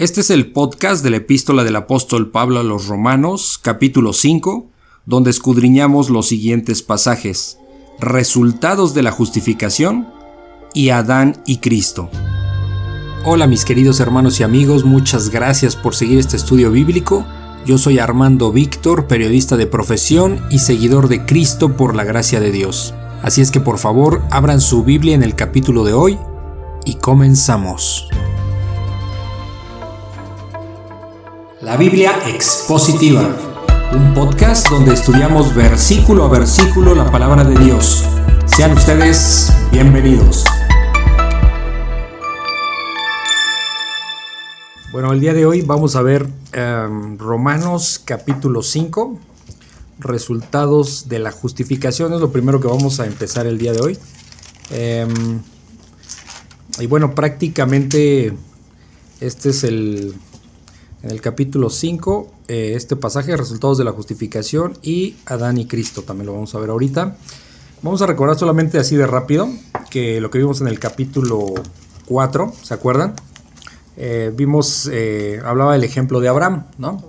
Este 0.00 0.22
es 0.22 0.30
el 0.30 0.50
podcast 0.50 1.04
de 1.04 1.10
la 1.10 1.18
epístola 1.18 1.62
del 1.62 1.76
apóstol 1.76 2.30
Pablo 2.30 2.58
a 2.58 2.62
los 2.62 2.86
Romanos, 2.86 3.60
capítulo 3.60 4.14
5, 4.14 4.66
donde 5.04 5.28
escudriñamos 5.28 6.08
los 6.08 6.26
siguientes 6.26 6.82
pasajes, 6.82 7.58
resultados 7.98 8.94
de 8.94 9.02
la 9.02 9.12
justificación 9.12 10.08
y 10.72 10.88
Adán 10.88 11.42
y 11.44 11.58
Cristo. 11.58 12.08
Hola 13.26 13.46
mis 13.46 13.66
queridos 13.66 14.00
hermanos 14.00 14.40
y 14.40 14.42
amigos, 14.42 14.86
muchas 14.86 15.28
gracias 15.28 15.76
por 15.76 15.94
seguir 15.94 16.18
este 16.18 16.38
estudio 16.38 16.70
bíblico. 16.70 17.26
Yo 17.66 17.76
soy 17.76 17.98
Armando 17.98 18.52
Víctor, 18.52 19.06
periodista 19.06 19.58
de 19.58 19.66
profesión 19.66 20.40
y 20.48 20.60
seguidor 20.60 21.08
de 21.08 21.26
Cristo 21.26 21.76
por 21.76 21.94
la 21.94 22.04
gracia 22.04 22.40
de 22.40 22.52
Dios. 22.52 22.94
Así 23.20 23.42
es 23.42 23.50
que 23.50 23.60
por 23.60 23.76
favor 23.76 24.22
abran 24.30 24.62
su 24.62 24.82
Biblia 24.82 25.14
en 25.14 25.22
el 25.22 25.34
capítulo 25.34 25.84
de 25.84 25.92
hoy 25.92 26.18
y 26.86 26.94
comenzamos. 26.94 28.08
La 31.62 31.76
Biblia 31.76 32.12
Expositiva, 32.26 33.36
un 33.92 34.14
podcast 34.14 34.70
donde 34.70 34.94
estudiamos 34.94 35.54
versículo 35.54 36.24
a 36.24 36.28
versículo 36.30 36.94
la 36.94 37.10
palabra 37.10 37.44
de 37.44 37.62
Dios. 37.62 38.02
Sean 38.46 38.72
ustedes 38.72 39.52
bienvenidos. 39.70 40.46
Bueno, 44.90 45.12
el 45.12 45.20
día 45.20 45.34
de 45.34 45.44
hoy 45.44 45.60
vamos 45.60 45.96
a 45.96 46.02
ver 46.02 46.26
um, 46.56 47.18
Romanos 47.18 48.00
capítulo 48.02 48.62
5, 48.62 49.18
resultados 49.98 51.10
de 51.10 51.18
la 51.18 51.30
justificación, 51.30 52.14
es 52.14 52.20
lo 52.20 52.32
primero 52.32 52.58
que 52.62 52.68
vamos 52.68 53.00
a 53.00 53.06
empezar 53.06 53.46
el 53.46 53.58
día 53.58 53.74
de 53.74 53.80
hoy. 53.82 53.98
Um, 54.70 55.40
y 56.78 56.86
bueno, 56.86 57.14
prácticamente 57.14 58.32
este 59.20 59.50
es 59.50 59.64
el 59.64 60.14
en 61.02 61.10
el 61.10 61.20
capítulo 61.20 61.70
5, 61.70 62.30
eh, 62.48 62.72
este 62.76 62.96
pasaje, 62.96 63.36
resultados 63.36 63.78
de 63.78 63.84
la 63.84 63.92
justificación 63.92 64.76
y 64.82 65.16
Adán 65.26 65.58
y 65.58 65.66
Cristo, 65.66 66.02
también 66.02 66.26
lo 66.26 66.34
vamos 66.34 66.54
a 66.54 66.58
ver 66.58 66.70
ahorita. 66.70 67.16
Vamos 67.82 68.02
a 68.02 68.06
recordar 68.06 68.38
solamente 68.38 68.78
así 68.78 68.96
de 68.96 69.06
rápido 69.06 69.48
que 69.90 70.20
lo 70.20 70.30
que 70.30 70.38
vimos 70.38 70.60
en 70.60 70.68
el 70.68 70.78
capítulo 70.78 71.54
4, 72.06 72.52
¿se 72.62 72.74
acuerdan? 72.74 73.14
Eh, 73.96 74.32
vimos, 74.36 74.88
eh, 74.92 75.40
hablaba 75.44 75.72
del 75.72 75.84
ejemplo 75.84 76.20
de 76.20 76.28
Abraham, 76.28 76.66
¿no? 76.76 77.02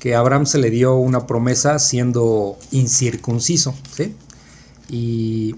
Que 0.00 0.14
a 0.14 0.20
Abraham 0.20 0.46
se 0.46 0.58
le 0.58 0.70
dio 0.70 0.94
una 0.96 1.26
promesa 1.26 1.78
siendo 1.78 2.56
incircunciso, 2.70 3.74
¿sí? 3.94 4.14
Y, 4.88 5.56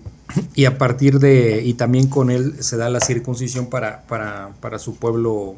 y, 0.55 0.65
a 0.65 0.79
partir 0.79 1.21
de, 1.21 1.63
y 1.65 1.75
también 1.75 2.09
con 2.09 2.31
él 2.31 2.57
se 2.61 2.77
da 2.77 2.89
la 2.89 3.01
circuncisión 3.01 3.67
para, 3.67 4.03
para, 4.09 4.51
para 4.61 4.79
su 4.79 4.97
pueblo, 4.97 5.55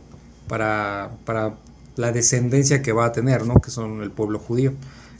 para, 0.48 1.12
para 1.24 1.54
la 1.96 2.12
descendencia 2.12 2.82
que 2.82 2.92
va 2.92 3.06
a 3.06 3.12
tener, 3.12 3.46
¿no? 3.46 3.54
Que 3.54 3.70
son 3.70 4.02
el 4.02 4.10
pueblo 4.10 4.38
judío. 4.38 4.72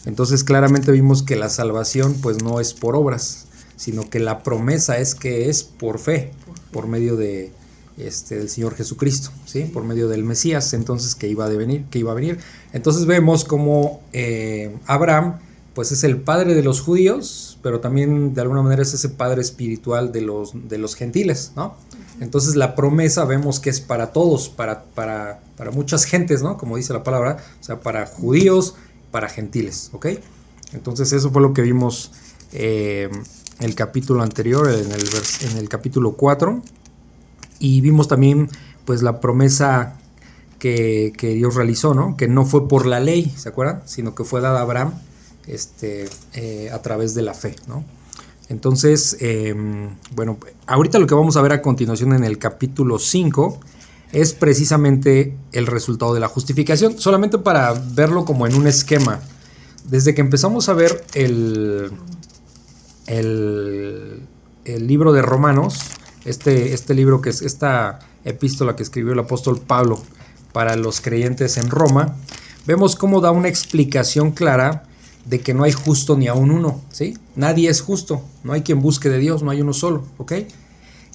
Entonces 0.07 0.45
claramente 0.45 0.93
vimos 0.93 1.23
que 1.23 1.37
la 1.37 1.49
salvación 1.49 2.17
pues 2.23 2.43
no 2.43 2.61
es 2.61 2.73
por 2.73 2.97
obras, 2.97 3.47
sino 3.77 4.09
que 4.09 4.19
la 4.19 4.43
promesa 4.43 4.99
es 4.99 5.15
que 5.15 5.49
es 5.49 5.63
por 5.63 5.99
fe, 5.99 6.33
por 6.73 6.87
medio 6.87 7.17
de 7.17 7.53
este 7.99 8.37
del 8.37 8.49
Señor 8.49 8.75
Jesucristo, 8.75 9.31
¿sí? 9.45 9.65
Por 9.65 9.85
medio 9.85 10.09
del 10.09 10.25
Mesías, 10.25 10.73
entonces 10.73 11.15
que 11.15 11.29
iba 11.29 11.45
a 11.45 11.49
venir, 11.49 11.85
que 11.91 11.99
iba 11.99 12.13
a 12.13 12.15
venir. 12.15 12.39
Entonces 12.73 13.05
vemos 13.05 13.45
como 13.45 14.01
eh, 14.13 14.75
Abraham 14.87 15.39
pues 15.75 15.93
es 15.93 16.05
el 16.05 16.21
padre 16.21 16.55
de 16.55 16.63
los 16.63 16.81
judíos, 16.81 17.59
pero 17.63 17.81
también 17.81 18.35
de 18.35 18.41
alguna 18.41 18.63
manera 18.63 18.83
es 18.83 18.93
ese 18.93 19.09
padre 19.09 19.41
espiritual 19.41 20.13
de 20.13 20.21
los, 20.23 20.53
de 20.69 20.79
los 20.79 20.97
gentiles, 20.97 21.53
¿no? 21.57 21.75
Entonces 22.21 22.57
la 22.57 22.75
promesa 22.75 23.25
vemos 23.25 23.61
que 23.61 23.71
es 23.71 23.81
para 23.81 24.13
todos, 24.13 24.49
para, 24.49 24.85
para, 24.85 25.41
para 25.57 25.71
muchas 25.71 26.05
gentes, 26.05 26.43
¿no? 26.43 26.59
Como 26.59 26.77
dice 26.77 26.93
la 26.93 27.05
palabra, 27.05 27.39
o 27.61 27.65
sea, 27.65 27.81
para 27.81 28.07
judíos, 28.07 28.75
para 29.11 29.29
gentiles, 29.29 29.91
¿ok? 29.93 30.07
Entonces 30.73 31.13
eso 31.13 31.31
fue 31.31 31.41
lo 31.41 31.55
que 31.55 31.63
vimos 31.63 32.13
eh, 32.53 33.09
en 33.61 33.65
el 33.65 33.75
capítulo 33.75 34.23
anterior, 34.23 34.69
en 34.69 34.91
el, 34.91 35.09
en 35.51 35.57
el 35.57 35.69
capítulo 35.69 36.13
4, 36.13 36.63
y 37.61 37.81
vimos 37.81 38.09
también 38.09 38.49
pues 38.85 39.03
la 39.03 39.21
promesa 39.21 39.99
que, 40.59 41.13
que, 41.17 41.29
Dios 41.29 41.55
realizó, 41.55 41.95
¿no? 41.95 42.17
Que 42.17 42.27
no 42.29 42.45
fue 42.45 42.69
por 42.69 42.87
la 42.87 43.01
ley, 43.01 43.33
¿se 43.37 43.49
acuerdan? 43.49 43.83
Sino 43.87 44.15
que 44.15 44.25
fue 44.25 44.41
dada 44.41 44.59
a 44.59 44.63
Abraham 44.63 44.93
este, 45.47 46.09
eh, 46.35 46.71
a 46.73 46.81
través 46.83 47.15
de 47.15 47.23
la 47.23 47.35
fe, 47.35 47.57
¿no? 47.67 47.85
Entonces, 48.51 49.17
em, 49.21 49.91
bueno, 50.15 50.39
ahorita 50.67 50.99
lo 50.99 51.07
que 51.07 51.15
vamos 51.15 51.37
a 51.37 51.43
ver 51.43 51.53
a 51.53 51.63
continuación 51.63 52.13
en 52.15 52.25
el 52.25 52.39
capítulo 52.39 52.99
5 52.99 53.61
es 54.13 54.35
precisamente 54.35 55.37
el 55.53 55.69
resultado 55.69 56.15
de 56.15 56.21
la 56.21 56.27
justificación, 56.27 56.99
solamente 56.99 57.39
para 57.39 57.73
verlo 57.73 58.25
como 58.25 58.49
en 58.49 58.57
un 58.57 58.67
esquema. 58.67 59.21
Desde 59.85 60.15
que 60.15 60.21
empezamos 60.21 60.69
a 60.69 60.75
ver 60.75 61.05
el, 61.15 61.93
el, 63.07 64.27
libro 64.65 65.13
de 65.13 65.23
Romanos, 65.23 65.79
este, 66.25 66.75
este 66.75 66.95
libro 66.95 67.21
que 67.21 67.31
es 67.31 67.43
esta 67.43 68.01
epístola 68.25 68.75
que 68.75 68.83
escribió 68.83 69.13
el 69.13 69.21
apóstol 69.21 69.61
Pablo 69.61 70.03
para 70.53 70.75
los 70.75 71.01
creyentes 71.01 71.57
en 71.57 71.71
Roma, 71.71 72.17
vemos 72.67 72.97
cómo 72.97 73.21
da 73.21 73.31
una 73.31 73.49
explicación 73.49 74.33
clara 74.33 74.85
de 75.25 75.41
que 75.41 75.55
no 75.55 75.65
hay 75.65 75.73
justo 75.73 76.17
ni 76.17 76.29
aún 76.29 76.51
uno, 76.51 76.81
¿sí? 76.91 77.17
Nadie 77.37 77.69
es 77.69 77.81
justo, 77.81 78.23
no 78.43 78.53
hay 78.53 78.63
quien 78.63 78.81
busque 78.81 79.09
de 79.09 79.19
Dios, 79.19 79.43
no 79.43 79.51
hay 79.51 79.61
uno 79.61 79.73
solo, 79.73 80.05
¿ok? 80.19 80.33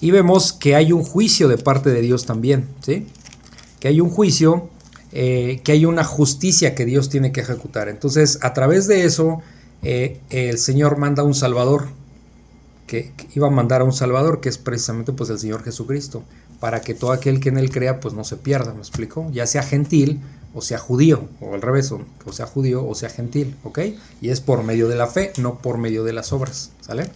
Y 0.00 0.10
vemos 0.10 0.52
que 0.52 0.74
hay 0.74 0.92
un 0.92 1.02
juicio 1.02 1.48
de 1.48 1.58
parte 1.58 1.90
de 1.90 2.00
Dios 2.02 2.26
también, 2.26 2.68
¿sí? 2.80 3.06
Que 3.80 3.88
hay 3.88 4.00
un 4.00 4.10
juicio, 4.10 4.68
eh, 5.12 5.60
que 5.64 5.72
hay 5.72 5.84
una 5.84 6.04
justicia 6.04 6.74
que 6.74 6.84
Dios 6.84 7.08
tiene 7.08 7.32
que 7.32 7.40
ejecutar. 7.40 7.88
Entonces, 7.88 8.38
a 8.42 8.52
través 8.52 8.86
de 8.86 9.04
eso, 9.04 9.42
eh, 9.82 10.20
el 10.30 10.58
Señor 10.58 10.98
manda 10.98 11.22
un 11.22 11.34
Salvador, 11.34 11.88
que, 12.86 13.12
que, 13.16 13.26
iba 13.34 13.48
a 13.48 13.50
mandar 13.50 13.80
a 13.80 13.84
un 13.84 13.92
Salvador, 13.92 14.40
que 14.40 14.48
es 14.48 14.58
precisamente 14.58 15.12
pues 15.12 15.30
el 15.30 15.38
Señor 15.38 15.64
Jesucristo, 15.64 16.22
para 16.60 16.80
que 16.80 16.94
todo 16.94 17.12
aquel 17.12 17.40
que 17.40 17.48
en 17.48 17.58
él 17.58 17.70
crea 17.70 18.00
pues 18.00 18.14
no 18.14 18.24
se 18.24 18.36
pierda, 18.36 18.72
¿me 18.72 18.80
explico? 18.80 19.28
Ya 19.32 19.46
sea 19.46 19.62
gentil 19.62 20.20
o 20.56 20.62
sea 20.62 20.78
judío, 20.78 21.28
o 21.42 21.54
al 21.54 21.60
revés, 21.60 21.92
o 21.92 22.32
sea 22.32 22.46
judío 22.46 22.86
o 22.86 22.94
sea 22.94 23.10
gentil, 23.10 23.54
¿ok? 23.62 23.80
Y 24.22 24.30
es 24.30 24.40
por 24.40 24.64
medio 24.64 24.88
de 24.88 24.96
la 24.96 25.06
fe, 25.06 25.32
no 25.36 25.58
por 25.58 25.76
medio 25.76 26.02
de 26.02 26.14
las 26.14 26.32
obras, 26.32 26.72
¿sale? 26.80 27.10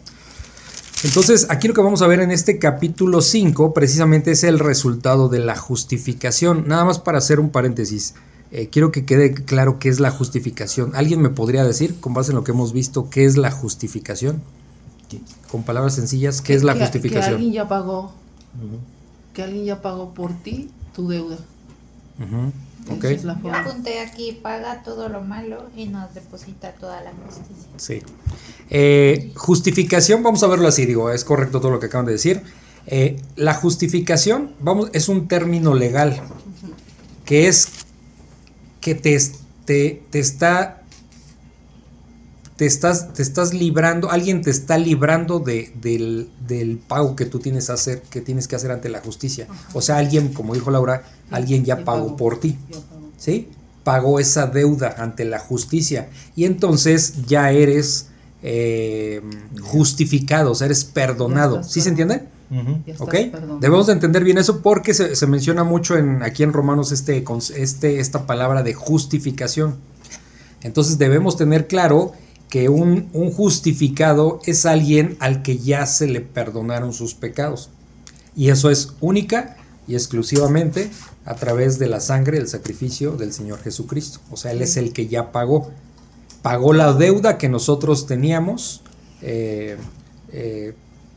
Entonces, 1.03 1.47
aquí 1.49 1.67
lo 1.67 1.73
que 1.73 1.81
vamos 1.81 2.03
a 2.03 2.07
ver 2.07 2.21
en 2.21 2.31
este 2.31 2.59
capítulo 2.59 3.23
5 3.23 3.73
precisamente 3.73 4.33
es 4.33 4.45
el 4.45 4.59
resultado 4.59 5.31
de 5.31 5.39
la 5.39 5.57
justificación. 5.57 6.69
Nada 6.69 6.85
más 6.85 6.99
para 6.99 7.17
hacer 7.17 7.41
un 7.41 7.49
paréntesis, 7.49 8.15
eh, 8.51 8.69
quiero 8.69 8.93
que 8.93 9.07
quede 9.07 9.33
claro 9.33 9.79
qué 9.79 9.89
es 9.89 10.01
la 10.01 10.11
justificación. 10.11 10.95
¿Alguien 10.95 11.23
me 11.23 11.31
podría 11.31 11.65
decir, 11.65 11.99
con 11.99 12.13
base 12.13 12.33
en 12.33 12.37
lo 12.37 12.45
que 12.45 12.53
hemos 12.53 12.75
visto, 12.75 13.09
qué 13.09 13.25
es 13.25 13.39
la 13.39 13.51
justificación? 13.51 14.43
Con 15.51 15.63
palabras 15.63 15.95
sencillas, 15.95 16.43
¿qué 16.43 16.53
es 16.53 16.63
la 16.63 16.75
justificación? 16.75 17.25
Que 17.25 17.35
alguien 17.37 17.53
ya 17.55 17.67
pagó, 17.67 18.13
que 19.33 19.43
alguien 19.43 19.65
ya 19.65 19.81
pagó 19.81 20.13
por 20.13 20.35
ti 20.35 20.69
tu 20.95 21.09
deuda. 21.09 21.39
Okay. 22.89 23.21
Yo 23.23 23.55
apunté 23.55 24.01
aquí, 24.01 24.33
paga 24.33 24.83
todo 24.83 25.09
lo 25.09 25.21
malo 25.21 25.71
y 25.77 25.87
nos 25.87 26.13
deposita 26.15 26.73
toda 26.73 27.01
la 27.03 27.13
justicia. 27.13 27.69
Sí. 27.77 28.03
Eh, 28.69 29.33
justificación, 29.37 30.23
vamos 30.23 30.43
a 30.43 30.47
verlo 30.47 30.69
así, 30.69 30.87
digo, 30.87 31.11
es 31.11 31.25
correcto 31.25 31.61
todo 31.61 31.71
lo 31.71 31.81
que 31.81 31.87
acaban 31.87 32.07
de 32.07 32.13
decir. 32.13 32.43
Eh, 32.87 33.21
la 33.37 33.55
justificación, 33.55 34.55
vamos, 34.61 34.91
es 34.93 35.09
un 35.09 35.29
término 35.29 35.75
legal 35.75 36.21
que 37.25 37.47
es 37.47 37.69
que 38.81 38.95
te, 38.95 39.17
te, 39.65 40.03
te 40.11 40.19
está 40.19 40.80
te 42.61 42.67
estás, 42.67 43.15
te 43.15 43.23
estás 43.23 43.55
librando, 43.55 44.11
alguien 44.11 44.43
te 44.43 44.51
está 44.51 44.77
librando 44.77 45.39
de, 45.39 45.73
del, 45.81 46.29
del, 46.47 46.77
pago 46.77 47.17
que 47.17 47.25
tú 47.25 47.39
tienes, 47.39 47.71
hacer, 47.71 48.03
que 48.11 48.21
tienes 48.21 48.47
que 48.49 48.55
hacer 48.55 48.71
ante 48.71 48.91
la 48.91 49.01
justicia. 49.01 49.47
O 49.73 49.81
sea, 49.81 49.97
alguien, 49.97 50.35
como 50.35 50.53
dijo 50.53 50.71
Laura, 50.71 51.05
alguien 51.31 51.65
ya 51.65 51.87
pagó 51.87 52.19
por 52.19 52.39
ti. 52.39 52.59
¿Sí? 53.17 53.49
Pagó 53.83 54.21
esa 54.21 54.47
deuda 54.47 54.95
ante 54.99 55.25
la 55.25 55.39
justicia. 55.39 56.11
Y 56.37 56.45
entonces 56.45 57.25
ya 57.27 57.51
eres 57.51 58.09
eh, 58.43 59.23
justificado, 59.63 60.51
o 60.51 60.55
sea, 60.55 60.67
eres 60.67 60.85
perdonado. 60.85 61.65
¿Sí 61.65 61.81
se 61.81 61.89
entiende? 61.89 62.25
¿Ok? 62.99 63.15
Debemos 63.59 63.87
de 63.87 63.95
entender 63.95 64.23
bien 64.23 64.37
eso 64.37 64.61
porque 64.61 64.93
se, 64.93 65.17
se, 65.17 65.27
menciona 65.27 65.65
mucho 65.65 65.97
en, 65.97 66.23
aquí 66.23 66.43
en 66.43 66.53
Romanos 66.53 66.93
este, 66.93 67.25
este, 67.57 68.01
esta 68.01 68.27
palabra 68.27 68.63
de 68.63 68.75
justificación. 68.75 69.77
Entonces 70.61 70.99
debemos 70.99 71.39
tener 71.39 71.67
claro 71.67 72.13
que 72.51 72.69
un, 72.69 73.09
un, 73.15 73.31
justificado 73.33 74.41
es 74.45 74.67
alguien 74.67 75.17
al 75.21 75.43
que 75.43 75.57
ya 75.59 75.87
se 75.87 76.07
le 76.07 76.21
perdonaron 76.21 76.93
sus 76.93 77.15
pecados. 77.15 77.71
Y 78.37 78.51
eso 78.51 78.71
es 78.71 78.95
única 79.01 79.57
y 79.89 79.95
exclusivamente 79.95 80.91
a 81.25 81.37
través 81.37 81.79
de 81.79 81.89
la 81.89 82.01
sangre, 82.01 82.39
del 82.39 82.49
sacrificio 82.49 83.13
del 83.13 83.33
Señor 83.33 83.61
Jesucristo. 83.63 84.19
O 84.31 84.37
sea, 84.37 84.53
Él 84.53 84.61
es 84.61 84.77
el 84.77 84.93
que 84.93 85.07
ya 85.07 85.33
pagó. 85.33 85.71
Pagó 86.43 86.73
la 86.73 86.93
deuda 86.93 87.39
que 87.39 87.49
nosotros 87.49 88.07
teníamos 88.07 88.83
eh, 89.23 89.77
eh, 90.33 90.75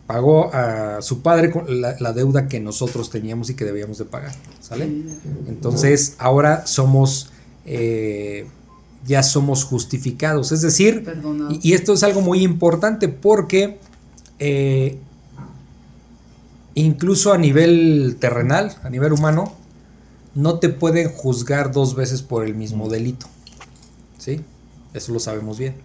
pagó 0.08 0.54
a 0.54 1.02
su 1.02 1.22
padre 1.22 1.54
la, 1.68 2.14
deuda 2.14 2.48
que 2.48 2.60
nosotros 2.60 3.10
teníamos 3.10 3.50
y 3.50 3.56
que 3.56 3.64
debíamos 3.64 3.98
de 3.98 4.06
pagar, 4.06 4.34
¿sale? 4.60 4.90
Entonces 5.48 6.16
ahora 6.18 6.68
somos, 6.68 7.32
eh, 7.66 8.46
ya 9.06 9.24
somos 9.24 9.64
justificados, 9.64 10.52
es 10.52 10.62
decir, 10.62 11.06
y, 11.62 11.74
esto 11.74 11.94
es 11.94 12.04
algo 12.04 12.22
muy 12.22 12.42
importante 12.42 13.10
porque 13.10 13.80
eh, 14.40 14.98
incluso 16.74 17.34
a 17.34 17.38
nivel 17.38 18.18
terrenal, 18.20 18.76
a 18.84 18.90
nivel 18.90 19.14
humano, 19.14 19.54
no 20.36 20.60
te 20.60 20.70
pueden 20.70 21.10
juzgar 21.10 21.72
dos 21.72 21.96
veces 21.96 22.22
por 22.22 22.46
el 22.46 22.56
mismo 22.56 22.90
delito, 22.90 23.28
¿sí? 24.18 24.42
Eso 24.94 25.12
lo 25.12 25.20
sabemos 25.20 25.58
bien. 25.58 25.76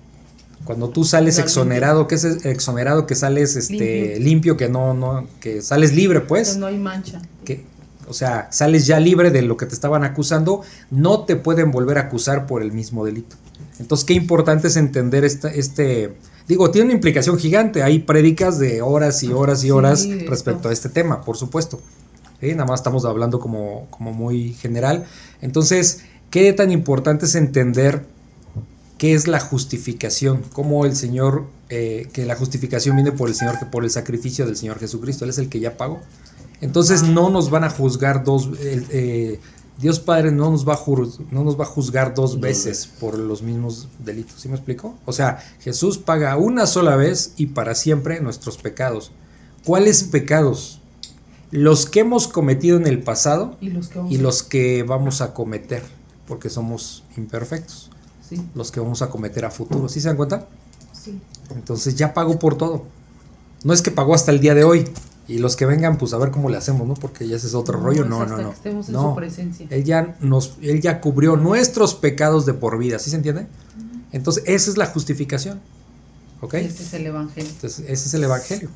Cuando 0.65 0.91
tú 0.91 1.05
sales 1.05 1.39
exonerado, 1.39 2.09
que 2.09 2.17
es 2.17 2.25
exonerado? 2.25 3.07
Que 3.07 3.15
sales 3.15 3.57
este 3.57 4.19
limpio. 4.19 4.57
que 4.57 4.69
no, 4.69 4.93
no, 4.93 5.27
que 5.41 5.63
sales 5.63 5.95
libre, 5.95 6.21
pues. 6.21 6.55
Que 6.55 6.59
no 6.59 6.67
hay 6.67 6.79
mancha. 6.79 7.23
Que, 7.45 7.65
o 8.09 8.13
sea, 8.13 8.49
sales 8.51 8.87
ya 8.87 9.01
libre 9.01 9.31
de 9.31 9.43
lo 9.43 9.57
que 9.57 9.67
te 9.67 9.75
estaban 9.75 10.05
acusando, 10.05 10.63
no 10.91 11.25
te 11.25 11.37
pueden 11.37 11.71
volver 11.71 11.99
a 11.99 12.03
acusar 12.03 12.47
por 12.47 12.63
el 12.63 12.73
mismo 12.73 13.05
delito. 13.05 13.37
Entonces, 13.79 14.05
qué 14.05 14.15
importante 14.15 14.69
es 14.69 14.77
entender 14.77 15.25
este, 15.25 15.59
este 15.59 16.15
digo, 16.49 16.71
tiene 16.71 16.87
una 16.87 16.95
implicación 16.95 17.39
gigante. 17.39 17.83
Hay 17.83 18.01
prédicas 18.01 18.59
de 18.59 18.83
horas 18.83 19.23
y 19.23 19.33
horas 19.33 19.63
y 19.63 19.71
horas 19.71 20.09
respecto 20.27 20.69
a 20.69 20.73
este 20.73 20.89
tema, 20.89 21.21
por 21.23 21.37
supuesto. 21.37 21.81
Nada 22.41 22.65
más 22.65 22.81
estamos 22.81 23.05
hablando 23.05 23.39
como, 23.39 23.87
como 23.91 24.13
muy 24.13 24.55
general. 24.55 25.07
Entonces, 25.41 26.05
qué 26.31 26.53
tan 26.53 26.71
importante 26.71 27.27
es 27.27 27.35
entender 27.35 28.05
qué 28.97 29.15
es 29.15 29.29
la 29.29 29.41
justificación, 29.41 30.43
cómo 30.53 30.85
el 30.85 30.97
Señor, 30.97 31.47
eh, 31.69 32.09
que 32.13 32.27
la 32.27 32.37
justificación 32.37 32.97
viene 32.97 33.13
por 33.13 33.29
el 33.29 33.35
Señor, 33.35 33.59
que 33.59 33.67
por 33.67 33.85
el 33.85 33.91
sacrificio 33.91 34.47
del 34.47 34.57
Señor 34.57 34.79
Jesucristo, 34.79 35.25
Él 35.25 35.31
es 35.31 35.39
el 35.39 35.49
que 35.49 35.61
ya 35.61 35.77
pagó. 35.77 36.01
Entonces 36.61 37.03
no 37.03 37.31
nos 37.31 37.51
van 37.51 37.65
a 37.65 37.71
juzgar 37.71 38.25
dos, 38.25 38.51
eh, 38.61 39.41
Dios 39.79 40.01
Padre 40.01 40.33
no 40.33 40.51
nos, 40.51 40.69
va 40.69 40.75
a 40.75 40.81
no 41.31 41.45
nos 41.45 41.59
va 41.59 41.65
a 41.65 41.67
juzgar 41.67 42.15
dos 42.15 42.41
veces 42.41 42.89
por 42.99 43.17
los 43.17 43.43
mismos 43.43 43.87
delitos, 44.05 44.41
¿sí 44.41 44.49
me 44.49 44.57
explico? 44.57 44.97
O 45.05 45.13
sea, 45.13 45.39
Jesús 45.61 45.99
paga 45.99 46.37
una 46.37 46.67
sola 46.67 46.97
vez 46.97 47.33
y 47.37 47.47
para 47.47 47.75
siempre 47.75 48.21
nuestros 48.21 48.59
pecados. 48.59 49.13
¿Cuáles 49.65 50.03
pecados? 50.03 50.81
Los 51.51 51.87
que 51.87 52.01
hemos 52.01 52.27
cometido 52.27 52.77
en 52.77 52.87
el 52.87 53.03
pasado 53.03 53.57
y 53.61 54.19
los 54.19 54.43
que 54.43 54.83
vamos 54.83 55.21
a 55.21 55.33
cometer, 55.33 55.83
porque 56.27 56.51
somos 56.51 57.05
imperfectos 57.17 57.91
los 58.55 58.71
que 58.71 58.81
vamos 58.81 59.03
a 59.03 59.11
cometer 59.11 59.45
a 59.45 59.51
futuro. 59.51 59.89
¿Sí 59.89 60.01
se 60.01 60.09
dan 60.09 60.17
cuenta? 60.17 60.47
Sí. 60.93 61.19
Entonces 61.51 61.95
ya 61.97 62.15
pagó 62.15 62.39
por 62.39 62.57
todo. 62.57 62.85
No 63.65 63.73
es 63.73 63.83
que 63.83 63.91
pagó 63.91 64.15
hasta 64.15 64.31
el 64.31 64.41
día 64.41 64.55
de 64.55 64.65
hoy. 64.65 64.89
Y 65.29 65.39
los 65.39 65.57
que 65.57 65.67
vengan, 65.67 65.99
pues 65.99 66.15
a 66.15 66.19
ver 66.19 66.31
cómo 66.31 66.49
le 66.49 66.57
hacemos, 66.57 66.89
¿no? 66.89 66.95
Porque 66.95 67.29
ya 67.29 67.37
ese 67.37 67.47
es 67.47 67.55
otro 67.55 67.79
rollo. 67.79 68.05
No, 68.05 68.25
no, 68.25 68.39
no. 68.39 68.55
no. 68.89 69.17
Él 69.71 69.85
ya, 69.85 70.17
nos, 70.21 70.55
él 70.63 70.81
ya 70.81 71.01
cubrió 71.01 71.37
nuestros 71.37 71.95
pecados 71.95 72.47
de 72.47 72.55
por 72.55 72.79
vida. 72.79 72.99
¿Sí 72.99 73.11
se 73.11 73.17
entiende? 73.17 73.47
Entonces, 74.11 74.43
esa 74.47 74.71
es 74.71 74.79
la 74.79 74.87
justificación. 74.87 75.61
¿Ok? 76.41 76.55
Ese 76.55 76.83
es 76.83 76.95
el 76.95 77.07
evangelio. 77.07 77.51
Entonces, 77.51 77.85
ese 77.87 78.09
es 78.09 78.15
el 78.15 78.25
evangelio 78.25 78.71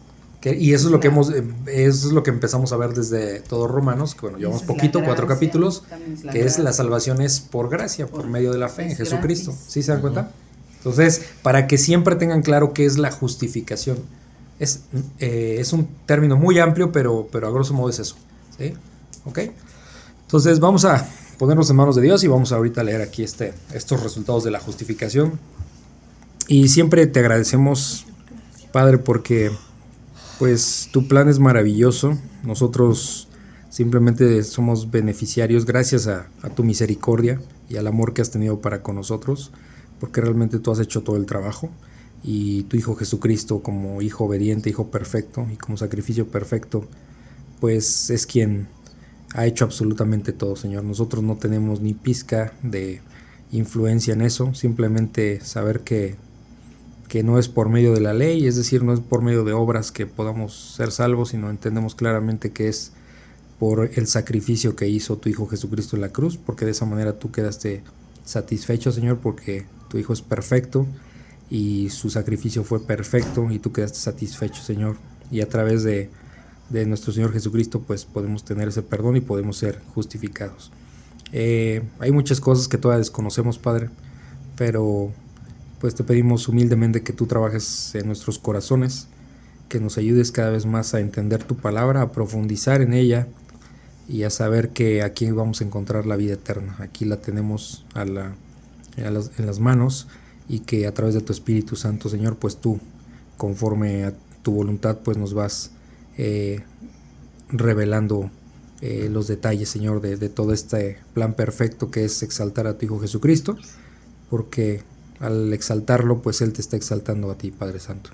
y 0.51 0.75
eso 0.75 0.87
es 0.89 0.93
lo 0.93 0.99
que 0.99 1.09
hemos, 1.09 1.31
eh, 1.31 1.45
eso 1.67 2.09
es 2.09 2.13
lo 2.13 2.23
que 2.23 2.31
empezamos 2.31 2.73
a 2.73 2.77
ver 2.77 2.93
desde 2.93 3.41
todos 3.41 3.71
Romanos, 3.71 4.15
que 4.15 4.23
bueno, 4.23 4.39
llevamos 4.39 4.63
poquito, 4.63 5.03
cuatro 5.05 5.27
capítulos, 5.29 5.85
que 6.33 6.45
es 6.45 6.59
la 6.59 6.73
salvación 6.73 7.21
es 7.21 7.41
por 7.41 7.69
gracia, 7.69 8.09
por, 8.09 8.27
medio 8.27 8.53
de 8.53 8.59
la 8.59 8.69
fe 8.69 8.91
en 8.91 8.97
Jesucristo. 8.97 9.55
¿Sí 9.69 9.83
se 9.83 9.93
dan 9.93 10.01
cuenta? 10.01 10.33
Entonces, 10.79 11.23
para 11.43 11.69
que 11.69 11.79
siempre 11.79 12.17
tengan 12.17 12.43
claro 12.43 12.73
qué 12.73 12.87
es 12.87 12.99
la 12.99 13.13
justificación. 13.13 13.99
Es, 14.63 14.85
eh, 15.19 15.57
es 15.59 15.73
un 15.73 15.89
término 16.07 16.37
muy 16.37 16.61
amplio, 16.61 16.93
pero, 16.93 17.29
pero 17.33 17.49
a 17.49 17.51
grosso 17.51 17.75
modo 17.75 17.91
es 17.91 17.99
eso. 17.99 18.15
¿Sí? 18.57 18.75
¿Ok? 19.25 19.41
Entonces 20.23 20.61
vamos 20.61 20.85
a 20.85 21.05
ponernos 21.37 21.69
en 21.69 21.75
manos 21.75 21.97
de 21.97 22.03
Dios 22.03 22.23
y 22.23 22.29
vamos 22.29 22.53
ahorita 22.53 22.83
a 22.83 22.85
leer 22.85 23.03
aquí 23.03 23.25
este, 23.25 23.55
estos 23.75 24.05
resultados 24.05 24.45
de 24.45 24.53
la 24.53 24.61
justificación. 24.61 25.41
Y 26.47 26.69
siempre 26.69 27.09
te 27.09 27.19
agradecemos, 27.19 28.07
Padre, 28.71 28.99
porque 28.99 29.51
pues 30.39 30.89
tu 30.93 31.09
plan 31.09 31.29
es 31.29 31.41
maravilloso. 31.41 32.17
Nosotros 32.45 33.27
simplemente 33.69 34.45
somos 34.45 34.93
beneficiarios 34.93 35.67
gracias 35.67 36.07
a, 36.07 36.29
tu 36.55 36.63
misericordia 36.63 37.41
y 37.69 37.79
al 37.79 37.89
amor 37.89 38.15
que 38.15 38.23
has 38.23 38.31
tenido 38.31 38.61
para 38.61 38.83
con 38.83 38.95
nosotros, 38.95 39.51
porque 39.99 40.21
realmente 40.21 40.61
tú 40.61 40.71
has 40.71 40.79
hecho 40.79 41.03
todo 41.03 41.17
el 41.17 41.27
trabajo 41.27 41.69
y 42.23 42.65
tu 42.65 42.77
Hijo 42.77 42.95
Jesucristo 42.95 43.63
como 43.63 44.03
Hijo 44.03 44.25
obediente, 44.25 44.71
Hijo 44.71 44.91
perfecto 44.91 45.47
y 45.53 45.57
como 45.57 45.77
sacrificio 45.77 46.27
perfecto, 46.29 46.87
pues 47.61 48.11
es 48.11 48.27
quien 48.27 48.69
ha 49.35 49.47
hecho 49.47 49.65
absolutamente 49.65 50.33
todo, 50.33 50.57
Señor. 50.57 50.85
Nosotros 50.85 51.23
no 51.23 51.37
tenemos 51.37 51.81
ni 51.81 51.95
pizca 51.95 52.53
de 52.63 53.01
influencia 53.51 54.15
en 54.15 54.23
eso, 54.23 54.55
simplemente 54.55 55.41
saber 55.41 55.81
que 55.81 56.17
que 57.13 57.23
no 57.23 57.39
es 57.39 57.47
por 57.47 57.69
medio 57.69 57.93
de 57.93 58.01
la 58.01 58.15
ley, 58.15 58.47
es 58.47 58.57
decir, 58.57 58.83
no 58.83 58.95
es 58.95 59.01
por 59.01 59.21
medio 59.21 59.45
de 59.45 59.53
obras 59.53 59.93
que 59.93 60.07
podamos 60.07 60.75
ser 60.77 60.91
salvos, 60.91 61.29
sino 61.29 61.51
entendemos 61.51 61.95
claramente 61.95 62.53
que 62.53 62.69
es 62.69 62.93
por 63.59 63.91
el 63.97 64.07
sacrificio 64.07 64.77
que 64.77 64.89
hizo 64.89 65.19
tu 65.19 65.29
Hijo 65.29 65.47
Jesucristo 65.47 65.95
en 65.95 66.01
la 66.01 66.09
cruz, 66.09 66.39
porque 66.39 66.65
de 66.65 66.71
esa 66.71 66.87
manera 66.87 67.19
tú 67.19 67.31
quedaste 67.31 67.83
satisfecho, 68.25 68.93
Señor, 68.93 69.19
porque 69.19 69.67
tu 69.91 69.99
Hijo 69.99 70.15
es 70.15 70.23
perfecto 70.23 70.87
y 71.53 71.91
su 71.91 72.09
sacrificio 72.09 72.65
fue 72.65 72.81
perfecto 72.81 73.51
y 73.51 73.59
tú 73.59 73.73
quedaste 73.73 73.99
satisfecho, 73.99 74.63
Señor. 74.63 74.97
Y 75.31 75.43
a 75.43 75.49
través 75.51 75.83
de, 75.83 76.09
de 76.71 76.87
nuestro 76.87 77.13
Señor 77.13 77.31
Jesucristo, 77.31 77.83
pues 77.87 78.07
podemos 78.07 78.43
tener 78.43 78.69
ese 78.69 78.81
perdón 78.81 79.19
y 79.19 79.21
podemos 79.21 79.59
ser 79.59 79.79
justificados. 79.95 80.73
Eh, 81.31 81.83
hay 81.99 82.11
muchas 82.11 82.41
cosas 82.41 82.69
que 82.69 82.79
todavía 82.79 83.01
desconocemos, 83.01 83.59
Padre, 83.59 83.91
pero 84.57 85.13
pues 85.79 85.95
te 85.95 86.05
pedimos 86.05 86.49
humildemente 86.49 87.03
que 87.03 87.13
tú 87.13 87.27
trabajes 87.27 87.95
en 87.97 88.07
nuestros 88.07 88.39
corazones, 88.39 89.09
que 89.69 89.79
nos 89.79 89.99
ayudes 89.99 90.33
cada 90.33 90.53
vez 90.53 90.65
más 90.65 90.95
a 90.95 91.01
entender 91.01 91.45
tu 91.45 91.57
palabra, 91.57 92.01
a 92.01 92.13
profundizar 92.13 92.81
en 92.81 92.95
ella 92.95 93.29
y 94.09 94.23
a 94.23 94.31
saber 94.31 94.71
que 94.71 95.03
aquí 95.03 95.31
vamos 95.31 95.61
a 95.61 95.65
encontrar 95.65 96.07
la 96.07 96.17
vida 96.17 96.33
eterna. 96.33 96.77
Aquí 96.79 97.05
la 97.05 97.21
tenemos 97.21 97.85
a 97.93 98.07
la, 98.07 98.35
en 98.97 99.47
las 99.47 99.61
manos 99.61 100.09
y 100.53 100.61
que 100.61 100.87
a 100.87 100.93
través 100.93 101.15
de 101.15 101.23
tu 101.23 101.33
Espíritu 101.33 101.77
Santo, 101.77 102.11
Señor, 102.11 102.37
pues 102.37 102.59
tú, 102.59 102.79
conforme 103.39 104.05
a 104.05 104.13
tu 104.43 104.53
voluntad, 104.53 104.99
pues 105.03 105.17
nos 105.17 105.33
vas 105.33 105.71
eh, 106.19 106.61
revelando 107.49 108.31
eh, 108.83 109.09
los 109.11 109.29
detalles, 109.29 109.71
Señor, 109.71 110.03
de, 110.03 110.19
de 110.19 110.29
todo 110.29 110.53
este 110.53 110.99
plan 111.15 111.33
perfecto 111.33 111.91
que 111.91 112.05
es 112.05 112.23
exaltar 112.23 112.67
a 112.67 112.77
tu 112.77 112.85
Hijo 112.85 113.01
Jesucristo, 113.01 113.57
porque 114.29 114.83
al 115.21 115.55
exaltarlo, 115.55 116.21
pues 116.21 116.43
Él 116.43 116.53
te 116.53 116.61
está 116.61 116.77
exaltando 116.77 117.31
a 117.31 117.39
ti, 117.39 117.51
Padre 117.51 117.81
Santo. 117.81 118.11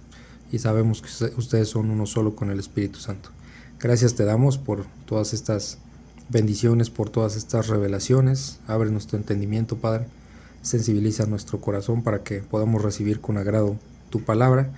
Y 0.52 0.61
sabemos 0.61 1.02
que 1.02 1.33
ustedes 1.37 1.68
son 1.68 1.90
uno 1.90 2.07
solo 2.07 2.37
con 2.37 2.50
el 2.50 2.61
Espíritu 2.61 3.00
Santo. 3.00 3.30
Gracias 3.80 4.14
te 4.14 4.25
damos 4.25 4.59
por 4.59 4.87
todas 5.07 5.35
estas 5.35 5.78
bendiciones, 6.28 6.88
por 6.88 7.11
todas 7.11 7.35
estas 7.35 7.66
revelaciones. 7.66 8.61
Abre 8.68 8.92
nuestro 8.92 9.18
entendimiento, 9.18 9.78
Padre. 9.78 10.07
Sensibiliza 10.62 11.27
nuestro 11.27 11.61
corazón 11.61 12.03
para 12.03 12.23
que 12.23 12.41
podamos 12.41 12.83
recibir 12.83 13.21
con 13.21 13.38
agrado 13.38 13.77
tu 14.11 14.23
palabra 14.23 14.71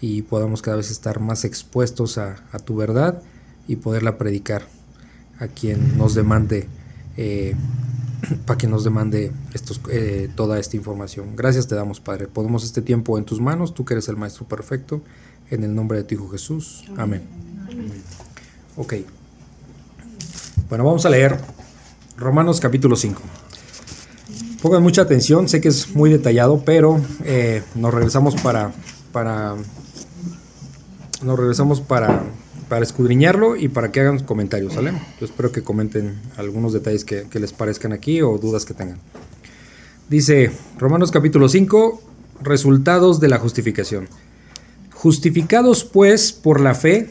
y 0.00 0.22
podamos 0.22 0.62
cada 0.62 0.76
vez 0.76 0.90
estar 0.90 1.20
más 1.20 1.44
expuestos 1.44 2.18
a, 2.18 2.36
tu 2.64 2.76
verdad 2.76 3.22
y 3.66 3.76
poderla 3.76 4.18
predicar 4.18 4.66
a 5.38 5.48
quien 5.48 5.96
nos 5.96 6.14
demande 6.14 6.66
eh, 7.16 7.54
para 8.46 8.58
que 8.58 8.66
nos 8.66 8.84
demande 8.84 9.32
estos, 9.54 9.80
eh, 9.90 10.30
toda 10.34 10.58
esta 10.58 10.76
información. 10.76 11.36
Gracias 11.36 11.66
te 11.66 11.74
damos, 11.74 12.00
Padre. 12.00 12.26
Ponemos 12.26 12.64
este 12.64 12.82
tiempo 12.82 13.18
en 13.18 13.24
tus 13.24 13.40
manos, 13.40 13.74
tú 13.74 13.84
que 13.84 13.94
eres 13.94 14.08
el 14.08 14.16
Maestro 14.16 14.46
Perfecto, 14.46 15.02
en 15.50 15.64
el 15.64 15.74
nombre 15.74 15.98
de 15.98 16.04
tu 16.04 16.14
Hijo 16.14 16.28
Jesús. 16.28 16.84
Amén. 16.96 17.22
Ok. 18.76 18.94
Bueno, 20.68 20.84
vamos 20.84 21.06
a 21.06 21.10
leer 21.10 21.38
Romanos 22.16 22.60
capítulo 22.60 22.96
5. 22.96 23.20
Pongan 24.64 24.82
mucha 24.82 25.02
atención, 25.02 25.48
sé 25.48 25.60
que 25.60 25.68
es 25.68 25.94
muy 25.94 26.08
detallado, 26.08 26.62
pero 26.64 27.00
eh, 27.24 27.62
nos 27.76 27.92
regresamos 27.92 28.34
para, 28.36 28.72
para... 29.12 29.54
Nos 31.22 31.38
regresamos 31.38 31.80
para 31.80 32.24
para 32.68 32.82
escudriñarlo 32.82 33.56
y 33.56 33.68
para 33.68 33.92
que 33.92 34.00
hagan 34.00 34.20
comentarios, 34.20 34.72
¿sale? 34.72 34.92
Yo 35.20 35.26
espero 35.26 35.52
que 35.52 35.62
comenten 35.62 36.18
algunos 36.36 36.72
detalles 36.72 37.04
que, 37.04 37.26
les 37.38 37.52
parezcan 37.52 37.92
aquí 37.92 38.22
o 38.22 38.38
dudas 38.38 38.64
que 38.64 38.74
tengan. 38.74 38.98
Dice 40.08 40.50
Romanos 40.78 41.10
capítulo 41.10 41.48
5, 41.48 42.02
resultados 42.42 43.20
de 43.20 43.28
la 43.28 43.38
justificación. 43.38 44.08
Justificados 44.92 45.84
pues 45.84 46.32
por 46.32 46.60
la 46.60 46.74
fe, 46.74 47.10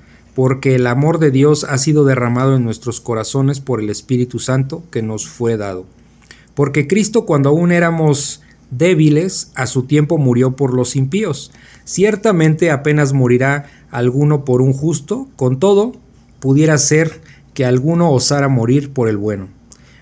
porque 0.35 0.75
el 0.75 0.87
amor 0.87 1.19
de 1.19 1.31
Dios 1.31 1.65
ha 1.65 1.77
sido 1.77 2.05
derramado 2.05 2.55
en 2.55 2.63
nuestros 2.63 3.01
corazones 3.01 3.59
por 3.59 3.81
el 3.81 3.89
Espíritu 3.89 4.39
Santo 4.39 4.83
que 4.91 5.01
nos 5.01 5.27
fue 5.27 5.57
dado. 5.57 5.85
Porque 6.55 6.87
Cristo 6.87 7.25
cuando 7.25 7.49
aún 7.49 7.71
éramos 7.71 8.41
débiles, 8.69 9.51
a 9.55 9.67
su 9.67 9.83
tiempo 9.83 10.17
murió 10.17 10.55
por 10.55 10.73
los 10.73 10.95
impíos. 10.95 11.51
Ciertamente 11.83 12.71
apenas 12.71 13.13
morirá 13.13 13.65
alguno 13.91 14.45
por 14.45 14.61
un 14.61 14.73
justo, 14.73 15.27
con 15.35 15.59
todo, 15.59 15.93
pudiera 16.39 16.77
ser 16.77 17.21
que 17.53 17.65
alguno 17.65 18.11
osara 18.11 18.47
morir 18.47 18.93
por 18.93 19.09
el 19.09 19.17
bueno. 19.17 19.49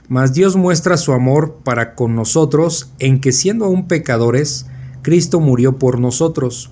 Mas 0.08 0.34
Dios 0.34 0.56
muestra 0.56 0.98
su 0.98 1.14
amor 1.14 1.58
para 1.64 1.96
con 1.96 2.16
nosotros 2.16 2.92
en 3.00 3.22
que 3.22 3.32
siendo 3.32 3.66
aún 3.66 3.88
pecadores, 3.88 4.68
Cristo 5.02 5.40
murió 5.40 5.78
por 5.78 6.00
nosotros, 6.00 6.72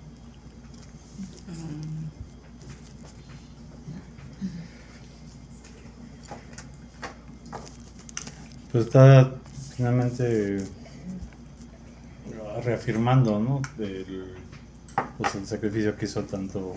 Pues 8.71 8.85
está 8.85 9.33
finalmente 9.75 10.63
reafirmando, 12.63 13.39
¿no? 13.39 13.61
pues 15.17 15.35
el 15.35 15.45
sacrificio 15.45 15.95
que 15.97 16.05
hizo 16.05 16.23
tanto 16.23 16.75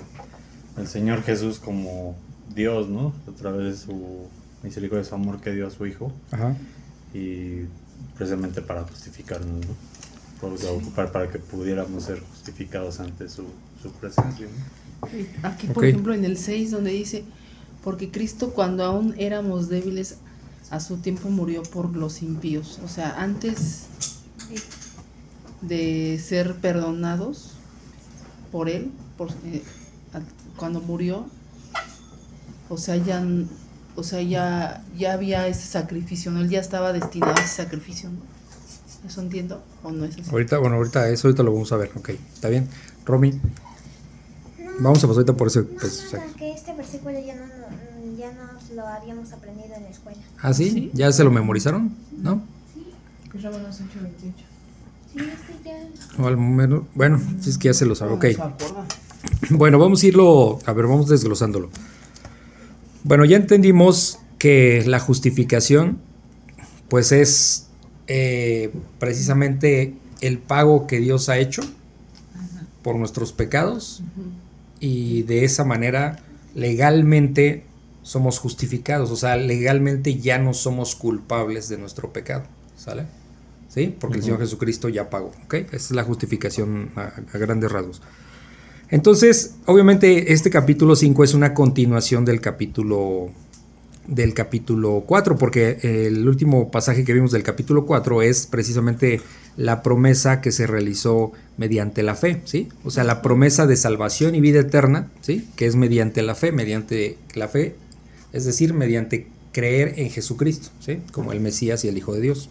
el 0.77 0.87
Señor 0.87 1.23
Jesús 1.23 1.59
como 1.59 2.17
Dios, 2.55 2.89
¿no? 2.89 3.13
A 3.29 3.33
través 3.37 3.65
de 3.65 3.87
su 3.87 4.29
misericordia, 4.63 5.05
su 5.05 5.15
amor 5.15 5.41
que 5.41 5.53
dio 5.53 5.67
a 5.67 5.71
su 5.71 5.87
Hijo. 5.87 6.13
Ajá. 6.31 6.57
Y 7.13 7.67
precisamente 8.17 8.61
para 8.61 8.83
justificarnos, 8.83 9.67
¿no? 9.67 10.91
Para, 10.95 11.13
para 11.13 11.31
que 11.31 11.39
pudiéramos 11.39 12.05
ser 12.05 12.21
justificados 12.21 13.01
ante 13.01 13.29
su, 13.29 13.45
presencia. 14.01 14.47
Aquí, 15.43 15.67
por 15.69 15.85
ejemplo, 15.85 16.15
en 16.15 16.25
el 16.25 16.39
6, 16.39 16.71
donde 16.71 16.91
dice, 16.91 17.25
porque 17.83 18.11
Cristo 18.11 18.51
cuando 18.51 18.85
aún 18.85 19.15
éramos 19.19 19.69
débiles, 19.69 20.19
a 20.71 20.81
su 20.81 20.99
tiempo 20.99 21.29
murió 21.29 21.63
por 21.63 21.95
los 21.97 22.23
impíos. 22.23 22.81
O 22.85 22.89
sea, 22.89 23.21
antes 23.21 23.87
de 25.61 26.21
ser 26.23 26.57
perdonados 26.57 27.53
por 28.51 28.69
Él, 28.69 28.93
por, 29.17 29.31
eh, 29.45 29.63
cuando 30.57 30.81
murió, 30.81 31.27
o 32.69 32.77
sea, 32.77 32.97
ya, 32.97 33.25
o 33.97 34.03
sea, 34.03 34.23
ya, 34.23 34.85
ya 34.97 35.13
había 35.13 35.47
ese 35.47 35.67
sacrificio, 35.67 36.31
¿no? 36.31 36.41
Él 36.41 36.51
ya 36.51 36.61
estaba 36.61 36.93
destinado 36.93 37.35
a 37.37 37.41
ese 37.41 37.63
sacrificio, 37.63 38.11
¿no? 38.11 38.35
¿Eso 39.07 39.21
entiendo? 39.21 39.63
¿O 39.83 39.93
no 39.93 40.05
es 40.05 40.15
así? 40.15 40.31
Ahorita, 40.31 40.59
bueno, 40.59 40.77
ahorita 40.77 41.09
eso 41.11 41.29
ahorita 41.29 41.43
lo 41.43 41.53
vamos 41.53 41.73
a 41.73 41.77
ver, 41.77 41.91
ok, 41.95 42.11
está 42.33 42.49
bien. 42.49 42.69
Romy, 43.05 43.39
vamos 44.81 44.99
a 45.05 45.09
pasar 45.09 45.21
ahorita 45.21 45.35
por 45.35 45.49
ese... 45.49 45.63
Pues, 45.63 46.15
que 46.39 46.53
este 46.53 46.73
versículo 46.75 47.19
ya, 47.21 47.35
no, 47.35 47.94
ya 48.17 48.33
nos 48.33 48.71
lo 48.71 48.87
habíamos 48.87 49.33
aprendido 49.33 49.75
en 49.75 49.85
la 49.85 49.89
escuela. 49.89 50.19
¿Ah, 50.41 50.53
sí? 50.53 50.91
¿Ya 50.95 51.11
se 51.13 51.25
lo 51.25 51.31
memorizaron? 51.31 51.95
¿No? 52.17 52.43
Sí. 52.73 52.85
Pues 53.31 53.45
8, 53.45 53.59
28. 54.03 54.37
Sí, 55.13 55.19
este 55.19 55.55
ya... 55.65 56.23
O 56.23 56.27
al 56.27 56.37
menos, 56.37 56.85
bueno, 56.95 57.21
si 57.41 57.51
es 57.51 57.59
que 57.59 57.69
ya 57.69 57.75
se 57.75 57.87
lo 57.87 57.95
sabe, 57.95 58.13
ok. 58.13 58.25
Bueno, 59.51 59.79
vamos 59.79 60.03
a 60.03 60.07
irlo, 60.07 60.59
a 60.67 60.73
ver, 60.75 60.87
vamos 60.87 61.09
desglosándolo. 61.09 61.71
Bueno, 63.05 63.25
ya 63.25 63.37
entendimos 63.37 64.19
que 64.39 64.85
la 64.87 65.01
justificación, 65.01 65.99
pues 66.89 67.11
es 67.11 67.69
eh, 68.07 68.71
precisamente 68.99 69.95
el 70.21 70.39
pago 70.39 70.87
que 70.87 71.01
Dios 71.01 71.31
ha 71.31 71.39
hecho 71.39 71.63
por 72.83 72.97
nuestros 72.97 73.33
pecados 73.33 74.03
y 74.79 75.23
de 75.23 75.45
esa 75.45 75.65
manera 75.65 76.21
legalmente 76.55 77.65
somos 78.05 78.39
justificados, 78.39 79.11
o 79.11 79.17
sea, 79.17 79.37
legalmente 79.37 80.15
ya 80.21 80.39
no 80.39 80.55
somos 80.55 80.95
culpables 80.95 81.69
de 81.69 81.79
nuestro 81.79 82.13
pecado, 82.13 82.45
¿sale? 82.77 83.07
¿Sí? 83.69 83.93
Porque 83.99 84.19
el 84.19 84.23
Señor 84.23 84.39
Jesucristo 84.39 84.89
ya 84.89 85.11
pagó, 85.11 85.33
¿ok? 85.47 85.55
Esa 85.55 85.77
es 85.77 85.91
la 85.91 86.05
justificación 86.05 86.91
a 86.95 87.39
grandes 87.39 87.73
rasgos. 87.73 88.03
Entonces, 88.91 89.57
obviamente 89.67 90.33
este 90.33 90.51
capítulo 90.51 90.95
5 90.95 91.25
es 91.25 91.35
una 91.35 91.55
continuación 91.55 92.25
del 92.25 92.41
capítulo 92.41 93.31
del 94.07 94.35
capítulo 94.35 95.03
4, 95.07 95.39
porque 95.39 95.79
el 95.83 96.29
último 96.29 96.71
pasaje 96.71 97.05
que 97.05 97.15
vimos 97.15 97.33
del 97.33 97.43
capítulo 97.43 97.87
4 97.87 98.21
es 98.21 98.47
precisamente 98.47 99.23
la 99.57 99.83
promesa 99.83 100.41
que 100.41 100.53
se 100.53 100.67
realizó 100.67 101.33
mediante 101.57 102.03
la 102.03 102.15
fe, 102.15 102.43
¿sí? 102.45 102.69
O 102.85 102.91
sea, 102.91 103.03
la 103.05 103.23
promesa 103.23 103.67
de 103.67 103.77
salvación 103.77 104.35
y 104.35 104.41
vida 104.41 104.61
eterna, 104.61 105.11
¿sí? 105.23 105.49
Que 105.57 105.67
es 105.67 105.75
mediante 105.75 106.23
la 106.23 106.35
fe, 106.35 106.53
mediante 106.53 107.17
la 107.35 107.49
fe, 107.49 107.77
es 108.35 108.45
decir, 108.45 108.75
mediante 108.75 109.29
creer 109.53 109.95
en 109.97 110.11
Jesucristo, 110.11 110.69
¿sí? 110.81 110.99
Como 111.13 111.33
el 111.33 111.41
Mesías 111.41 111.85
y 111.85 111.89
el 111.89 111.97
Hijo 111.97 112.13
de 112.13 112.21
Dios. 112.21 112.51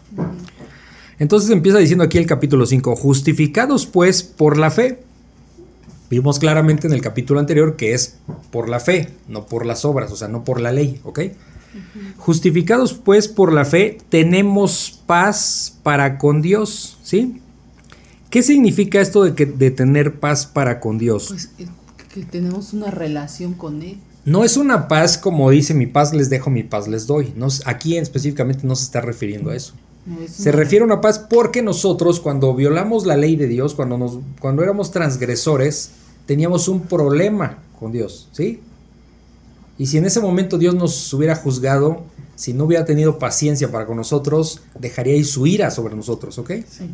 Entonces 1.19 1.51
empieza 1.51 1.77
diciendo 1.77 2.03
aquí 2.03 2.17
el 2.17 2.25
capítulo 2.25 2.65
5, 2.65 2.95
justificados 2.95 3.85
pues 3.85 4.23
por 4.23 4.57
la 4.57 4.71
fe, 4.71 4.99
Vimos 6.13 6.37
claramente 6.37 6.85
en 6.85 6.93
el 6.93 7.01
capítulo 7.01 7.39
anterior 7.39 7.75
que 7.75 7.95
es 7.95 8.17
por 8.51 8.69
la 8.69 8.79
fe, 8.79 9.09
no 9.27 9.47
por 9.47 9.65
las 9.65 9.83
obras, 9.83 10.11
o 10.11 10.15
sea, 10.15 10.27
no 10.27 10.43
por 10.43 10.61
la 10.61 10.71
ley, 10.71 11.01
¿ok? 11.03 11.21
Justificados 12.17 12.93
pues 12.93 13.27
por 13.27 13.51
la 13.51 13.65
fe, 13.65 13.97
tenemos 14.09 15.01
paz 15.07 15.75
para 15.81 16.19
con 16.19 16.43
Dios, 16.43 16.99
¿sí? 17.01 17.41
¿Qué 18.29 18.43
significa 18.43 19.01
esto 19.01 19.23
de, 19.23 19.33
que, 19.33 19.47
de 19.47 19.71
tener 19.71 20.19
paz 20.19 20.45
para 20.45 20.79
con 20.79 20.99
Dios? 20.99 21.29
Pues 21.29 21.49
eh, 21.57 21.65
que 22.13 22.23
tenemos 22.25 22.73
una 22.73 22.91
relación 22.91 23.55
con 23.55 23.81
Él. 23.81 23.97
No 24.25 24.43
es 24.43 24.55
una 24.55 24.87
paz 24.87 25.17
como 25.17 25.49
dice 25.49 25.73
mi 25.73 25.85
paz 25.85 26.13
les 26.13 26.29
dejo, 26.29 26.49
mi 26.49 26.63
paz 26.63 26.87
les 26.87 27.07
doy. 27.07 27.33
No, 27.35 27.47
aquí 27.65 27.97
específicamente 27.97 28.65
no 28.65 28.75
se 28.75 28.85
está 28.85 29.01
refiriendo 29.01 29.49
a 29.51 29.55
eso. 29.55 29.73
se 30.29 30.51
refiere 30.51 30.83
a 30.83 30.85
una 30.85 31.01
paz 31.01 31.19
porque 31.19 31.61
nosotros 31.61 32.19
cuando 32.19 32.53
violamos 32.55 33.05
la 33.05 33.17
ley 33.17 33.35
de 33.35 33.47
Dios, 33.47 33.73
cuando, 33.73 33.97
nos, 33.97 34.19
cuando 34.39 34.63
éramos 34.63 34.91
transgresores, 34.91 35.91
teníamos 36.25 36.67
un 36.67 36.81
problema 36.81 37.59
con 37.79 37.91
Dios, 37.91 38.29
¿sí? 38.31 38.61
Y 39.77 39.87
si 39.87 39.97
en 39.97 40.05
ese 40.05 40.19
momento 40.19 40.57
Dios 40.57 40.75
nos 40.75 41.13
hubiera 41.13 41.35
juzgado, 41.35 42.03
si 42.35 42.53
no 42.53 42.65
hubiera 42.65 42.85
tenido 42.85 43.17
paciencia 43.17 43.71
para 43.71 43.85
con 43.85 43.97
nosotros, 43.97 44.61
dejaría 44.79 45.21
su 45.25 45.47
ira 45.47 45.71
sobre 45.71 45.95
nosotros, 45.95 46.37
¿ok? 46.37 46.51
Sí. 46.69 46.89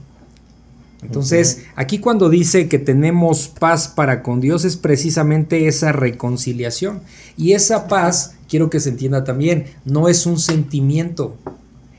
Entonces, 1.02 1.64
aquí 1.76 2.00
cuando 2.00 2.30
dice 2.30 2.68
que 2.68 2.78
tenemos 2.78 3.48
paz 3.48 3.88
para 3.88 4.22
con 4.22 4.42
Dios 4.42 4.66
es 4.66 4.76
precisamente 4.76 5.68
esa 5.68 5.92
reconciliación. 5.92 7.02
Y 7.38 7.54
esa 7.54 7.88
paz, 7.88 8.36
quiero 8.50 8.70
que 8.70 8.80
se 8.80 8.90
entienda 8.90 9.24
también, 9.24 9.66
no 9.86 10.10
es 10.10 10.26
un 10.26 10.40
sentimiento, 10.40 11.38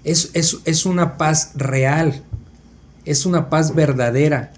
es, 0.04 0.30
es, 0.34 0.58
es 0.64 0.84
una 0.84 1.16
paz 1.16 1.52
real, 1.54 2.22
es 3.04 3.24
una 3.24 3.48
paz 3.48 3.74
verdadera 3.74 4.52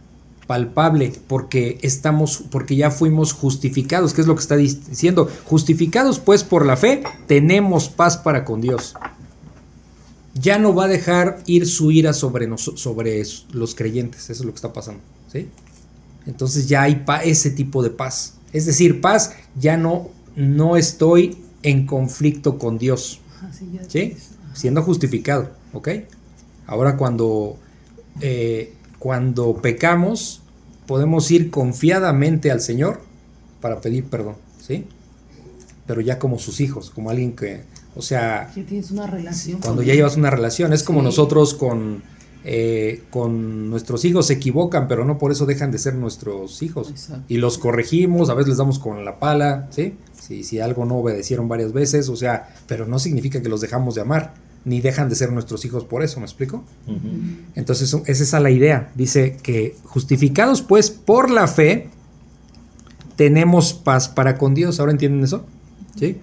palpable 0.47 1.13
porque 1.29 1.79
estamos 1.83 2.45
porque 2.51 2.77
ya 2.77 2.91
fuimos 2.91 3.33
justificados, 3.33 4.13
que 4.13 4.21
es 4.21 4.27
lo 4.27 4.35
que 4.35 4.43
está 4.43 4.57
diciendo, 4.57 5.31
justificados 5.45 6.19
pues 6.19 6.43
por 6.45 6.67
la 6.67 6.77
fe, 6.77 7.03
tenemos 7.27 7.89
paz 7.89 8.17
para 8.17 8.45
con 8.45 8.61
Dios. 8.61 8.95
Ya 10.35 10.59
no 10.59 10.75
va 10.75 10.85
a 10.85 10.89
dejar 10.89 11.43
ir 11.47 11.67
su 11.67 11.91
ira 11.91 12.13
sobre, 12.13 12.49
sobre 12.57 13.23
los 13.53 13.75
creyentes, 13.75 14.31
eso 14.31 14.43
es 14.43 14.45
lo 14.45 14.53
que 14.53 14.57
está 14.57 14.73
pasando, 14.73 15.03
¿sí? 15.31 15.49
Entonces 16.27 16.69
ya 16.69 16.83
hay 16.83 17.05
ese 17.25 17.51
tipo 17.51 17.83
de 17.83 17.91
paz. 17.91 18.35
Es 18.53 18.67
decir, 18.67 19.01
paz, 19.01 19.35
ya 19.59 19.77
no, 19.77 20.09
no 20.37 20.77
estoy 20.77 21.37
en 21.63 21.87
conflicto 21.87 22.59
con 22.59 22.79
Dios. 22.79 23.21
¿Sí? 23.89 24.17
Siendo 24.55 24.83
justificado, 24.83 25.51
¿ok? 25.73 25.89
Ahora 26.67 26.97
cuando, 26.97 27.57
eh, 28.21 28.73
cuando 28.99 29.57
pecamos, 29.57 30.43
podemos 30.87 31.31
ir 31.31 31.51
confiadamente 31.51 32.51
al 32.51 32.61
Señor 32.61 33.01
para 33.61 33.81
pedir 33.81 34.05
perdón, 34.05 34.37
¿sí? 34.61 34.87
Pero 35.87 36.01
ya 36.01 36.19
como 36.19 36.39
sus 36.39 36.61
hijos, 36.61 36.91
como 36.91 37.11
alguien 37.11 37.35
que 37.35 37.63
O 37.95 38.03
sea, 38.03 38.51
tienes 38.55 38.91
una 38.91 39.07
relación. 39.07 39.61
Cuando 39.61 39.83
ya 39.83 39.95
llevas 39.95 40.17
una 40.17 40.31
relación, 40.31 40.73
es 40.73 40.83
como 40.83 41.03
nosotros 41.03 41.55
con, 41.55 42.03
eh, 42.45 43.03
con 43.11 43.69
nuestros 43.71 44.05
hijos 44.05 44.27
se 44.27 44.35
equivocan, 44.35 44.89
pero 44.89 45.05
no 45.05 45.19
por 45.19 45.31
eso 45.31 45.45
dejan 45.45 45.71
de 45.71 45.79
ser 45.79 45.95
nuestros 45.95 46.63
hijos. 46.63 46.93
Y 47.29 47.37
los 47.37 47.59
corregimos, 47.59 48.31
a 48.31 48.35
veces 48.35 48.49
les 48.49 48.59
damos 48.59 48.79
con 48.79 49.05
la 49.05 49.19
pala, 49.19 49.69
¿sí? 49.71 49.95
Si, 50.19 50.45
si 50.45 50.61
algo 50.61 50.85
no 50.85 50.97
obedecieron 50.97 51.49
varias 51.49 51.73
veces, 51.73 52.09
o 52.09 52.17
sea, 52.17 52.55
pero 52.67 52.87
no 52.87 52.99
significa 52.99 53.43
que 53.43 53.49
los 53.49 53.61
dejamos 53.61 53.95
de 53.95 54.01
amar, 54.01 54.35
ni 54.65 54.81
dejan 54.81 55.09
de 55.09 55.15
ser 55.15 55.33
nuestros 55.33 55.65
hijos 55.65 55.85
por 55.85 56.03
eso, 56.03 56.21
¿me 56.21 56.27
explico? 56.27 56.65
Entonces, 57.55 57.93
esa 58.07 58.37
es 58.37 58.43
la 58.43 58.51
idea. 58.51 58.91
Dice 58.95 59.37
que 59.43 59.77
justificados 59.85 60.63
pues 60.63 60.91
por 60.91 61.31
la 61.31 61.49
fe, 61.49 61.89
tenemos 63.17 63.73
paz 63.73 64.09
para 64.09 64.39
con 64.39 64.55
Dios. 64.55 64.79
¿Ahora 64.79 64.93
entienden 64.93 65.25
eso? 65.25 65.45
¿Sí? 65.99 66.21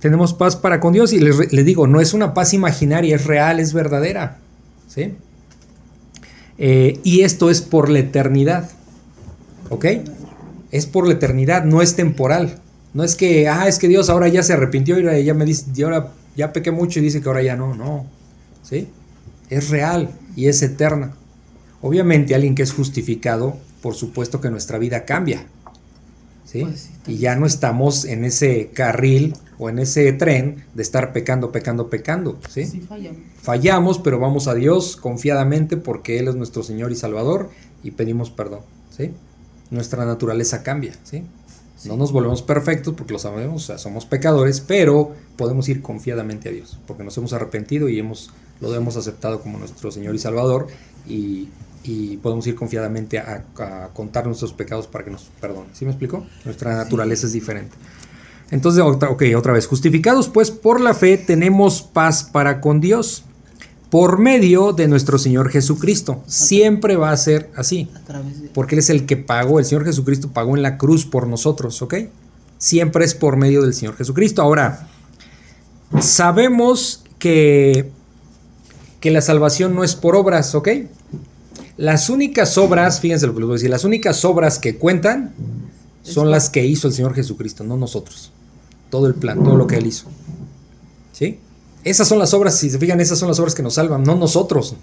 Tenemos 0.00 0.32
paz 0.32 0.56
para 0.56 0.80
con 0.80 0.92
Dios 0.92 1.12
y 1.12 1.20
les, 1.20 1.64
digo, 1.64 1.86
no 1.86 2.00
es 2.00 2.14
una 2.14 2.32
paz 2.34 2.54
imaginaria, 2.54 3.14
es 3.14 3.26
real, 3.26 3.60
es 3.60 3.72
verdadera. 3.74 4.38
¿sí? 4.88 5.14
Eh, 6.58 6.98
y 7.04 7.20
esto 7.20 7.50
es 7.50 7.60
por 7.60 7.90
la 7.90 8.00
eternidad. 8.00 8.70
¿Ok? 9.68 9.86
Es 10.70 10.86
por 10.86 11.06
la 11.06 11.14
eternidad, 11.14 11.64
no 11.64 11.82
es 11.82 11.96
temporal. 11.96 12.58
No 12.94 13.04
es 13.04 13.14
que, 13.14 13.48
ah, 13.48 13.68
es 13.68 13.78
que 13.78 13.88
Dios 13.88 14.10
ahora 14.10 14.28
ya 14.28 14.42
se 14.42 14.54
arrepintió 14.54 14.98
y 14.98 15.24
ya 15.24 15.34
me 15.34 15.44
dice, 15.44 15.66
y 15.74 15.82
ahora 15.82 16.12
ya 16.34 16.52
pequé 16.52 16.70
mucho 16.70 16.98
y 16.98 17.02
dice 17.02 17.20
que 17.20 17.28
ahora 17.28 17.42
ya 17.42 17.56
no, 17.56 17.74
no. 17.74 18.06
¿Sí? 18.62 18.88
Es 19.50 19.68
real 19.68 20.10
y 20.34 20.48
es 20.48 20.62
eterna. 20.62 21.14
Obviamente 21.82 22.34
alguien 22.34 22.54
que 22.54 22.62
es 22.62 22.72
justificado, 22.72 23.56
por 23.82 23.94
supuesto 23.94 24.40
que 24.40 24.50
nuestra 24.50 24.78
vida 24.78 25.04
cambia. 25.04 25.46
¿Sí? 26.44 26.62
Pues 26.62 26.90
y 27.06 27.18
ya 27.18 27.36
no 27.36 27.46
estamos 27.46 28.04
en 28.04 28.24
ese 28.24 28.70
carril 28.72 29.34
o 29.58 29.68
en 29.68 29.78
ese 29.78 30.12
tren 30.12 30.64
de 30.74 30.82
estar 30.82 31.12
pecando, 31.12 31.52
pecando, 31.52 31.90
pecando. 31.90 32.38
¿sí? 32.48 32.64
fallamos. 32.88 33.20
fallamos, 33.42 33.98
pero 33.98 34.18
vamos 34.18 34.48
a 34.48 34.54
Dios 34.54 34.96
confiadamente 34.96 35.76
porque 35.76 36.18
Él 36.18 36.28
es 36.28 36.34
nuestro 36.34 36.62
Señor 36.62 36.92
y 36.92 36.96
Salvador 36.96 37.50
y 37.82 37.92
pedimos 37.92 38.30
perdón. 38.30 38.60
¿sí? 38.96 39.10
Nuestra 39.70 40.04
naturaleza 40.04 40.62
cambia. 40.62 40.94
¿sí? 41.02 41.24
No 41.84 41.96
nos 41.96 42.12
volvemos 42.12 42.42
perfectos 42.42 42.94
porque 42.94 43.12
lo 43.12 43.18
sabemos, 43.18 43.72
somos 43.76 44.04
pecadores, 44.04 44.60
pero 44.60 45.12
podemos 45.36 45.68
ir 45.68 45.80
confiadamente 45.80 46.48
a 46.50 46.52
Dios 46.52 46.78
porque 46.86 47.04
nos 47.04 47.16
hemos 47.16 47.32
arrepentido 47.32 47.88
y 47.88 47.98
hemos, 47.98 48.30
lo 48.60 48.74
hemos 48.74 48.96
aceptado 48.96 49.40
como 49.40 49.58
nuestro 49.58 49.90
Señor 49.90 50.14
y 50.14 50.18
Salvador 50.18 50.68
y 51.08 51.48
y 51.82 52.18
podemos 52.18 52.46
ir 52.46 52.54
confiadamente 52.54 53.18
a, 53.18 53.44
contar 53.94 54.26
nuestros 54.26 54.52
pecados 54.52 54.86
para 54.86 55.04
que 55.04 55.10
nos 55.10 55.22
perdone. 55.40 55.68
¿Sí 55.72 55.84
me 55.84 55.92
explico? 55.92 56.26
Nuestra 56.44 56.76
naturaleza 56.76 57.26
es 57.26 57.32
diferente. 57.32 57.76
Entonces, 58.50 58.82
ok, 58.82 59.22
otra 59.36 59.52
vez, 59.52 59.66
justificados 59.66 60.28
pues 60.28 60.50
por 60.50 60.80
la 60.80 60.94
fe 60.94 61.16
tenemos 61.16 61.82
paz 61.82 62.24
para 62.24 62.60
con 62.60 62.80
Dios 62.80 63.24
por 63.90 64.18
medio 64.18 64.72
de 64.72 64.88
nuestro 64.88 65.18
Señor 65.18 65.50
Jesucristo. 65.50 66.22
Siempre 66.26 66.96
va 66.96 67.10
a 67.10 67.16
ser 67.16 67.50
así. 67.56 67.88
Porque 68.54 68.74
Él 68.74 68.80
es 68.80 68.90
el 68.90 69.06
que 69.06 69.16
pagó, 69.16 69.58
el 69.58 69.64
Señor 69.64 69.84
Jesucristo 69.84 70.30
pagó 70.32 70.56
en 70.56 70.62
la 70.62 70.78
cruz 70.78 71.06
por 71.06 71.26
nosotros, 71.26 71.80
¿ok? 71.82 71.94
Siempre 72.58 73.04
es 73.04 73.14
por 73.14 73.36
medio 73.36 73.62
del 73.62 73.74
Señor 73.74 73.96
Jesucristo. 73.96 74.42
Ahora, 74.42 74.88
sabemos 76.00 77.04
que, 77.18 77.90
que 79.00 79.10
la 79.10 79.22
salvación 79.22 79.74
no 79.74 79.82
es 79.82 79.96
por 79.96 80.14
obras, 80.14 80.54
¿ok? 80.54 80.68
Las 81.80 82.10
únicas 82.10 82.58
obras, 82.58 83.00
fíjense 83.00 83.26
lo 83.26 83.32
que 83.32 83.40
les 83.40 83.46
voy 83.46 83.54
a 83.54 83.56
decir, 83.56 83.70
las 83.70 83.84
únicas 83.84 84.22
obras 84.26 84.58
que 84.58 84.76
cuentan 84.76 85.32
son 86.02 86.30
las 86.30 86.50
que 86.50 86.66
hizo 86.66 86.86
el 86.86 86.92
Señor 86.92 87.14
Jesucristo, 87.14 87.64
no 87.64 87.78
nosotros. 87.78 88.32
Todo 88.90 89.06
el 89.06 89.14
plan, 89.14 89.42
todo 89.42 89.56
lo 89.56 89.66
que 89.66 89.76
Él 89.76 89.86
hizo. 89.86 90.04
¿Sí? 91.12 91.38
Esas 91.82 92.06
son 92.06 92.18
las 92.18 92.34
obras, 92.34 92.58
si 92.58 92.68
se 92.68 92.78
fijan, 92.78 93.00
esas 93.00 93.18
son 93.18 93.28
las 93.28 93.38
obras 93.38 93.54
que 93.54 93.62
nos 93.62 93.76
salvan, 93.76 94.02
no 94.02 94.14
nosotros, 94.14 94.76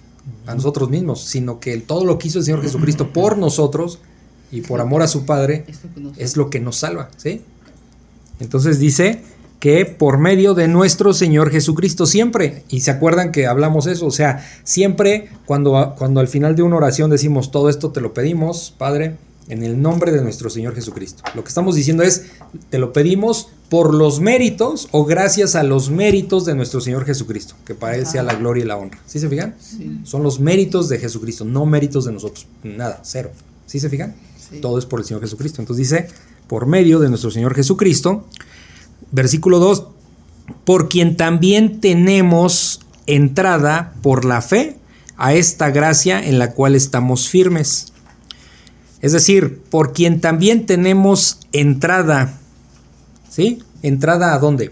a 0.48 0.56
nosotros 0.56 0.90
mismos, 0.90 1.22
sino 1.22 1.60
que 1.60 1.78
todo 1.78 2.04
lo 2.04 2.18
que 2.18 2.30
hizo 2.30 2.40
el 2.40 2.46
Señor 2.46 2.64
Jesucristo 2.64 3.10
por 3.14 3.38
nosotros 3.38 4.00
y 4.52 4.62
por 4.62 4.82
amor 4.82 5.04
a 5.04 5.08
su 5.08 5.24
Padre 5.24 5.66
es 6.18 6.36
lo 6.36 6.50
que 6.50 6.60
nos 6.60 6.78
salva. 6.78 7.12
¿Sí? 7.16 7.44
Entonces 8.40 8.80
dice, 8.80 9.22
que 9.60 9.86
por 9.86 10.18
medio 10.18 10.54
de 10.54 10.68
nuestro 10.68 11.14
Señor 11.14 11.50
Jesucristo 11.50 12.06
siempre. 12.06 12.64
Y 12.70 12.82
se 12.82 12.92
acuerdan 12.92 13.32
que 13.32 13.48
hablamos 13.48 13.88
eso, 13.88 14.06
o 14.06 14.12
sea, 14.12 14.46
siempre 14.64 15.30
cuando, 15.46 15.96
cuando 15.98 16.20
al 16.20 16.28
final 16.28 16.56
de 16.56 16.64
una 16.64 16.78
oración 16.78 17.10
decimos 17.10 17.52
todo 17.52 17.70
esto 17.70 17.92
te 17.92 18.02
lo 18.02 18.14
pedimos, 18.14 18.74
Padre, 18.78 19.16
en 19.50 19.64
el 19.64 19.82
nombre 19.82 20.12
de 20.12 20.22
nuestro 20.22 20.50
Señor 20.50 20.76
Jesucristo. 20.76 21.24
Lo 21.34 21.44
que 21.44 21.50
estamos 21.50 21.76
diciendo 21.76 22.04
es, 22.04 22.26
te 22.70 22.80
lo 22.80 22.94
pedimos 22.94 23.50
por 23.70 23.94
los 23.94 24.20
méritos 24.20 24.88
o 24.92 25.06
gracias 25.06 25.56
a 25.56 25.64
los 25.64 25.90
méritos 25.90 26.46
de 26.46 26.56
nuestro 26.56 26.82
Señor 26.82 27.06
Jesucristo, 27.06 27.56
que 27.66 27.74
para 27.74 27.96
Él 27.96 28.06
sea 28.06 28.24
la 28.24 28.36
gloria 28.36 28.64
y 28.64 28.68
la 28.68 28.78
honra. 28.78 29.00
¿Sí 29.06 29.20
se 29.20 29.30
fijan? 29.30 29.56
Son 30.04 30.24
los 30.24 30.40
méritos 30.40 30.90
de 30.90 31.00
Jesucristo, 31.00 31.46
no 31.46 31.66
méritos 31.66 32.06
de 32.06 32.12
nosotros. 32.12 32.48
Nada, 32.64 33.00
cero. 33.04 33.32
¿Sí 33.66 33.80
se 33.80 33.90
fijan? 33.90 34.16
Todo 34.62 34.80
es 34.80 34.86
por 34.86 35.00
el 35.00 35.06
Señor 35.06 35.22
Jesucristo. 35.22 35.62
Entonces 35.62 35.90
dice, 35.90 36.08
por 36.48 36.66
medio 36.66 37.00
de 37.00 37.10
nuestro 37.10 37.32
Señor 37.32 37.54
Jesucristo, 37.56 38.26
Versículo 39.12 39.60
2, 39.60 39.88
por 40.66 40.90
quien 40.90 41.16
también 41.16 41.80
tenemos 41.80 42.82
entrada 43.06 43.94
por 44.02 44.26
la 44.26 44.42
fe 44.42 44.78
a 45.18 45.34
esta 45.34 45.72
gracia 45.72 46.24
en 46.24 46.40
la 46.40 46.52
cual 46.52 46.76
estamos 46.76 47.28
firmes. 47.30 47.94
Es 49.02 49.12
decir, 49.14 49.62
por 49.70 49.94
quien 49.94 50.22
también 50.22 50.66
tenemos 50.66 51.40
entrada. 51.52 52.38
¿Sí? 53.30 53.64
¿Entrada 53.82 54.34
a 54.34 54.40
dónde? 54.40 54.72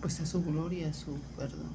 Pues 0.00 0.20
a 0.20 0.26
su 0.26 0.42
gloria, 0.42 0.88
a 0.88 0.94
su 0.94 1.18
perdón. 1.36 1.66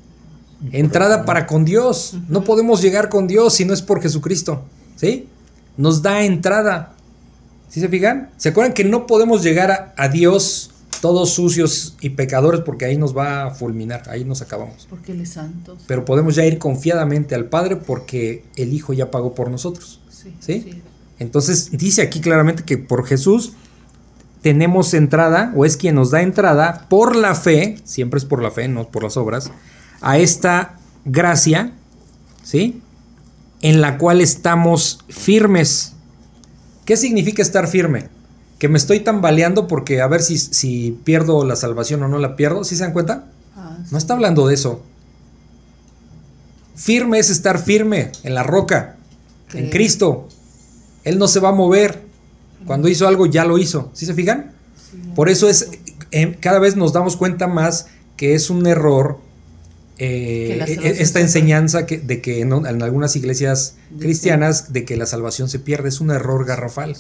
Entrada 0.72 1.26
para 1.26 1.48
con 1.48 1.66
Dios. 1.66 2.16
No 2.30 2.44
podemos 2.44 2.82
llegar 2.82 3.10
con 3.10 3.28
Dios 3.28 3.54
si 3.54 3.66
no 3.66 3.74
es 3.74 3.82
por 3.82 4.02
Jesucristo. 4.02 4.64
¿Sí? 4.96 5.28
Nos 5.78 6.02
da 6.02 6.24
entrada. 6.24 6.94
¿Sí 7.70 7.80
se 7.80 7.90
fijan? 7.90 8.30
¿Se 8.38 8.50
acuerdan 8.50 8.74
que 8.74 8.84
no 8.84 9.08
podemos 9.08 9.44
llegar 9.44 9.72
a, 9.72 9.94
a 9.98 10.08
Dios 10.08 10.71
todos 11.02 11.34
sucios 11.34 11.96
y 12.00 12.12
pecadores 12.12 12.62
porque 12.62 12.86
ahí 12.86 12.96
nos 12.96 13.18
va 13.18 13.48
a 13.48 13.52
fulminar, 13.52 14.04
ahí 14.10 14.24
nos 14.24 14.42
acabamos. 14.42 14.88
Porque 14.90 15.12
Él 15.12 15.22
es 15.22 15.32
santo. 15.32 15.78
Pero 15.88 16.06
podemos 16.06 16.36
ya 16.36 16.46
ir 16.46 16.60
confiadamente 16.60 17.36
al 17.36 17.46
Padre 17.46 17.76
porque 17.76 18.46
el 18.56 18.72
Hijo 18.72 18.94
ya 18.94 19.12
pagó 19.12 19.34
por 19.34 19.50
nosotros. 19.50 20.00
Sí, 20.40 20.82
Entonces 21.18 21.72
dice 21.72 22.04
aquí 22.04 22.22
claramente 22.22 22.64
que 22.64 22.78
por 22.78 23.06
Jesús 23.08 23.54
tenemos 24.44 24.94
entrada, 24.94 25.52
o 25.56 25.66
es 25.66 25.78
quien 25.78 25.96
nos 25.96 26.12
da 26.12 26.22
entrada, 26.22 26.86
por 26.90 27.16
la 27.16 27.36
fe, 27.36 27.78
siempre 27.84 28.20
es 28.20 28.26
por 28.26 28.42
la 28.42 28.52
fe, 28.52 28.68
no 28.68 28.88
por 28.88 29.04
las 29.04 29.18
obras, 29.18 29.52
a 30.02 30.20
esta 30.20 30.78
gracia, 31.06 31.74
¿sí? 32.44 32.82
En 33.62 33.82
la 33.82 33.98
cual 33.98 34.22
estamos 34.22 35.00
firmes. 35.10 35.94
¿Qué 36.86 36.98
significa 36.98 37.42
estar 37.42 37.68
firme? 37.68 38.10
Que 38.62 38.70
me 38.70 38.78
estoy 38.78 39.00
tambaleando 39.00 39.68
porque 39.68 40.02
a 40.02 40.08
ver 40.08 40.22
si, 40.22 40.38
si 40.38 40.96
pierdo 41.04 41.44
la 41.48 41.56
salvación 41.56 42.04
o 42.04 42.08
no 42.08 42.20
la 42.20 42.36
pierdo. 42.36 42.64
¿Sí 42.64 42.76
se 42.76 42.84
dan 42.84 42.94
cuenta? 42.94 43.26
Ah, 43.56 43.80
no 43.90 43.98
está 43.98 44.14
hablando 44.14 44.46
de 44.46 44.54
eso. 44.54 44.84
Firme 46.76 47.18
es 47.18 47.32
estar 47.32 47.58
firme 47.58 48.12
en 48.22 48.36
la 48.36 48.44
roca, 48.44 48.98
en 49.56 49.72
Cristo. 49.72 50.28
Él 51.04 51.18
no 51.18 51.28
se 51.28 51.40
va 51.40 51.50
a 51.50 51.54
mover. 51.54 52.04
Cuando 52.68 52.88
hizo 52.88 53.08
algo 53.08 53.26
ya 53.26 53.46
lo 53.46 53.58
hizo. 53.58 53.90
¿Sí 53.94 54.06
se 54.06 54.14
fijan? 54.14 54.52
Por 55.16 55.30
eso 55.30 55.50
es, 55.50 55.72
eh, 56.12 56.38
cada 56.40 56.60
vez 56.60 56.76
nos 56.76 56.94
damos 56.94 57.18
cuenta 57.18 57.48
más 57.48 57.88
que 58.16 58.36
es 58.36 58.52
un 58.52 58.68
error 58.68 59.18
eh, 59.98 60.64
e, 60.68 61.02
esta 61.02 61.20
enseñanza 61.20 61.88
que, 61.88 61.98
de 61.98 62.22
que 62.22 62.42
en, 62.42 62.54
algunas 62.54 63.16
iglesias 63.16 63.78
cristianas 63.98 64.72
de 64.72 64.86
que 64.86 64.98
la 64.98 65.08
salvación 65.08 65.50
se 65.50 65.58
pierde. 65.58 65.90
Es 65.90 66.00
un 66.00 66.12
error 66.12 66.46
garrafal. 66.46 66.96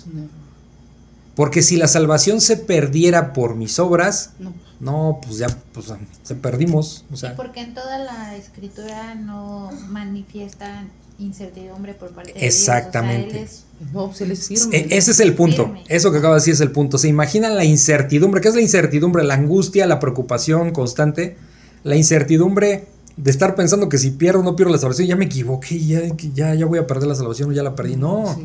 Porque 1.41 1.63
si 1.63 1.75
la 1.75 1.87
salvación 1.87 2.39
se 2.39 2.55
perdiera 2.55 3.33
por 3.33 3.55
mis 3.55 3.79
obras, 3.79 4.33
no, 4.79 5.19
pues 5.25 5.39
ya 5.39 5.47
pues, 5.73 5.87
se 6.21 6.35
perdimos. 6.35 7.03
O 7.11 7.17
sea. 7.17 7.31
¿Y 7.31 7.35
porque 7.35 7.61
en 7.61 7.73
toda 7.73 7.97
la 7.97 8.35
escritura 8.35 9.15
no 9.15 9.71
manifiesta 9.89 10.85
incertidumbre 11.17 11.95
por 11.95 12.11
parte 12.11 12.33
de 12.33 12.45
Exactamente. 12.45 13.39
Dios. 13.39 13.63
no, 13.91 14.09
pues 14.09 14.21
él 14.21 14.29
es 14.29 14.49
firme. 14.49 14.77
E, 14.77 14.95
ese 14.95 15.09
es 15.09 15.19
el 15.19 15.33
punto. 15.33 15.73
Eso 15.87 16.11
que 16.11 16.19
acaba 16.19 16.35
de 16.35 16.41
decir 16.41 16.53
es 16.53 16.61
el 16.61 16.71
punto. 16.71 16.99
¿Se 16.99 17.07
imaginan 17.07 17.55
la 17.55 17.65
incertidumbre? 17.65 18.39
¿Qué 18.39 18.49
es 18.49 18.53
la 18.53 18.61
incertidumbre? 18.61 19.23
La 19.23 19.33
angustia, 19.33 19.87
la 19.87 19.99
preocupación 19.99 20.69
constante. 20.69 21.37
La 21.83 21.95
incertidumbre 21.95 22.85
de 23.17 23.31
estar 23.31 23.55
pensando 23.55 23.89
que 23.89 23.97
si 23.97 24.11
pierdo 24.11 24.41
o 24.41 24.43
no 24.43 24.55
pierdo 24.55 24.73
la 24.73 24.77
salvación, 24.77 25.07
ya 25.07 25.15
me 25.15 25.25
equivoqué, 25.25 25.83
ya, 25.83 26.01
ya, 26.35 26.53
ya 26.53 26.65
voy 26.67 26.77
a 26.77 26.85
perder 26.85 27.07
la 27.07 27.15
salvación 27.15 27.49
o 27.49 27.51
ya 27.51 27.63
la 27.63 27.73
perdí. 27.73 27.95
No. 27.95 28.39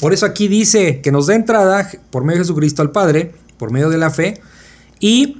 Por 0.00 0.12
eso 0.12 0.26
aquí 0.26 0.48
dice 0.48 1.00
que 1.00 1.12
nos 1.12 1.26
da 1.26 1.34
entrada 1.34 1.90
por 2.10 2.24
medio 2.24 2.38
de 2.38 2.44
Jesucristo 2.44 2.82
al 2.82 2.90
Padre, 2.90 3.34
por 3.58 3.70
medio 3.70 3.90
de 3.90 3.98
la 3.98 4.10
fe, 4.10 4.40
y 5.00 5.38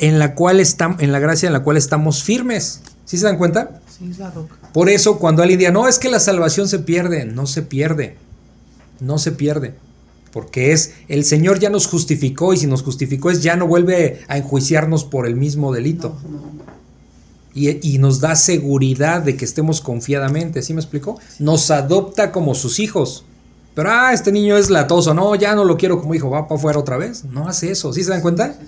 en 0.00 0.18
la 0.18 0.34
cual 0.34 0.60
estamos, 0.60 1.00
en 1.00 1.12
la 1.12 1.18
gracia 1.18 1.46
en 1.46 1.52
la 1.52 1.62
cual 1.62 1.76
estamos 1.76 2.22
firmes. 2.22 2.82
¿Sí 3.04 3.18
se 3.18 3.26
dan 3.26 3.38
cuenta? 3.38 3.80
Sí, 3.88 4.08
es 4.10 4.18
la 4.18 4.30
roca. 4.30 4.56
Por 4.72 4.88
eso 4.88 5.18
cuando 5.18 5.42
alguien 5.42 5.58
diga, 5.58 5.70
no, 5.70 5.88
es 5.88 5.98
que 5.98 6.08
la 6.08 6.20
salvación 6.20 6.68
se 6.68 6.78
pierde, 6.78 7.24
no 7.24 7.46
se 7.46 7.62
pierde. 7.62 8.16
No 9.00 9.18
se 9.18 9.32
pierde. 9.32 9.74
Porque 10.32 10.72
es, 10.72 10.94
el 11.08 11.24
Señor 11.24 11.58
ya 11.58 11.68
nos 11.68 11.86
justificó 11.86 12.54
y 12.54 12.56
si 12.56 12.66
nos 12.66 12.82
justificó 12.82 13.30
es 13.30 13.42
ya 13.42 13.56
no 13.56 13.66
vuelve 13.66 14.20
a 14.28 14.38
enjuiciarnos 14.38 15.04
por 15.04 15.26
el 15.26 15.36
mismo 15.36 15.72
delito. 15.72 16.16
Y, 17.54 17.86
y, 17.86 17.98
nos 17.98 18.20
da 18.20 18.34
seguridad 18.34 19.20
de 19.20 19.36
que 19.36 19.44
estemos 19.44 19.82
confiadamente, 19.82 20.62
¿sí 20.62 20.72
me 20.72 20.80
explicó? 20.80 21.20
Nos 21.38 21.70
adopta 21.70 22.32
como 22.32 22.54
sus 22.54 22.80
hijos. 22.80 23.26
Pero, 23.74 23.90
ah, 23.90 24.12
este 24.12 24.32
niño 24.32 24.56
es 24.56 24.68
latoso, 24.68 25.14
no, 25.14 25.34
ya 25.34 25.54
no 25.54 25.64
lo 25.64 25.76
quiero 25.76 26.00
como 26.00 26.14
hijo, 26.14 26.28
va 26.28 26.46
para 26.46 26.58
afuera 26.58 26.78
otra 26.78 26.98
vez. 26.98 27.24
No 27.24 27.48
hace 27.48 27.70
eso, 27.70 27.92
¿sí 27.92 28.04
se 28.04 28.10
dan 28.10 28.20
cuenta? 28.20 28.58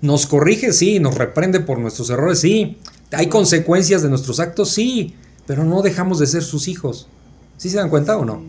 Nos 0.00 0.26
corrige, 0.26 0.72
sí, 0.72 1.00
nos 1.00 1.16
reprende 1.16 1.60
por 1.60 1.78
nuestros 1.78 2.10
errores, 2.10 2.40
sí. 2.40 2.78
Hay 3.12 3.28
consecuencias 3.28 4.02
de 4.02 4.08
nuestros 4.08 4.40
actos, 4.40 4.70
sí, 4.70 5.14
pero 5.46 5.64
no 5.64 5.82
dejamos 5.82 6.18
de 6.18 6.26
ser 6.26 6.42
sus 6.42 6.68
hijos. 6.68 7.08
¿Sí 7.56 7.70
se 7.70 7.76
dan 7.76 7.90
cuenta 7.90 8.16
o 8.16 8.24
no? 8.24 8.42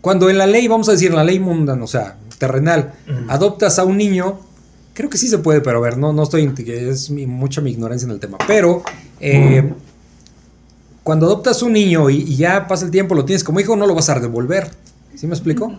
Cuando 0.00 0.30
en 0.30 0.38
la 0.38 0.46
ley, 0.46 0.68
vamos 0.68 0.88
a 0.88 0.92
decir, 0.92 1.10
en 1.10 1.16
la 1.16 1.24
ley 1.24 1.38
mundana, 1.38 1.82
o 1.82 1.86
sea, 1.86 2.18
terrenal, 2.38 2.94
adoptas 3.28 3.78
a 3.78 3.84
un 3.84 3.96
niño, 3.96 4.40
creo 4.94 5.10
que 5.10 5.18
sí 5.18 5.28
se 5.28 5.38
puede, 5.38 5.60
pero 5.60 5.78
a 5.78 5.80
ver, 5.80 5.98
no, 5.98 6.12
no 6.12 6.22
estoy, 6.24 6.52
es 6.66 7.10
mucha 7.10 7.60
mi 7.60 7.70
ignorancia 7.70 8.06
en 8.06 8.12
el 8.12 8.20
tema, 8.20 8.38
pero 8.46 8.82
eh, 9.20 9.72
cuando 11.08 11.24
adoptas 11.24 11.62
un 11.62 11.72
niño 11.72 12.10
y, 12.10 12.16
y, 12.16 12.36
ya 12.36 12.66
pasa 12.66 12.84
el 12.84 12.90
tiempo, 12.90 13.14
lo 13.14 13.24
tienes 13.24 13.42
como 13.42 13.60
hijo, 13.60 13.74
no 13.76 13.86
lo 13.86 13.94
vas 13.94 14.10
a 14.10 14.20
devolver. 14.20 14.70
¿Sí 15.16 15.26
me 15.26 15.32
explico? 15.32 15.72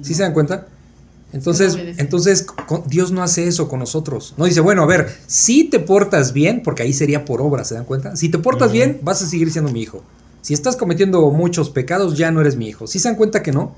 ¿Sí 0.00 0.14
se 0.14 0.22
dan 0.22 0.32
cuenta? 0.32 0.68
Entonces, 1.34 1.76
entonces 1.98 2.46
Dios 2.86 3.12
no 3.12 3.22
hace 3.22 3.46
eso 3.46 3.68
con 3.68 3.80
nosotros. 3.80 4.32
No 4.38 4.46
dice, 4.46 4.62
bueno, 4.62 4.82
a 4.82 4.86
ver, 4.86 5.14
si 5.26 5.64
te 5.64 5.80
portas 5.80 6.32
bien, 6.32 6.62
porque 6.62 6.82
ahí 6.82 6.94
sería 6.94 7.26
por 7.26 7.42
obra, 7.42 7.62
¿se 7.66 7.74
dan 7.74 7.84
cuenta? 7.84 8.16
Si 8.16 8.30
te 8.30 8.38
portas 8.38 8.72
bien, 8.72 9.00
vas 9.02 9.20
a 9.20 9.26
seguir 9.26 9.52
siendo 9.52 9.70
mi 9.70 9.82
hijo. 9.82 10.02
Si 10.40 10.54
estás 10.54 10.74
cometiendo 10.74 11.30
muchos 11.30 11.68
pecados, 11.68 12.16
ya 12.16 12.30
no 12.30 12.40
eres 12.40 12.56
mi 12.56 12.68
hijo. 12.68 12.86
¿Sí 12.86 13.00
se 13.00 13.10
dan 13.10 13.18
cuenta 13.18 13.42
que 13.42 13.52
no? 13.52 13.74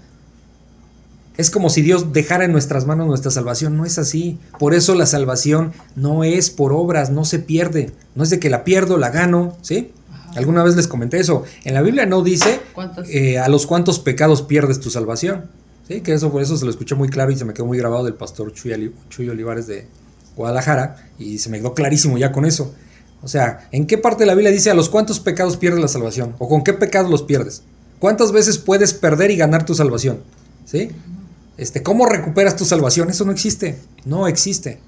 Es 1.37 1.51
como 1.51 1.69
si 1.69 1.83
Dios 1.83 2.13
dejara 2.13 2.45
en 2.45 2.53
nuestras 2.53 2.87
manos 2.87 3.07
nuestra 3.09 3.31
salvación. 3.31 3.77
No 3.77 3.85
es 3.85 3.99
así. 3.99 4.39
Por 4.59 4.73
eso 4.73 4.95
la 4.95 5.07
salvación 5.07 5.73
no 5.97 6.23
es 6.23 6.51
por 6.51 6.73
obras, 6.73 7.11
no 7.11 7.25
se 7.25 7.41
pierde. 7.41 7.93
No 8.15 8.23
es 8.23 8.31
de 8.31 8.39
que 8.39 8.51
la 8.51 8.63
pierdo, 8.65 8.99
la 8.99 9.11
gano, 9.11 9.57
¿sí? 9.63 9.93
Alguna 10.37 10.63
vez 10.63 10.77
les 10.77 10.89
comenté 10.89 11.19
eso. 11.19 11.45
En 11.65 11.75
la 11.75 11.83
Biblia 11.83 12.07
no 12.07 12.23
dice 12.23 12.61
eh, 13.09 13.39
a 13.39 13.49
los 13.49 13.67
cuantos 13.67 13.99
pecados 13.99 14.43
pierdes 14.43 14.81
tu 14.81 14.91
salvación. 14.91 15.51
Sí, 15.87 16.01
que 16.01 16.15
eso 16.15 16.33
por 16.33 16.43
eso 16.43 16.57
se 16.57 16.65
lo 16.65 16.71
escuché 16.71 16.95
muy 16.95 17.09
claro 17.09 17.31
y 17.31 17.37
se 17.37 17.45
me 17.45 17.53
quedó 17.53 17.67
muy 17.67 17.79
grabado 17.79 18.05
del 18.05 18.15
pastor 18.15 18.53
Chuy, 18.53 19.29
Olivares 19.29 19.67
de 19.67 19.87
Guadalajara 20.35 21.11
y 21.19 21.39
se 21.39 21.51
me 21.51 21.59
quedó 21.59 21.75
clarísimo 21.75 22.17
ya 22.17 22.33
con 22.33 22.47
eso. 22.47 22.75
O 23.23 23.29
sea, 23.29 23.69
¿en 23.71 23.87
qué 23.87 23.99
parte 23.99 24.23
de 24.23 24.27
la 24.27 24.35
Biblia 24.35 24.51
dice 24.51 24.71
a 24.71 24.75
los 24.75 24.89
cuántos 24.89 25.21
pecados 25.21 25.57
pierdes 25.57 25.81
la 25.81 25.89
salvación? 25.89 26.35
¿O 26.39 26.49
con 26.49 26.65
qué 26.65 26.73
pecados 26.73 27.11
los 27.11 27.23
pierdes? 27.23 27.63
¿Cuántas 27.99 28.33
veces 28.33 28.59
puedes 28.59 28.93
perder 28.95 29.31
y 29.31 29.37
ganar 29.37 29.67
tu 29.67 29.75
salvación? 29.75 30.21
¿Sí? 30.65 30.91
Este, 31.57 31.83
¿Cómo 31.83 32.07
recuperas 32.07 32.57
tu 32.57 32.65
salvación? 32.65 33.11
Eso 33.11 33.25
no 33.25 33.33
existe. 33.33 33.81
No 34.05 34.27
existe. 34.27 34.81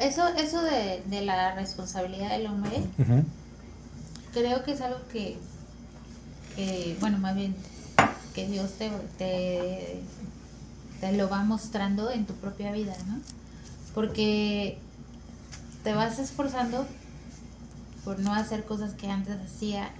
eso, 0.00 0.26
eso 0.36 0.60
de, 0.62 1.22
la 1.22 1.54
responsabilidad 1.54 2.30
del 2.30 2.46
hombre, 2.46 2.82
creo 4.32 4.64
que 4.64 4.72
es 4.72 4.80
algo 4.80 4.98
que, 5.12 5.38
que, 6.56 6.96
bueno, 7.00 7.18
más 7.18 7.36
bien 7.36 7.54
que 8.34 8.48
Dios 8.48 8.70
te, 8.72 8.90
te, 11.00 11.12
lo 11.12 11.28
va 11.28 11.44
mostrando 11.44 12.10
en 12.10 12.26
tu 12.26 12.34
propia 12.34 12.72
vida, 12.72 12.96
¿no? 13.06 13.20
Porque 13.94 14.78
te 15.84 15.92
vas 15.92 16.18
esforzando 16.18 16.86
por 18.04 18.18
no 18.18 18.34
hacer 18.34 18.64
cosas 18.64 18.94
que 18.94 19.08
antes 19.08 19.36
hacía 19.40 19.90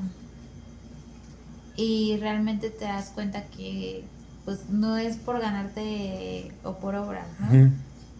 y 1.76 2.16
realmente 2.18 2.70
te 2.70 2.84
das 2.84 3.10
cuenta 3.10 3.44
que 3.44 4.04
pues 4.44 4.68
no 4.70 4.96
es 4.96 5.16
por 5.16 5.40
ganarte 5.40 6.50
o 6.64 6.74
por 6.74 6.94
obra, 6.94 7.26
¿no? 7.40 7.70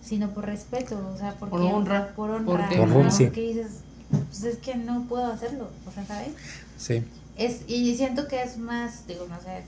Sino 0.03 0.31
por 0.31 0.47
respeto, 0.47 0.99
o 1.15 1.19
sea, 1.19 1.35
porque, 1.39 1.51
por 1.51 1.61
honra, 1.61 2.13
por 2.15 2.31
honra, 2.31 2.69
porque, 2.69 3.31
dices, 3.41 3.81
pues 4.11 4.45
es 4.45 4.57
que 4.59 4.75
no 4.77 5.05
puedo 5.09 5.27
hacerlo, 5.27 5.69
o 5.87 5.93
sea, 5.93 6.05
¿sabes? 6.07 6.33
Sí. 6.77 7.03
Es, 7.37 7.61
y 7.67 7.95
siento 7.97 8.29
que 8.29 8.43
es 8.43 8.59
más, 8.59 9.07
digo, 9.07 9.27
no 9.29 9.37
sé, 9.41 9.63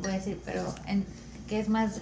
voy 0.00 0.10
a 0.10 0.14
decir, 0.14 0.38
pero 0.44 0.62
en, 0.86 1.04
que 1.48 1.60
es 1.60 1.68
más 1.68 2.00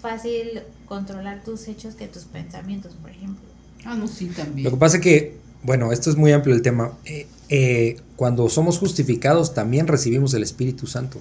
fácil 0.00 0.62
controlar 0.86 1.42
tus 1.44 1.68
hechos 1.68 1.94
que 1.94 2.08
tus 2.08 2.24
pensamientos, 2.24 2.92
por 3.00 3.10
ejemplo. 3.10 3.42
Ah, 3.84 3.94
no, 3.94 4.06
sí, 4.06 4.26
también. 4.26 4.64
Lo 4.64 4.70
que 4.70 4.76
pasa 4.76 4.96
es 4.98 5.02
que, 5.02 5.38
bueno, 5.62 5.92
esto 5.92 6.10
es 6.10 6.16
muy 6.16 6.32
amplio 6.32 6.54
el 6.54 6.62
tema. 6.62 6.92
Eh, 7.04 7.26
eh, 7.48 7.96
cuando 8.16 8.48
somos 8.48 8.78
justificados, 8.78 9.54
también 9.54 9.86
recibimos 9.86 10.34
el 10.34 10.42
Espíritu 10.42 10.86
Santo. 10.86 11.20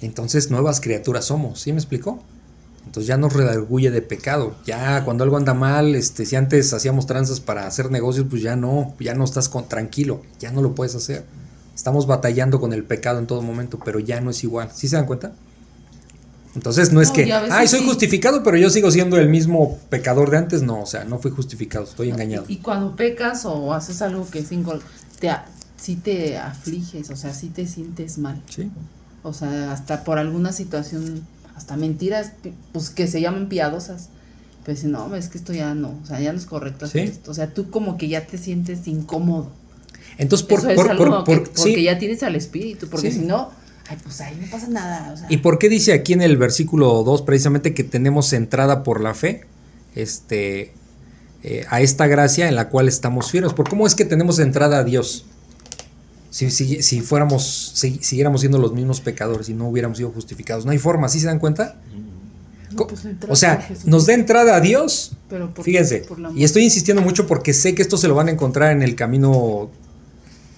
Entonces, 0.00 0.50
nuevas 0.50 0.80
criaturas 0.80 1.26
somos, 1.26 1.60
¿sí 1.60 1.72
me 1.72 1.78
explicó? 1.78 2.22
Entonces 2.86 3.06
ya 3.06 3.18
nos 3.18 3.34
redarguye 3.34 3.90
de 3.90 4.00
pecado. 4.00 4.54
Ya 4.64 5.04
cuando 5.04 5.24
algo 5.24 5.36
anda 5.36 5.52
mal, 5.52 5.94
este, 5.94 6.24
si 6.24 6.36
antes 6.36 6.72
hacíamos 6.72 7.06
tranzas 7.06 7.38
para 7.38 7.66
hacer 7.66 7.90
negocios, 7.90 8.26
pues 8.30 8.40
ya 8.40 8.56
no, 8.56 8.94
ya 8.98 9.14
no 9.14 9.24
estás 9.24 9.50
con, 9.50 9.68
tranquilo, 9.68 10.22
ya 10.40 10.52
no 10.52 10.62
lo 10.62 10.74
puedes 10.74 10.94
hacer. 10.94 11.24
Estamos 11.74 12.06
batallando 12.06 12.60
con 12.60 12.72
el 12.72 12.84
pecado 12.84 13.18
en 13.18 13.26
todo 13.26 13.42
momento, 13.42 13.78
pero 13.84 13.98
ya 13.98 14.20
no 14.20 14.30
es 14.30 14.42
igual. 14.42 14.70
¿Sí 14.74 14.88
se 14.88 14.96
dan 14.96 15.04
cuenta? 15.04 15.32
Entonces 16.54 16.92
no 16.92 17.02
es 17.02 17.10
que, 17.10 17.30
ay, 17.30 17.68
soy 17.68 17.84
justificado, 17.84 18.42
pero 18.42 18.56
yo 18.56 18.70
sigo 18.70 18.90
siendo 18.90 19.18
el 19.18 19.28
mismo 19.28 19.78
pecador 19.90 20.30
de 20.30 20.38
antes. 20.38 20.62
No, 20.62 20.80
o 20.82 20.86
sea, 20.86 21.04
no 21.04 21.18
fui 21.18 21.30
justificado, 21.30 21.84
estoy 21.84 22.08
engañado. 22.08 22.46
Y, 22.48 22.56
cuando 22.56 22.96
pecas 22.96 23.44
o 23.44 23.74
haces 23.74 24.00
algo 24.00 24.28
que 24.28 24.42
sin 24.42 24.64
te, 25.20 25.30
sí 25.76 25.96
te 25.96 26.38
afliges, 26.38 27.10
o 27.10 27.16
sea, 27.16 27.34
sí 27.34 27.50
te 27.50 27.66
sientes 27.66 28.18
mal. 28.18 28.42
Sí. 28.48 28.70
O 29.22 29.32
sea, 29.32 29.72
hasta 29.72 30.04
por 30.04 30.18
alguna 30.18 30.52
situación, 30.52 31.26
hasta 31.56 31.76
mentiras, 31.76 32.32
pues 32.72 32.90
que 32.90 33.06
se 33.06 33.20
llaman 33.20 33.48
piadosas. 33.48 34.10
Pues 34.64 34.84
no, 34.84 35.14
es 35.16 35.28
que 35.28 35.38
esto 35.38 35.52
ya 35.54 35.74
no, 35.74 35.98
o 36.02 36.06
sea, 36.06 36.20
ya 36.20 36.32
no 36.32 36.38
es 36.38 36.44
correcto. 36.44 36.86
¿Sí? 36.86 37.12
O 37.26 37.34
sea, 37.34 37.54
tú 37.54 37.70
como 37.70 37.96
que 37.96 38.08
ya 38.08 38.26
te 38.26 38.36
sientes 38.36 38.86
incómodo. 38.86 39.50
Entonces, 40.18 40.46
por, 40.46 40.60
por, 41.24 41.24
porque 41.24 41.82
ya 41.82 41.98
tienes 41.98 42.22
al 42.22 42.36
espíritu, 42.36 42.88
porque 42.88 43.10
si 43.10 43.20
no, 43.20 43.50
ay, 43.88 43.96
pues 44.02 44.20
ahí 44.20 44.36
no 44.40 44.50
pasa 44.50 44.68
nada. 44.68 45.14
¿Y 45.28 45.38
por 45.38 45.58
qué 45.58 45.68
dice 45.68 45.92
aquí 45.92 46.12
en 46.12 46.22
el 46.22 46.36
versículo 46.36 47.02
2 47.04 47.22
precisamente 47.22 47.72
que 47.72 47.84
tenemos 47.84 48.32
entrada 48.32 48.82
por 48.82 49.00
la 49.00 49.14
fe 49.14 49.46
este, 49.94 50.72
eh, 51.44 51.64
a 51.70 51.80
esta 51.80 52.06
gracia 52.06 52.48
en 52.48 52.56
la 52.56 52.68
cual 52.68 52.88
estamos 52.88 53.30
firmes? 53.30 53.52
¿Por 53.52 53.68
cómo 53.68 53.86
es 53.86 53.94
que 53.94 54.04
tenemos 54.04 54.38
entrada 54.40 54.78
a 54.78 54.84
Dios? 54.84 55.24
Si, 56.30 56.50
si, 56.50 56.82
si 56.82 57.00
fuéramos, 57.00 57.72
si, 57.74 57.98
siguiéramos 58.02 58.40
siendo 58.40 58.58
los 58.58 58.72
mismos 58.72 59.00
pecadores 59.00 59.48
y 59.48 59.54
no 59.54 59.68
hubiéramos 59.68 59.98
sido 59.98 60.10
justificados. 60.10 60.66
¿No 60.66 60.72
hay 60.72 60.78
forma? 60.78 61.08
¿Sí 61.08 61.20
se 61.20 61.26
dan 61.26 61.38
cuenta? 61.38 61.76
Pues, 62.76 63.06
o 63.28 63.36
sea, 63.36 63.66
nos 63.86 64.06
da 64.06 64.14
entrada 64.14 64.56
a 64.56 64.60
Dios. 64.60 65.12
Fíjense, 65.62 66.04
y 66.34 66.44
estoy 66.44 66.64
insistiendo 66.64 67.02
mucho 67.02 67.26
porque 67.26 67.54
sé 67.54 67.74
que 67.74 67.82
esto 67.82 67.96
se 67.96 68.08
lo 68.08 68.14
van 68.14 68.28
a 68.28 68.30
encontrar 68.30 68.72
en 68.72 68.82
el 68.82 68.94
camino 68.94 69.70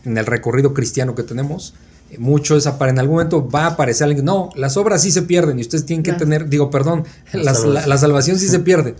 en 0.04 0.18
el 0.18 0.26
recorrido 0.26 0.74
cristiano 0.74 1.14
que 1.14 1.22
tenemos, 1.22 1.74
eh, 2.10 2.18
mucho 2.18 2.56
es 2.56 2.66
para 2.66 2.90
en 2.90 2.98
algún 2.98 3.16
momento 3.16 3.48
va 3.48 3.64
a 3.64 3.66
aparecer 3.68 4.06
alguien, 4.06 4.24
no, 4.24 4.50
las 4.54 4.76
obras 4.76 5.02
sí 5.02 5.10
se 5.10 5.22
pierden 5.22 5.58
y 5.58 5.62
ustedes 5.62 5.86
tienen 5.86 6.02
que 6.02 6.12
tener, 6.12 6.48
digo, 6.48 6.70
perdón, 6.70 7.04
la, 7.32 7.54
salvación 7.54 8.38
sí 8.38 8.48
se 8.48 8.58
pierde. 8.60 8.94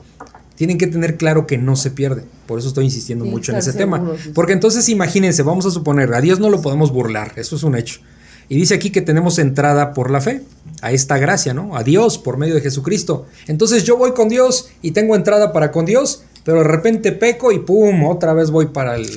Tienen 0.61 0.77
que 0.77 0.89
tener 0.89 1.17
claro 1.17 1.47
que 1.47 1.57
no 1.57 1.75
se 1.75 1.91
pierde. 1.91 2.23
Por 2.47 2.59
eso 2.59 2.69
estoy 2.69 2.85
insistiendo 2.85 3.25
mucho 3.25 3.51
en 3.51 3.57
ese 3.57 3.73
tema. 3.73 4.13
Porque 4.35 4.53
entonces 4.53 4.91
imagínense, 4.91 5.43
vamos 5.43 5.65
a 5.65 5.71
suponer, 5.71 6.13
a 6.13 6.21
Dios 6.21 6.39
no 6.39 6.51
lo 6.51 6.61
podemos 6.61 6.93
burlar, 6.93 7.33
eso 7.37 7.57
es 7.57 7.63
un 7.63 7.77
hecho. 7.77 8.01
Y 8.47 8.57
dice 8.57 8.75
aquí 8.75 8.91
que 8.91 9.01
tenemos 9.01 9.39
entrada 9.39 9.95
por 9.95 10.11
la 10.11 10.21
fe, 10.21 10.43
a 10.83 10.93
esta 10.93 11.17
gracia, 11.17 11.55
¿no? 11.55 11.75
A 11.79 11.83
Dios 11.83 12.19
por 12.19 12.37
medio 12.37 12.57
de 12.57 12.61
Jesucristo. 12.61 13.25
Entonces 13.47 13.85
yo 13.85 13.97
voy 13.97 14.13
con 14.13 14.29
Dios 14.29 14.69
y 14.83 14.91
tengo 14.91 15.17
entrada 15.17 15.55
para 15.55 15.73
con 15.73 15.87
Dios, 15.87 16.25
pero 16.45 16.59
de 16.59 16.65
repente 16.65 17.13
peco 17.13 17.53
y 17.53 17.61
¡pum! 17.61 18.05
Otra 18.05 18.35
vez 18.35 18.51
voy 18.51 18.67
para 18.67 18.97
el 18.97 19.09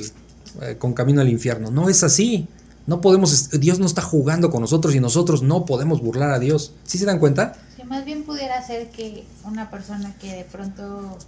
eh, 0.62 0.76
con 0.78 0.94
camino 0.94 1.20
al 1.20 1.28
infierno. 1.28 1.70
No 1.70 1.90
es 1.90 2.02
así. 2.04 2.48
No 2.86 3.02
podemos, 3.02 3.50
Dios 3.50 3.78
no 3.78 3.84
está 3.84 4.00
jugando 4.00 4.50
con 4.50 4.62
nosotros 4.62 4.94
y 4.94 5.00
nosotros 5.00 5.42
no 5.42 5.66
podemos 5.66 6.00
burlar 6.00 6.30
a 6.30 6.38
Dios. 6.38 6.72
¿Sí 6.84 6.96
se 6.96 7.04
dan 7.04 7.18
cuenta? 7.18 7.52
Más 7.88 8.04
bien 8.04 8.24
pudiera 8.24 8.64
ser 8.66 8.90
que 8.90 9.24
una 9.44 9.70
persona 9.70 10.14
que 10.20 10.32
de 10.32 10.44
pronto 10.44 11.18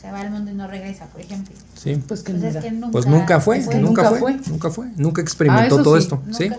se 0.00 0.10
va 0.10 0.20
al 0.20 0.30
mundo 0.30 0.50
y 0.50 0.54
no 0.54 0.66
regresa, 0.66 1.06
por 1.06 1.20
ejemplo. 1.20 1.54
Sí. 1.74 2.02
Pues, 2.08 2.22
que 2.22 2.32
pues, 2.32 2.54
nunca, 2.72 2.90
pues 2.90 3.06
nunca, 3.06 3.40
fue, 3.40 3.58
nunca, 3.60 4.10
fue, 4.10 4.32
nunca 4.46 4.70
fue, 4.70 4.86
nunca 4.96 5.20
experimentó 5.20 5.80
ah, 5.80 5.82
todo 5.82 5.96
esto. 5.96 6.22
¿sí? 6.30 6.50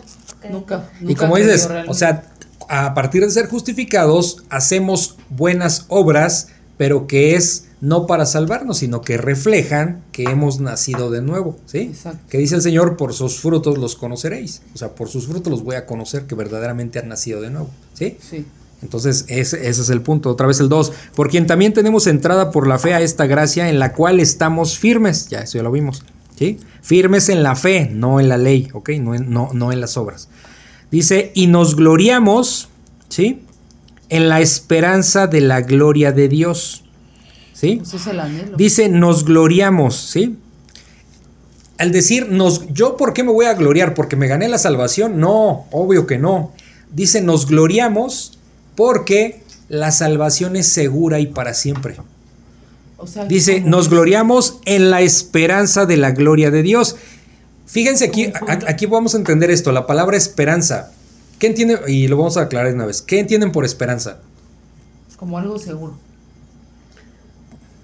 Nunca, 0.49 0.89
Y 1.01 1.15
como 1.15 1.37
dices, 1.37 1.67
o 1.87 1.93
sea, 1.93 2.23
a 2.69 2.93
partir 2.93 3.23
de 3.23 3.31
ser 3.31 3.47
justificados, 3.47 4.43
hacemos 4.49 5.17
buenas 5.29 5.85
obras, 5.89 6.49
pero 6.77 7.07
que 7.07 7.35
es 7.35 7.65
no 7.81 8.05
para 8.05 8.27
salvarnos, 8.27 8.77
sino 8.77 9.01
que 9.01 9.17
reflejan 9.17 10.03
que 10.11 10.23
hemos 10.23 10.59
nacido 10.59 11.09
de 11.09 11.21
nuevo, 11.21 11.57
¿sí? 11.65 11.93
Que 12.29 12.37
dice 12.37 12.55
el 12.55 12.61
Señor, 12.61 12.95
por 12.95 13.13
sus 13.13 13.39
frutos 13.39 13.79
los 13.79 13.95
conoceréis. 13.95 14.61
O 14.75 14.77
sea, 14.77 14.89
por 14.89 15.09
sus 15.09 15.27
frutos 15.27 15.51
los 15.51 15.63
voy 15.63 15.75
a 15.75 15.87
conocer 15.87 16.27
que 16.27 16.35
verdaderamente 16.35 16.99
han 16.99 17.07
nacido 17.07 17.41
de 17.41 17.49
nuevo, 17.49 17.69
¿sí? 17.93 18.17
Sí. 18.21 18.45
Entonces, 18.81 19.25
ese, 19.27 19.67
es 19.67 19.89
el 19.89 20.01
punto. 20.01 20.29
Otra 20.29 20.47
vez 20.47 20.59
el 20.59 20.69
2. 20.69 20.91
Por 21.15 21.29
quien 21.29 21.45
también 21.45 21.73
tenemos 21.73 22.07
entrada 22.07 22.51
por 22.51 22.67
la 22.67 22.79
fe 22.79 22.93
a 22.93 23.01
esta 23.01 23.27
gracia 23.27 23.69
en 23.69 23.79
la 23.79 23.93
cual 23.93 24.19
estamos 24.19 24.77
firmes. 24.77 25.29
Ya, 25.29 25.41
eso 25.41 25.57
ya 25.57 25.63
lo 25.63 25.71
vimos. 25.71 26.03
¿sí? 26.37 26.59
Firmes 26.81 27.29
en 27.29 27.43
la 27.43 27.55
fe, 27.55 27.89
no 27.91 28.19
en 28.19 28.27
la 28.27 28.37
ley, 28.37 28.69
¿ok? 28.73 28.89
No 28.99 29.13
en, 29.13 29.31
no, 29.31 29.49
no 29.53 29.71
en 29.71 29.81
las 29.81 29.97
obras. 29.97 30.29
Dice, 30.89 31.31
y 31.35 31.47
nos 31.47 31.75
gloriamos, 31.75 32.69
¿sí? 33.09 33.43
En 34.09 34.27
la 34.27 34.41
esperanza 34.41 35.27
de 35.27 35.41
la 35.41 35.61
gloria 35.61 36.11
de 36.11 36.27
Dios. 36.27 36.83
¿Sí? 37.53 37.81
Es 37.83 38.07
el 38.07 38.19
anhelo. 38.19 38.57
Dice, 38.57 38.89
nos 38.89 39.23
gloriamos, 39.23 39.95
¿sí? 39.95 40.37
Al 41.77 41.91
decir, 41.91 42.29
nos, 42.29 42.67
¿yo 42.73 42.97
por 42.97 43.13
qué 43.13 43.23
me 43.23 43.31
voy 43.31 43.45
a 43.45 43.53
gloriar? 43.53 43.93
¿Porque 43.93 44.15
me 44.15 44.27
gané 44.27 44.49
la 44.49 44.57
salvación? 44.57 45.19
No, 45.19 45.65
obvio 45.71 46.07
que 46.07 46.17
no. 46.17 46.51
Dice, 46.91 47.21
nos 47.21 47.45
gloriamos 47.45 48.39
porque 48.75 49.43
la 49.69 49.91
salvación 49.91 50.55
es 50.55 50.67
segura 50.67 51.19
y 51.19 51.27
para 51.27 51.53
siempre. 51.53 51.95
O 52.97 53.07
sea, 53.07 53.25
Dice, 53.25 53.61
nos 53.61 53.89
gloriamos 53.89 54.59
en 54.65 54.91
la 54.91 55.01
esperanza 55.01 55.85
de 55.85 55.97
la 55.97 56.11
gloria 56.11 56.51
de 56.51 56.61
Dios. 56.61 56.97
Fíjense 57.65 58.05
aquí, 58.05 58.31
aquí 58.67 58.85
vamos 58.85 59.15
a 59.15 59.17
entender 59.17 59.49
esto, 59.49 59.71
la 59.71 59.87
palabra 59.87 60.17
esperanza. 60.17 60.91
¿Qué 61.39 61.47
entienden? 61.47 61.79
Y 61.87 62.07
lo 62.07 62.17
vamos 62.17 62.37
a 62.37 62.41
aclarar 62.41 62.69
de 62.69 62.75
una 62.75 62.85
vez. 62.85 63.01
¿Qué 63.01 63.19
entienden 63.19 63.51
por 63.51 63.65
esperanza? 63.65 64.19
Como 65.17 65.37
algo 65.37 65.57
seguro. 65.57 65.97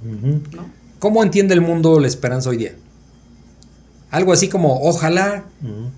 ¿no? 0.04 0.70
¿Cómo 1.00 1.24
entiende 1.24 1.54
el 1.54 1.62
mundo 1.62 2.00
la 2.00 2.08
esperanza 2.08 2.50
hoy 2.50 2.58
día? 2.58 2.76
Algo 4.10 4.34
así 4.34 4.48
como, 4.48 4.82
ojalá 4.82 5.46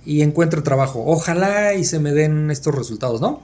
y 0.06 0.22
encuentre 0.22 0.62
trabajo, 0.62 1.04
ojalá 1.06 1.76
y 1.76 1.84
se 1.84 2.00
me 2.00 2.12
den 2.12 2.50
estos 2.50 2.74
resultados, 2.74 3.22
¿no? 3.22 3.42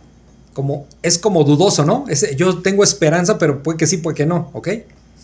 Como, 0.56 0.88
es 1.04 1.20
como 1.20 1.44
dudoso, 1.44 1.86
¿no? 1.86 2.06
Es- 2.10 2.36
yo 2.36 2.60
tengo 2.64 2.84
esperanza, 2.84 3.38
pero 3.38 3.62
puede 3.62 3.78
que 3.78 3.86
sí, 3.86 3.98
puede 3.98 4.16
que 4.16 4.26
no, 4.26 4.50
¿ok? 4.54 4.70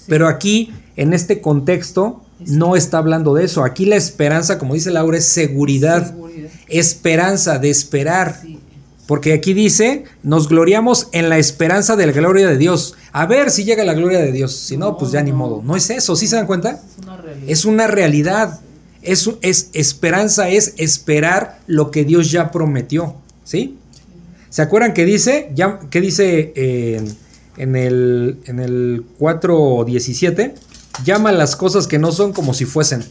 Pero 0.07 0.27
aquí, 0.27 0.71
en 0.97 1.13
este 1.13 1.41
contexto, 1.41 2.21
no 2.45 2.75
está 2.75 2.97
hablando 2.99 3.33
de 3.33 3.45
eso. 3.45 3.63
Aquí 3.63 3.85
la 3.85 3.95
esperanza, 3.95 4.59
como 4.59 4.73
dice 4.75 4.91
Laura, 4.91 5.17
es 5.17 5.25
seguridad, 5.25 6.07
Seguridad. 6.07 6.49
esperanza 6.67 7.57
de 7.59 7.69
esperar. 7.69 8.39
Sí. 8.41 8.59
Porque 9.07 9.33
aquí 9.33 9.53
dice, 9.53 10.03
nos 10.23 10.47
gloriamos 10.47 11.07
en 11.11 11.29
la 11.29 11.37
esperanza 11.37 11.95
de 11.95 12.05
la 12.07 12.11
gloria 12.13 12.47
de 12.47 12.57
Dios. 12.57 12.95
A 13.11 13.25
ver 13.25 13.51
si 13.51 13.63
llega 13.65 13.83
la 13.83 13.93
gloria 13.93 14.19
de 14.19 14.31
Dios. 14.31 14.55
Si 14.55 14.77
no, 14.77 14.91
No, 14.91 14.97
pues 14.97 15.11
ya 15.11 15.21
ni 15.21 15.31
modo. 15.33 15.61
No 15.63 15.75
es 15.75 15.89
eso, 15.89 16.15
¿sí 16.15 16.27
se 16.27 16.35
dan 16.37 16.45
cuenta? 16.47 16.79
Es 16.89 17.03
una 17.05 17.17
realidad. 17.17 17.49
Es 17.49 17.65
una 17.65 17.87
realidad. 17.87 18.59
Es, 19.01 19.27
un- 19.27 19.37
es 19.41 19.69
esperanza, 19.73 20.49
es 20.49 20.73
esperar 20.77 21.59
lo 21.67 21.89
que 21.91 22.05
Dios 22.05 22.31
ya 22.31 22.51
prometió. 22.51 23.15
¿Sí? 23.43 23.77
¿Se 24.51 24.61
acuerdan 24.61 24.93
que 24.93 25.03
dice? 25.05 25.49
Ya, 25.55 25.79
¿Qué 25.89 25.99
dice 26.01 26.53
eh, 26.55 27.01
en, 27.57 27.75
el, 27.75 28.37
en 28.45 28.59
el 28.59 29.03
4.17? 29.19 30.53
Llama 31.05 31.31
las 31.31 31.55
cosas 31.55 31.87
que 31.87 31.97
no 31.97 32.11
son 32.11 32.33
como 32.33 32.53
si 32.53 32.65
fuesen. 32.65 33.03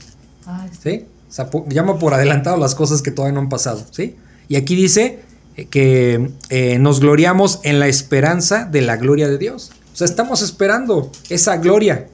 Ah, 0.46 0.66
¿sí? 0.83 1.07
O 1.29 1.33
sea, 1.33 1.50
po- 1.50 1.66
llama 1.68 1.98
por 1.98 2.14
adelantado 2.14 2.57
las 2.59 2.74
cosas 2.74 3.03
que 3.03 3.11
todavía 3.11 3.35
no 3.35 3.40
han 3.40 3.48
pasado, 3.48 3.85
¿sí? 3.90 4.16
Y 4.48 4.57
aquí 4.57 4.74
dice 4.76 5.20
eh, 5.57 5.64
que 5.66 6.31
eh, 6.50 6.79
nos 6.79 7.00
gloriamos 7.00 7.61
en 7.62 7.81
la 7.81 7.88
esperanza 7.88 8.66
de 8.70 8.83
la 8.83 8.96
gloria 8.96 9.29
de 9.29 9.38
Dios. 9.38 9.70
O 9.92 9.96
sea, 9.96 10.05
estamos 10.05 10.42
esperando 10.42 11.11
esa 11.31 11.57
gloria 11.57 12.07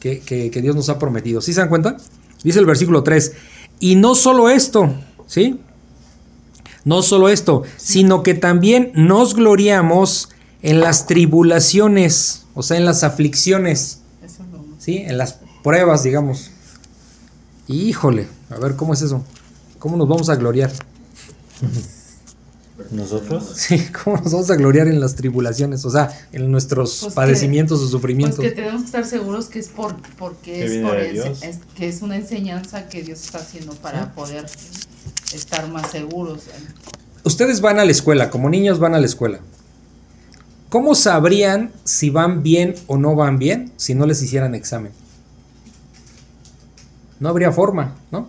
que, 0.00 0.20
que- 0.20 0.50
que 0.50 0.60
Dios 0.62 0.74
nos 0.74 0.88
ha 0.88 0.98
prometido. 0.98 1.40
¿Sí 1.40 1.52
se 1.52 1.60
dan 1.60 1.68
cuenta? 1.68 1.96
Dice 2.42 2.58
el 2.58 2.66
versículo 2.66 3.02
3. 3.04 3.32
Y 3.80 3.94
no 3.96 4.14
solo 4.16 4.50
esto, 4.50 4.92
¿sí? 5.26 5.60
No 6.88 7.02
solo 7.02 7.28
esto, 7.28 7.64
sino 7.76 8.22
que 8.22 8.32
también 8.34 8.92
nos 8.94 9.34
gloriamos 9.34 10.30
en 10.62 10.80
las 10.80 11.06
tribulaciones, 11.06 12.44
o 12.54 12.62
sea, 12.62 12.76
en 12.78 12.84
las 12.86 13.04
aflicciones. 13.04 14.00
eso 14.24 14.42
no. 14.50 14.64
¿sí? 14.78 14.96
En 14.98 15.18
las 15.18 15.36
pruebas, 15.62 16.02
digamos. 16.02 16.50
Híjole, 17.66 18.26
a 18.48 18.56
ver, 18.58 18.74
¿cómo 18.76 18.94
es 18.94 19.02
eso? 19.02 19.22
¿Cómo 19.78 19.96
nos 19.98 20.08
vamos 20.08 20.30
a 20.30 20.36
gloriar? 20.36 20.72
¿Nosotros? 22.90 23.52
Sí, 23.56 23.86
¿cómo 24.02 24.16
nos 24.18 24.32
vamos 24.32 24.50
a 24.50 24.56
gloriar 24.56 24.88
en 24.88 25.00
las 25.00 25.14
tribulaciones? 25.14 25.84
O 25.84 25.90
sea, 25.90 26.10
en 26.32 26.50
nuestros 26.50 26.98
Pues 27.00 27.12
que- 27.12 27.16
padecimientos 27.16 27.78
o 27.78 27.82
Pues 27.82 27.90
sufrimientos. 27.90 28.38
que 28.40 28.50
tenemos 28.52 28.80
que 28.82 28.86
estar 28.86 29.04
seguros 29.04 29.46
que 29.46 29.58
es 29.58 29.68
por 29.68 29.96
porque 30.16 30.52
Que 30.52 30.64
es 30.64 30.82
por 30.86 30.96
es- 30.98 31.58
que 31.74 31.88
es 31.88 32.02
una 32.02 32.16
enseñanza 32.16 32.88
que 32.88 33.02
Dios 33.02 33.20
está 33.20 33.38
haciendo 33.38 33.74
para 33.74 34.14
poder 34.14 34.46
estar 35.32 35.68
más 35.68 35.90
seguros. 35.90 36.42
Ustedes 37.24 37.60
van 37.60 37.78
a 37.78 37.84
la 37.84 37.90
escuela, 37.90 38.30
como 38.30 38.48
niños 38.48 38.78
van 38.78 38.94
a 38.94 39.00
la 39.00 39.06
escuela. 39.06 39.40
¿Cómo 40.68 40.94
sabrían 40.94 41.72
si 41.84 42.10
van 42.10 42.42
bien 42.42 42.74
o 42.86 42.98
no 42.98 43.14
van 43.14 43.38
bien 43.38 43.72
si 43.76 43.94
no 43.94 44.06
les 44.06 44.22
hicieran 44.22 44.54
examen? 44.54 44.92
No 47.20 47.28
habría 47.30 47.52
forma, 47.52 47.96
¿no? 48.10 48.28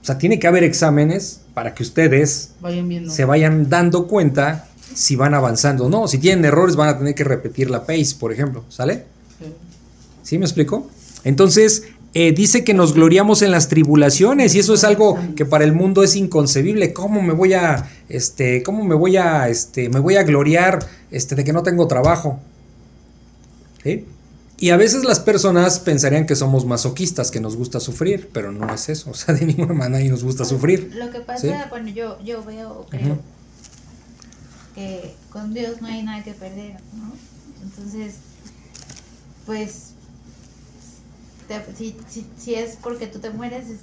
O 0.00 0.04
sea, 0.04 0.18
tiene 0.18 0.38
que 0.38 0.46
haber 0.46 0.64
exámenes 0.64 1.40
para 1.54 1.74
que 1.74 1.82
ustedes 1.82 2.52
Vayan 2.60 3.10
se 3.10 3.24
vayan 3.24 3.68
dando 3.68 4.08
cuenta 4.08 4.68
si 4.94 5.16
van 5.16 5.34
avanzando 5.34 5.86
o 5.86 5.88
no. 5.88 6.08
Si 6.08 6.18
tienen 6.18 6.44
errores 6.44 6.76
van 6.76 6.88
a 6.88 6.98
tener 6.98 7.14
que 7.14 7.24
repetir 7.24 7.70
la 7.70 7.84
pace, 7.84 8.16
por 8.18 8.32
ejemplo, 8.32 8.64
¿sale? 8.68 9.06
Sí. 9.38 9.52
¿Sí 10.22 10.38
me 10.38 10.44
explico? 10.44 10.88
Entonces, 11.24 11.84
eh, 12.14 12.32
dice 12.32 12.62
que 12.62 12.74
nos 12.74 12.92
gloriamos 12.92 13.40
en 13.40 13.50
las 13.50 13.68
tribulaciones 13.68 14.54
y 14.54 14.58
eso 14.58 14.74
es 14.74 14.84
algo 14.84 15.18
que 15.34 15.46
para 15.46 15.64
el 15.64 15.72
mundo 15.72 16.02
es 16.02 16.14
inconcebible. 16.14 16.92
¿Cómo 16.92 17.22
me 17.22 17.32
voy 17.32 17.54
a, 17.54 17.88
este, 18.08 18.62
cómo 18.62 18.84
me 18.84 18.94
voy 18.94 19.16
a, 19.16 19.48
este, 19.48 19.88
me 19.88 19.98
voy 19.98 20.16
a 20.16 20.22
gloriar, 20.22 20.86
este, 21.10 21.34
de 21.34 21.44
que 21.44 21.52
no 21.54 21.62
tengo 21.62 21.86
trabajo? 21.88 22.38
¿Sí? 23.82 24.04
Y 24.58 24.70
a 24.70 24.76
veces 24.76 25.04
las 25.04 25.20
personas 25.20 25.80
pensarían 25.80 26.26
que 26.26 26.36
somos 26.36 26.66
masoquistas, 26.66 27.30
que 27.30 27.40
nos 27.40 27.56
gusta 27.56 27.80
sufrir, 27.80 28.30
pero 28.32 28.52
no 28.52 28.72
es 28.72 28.90
eso. 28.90 29.10
O 29.10 29.14
sea, 29.14 29.34
de 29.34 29.46
ninguna 29.46 29.72
manera 29.74 30.08
nos 30.08 30.22
gusta 30.22 30.44
sufrir. 30.44 30.92
Lo 30.94 31.10
que 31.10 31.20
pasa, 31.20 31.40
¿Sí? 31.40 31.68
bueno, 31.70 31.88
yo, 31.88 32.20
yo 32.22 32.44
veo, 32.44 32.86
creo, 32.90 33.18
que 34.74 35.14
con 35.30 35.52
Dios 35.54 35.80
no 35.80 35.88
hay 35.88 36.02
nada 36.02 36.22
que 36.22 36.32
perder, 36.32 36.74
¿no? 36.94 37.12
Entonces, 37.64 38.16
pues, 39.46 39.91
te- 41.48 41.74
si, 41.76 41.96
si, 42.08 42.26
si 42.38 42.54
es 42.54 42.76
porque 42.82 43.06
tú 43.06 43.18
te 43.18 43.30
mueres, 43.30 43.68
es- 43.68 43.80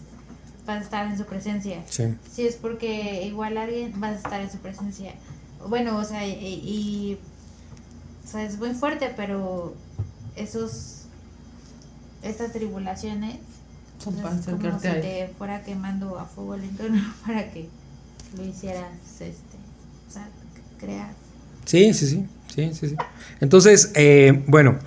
vas 0.66 0.78
a 0.78 0.82
estar 0.82 1.08
en 1.12 1.18
su 1.18 1.26
presencia. 1.26 1.84
Sí. 1.90 2.04
Si 2.32 2.46
es 2.46 2.56
porque 2.56 3.24
igual 3.26 3.58
alguien 3.58 4.00
vas 4.00 4.14
a 4.14 4.18
estar 4.18 4.42
en 4.42 4.52
su 4.52 4.58
presencia. 4.60 5.14
Bueno, 5.68 5.98
o 5.98 6.04
sea, 6.04 6.28
y, 6.28 6.32
y- 6.34 7.18
o 8.26 8.28
sea, 8.32 8.44
es 8.44 8.58
muy 8.60 8.74
fuerte, 8.74 9.12
pero 9.16 9.74
esos 10.36 10.96
estas 12.22 12.52
tribulaciones 12.52 13.38
Son 13.98 14.14
es 14.16 14.22
para 14.22 14.36
como 14.58 14.80
si 14.80 14.88
te 14.88 15.32
fuera 15.38 15.64
quemando 15.64 16.20
a 16.20 16.26
fuego 16.26 16.58
lento 16.58 16.84
para 17.26 17.50
que 17.52 17.70
lo 18.38 18.46
hicieras 18.46 18.90
este 19.14 19.58
o 20.08 20.12
sea 20.12 20.28
que 20.78 20.86
creas 20.86 21.12
Sí, 21.66 21.94
sí, 21.94 22.08
sí, 22.08 22.26
sí, 22.54 22.74
sí, 22.74 22.90
sí. 22.90 22.96
Entonces, 23.42 23.92
eh, 23.96 24.44
bueno, 24.48 24.80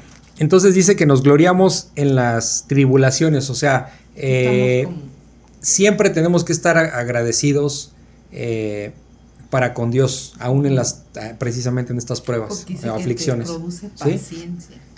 entonces 0.43 0.75
dice 0.75 0.97
que 0.97 1.07
nos 1.07 1.23
gloriamos 1.23 1.93
en 1.95 2.17
las 2.17 2.65
tribulaciones, 2.67 3.49
o 3.49 3.55
sea, 3.55 3.95
eh, 4.17 4.89
siempre 5.61 6.11
tenemos 6.11 6.43
que 6.43 6.53
estar 6.53 6.77
agradecidos 6.77 7.93
eh, 8.33 8.91
para 9.51 9.73
con 9.73 9.93
Dios, 9.93 10.35
aún 10.41 10.67
en 10.67 10.75
las, 10.75 11.05
eh, 11.15 11.37
precisamente 11.39 11.93
en 11.93 11.99
estas 11.99 12.21
pruebas, 12.21 12.67
dice 12.67 12.73
eh, 12.73 12.77
que 12.77 12.83
te 12.83 12.89
aflicciones. 12.89 13.51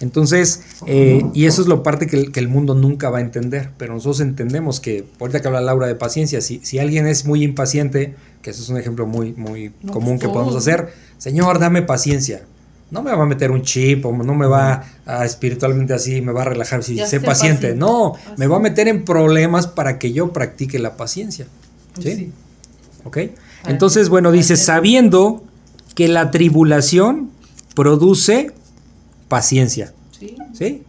Entonces, 0.00 0.62
eh, 0.86 1.22
y 1.34 1.44
eso 1.44 1.60
es 1.60 1.68
lo 1.68 1.82
parte 1.82 2.06
que 2.06 2.16
el, 2.16 2.32
que 2.32 2.40
el 2.40 2.48
mundo 2.48 2.74
nunca 2.74 3.10
va 3.10 3.18
a 3.18 3.20
entender, 3.20 3.68
pero 3.76 3.92
nosotros 3.92 4.20
entendemos 4.20 4.80
que, 4.80 5.04
ahorita 5.20 5.42
que 5.42 5.48
habla 5.48 5.60
Laura 5.60 5.86
de 5.86 5.94
paciencia, 5.94 6.40
si, 6.40 6.60
si 6.64 6.78
alguien 6.78 7.06
es 7.06 7.26
muy 7.26 7.44
impaciente, 7.44 8.14
que 8.40 8.50
eso 8.50 8.62
es 8.62 8.70
un 8.70 8.78
ejemplo 8.78 9.06
muy, 9.06 9.34
muy 9.34 9.72
No, 9.82 9.92
común 9.92 10.16
pues 10.16 10.22
que 10.22 10.28
podemos 10.28 10.56
hacer, 10.56 10.88
Señor, 11.18 11.58
dame 11.58 11.82
paciencia. 11.82 12.46
No 12.90 13.02
me 13.02 13.12
va 13.14 13.22
a 13.22 13.26
meter 13.26 13.50
un 13.50 13.62
chip 13.62 14.04
o 14.06 14.12
no 14.12 14.34
me 14.34 14.46
va 14.46 14.84
a 15.06 15.24
espiritualmente 15.24 15.94
así, 15.94 16.20
me 16.20 16.32
va 16.32 16.42
a 16.42 16.44
relajar 16.44 16.82
si 16.82 16.96
sé 16.96 17.06
sé 17.06 17.20
paciente. 17.20 17.68
paciente. 17.68 17.74
No, 17.78 18.14
Así. 18.14 18.34
me 18.36 18.46
va 18.46 18.56
a 18.56 18.60
meter 18.60 18.88
en 18.88 19.04
problemas 19.04 19.66
para 19.66 19.98
que 19.98 20.12
yo 20.12 20.32
practique 20.32 20.78
la 20.78 20.96
paciencia. 20.96 21.46
Pues 21.94 22.06
¿Sí? 22.06 22.14
sí. 22.16 22.32
¿Ok? 23.04 23.18
Para 23.62 23.72
Entonces, 23.72 24.08
bueno, 24.08 24.30
dice, 24.32 24.56
sabiendo 24.56 25.42
que 25.94 26.08
la 26.08 26.30
tribulación 26.30 27.30
produce 27.74 28.52
paciencia. 29.28 29.92
Sí. 30.18 30.36
¿Sí? 30.52 30.82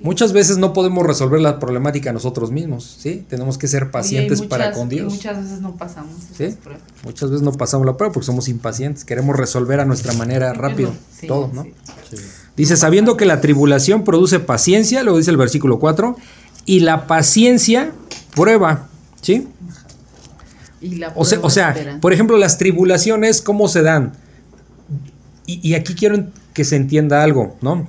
Muchas 0.00 0.32
veces 0.32 0.58
no 0.58 0.72
podemos 0.72 1.04
resolver 1.04 1.40
la 1.40 1.58
problemática 1.58 2.12
nosotros 2.12 2.52
mismos, 2.52 2.98
¿sí? 3.00 3.24
Tenemos 3.28 3.58
que 3.58 3.66
ser 3.66 3.90
pacientes 3.90 4.42
para 4.42 4.70
con 4.70 4.86
y 4.86 4.96
Dios. 4.96 5.12
muchas 5.12 5.42
veces 5.42 5.60
no 5.60 5.74
pasamos 5.76 6.14
¿Sí? 6.36 6.44
esas 6.44 6.56
pruebas. 6.56 6.82
Muchas 7.04 7.30
veces 7.30 7.42
no 7.42 7.52
pasamos 7.52 7.84
la 7.84 7.96
prueba 7.96 8.12
porque 8.12 8.26
somos 8.26 8.48
impacientes, 8.48 9.04
queremos 9.04 9.34
resolver 9.34 9.80
a 9.80 9.84
nuestra 9.84 10.12
manera 10.12 10.52
rápido 10.52 10.92
Sí, 11.18 11.26
todo, 11.26 11.50
¿no? 11.52 11.64
sí. 11.64 11.74
Sí. 12.10 12.16
Dice, 12.56 12.76
sabiendo 12.76 13.16
que 13.16 13.24
la 13.24 13.40
tribulación 13.40 14.04
produce 14.04 14.40
paciencia, 14.40 15.02
luego 15.02 15.18
dice 15.18 15.30
el 15.30 15.36
versículo 15.36 15.78
4, 15.78 16.16
y 16.64 16.80
la 16.80 17.06
paciencia 17.06 17.92
prueba, 18.34 18.88
¿sí? 19.20 19.48
Y 20.80 20.96
la 20.96 21.12
O 21.16 21.24
sea, 21.24 21.40
o 21.42 22.00
por 22.00 22.12
ejemplo, 22.12 22.36
las 22.36 22.56
tribulaciones, 22.58 23.42
¿cómo 23.42 23.66
se 23.68 23.82
dan? 23.82 24.12
Y, 25.46 25.66
y 25.68 25.74
aquí 25.74 25.94
quiero 25.94 26.26
que 26.52 26.64
se 26.64 26.76
entienda 26.76 27.22
algo, 27.22 27.56
¿no? 27.62 27.88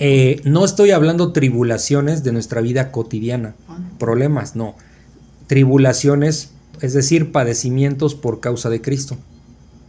Eh, 0.00 0.40
no 0.44 0.64
estoy 0.64 0.90
hablando 0.92 1.32
tribulaciones 1.32 2.24
de 2.24 2.32
nuestra 2.32 2.60
vida 2.62 2.90
cotidiana, 2.90 3.54
Ah, 3.68 3.78
problemas, 3.98 4.56
no. 4.56 4.74
Tribulaciones 5.46 6.50
es 6.80 6.94
decir, 6.94 7.32
padecimientos 7.32 8.14
por 8.14 8.40
causa 8.40 8.70
de 8.70 8.80
Cristo. 8.80 9.18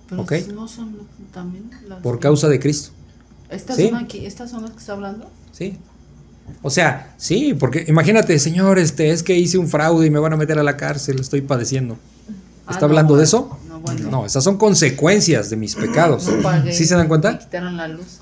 Pero 0.10 0.24
¿Ok? 0.24 0.34
no 0.54 0.68
son 0.68 0.98
también 1.34 1.70
las 1.88 2.00
Por 2.02 2.16
que- 2.16 2.24
causa 2.24 2.50
de 2.50 2.60
Cristo. 2.60 2.92
¿Estas, 3.50 3.78
¿Sí? 3.78 3.88
son 3.90 3.96
aquí, 3.98 4.26
¿Estas 4.26 4.52
son 4.52 4.64
las 4.64 4.72
que 4.72 4.80
está 4.80 4.94
hablando? 4.94 5.30
Sí. 5.54 5.78
O 6.62 6.70
sea, 6.70 7.14
sí, 7.18 7.54
porque 7.58 7.86
imagínate, 7.88 8.38
señor, 8.40 8.78
este, 8.80 9.12
es 9.12 9.24
que 9.24 9.38
hice 9.38 9.58
un 9.58 9.70
fraude 9.70 10.08
y 10.08 10.10
me 10.10 10.20
van 10.20 10.34
a 10.34 10.38
meter 10.38 10.60
a 10.60 10.64
la 10.64 10.76
cárcel, 10.76 11.20
estoy 11.22 11.40
padeciendo. 11.42 11.98
Ah, 12.68 12.72
¿Está 12.72 12.82
no, 12.82 12.86
hablando 12.88 13.16
de 13.16 13.24
eso? 13.24 13.58
No, 13.70 13.80
bueno. 13.80 14.10
No, 14.12 14.26
esas 14.26 14.44
son 14.44 14.58
consecuencias 14.58 15.50
de 15.50 15.56
mis 15.56 15.76
pecados. 15.76 16.28
No 16.28 16.72
¿Sí 16.74 16.84
se 16.86 16.96
dan 16.96 17.04
Me 17.04 17.08
cuenta? 17.10 17.40
quitaron 17.40 17.78
la 17.78 17.88
luz. 17.88 18.20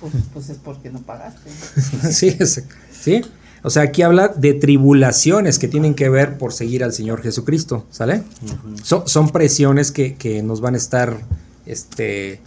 Pues, 0.00 0.12
pues 0.32 0.48
es 0.50 0.56
porque 0.58 0.90
no 0.90 1.00
pagaste. 1.00 1.50
sí, 2.12 2.36
es- 2.38 2.64
sí. 2.90 3.22
O 3.62 3.68
sea, 3.68 3.82
aquí 3.82 4.00
habla 4.00 4.28
de 4.28 4.54
tribulaciones 4.54 5.58
que 5.58 5.68
tienen 5.68 5.94
que 5.94 6.08
ver 6.08 6.38
por 6.38 6.54
seguir 6.54 6.82
al 6.82 6.94
Señor 6.94 7.20
Jesucristo, 7.22 7.84
¿sale? 7.90 8.22
So- 8.82 9.04
son 9.06 9.28
presiones 9.28 9.92
que, 9.92 10.14
que 10.14 10.42
nos 10.42 10.62
van 10.62 10.74
a 10.74 10.78
estar 10.78 11.18
este, 11.66 12.40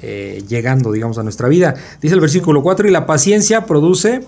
eh, 0.00 0.42
llegando, 0.48 0.90
digamos, 0.90 1.18
a 1.18 1.22
nuestra 1.22 1.48
vida. 1.48 1.74
Dice 2.00 2.14
el 2.14 2.20
versículo 2.22 2.62
4, 2.62 2.88
y 2.88 2.90
la 2.90 3.04
paciencia 3.04 3.66
produce, 3.66 4.24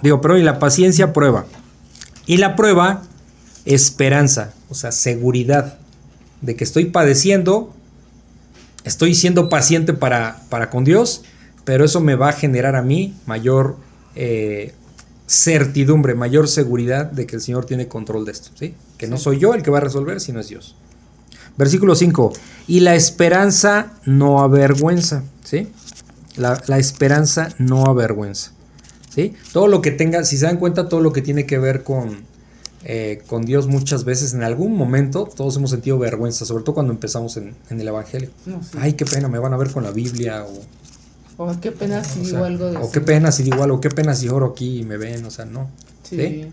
digo, 0.00 0.20
pero 0.20 0.38
y 0.38 0.44
la 0.44 0.60
paciencia 0.60 1.12
prueba. 1.12 1.46
Y 2.24 2.36
la 2.36 2.54
prueba, 2.54 3.02
esperanza, 3.64 4.54
o 4.68 4.74
sea, 4.76 4.92
seguridad 4.92 5.78
de 6.40 6.54
que 6.54 6.62
estoy 6.62 6.84
padeciendo, 6.84 7.74
estoy 8.84 9.16
siendo 9.16 9.48
paciente 9.48 9.92
para, 9.92 10.40
para 10.48 10.70
con 10.70 10.84
Dios, 10.84 11.22
pero 11.64 11.84
eso 11.84 12.00
me 12.00 12.14
va 12.14 12.30
a 12.30 12.32
generar 12.32 12.76
a 12.76 12.82
mí 12.82 13.14
mayor 13.26 13.76
eh, 14.14 14.72
certidumbre, 15.26 16.14
mayor 16.14 16.48
seguridad 16.48 17.06
de 17.06 17.26
que 17.26 17.36
el 17.36 17.42
Señor 17.42 17.64
tiene 17.64 17.86
control 17.88 18.24
de 18.24 18.32
esto, 18.32 18.50
¿sí? 18.54 18.74
Que 18.98 19.06
no 19.06 19.16
soy 19.16 19.38
yo 19.38 19.54
el 19.54 19.62
que 19.62 19.70
va 19.70 19.78
a 19.78 19.82
resolver, 19.82 20.20
sino 20.20 20.40
es 20.40 20.48
Dios. 20.48 20.76
Versículo 21.56 21.94
5. 21.94 22.32
Y 22.66 22.80
la 22.80 22.94
esperanza 22.94 23.92
no 24.04 24.40
avergüenza, 24.40 25.22
¿sí? 25.44 25.68
La, 26.36 26.60
la 26.66 26.78
esperanza 26.78 27.50
no 27.58 27.84
avergüenza, 27.86 28.52
¿sí? 29.14 29.34
Todo 29.52 29.68
lo 29.68 29.82
que 29.82 29.90
tenga, 29.90 30.24
si 30.24 30.36
se 30.36 30.46
dan 30.46 30.56
cuenta, 30.56 30.88
todo 30.88 31.00
lo 31.00 31.12
que 31.12 31.22
tiene 31.22 31.46
que 31.46 31.58
ver 31.58 31.84
con, 31.84 32.24
eh, 32.84 33.22
con 33.26 33.44
Dios 33.44 33.66
muchas 33.66 34.04
veces, 34.04 34.32
en 34.32 34.42
algún 34.42 34.74
momento, 34.74 35.28
todos 35.36 35.56
hemos 35.56 35.70
sentido 35.70 35.98
vergüenza, 35.98 36.44
sobre 36.44 36.64
todo 36.64 36.74
cuando 36.74 36.92
empezamos 36.92 37.36
en, 37.36 37.54
en 37.68 37.80
el 37.80 37.86
Evangelio. 37.86 38.30
No, 38.46 38.62
sí. 38.62 38.78
Ay, 38.80 38.94
qué 38.94 39.04
pena, 39.04 39.28
me 39.28 39.38
van 39.38 39.52
a 39.52 39.56
ver 39.56 39.70
con 39.70 39.84
la 39.84 39.90
Biblia 39.90 40.44
o... 40.44 40.79
O 41.42 41.58
qué 41.58 41.72
pena 41.72 42.04
si 42.04 42.20
o 42.20 42.22
digo 42.24 42.36
sea, 42.38 42.46
algo 42.46 42.66
de 42.70 42.76
o 42.76 42.90
qué 42.92 43.00
pena 43.00 43.32
si 43.32 43.42
digo 43.42 43.62
algo, 43.62 43.80
qué 43.80 43.88
pena 43.88 44.14
si 44.14 44.28
oro 44.28 44.46
aquí 44.48 44.80
y 44.80 44.84
me 44.84 44.98
ven, 44.98 45.24
o 45.24 45.30
sea, 45.30 45.46
no. 45.46 45.70
Sí. 46.02 46.16
¿sí? 46.16 46.52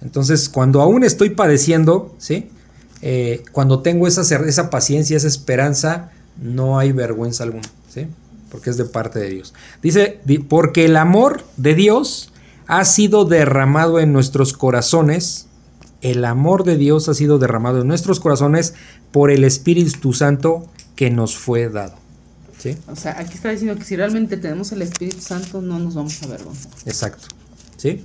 Entonces, 0.00 0.48
cuando 0.48 0.80
aún 0.80 1.02
estoy 1.02 1.30
padeciendo, 1.30 2.14
¿sí? 2.18 2.48
Eh, 3.02 3.42
cuando 3.50 3.80
tengo 3.80 4.06
esa, 4.06 4.22
esa 4.46 4.70
paciencia, 4.70 5.16
esa 5.16 5.26
esperanza, 5.26 6.12
no 6.40 6.78
hay 6.78 6.92
vergüenza 6.92 7.42
alguna, 7.42 7.68
¿sí? 7.92 8.06
Porque 8.50 8.70
es 8.70 8.76
de 8.76 8.84
parte 8.84 9.18
de 9.18 9.28
Dios. 9.30 9.54
Dice, 9.82 10.20
di- 10.24 10.38
porque 10.38 10.84
el 10.84 10.96
amor 10.96 11.42
de 11.56 11.74
Dios 11.74 12.32
ha 12.68 12.84
sido 12.84 13.24
derramado 13.24 13.98
en 13.98 14.12
nuestros 14.12 14.52
corazones, 14.52 15.46
el 16.00 16.24
amor 16.24 16.62
de 16.62 16.76
Dios 16.76 17.08
ha 17.08 17.14
sido 17.14 17.38
derramado 17.38 17.80
en 17.80 17.88
nuestros 17.88 18.20
corazones 18.20 18.74
por 19.10 19.32
el 19.32 19.42
Espíritu 19.42 20.12
Santo 20.12 20.66
que 20.94 21.10
nos 21.10 21.36
fue 21.36 21.68
dado. 21.68 21.94
¿Sí? 22.58 22.76
O 22.88 22.96
sea, 22.96 23.18
aquí 23.18 23.34
está 23.34 23.50
diciendo 23.50 23.76
que 23.78 23.84
si 23.84 23.96
realmente 23.96 24.36
tenemos 24.36 24.72
el 24.72 24.82
Espíritu 24.82 25.20
Santo, 25.20 25.60
no 25.60 25.78
nos 25.78 25.94
vamos 25.94 26.20
a 26.22 26.26
avergonzar. 26.26 26.72
Exacto. 26.86 27.28
¿Sí? 27.76 28.04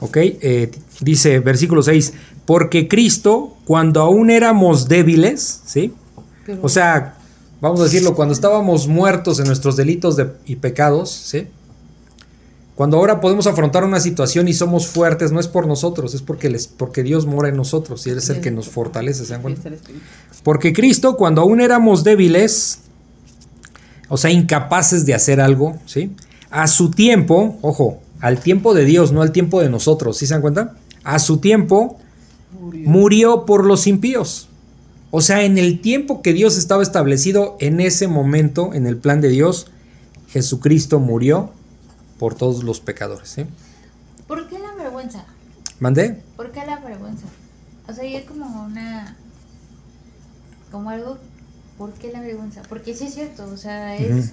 Ok, 0.00 0.16
eh, 0.18 0.70
dice 1.00 1.38
versículo 1.40 1.82
6, 1.82 2.12
porque 2.44 2.88
Cristo, 2.88 3.56
cuando 3.64 4.00
aún 4.00 4.30
éramos 4.30 4.88
débiles, 4.88 5.60
¿sí? 5.64 5.92
Pero- 6.44 6.58
O 6.62 6.68
sea, 6.68 7.14
vamos 7.60 7.80
a 7.80 7.84
decirlo, 7.84 8.14
cuando 8.16 8.34
estábamos 8.34 8.88
muertos 8.88 9.38
en 9.38 9.46
nuestros 9.46 9.76
delitos 9.76 10.16
de- 10.16 10.32
y 10.44 10.56
pecados, 10.56 11.10
¿sí? 11.10 11.46
Cuando 12.74 12.96
ahora 12.96 13.20
podemos 13.20 13.46
afrontar 13.46 13.84
una 13.84 14.00
situación 14.00 14.48
y 14.48 14.54
somos 14.54 14.86
fuertes, 14.86 15.30
no 15.30 15.40
es 15.40 15.46
por 15.46 15.66
nosotros, 15.66 16.14
es 16.14 16.22
porque, 16.22 16.48
les, 16.48 16.66
porque 16.66 17.02
Dios 17.02 17.26
mora 17.26 17.50
en 17.50 17.56
nosotros 17.56 18.06
y 18.06 18.10
Él 18.10 18.18
es 18.18 18.30
el 18.30 18.40
que 18.40 18.50
nos 18.50 18.68
fortalece, 18.68 19.26
¿se 19.26 19.32
dan 19.34 19.42
cuenta? 19.42 19.70
Porque 20.42 20.72
Cristo, 20.72 21.16
cuando 21.16 21.42
aún 21.42 21.60
éramos 21.60 22.02
débiles, 22.02 22.80
o 24.08 24.16
sea, 24.16 24.30
incapaces 24.30 25.04
de 25.04 25.12
hacer 25.14 25.40
algo, 25.40 25.78
¿sí? 25.84 26.12
A 26.50 26.66
su 26.66 26.90
tiempo, 26.90 27.58
ojo, 27.60 28.00
al 28.20 28.40
tiempo 28.40 28.72
de 28.72 28.86
Dios, 28.86 29.12
no 29.12 29.20
al 29.20 29.32
tiempo 29.32 29.60
de 29.60 29.68
nosotros, 29.68 30.16
¿sí 30.16 30.26
se 30.26 30.34
dan 30.34 30.40
cuenta? 30.42 30.74
A 31.04 31.18
su 31.18 31.38
tiempo 31.38 31.98
Murió. 32.58 32.88
murió 32.88 33.46
por 33.46 33.66
los 33.66 33.86
impíos. 33.86 34.48
O 35.10 35.20
sea, 35.20 35.44
en 35.44 35.58
el 35.58 35.80
tiempo 35.82 36.22
que 36.22 36.32
Dios 36.32 36.56
estaba 36.56 36.82
establecido, 36.82 37.56
en 37.60 37.80
ese 37.80 38.08
momento, 38.08 38.72
en 38.72 38.86
el 38.86 38.96
plan 38.96 39.20
de 39.20 39.28
Dios, 39.28 39.66
Jesucristo 40.28 41.00
murió 41.00 41.50
por 42.18 42.34
todos 42.34 42.62
los 42.64 42.80
pecadores, 42.80 43.28
¿sí? 43.28 43.44
¿Por 44.26 44.48
qué 44.48 44.58
la 44.58 44.72
vergüenza? 44.74 45.24
¿Mandé? 45.80 46.22
¿Por 46.36 46.52
qué 46.52 46.64
la 46.64 46.78
vergüenza? 46.78 47.26
O 47.88 47.92
sea, 47.92 48.04
y 48.04 48.14
es 48.14 48.24
como 48.24 48.64
una. 48.64 49.16
como 50.70 50.90
algo. 50.90 51.18
¿Por 51.78 51.92
qué 51.94 52.12
la 52.12 52.20
vergüenza? 52.20 52.62
Porque 52.68 52.94
sí 52.94 53.06
es 53.06 53.14
cierto, 53.14 53.44
o 53.46 53.56
sea, 53.56 53.96
es. 53.96 54.32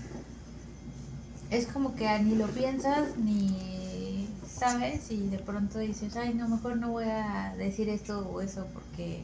Es 1.49 1.65
como 1.65 1.95
que 1.95 2.07
ni 2.19 2.35
lo 2.35 2.45
piensas 2.47 3.17
ni 3.17 4.27
sabes 4.47 5.09
y 5.09 5.27
de 5.29 5.39
pronto 5.39 5.79
dices, 5.79 6.15
ay, 6.15 6.33
no, 6.35 6.47
mejor 6.47 6.77
no 6.77 6.91
voy 6.91 7.05
a 7.05 7.55
decir 7.57 7.89
esto 7.89 8.19
o 8.29 8.41
eso 8.41 8.67
porque. 8.73 9.23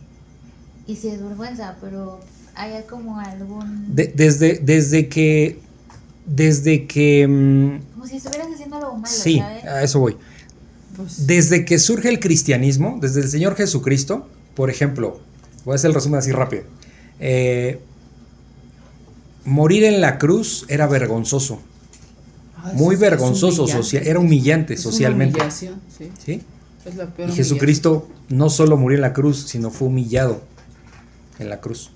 Y 0.88 0.96
si 0.96 1.10
es 1.10 1.22
vergüenza, 1.22 1.78
pero 1.82 2.20
hay 2.56 2.82
como 2.90 3.20
algún. 3.20 3.96
De- 3.96 4.08
desde, 4.08 4.58
desde 4.60 5.08
que. 5.10 5.60
Desde 6.26 6.88
que. 6.88 7.28
mm, 7.28 7.94
como 7.94 8.08
si 8.08 8.18
estuvieras 8.18 8.48
haciendo 8.54 8.78
algo 8.78 8.94
malo, 8.96 9.08
sí, 9.08 9.38
¿sabes? 9.40 9.64
a 9.66 9.84
eso 9.84 10.00
voy. 10.00 10.18
Pues, 10.96 11.28
Desde 11.28 11.66
que 11.66 11.78
surge 11.80 12.10
el 12.10 12.20
cristianismo, 12.20 12.98
desde 13.02 13.22
el 13.22 13.30
Señor 13.30 13.56
Jesucristo, 13.56 14.28
por 14.56 14.70
ejemplo, 14.70 15.20
voy 15.66 15.74
a 15.74 15.76
hacer 15.76 15.90
el 15.90 15.94
resumen 15.96 16.20
así 16.20 16.32
rápido. 16.32 16.64
Eh, 17.20 17.80
morir 19.44 19.84
en 19.84 20.02
la 20.02 20.18
cruz 20.18 20.66
era 20.70 20.88
vergonzoso, 20.88 21.60
ah, 22.58 22.72
muy 22.74 22.96
vergonzoso, 22.96 23.64
humillante. 23.64 23.84
socia- 23.84 24.02
era 24.02 24.20
humillante 24.20 24.74
Es 24.74 24.86
una 24.86 24.92
socialmente. 24.92 25.36
humillación, 25.40 25.82
sí. 25.96 26.12
¿sí? 26.26 26.42
Es 26.86 26.96
la 26.96 27.08
peor 27.08 27.30
Y 27.30 27.34
Jesucristo 27.34 28.08
no 28.30 28.50
solo 28.50 28.78
murió 28.78 28.96
en 28.98 29.02
la 29.02 29.14
cruz, 29.14 29.46
sino 29.48 29.70
fue 29.72 29.88
humillado 29.90 30.42
en 31.40 31.50
la 31.50 31.60
cruz. 31.60 31.92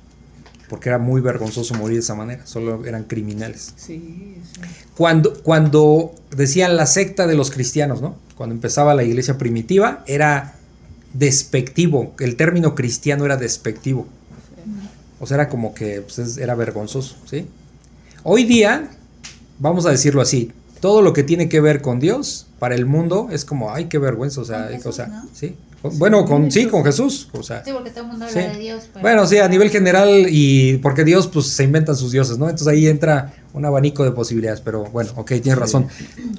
Porque 0.70 0.88
era 0.90 1.00
muy 1.00 1.20
vergonzoso 1.20 1.74
morir 1.74 1.96
de 1.96 2.02
esa 2.02 2.16
manera, 2.16 2.46
solo 2.46 2.86
eran 2.86 3.04
criminales. 3.06 3.74
Sí, 3.76 4.38
sí. 4.54 4.62
Cuando, 4.96 5.34
cuando 5.42 6.14
decían 6.36 6.76
la 6.78 6.86
secta 6.86 7.26
de 7.28 7.36
los 7.36 7.50
cristianos, 7.52 8.02
¿no? 8.02 8.16
Cuando 8.38 8.54
empezaba 8.56 8.94
la 8.94 9.04
iglesia 9.04 9.38
primitiva, 9.38 10.04
era 10.08 10.54
despectivo. 11.14 12.14
El 12.20 12.36
término 12.36 12.76
cristiano 12.76 13.26
era 13.26 13.36
despectivo. 13.36 14.06
O 15.20 15.26
sea, 15.28 15.36
era 15.36 15.50
como 15.50 15.74
que 15.74 16.02
pues, 16.02 16.20
es- 16.20 16.38
era 16.38 16.56
vergonzoso, 16.56 17.16
¿sí? 17.30 17.48
Hoy 18.24 18.44
día, 18.46 18.90
vamos 19.60 19.86
a 19.86 19.90
decirlo 19.92 20.22
así, 20.22 20.52
todo 20.80 21.02
lo 21.02 21.12
que 21.14 21.24
tiene 21.24 21.50
que 21.50 21.60
ver 21.60 21.82
con 21.82 22.00
Dios, 22.00 22.48
para 22.60 22.76
el 22.76 22.86
mundo, 22.86 23.28
es 23.32 23.44
como, 23.44 23.74
ay, 23.74 23.86
qué 23.86 23.98
vergüenza, 23.98 24.40
o 24.42 24.46
sea, 24.46 24.70
o 24.86 24.92
sea, 24.92 25.08
¿no? 25.08 25.30
¿sí? 25.34 25.56
Bueno, 25.82 26.26
con, 26.26 26.52
sí, 26.52 26.66
con 26.68 26.84
Jesús, 26.84 27.30
o 27.32 27.42
sea, 27.42 27.64
Sí, 27.64 27.72
porque 27.72 27.90
todo 27.92 28.02
el 28.04 28.08
mundo 28.10 28.26
habla 28.26 28.42
Sí. 28.42 28.48
de 28.54 28.60
Dios. 28.60 28.84
pero- 28.92 29.02
bueno, 29.02 29.26
sí, 29.28 29.38
a 29.38 29.48
nivel 29.48 29.70
general 29.70 30.26
y 30.30 30.78
porque 30.80 31.06
Dios 31.06 31.28
pues 31.28 31.48
se 31.48 31.64
inventan 31.64 31.96
sus 31.96 32.12
dioses, 32.12 32.38
¿no? 32.38 32.46
Entonces 32.50 32.68
ahí 32.68 32.88
entra 32.88 33.34
un 33.54 33.64
abanico 33.66 34.04
de 34.04 34.12
posibilidades, 34.12 34.60
pero 34.62 34.84
bueno, 34.86 35.12
ok, 35.16 35.28
tienes 35.42 35.58
razón. 35.58 35.88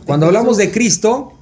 Cuando 0.05 0.26
hablamos 0.26 0.59
de 0.59 0.70
Cristo, 0.70 1.33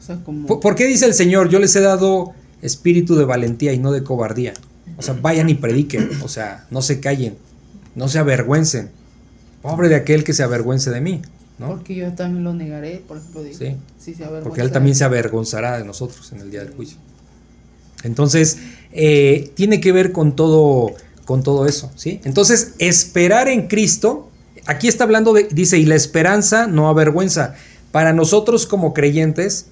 O 0.00 0.04
sea, 0.04 0.16
como. 0.24 0.46
¿por, 0.46 0.60
por 0.60 0.74
qué 0.74 0.86
dice 0.86 1.06
el 1.06 1.14
Señor, 1.14 1.48
yo 1.48 1.58
les 1.58 1.74
he 1.76 1.80
dado 1.80 2.32
espíritu 2.62 3.14
de 3.16 3.24
valentía 3.24 3.72
y 3.72 3.78
no 3.78 3.90
de 3.92 4.02
cobardía? 4.02 4.52
O 4.96 5.02
sea, 5.02 5.14
vayan 5.20 5.48
y 5.48 5.54
prediquen, 5.54 6.10
o 6.22 6.28
sea, 6.28 6.66
no 6.70 6.82
se 6.82 7.00
callen, 7.00 7.36
no 7.94 8.08
se 8.08 8.18
avergüencen. 8.18 8.90
Pobre 9.62 9.88
de 9.88 9.94
aquel 9.96 10.24
que 10.24 10.32
se 10.32 10.42
avergüence 10.42 10.90
de 10.90 11.00
mí, 11.00 11.22
¿no? 11.58 11.68
Porque 11.68 11.94
yo 11.94 12.12
también 12.14 12.44
lo 12.44 12.52
negaré, 12.54 13.02
por 13.06 13.16
ejemplo. 13.18 13.42
Digo, 13.42 13.56
Sí. 13.58 13.76
se. 14.14 14.24
Porque 14.42 14.60
Él 14.60 14.70
también 14.70 14.94
se 14.94 15.04
avergonzará 15.04 15.78
de 15.78 15.84
nosotros 15.84 16.30
en 16.32 16.40
el 16.40 16.50
día 16.50 16.60
del 16.64 16.72
juicio. 16.74 16.98
Entonces, 18.04 18.58
eh, 18.92 19.50
tiene 19.54 19.80
que 19.80 19.90
ver 19.92 20.12
con 20.12 20.36
todo, 20.36 20.92
con 21.24 21.42
todo 21.42 21.66
eso, 21.66 21.90
¿sí? 21.96 22.20
Entonces, 22.24 22.74
esperar 22.78 23.48
en 23.48 23.66
Cristo, 23.66 24.30
aquí 24.66 24.86
está 24.88 25.04
hablando 25.04 25.32
de, 25.32 25.48
dice, 25.50 25.78
y 25.78 25.84
la 25.84 25.96
esperanza 25.96 26.66
no 26.68 26.88
avergüenza. 26.88 27.54
Para 27.90 28.12
nosotros 28.12 28.66
como 28.66 28.94
creyentes, 28.94 29.66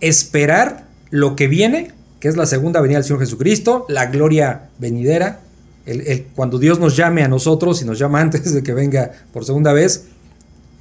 esperar 0.00 0.86
lo 1.10 1.36
que 1.36 1.48
viene, 1.48 1.92
que 2.20 2.28
es 2.28 2.36
la 2.36 2.46
segunda 2.46 2.80
venida 2.80 2.98
del 2.98 3.04
Señor 3.04 3.20
Jesucristo, 3.20 3.86
la 3.88 4.06
gloria 4.06 4.68
venidera, 4.78 5.40
el- 5.86 6.02
el- 6.06 6.24
cuando 6.34 6.58
Dios 6.58 6.78
nos 6.78 6.96
llame 6.96 7.22
a 7.22 7.28
nosotros 7.28 7.80
y 7.82 7.84
nos 7.84 7.98
llama 7.98 8.20
antes 8.20 8.52
de 8.52 8.62
que 8.62 8.74
venga 8.74 9.12
por 9.32 9.44
segunda 9.44 9.72
vez, 9.72 10.06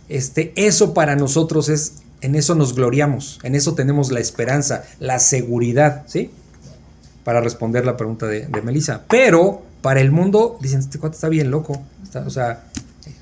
este, 0.10 0.52
eso 0.56 0.94
para 0.94 1.16
nosotros 1.16 1.70
es, 1.70 2.02
en 2.22 2.36
eso 2.36 2.56
nos 2.56 2.76
gloriamos, 2.76 3.40
en 3.44 3.56
eso 3.56 3.76
tenemos 3.76 4.12
la 4.12 4.20
esperanza, 4.20 4.84
la 5.00 5.20
seguridad, 5.20 6.04
¿sí? 6.08 6.32
para 7.24 7.42
responder 7.42 7.86
la 7.86 7.96
pregunta 7.96 8.26
de, 8.26 8.48
Melissa. 8.64 9.04
Pero 9.08 9.62
para 9.82 10.02
el 10.02 10.12
mundo, 10.12 10.58
dicen, 10.62 10.80
este 10.80 10.98
cuate 10.98 11.16
está 11.16 11.30
bien 11.30 11.52
loco. 11.52 11.82
o, 12.26 12.30
sea, 12.32 12.64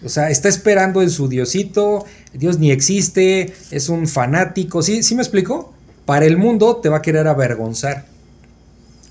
o 0.02 0.10
sea, 0.10 0.30
está 0.30 0.48
esperando 0.48 1.02
en 1.02 1.10
su 1.10 1.28
diosito, 1.28 2.06
Dios 2.34 2.58
ni 2.58 2.72
existe, 2.72 3.54
es 3.70 3.90
un 3.90 4.08
fanático. 4.08 4.82
¿Sí, 4.82 5.04
¿Sí 5.04 5.14
me 5.14 5.22
explico? 5.22 5.74
Para 6.06 6.26
el 6.26 6.38
mundo 6.38 6.78
te 6.78 6.88
va 6.88 6.98
a 6.98 7.02
querer 7.02 7.28
avergonzar. 7.28 8.06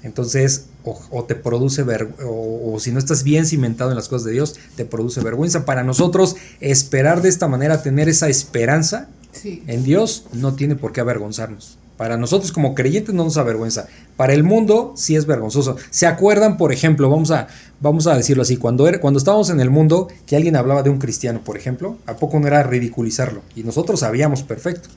Entonces, 0.06 0.66
o, 0.84 1.24
te 1.24 1.34
produce 1.34 1.82
vergüenza, 1.82 2.24
o, 2.26 2.78
si 2.78 2.92
no 2.92 2.98
estás 2.98 3.24
bien 3.24 3.44
cimentado 3.44 3.90
en 3.90 3.96
las 3.96 4.08
cosas 4.08 4.24
de 4.24 4.32
Dios, 4.32 4.54
te 4.76 4.84
produce 4.84 5.20
vergüenza. 5.20 5.64
Para 5.64 5.82
nosotros, 5.82 6.36
esperar 6.60 7.22
de 7.22 7.28
esta 7.28 7.48
manera, 7.48 7.82
tener 7.82 8.08
esa 8.08 8.28
esperanza 8.28 9.08
en 9.44 9.84
Dios, 9.84 10.26
no 10.32 10.54
tiene 10.54 10.76
por 10.76 10.92
qué 10.92 11.00
avergonzarnos. 11.00 11.78
Para 11.96 12.16
nosotros 12.16 12.52
como 12.52 12.74
creyentes 12.74 13.14
no 13.14 13.24
nos 13.24 13.36
avergüenza. 13.36 13.88
Para 14.16 14.34
el 14.34 14.44
mundo 14.44 14.92
sí 14.96 15.16
es 15.16 15.26
vergonzoso. 15.26 15.76
¿Se 15.90 16.06
acuerdan, 16.06 16.56
por 16.56 16.72
ejemplo, 16.72 17.10
vamos 17.10 17.30
a, 17.30 17.48
vamos 17.80 18.06
a 18.06 18.14
decirlo 18.16 18.42
así, 18.42 18.58
cuando, 18.58 18.86
era, 18.86 19.00
cuando 19.00 19.18
estábamos 19.18 19.50
en 19.50 19.60
el 19.60 19.70
mundo, 19.70 20.08
que 20.26 20.36
alguien 20.36 20.56
hablaba 20.56 20.82
de 20.82 20.90
un 20.90 20.98
cristiano, 20.98 21.40
por 21.42 21.56
ejemplo, 21.56 21.96
¿a 22.06 22.14
poco 22.16 22.38
no 22.38 22.46
era 22.46 22.62
ridiculizarlo? 22.62 23.40
Y 23.54 23.62
nosotros 23.64 24.00
sabíamos 24.00 24.42
perfecto. 24.42 24.88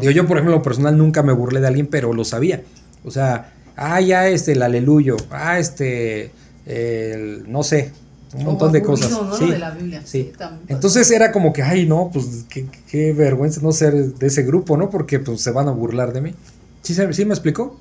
Digo, 0.00 0.12
yo, 0.12 0.26
por 0.26 0.38
ejemplo, 0.38 0.62
personal 0.62 0.96
nunca 0.96 1.22
me 1.24 1.32
burlé 1.32 1.60
de 1.60 1.66
alguien, 1.66 1.88
pero 1.88 2.12
lo 2.12 2.24
sabía. 2.24 2.62
O 3.04 3.10
sea, 3.10 3.53
ah, 3.76 4.00
ya 4.00 4.28
este, 4.28 4.52
el 4.52 4.62
aleluyo, 4.62 5.16
ah, 5.30 5.58
este, 5.58 6.30
el, 6.66 7.50
no 7.50 7.62
sé, 7.62 7.92
un 8.34 8.44
montón 8.44 8.72
de 8.72 8.82
cosas. 8.82 9.16
Sí, 9.38 9.50
de 9.50 9.58
la 9.58 9.70
Biblia. 9.70 10.02
sí. 10.04 10.32
Entonces 10.68 11.10
era 11.10 11.32
como 11.32 11.52
que, 11.52 11.62
ay, 11.62 11.86
no, 11.86 12.10
pues 12.12 12.46
qué, 12.48 13.12
vergüenza 13.12 13.60
no 13.60 13.72
ser 13.72 13.94
de 13.94 14.26
ese 14.26 14.42
grupo, 14.42 14.76
¿no? 14.76 14.90
Porque 14.90 15.18
pues 15.20 15.40
se 15.40 15.50
van 15.50 15.68
a 15.68 15.72
burlar 15.72 16.12
de 16.12 16.20
mí. 16.20 16.34
¿Sí, 16.82 16.94
sí 16.94 17.24
me 17.24 17.34
explicó? 17.34 17.78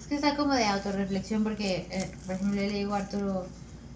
Es 0.00 0.06
que 0.06 0.16
está 0.16 0.36
como 0.36 0.54
de 0.54 0.64
autorreflexión 0.64 1.44
porque, 1.44 1.86
eh, 1.90 2.10
por 2.26 2.34
ejemplo, 2.34 2.60
le 2.60 2.68
digo 2.70 2.94
a 2.94 2.98
Arturo, 2.98 3.46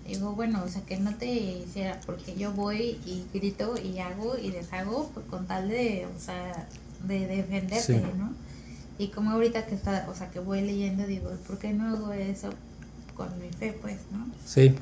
digo, 0.06 0.32
bueno, 0.32 0.62
o 0.64 0.68
sea, 0.68 0.82
que 0.82 0.96
no 0.98 1.14
te 1.16 1.26
hiciera, 1.26 2.00
porque 2.06 2.34
yo 2.36 2.52
voy 2.52 2.98
y 3.04 3.24
grito 3.34 3.74
y 3.82 3.98
hago 3.98 4.36
y 4.38 4.50
deshago 4.50 5.10
pues, 5.14 5.26
con 5.26 5.46
tal 5.46 5.68
de, 5.68 6.06
o 6.06 6.20
sea, 6.20 6.66
de 7.06 7.26
defenderte, 7.26 8.00
¿no? 8.16 8.32
Y 9.02 9.08
como 9.08 9.32
ahorita 9.32 9.66
que 9.66 9.74
está, 9.74 10.06
o 10.08 10.14
sea, 10.14 10.30
que 10.30 10.38
voy 10.38 10.60
leyendo, 10.60 11.04
digo, 11.04 11.28
¿por 11.48 11.58
qué 11.58 11.72
no 11.72 11.88
hago 11.88 12.12
eso 12.12 12.50
con 13.16 13.26
mi 13.40 13.48
fe, 13.50 13.76
pues, 13.82 13.96
no? 14.12 14.26
Sí. 14.46 14.76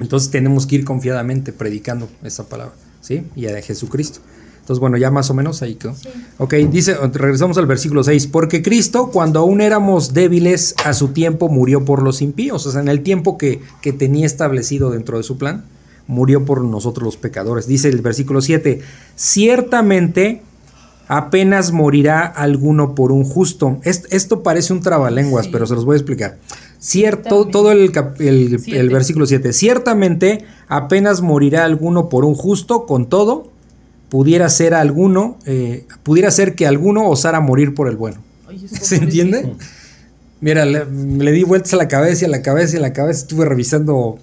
Entonces 0.00 0.32
tenemos 0.32 0.66
que 0.66 0.74
ir 0.74 0.84
confiadamente 0.84 1.52
predicando 1.52 2.08
esa 2.24 2.48
palabra, 2.48 2.74
¿sí? 3.00 3.22
Y 3.36 3.46
a 3.46 3.62
Jesucristo. 3.62 4.18
Entonces, 4.58 4.80
bueno, 4.80 4.96
ya 4.96 5.12
más 5.12 5.30
o 5.30 5.34
menos 5.34 5.62
ahí 5.62 5.76
quedó. 5.76 5.94
Ok, 6.38 6.54
dice, 6.72 6.96
regresamos 7.12 7.56
al 7.56 7.66
versículo 7.66 8.02
6, 8.02 8.26
porque 8.26 8.62
Cristo, 8.62 9.10
cuando 9.12 9.38
aún 9.38 9.60
éramos 9.60 10.12
débiles, 10.12 10.74
a 10.84 10.92
su 10.92 11.08
tiempo 11.08 11.48
murió 11.48 11.84
por 11.84 12.02
los 12.02 12.20
impíos, 12.20 12.66
o 12.66 12.72
sea, 12.72 12.80
en 12.80 12.88
el 12.88 13.04
tiempo 13.04 13.38
que, 13.38 13.60
que 13.80 13.92
tenía 13.92 14.26
establecido 14.26 14.90
dentro 14.90 15.18
de 15.18 15.22
su 15.22 15.38
plan, 15.38 15.66
murió 16.08 16.44
por 16.44 16.64
nosotros 16.64 17.04
los 17.04 17.16
pecadores. 17.16 17.68
Dice 17.68 17.88
el 17.90 18.00
versículo 18.00 18.40
7, 18.40 18.80
ciertamente 19.14 20.42
apenas 21.12 21.72
morirá 21.72 22.24
alguno 22.24 22.94
por 22.94 23.12
un 23.12 23.24
justo. 23.24 23.78
Esto, 23.84 24.42
parece 24.42 24.72
un 24.72 24.80
trabalenguas, 24.80 25.46
pero 25.46 25.66
se 25.66 25.74
los 25.74 25.84
voy 25.84 25.96
a 25.96 25.98
explicar. 25.98 26.38
Cierto, 26.78 27.48
todo 27.48 27.70
el, 27.70 27.92
el, 28.18 28.88
versículo 28.88 29.26
7. 29.26 29.52
Ciertamente 29.52 30.46
apenas 30.68 31.20
morirá 31.20 31.66
alguno 31.66 32.08
por 32.08 32.24
un 32.24 32.34
justo, 32.34 32.86
con 32.86 33.10
todo, 33.10 33.50
pudiera 34.08 34.48
ser 34.48 34.72
alguno, 34.72 35.36
eh, 35.44 35.84
pudiera 36.02 36.30
ser 36.30 36.54
que 36.54 36.66
alguno 36.66 37.06
osara 37.06 37.40
morir 37.40 37.74
por 37.74 37.88
el 37.88 37.96
bueno. 37.96 38.22
¿Se 38.66 38.96
entiende? 38.96 39.52
Mira, 40.40 40.64
le, 40.64 41.32
di 41.32 41.42
vueltas 41.42 41.74
a 41.74 41.76
la 41.76 41.88
cabeza 41.88 42.24
y 42.24 42.28
a 42.28 42.30
la 42.30 42.40
cabeza 42.40 42.76
y 42.76 42.78
a 42.78 42.82
la 42.82 42.94
cabeza. 42.94 43.20
Estuve 43.20 43.44
revisando, 43.44 44.18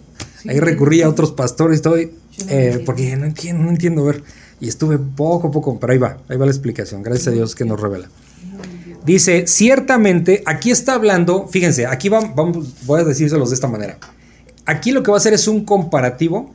ahí 0.47 0.59
recurrí 0.59 1.03
a 1.03 1.09
otros 1.09 1.33
pastores, 1.33 1.75
estoy, 1.75 2.13
eh, 2.47 2.81
porque 2.83 3.15
no 3.15 3.27
entiendo, 3.27 3.63
no 3.63 3.69
entiendo, 3.69 4.03
ver. 4.05 4.23
Y 4.59 4.67
estuve 4.67 4.97
poco 4.97 5.47
a 5.47 5.51
poco, 5.51 5.79
pero 5.79 5.93
ahí 5.93 5.99
va, 5.99 6.17
ahí 6.27 6.37
va 6.37 6.45
la 6.45 6.51
explicación. 6.51 7.01
Gracias 7.01 7.27
a 7.27 7.31
Dios 7.31 7.55
que 7.55 7.65
nos 7.65 7.79
revela. 7.79 8.09
Dice, 9.05 9.47
ciertamente, 9.47 10.43
aquí 10.45 10.71
está 10.71 10.93
hablando, 10.93 11.47
fíjense, 11.47 11.87
aquí 11.87 12.09
vamos, 12.09 12.85
voy 12.85 13.01
a 13.01 13.03
decírselos 13.03 13.49
de 13.49 13.55
esta 13.55 13.67
manera. 13.67 13.97
Aquí 14.65 14.91
lo 14.91 15.01
que 15.01 15.11
va 15.11 15.17
a 15.17 15.19
hacer 15.19 15.33
es 15.33 15.47
un 15.47 15.65
comparativo 15.65 16.51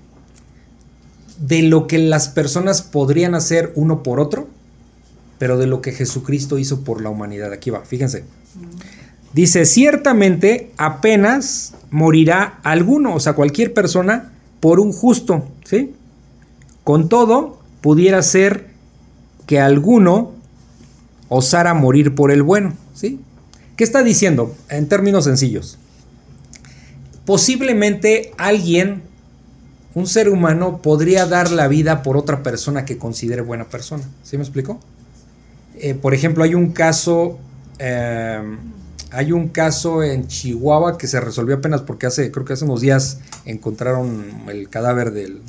de 1.39 1.63
lo 1.63 1.87
que 1.87 1.99
las 1.99 2.29
personas 2.29 2.83
podrían 2.83 3.35
hacer 3.35 3.73
uno 3.75 4.03
por 4.03 4.21
otro, 4.21 4.47
pero 5.39 5.59
de 5.59 5.67
lo 5.67 5.81
que 5.81 5.93
Jesucristo 5.93 6.59
hizo 6.59 6.83
por 6.83 7.03
la 7.03 7.11
humanidad. 7.11 7.53
Aquí 7.53 7.71
va, 7.71 7.81
fíjense. 7.81 8.25
Dice, 9.33 9.65
ciertamente 9.65 10.71
apenas 10.77 11.75
morirá 11.91 12.61
alguno, 12.63 13.15
o 13.15 13.21
sea, 13.21 13.33
cualquier 13.33 13.75
persona, 13.75 14.33
por 14.61 14.79
un 14.79 14.93
justo, 14.93 15.49
¿sí? 15.65 15.95
Con 16.85 17.09
todo, 17.09 17.59
pudiera 17.85 18.23
ser 18.23 18.69
que 19.45 19.61
alguno 19.61 20.33
osara 21.29 21.75
morir 21.75 22.15
por 22.15 22.31
el 22.31 22.43
bueno, 22.43 22.73
¿sí? 22.95 23.21
¿Qué 23.77 23.85
está 23.85 24.03
diciendo 24.03 24.57
en 24.71 24.89
términos 24.89 25.25
sencillos? 25.25 25.77
Posiblemente 27.27 28.33
alguien, 28.39 29.03
un 29.95 30.07
ser 30.07 30.31
humano, 30.31 30.81
podría 30.81 31.27
dar 31.27 31.51
la 31.51 31.69
vida 31.69 32.03
por 32.03 32.17
otra 32.17 32.43
persona 32.43 32.87
que 32.87 32.97
considere 32.97 33.43
buena 33.43 33.67
persona. 33.67 34.05
¿Sí 34.23 34.39
me 34.39 34.45
explico? 34.45 34.81
Eh, 35.77 35.93
por 35.93 36.15
ejemplo, 36.15 36.43
hay 36.43 36.55
un 36.55 36.73
caso, 36.73 37.39
em, 37.79 38.57
hay 39.15 39.33
un 39.33 39.49
caso 39.49 40.03
en 40.03 40.27
Chihuahua 40.27 40.99
que 40.99 41.07
se 41.07 41.21
resolvió 41.21 41.57
apenas 41.57 41.83
porque 41.83 42.07
hace, 42.07 42.31
creo 42.31 42.45
que 42.45 42.55
hace 42.55 42.65
unos 42.65 42.81
días 42.81 43.21
encontraron 43.45 44.25
el 44.49 44.69
cadáver 44.69 45.13
del, 45.13 45.41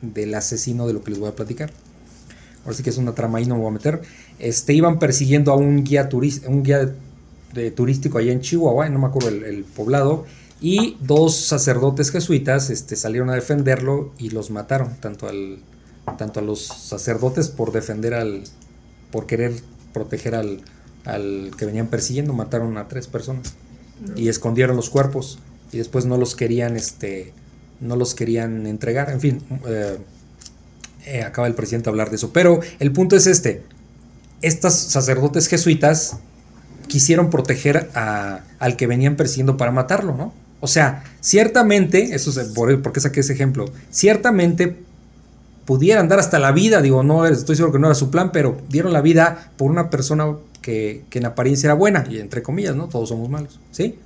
del 0.00 0.34
asesino 0.34 0.86
de 0.86 0.94
lo 0.94 1.02
que 1.02 1.10
les 1.10 1.20
voy 1.20 1.28
a 1.28 1.36
platicar. 1.36 1.70
Ahora 2.64 2.76
sí 2.76 2.82
que 2.82 2.90
es 2.90 2.96
una 2.96 3.14
trama 3.14 3.38
ahí, 3.38 3.44
no 3.44 3.56
me 3.56 3.60
voy 3.60 3.70
a 3.70 3.74
meter. 3.74 4.02
Este, 4.38 4.72
iban 4.72 4.98
persiguiendo 4.98 5.52
a 5.52 5.56
un 5.56 5.84
guía, 5.84 6.08
un 6.46 6.62
guía 6.62 6.94
de, 7.52 7.70
turístico 7.70 8.18
allá 8.18 8.32
en 8.32 8.40
Chihuahua, 8.40 8.88
no 8.88 8.98
me 8.98 9.06
acuerdo 9.06 9.28
el, 9.28 9.64
poblado, 9.64 10.24
y 10.60 10.96
dos 11.00 11.36
sacerdotes 11.36 12.10
jesuitas 12.10 12.70
este, 12.70 12.96
salieron 12.96 13.28
a 13.28 13.34
defenderlo 13.34 14.12
y 14.18 14.30
los 14.30 14.50
mataron, 14.50 14.96
tanto, 15.00 15.28
al, 15.28 15.58
tanto 16.16 16.40
a 16.40 16.42
los 16.42 16.62
sacerdotes 16.64 17.48
por 17.48 17.70
defender 17.70 18.14
al, 18.14 18.44
por 19.12 19.26
querer 19.26 19.52
proteger 19.92 20.34
al, 20.34 20.62
al 21.04 21.50
que 21.56 21.66
venían 21.66 21.88
persiguiendo, 21.88 22.32
mataron 22.32 22.76
a 22.78 22.88
tres 22.88 23.06
personas 23.06 23.54
y 24.16 24.28
escondieron 24.28 24.76
los 24.76 24.90
cuerpos 24.90 25.38
y 25.72 25.78
después 25.78 26.06
no 26.06 26.16
los 26.16 26.34
querían, 26.34 26.76
este, 26.76 27.32
no 27.80 27.96
los 27.96 28.14
querían 28.14 28.66
entregar, 28.66 29.10
en 29.10 29.20
fin, 29.20 29.42
eh, 29.66 29.98
eh, 31.06 31.22
acaba 31.22 31.46
el 31.46 31.54
presidente 31.54 31.84
de 31.84 31.90
hablar 31.90 32.10
de 32.10 32.16
eso, 32.16 32.32
pero 32.32 32.60
el 32.78 32.92
punto 32.92 33.16
es 33.16 33.26
este, 33.26 33.62
estos 34.42 34.74
sacerdotes 34.74 35.48
jesuitas 35.48 36.18
quisieron 36.86 37.30
proteger 37.30 37.90
al 37.94 38.76
que 38.76 38.86
venían 38.86 39.16
persiguiendo 39.16 39.56
para 39.56 39.70
matarlo, 39.70 40.16
¿no? 40.16 40.32
O 40.60 40.66
sea, 40.66 41.04
ciertamente, 41.20 42.14
eso 42.14 42.30
es 42.40 42.48
por, 42.48 42.92
qué 42.92 43.00
saqué 43.00 43.20
ese 43.20 43.32
ejemplo, 43.32 43.66
ciertamente 43.90 44.76
pudieran 45.64 46.08
dar 46.08 46.18
hasta 46.18 46.38
la 46.38 46.52
vida, 46.52 46.80
digo, 46.82 47.02
no 47.02 47.26
estoy 47.26 47.56
seguro 47.56 47.72
que 47.72 47.78
no 47.78 47.86
era 47.88 47.94
su 47.94 48.10
plan, 48.10 48.32
pero 48.32 48.56
dieron 48.68 48.92
la 48.92 49.00
vida 49.00 49.50
por 49.56 49.70
una 49.70 49.90
persona 49.90 50.26
que, 50.64 51.04
que 51.10 51.18
en 51.18 51.26
apariencia 51.26 51.66
era 51.66 51.74
buena, 51.74 52.06
y 52.08 52.18
entre 52.18 52.42
comillas, 52.42 52.74
¿no? 52.74 52.88
Todos 52.88 53.10
somos 53.10 53.28
malos, 53.28 53.60
¿sí? 53.70 53.96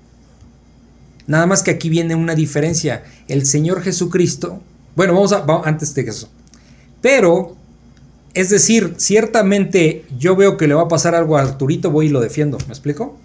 Nada 1.29 1.47
más 1.47 1.63
que 1.63 1.71
aquí 1.71 1.89
viene 1.89 2.17
una 2.17 2.35
diferencia. 2.35 3.05
El 3.29 3.47
Señor 3.47 3.81
Jesucristo, 3.83 4.61
bueno, 4.97 5.15
vamos 5.15 5.33
a, 5.33 5.45
antes 5.65 5.95
de 5.95 6.03
eso. 6.03 6.29
Pero, 7.01 7.55
es 8.35 8.51
decir, 8.51 8.95
ciertamente 8.97 10.05
yo 10.19 10.35
veo 10.35 10.57
que 10.57 10.67
le 10.67 10.75
va 10.75 10.83
a 10.83 10.89
pasar 10.89 11.15
algo 11.15 11.37
a 11.37 11.43
Arturito, 11.43 11.93
voy 11.93 12.07
y 12.07 12.09
lo 12.09 12.21
defiendo. 12.21 12.59
¿Me 12.67 12.73
explico? 12.73 13.17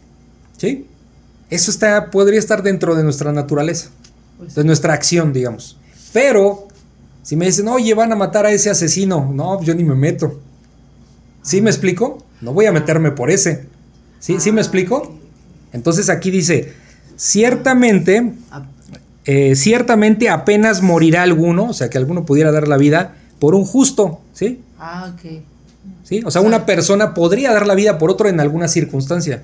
¿Sí? 0.58 0.86
Eso 1.50 1.72
está, 1.72 2.12
podría 2.12 2.38
estar 2.38 2.62
dentro 2.62 2.94
de 2.94 3.04
nuestra 3.04 3.32
naturaleza, 3.32 3.90
pues 4.38 4.54
de 4.54 4.64
nuestra 4.64 4.94
acción, 4.94 5.34
digamos. 5.34 5.78
Pero, 6.12 6.68
si 7.24 7.36
me 7.36 7.48
dicen, 7.48 7.68
oye, 7.68 7.96
van 7.96 8.12
a 8.12 8.16
matar 8.16 8.46
a 8.46 8.52
ese 8.52 8.70
asesino, 8.70 9.32
no, 9.34 9.60
yo 9.64 9.74
ni 9.74 9.84
me 9.84 9.96
meto. 9.96 10.40
¿Sí 11.42 11.62
me 11.62 11.72
explico? 11.72 12.23
No 12.44 12.54
voy 12.54 12.66
a 12.68 12.72
meterme 12.72 13.12
por 13.12 13.32
ese. 13.32 13.68
¿Sí, 14.20 14.40
¿Sí 14.40 14.52
me 14.52 14.60
ah, 14.60 14.64
explico? 14.64 15.18
Entonces 15.72 16.10
aquí 16.10 16.30
dice, 16.30 16.74
Ciertamente, 17.16 18.34
eh, 19.26 19.56
ciertamente 19.56 20.30
apenas 20.30 20.82
morirá 20.82 21.24
alguno, 21.24 21.66
o 21.66 21.74
sea, 21.74 21.90
que 21.90 21.98
alguno 21.98 22.26
pudiera 22.26 22.52
dar 22.52 22.68
la 22.68 22.78
vida 22.78 23.16
por 23.40 23.56
un 23.56 23.66
justo, 23.66 24.22
¿sí? 24.34 24.62
Ah, 24.80 25.14
ok. 25.14 25.42
¿Sí? 26.04 26.22
O 26.26 26.32
sea, 26.32 26.42
una 26.42 26.66
persona 26.66 27.14
podría 27.14 27.54
dar 27.54 27.68
la 27.68 27.76
vida 27.76 27.98
por 27.98 28.10
otro 28.10 28.30
en 28.30 28.40
alguna 28.40 28.68
circunstancia. 28.68 29.44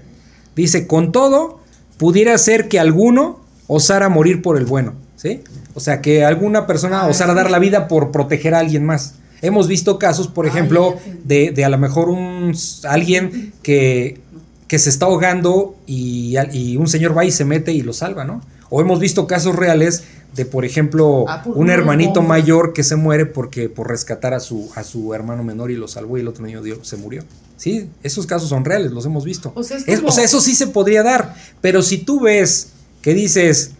Dice, 0.56 0.88
con 0.88 1.12
todo, 1.12 1.60
pudiera 1.98 2.38
ser 2.38 2.68
que 2.70 2.80
alguno 2.80 3.40
osara 3.68 4.10
morir 4.10 4.42
por 4.42 4.58
el 4.58 4.66
bueno, 4.66 4.94
¿sí? 5.16 5.44
O 5.76 5.80
sea, 5.80 6.02
que 6.02 6.26
alguna 6.26 6.66
persona 6.66 7.02
ah, 7.02 7.08
osara 7.08 7.34
dar 7.34 7.52
la 7.52 7.60
vida 7.60 7.88
por 7.88 8.12
proteger 8.12 8.56
a 8.56 8.60
alguien 8.60 8.84
más. 8.84 9.16
Hemos 9.42 9.68
visto 9.68 9.98
casos, 10.00 10.28
por 10.28 10.46
ejemplo, 10.46 10.96
de, 11.24 11.52
de, 11.52 11.66
a 11.66 11.70
lo 11.70 11.78
mejor 11.78 12.10
un 12.10 12.54
alguien 12.84 13.54
que 13.64 14.20
que 14.68 14.78
se 14.78 14.92
está 14.92 15.08
ahogando 15.08 15.76
y, 15.88 16.36
y, 16.54 16.78
un 16.78 16.88
señor 16.88 17.18
va 17.18 17.26
y 17.26 17.32
se 17.32 17.44
mete 17.44 17.72
y 17.74 17.82
lo 17.82 17.92
salva, 17.92 18.24
¿no? 18.24 18.42
O 18.70 18.82
hemos 18.82 19.00
visto 19.00 19.26
casos 19.26 19.56
reales 19.56 20.04
de, 20.36 20.46
por 20.46 20.64
ejemplo, 20.64 21.26
Ah, 21.28 21.42
por 21.42 21.58
un 21.58 21.72
hermanito 21.72 22.22
mayor 22.22 22.72
que 22.74 22.84
se 22.84 22.96
muere 22.96 23.26
porque 23.26 23.68
por 23.68 23.88
rescatar 23.90 24.36
a 24.36 24.40
su, 24.40 24.70
a 24.76 24.84
su 24.84 25.12
hermano 25.16 25.44
menor 25.44 25.72
y 25.72 25.76
lo 25.76 25.88
salvó 25.88 26.20
y 26.20 26.22
el 26.22 26.28
otro 26.28 26.46
niño 26.46 26.62
dio- 26.62 26.84
se 26.84 26.98
murió. 26.98 27.24
Sí, 27.58 27.90
esos 28.04 28.28
casos 28.28 28.48
son 28.50 28.64
reales, 28.64 28.92
los 28.92 29.08
hemos 29.08 29.26
visto. 29.26 29.52
O 29.56 29.64
sea, 29.64 29.78
es 29.78 29.88
Es- 29.88 30.00
como- 30.02 30.10
o 30.10 30.12
sea, 30.12 30.24
eso 30.24 30.40
sí 30.40 30.54
se 30.54 30.68
podría 30.68 31.02
dar, 31.02 31.34
pero 31.62 31.82
si 31.82 31.98
tú 31.98 32.20
ves 32.20 32.68
que 33.02 33.16
dices, 33.16 33.72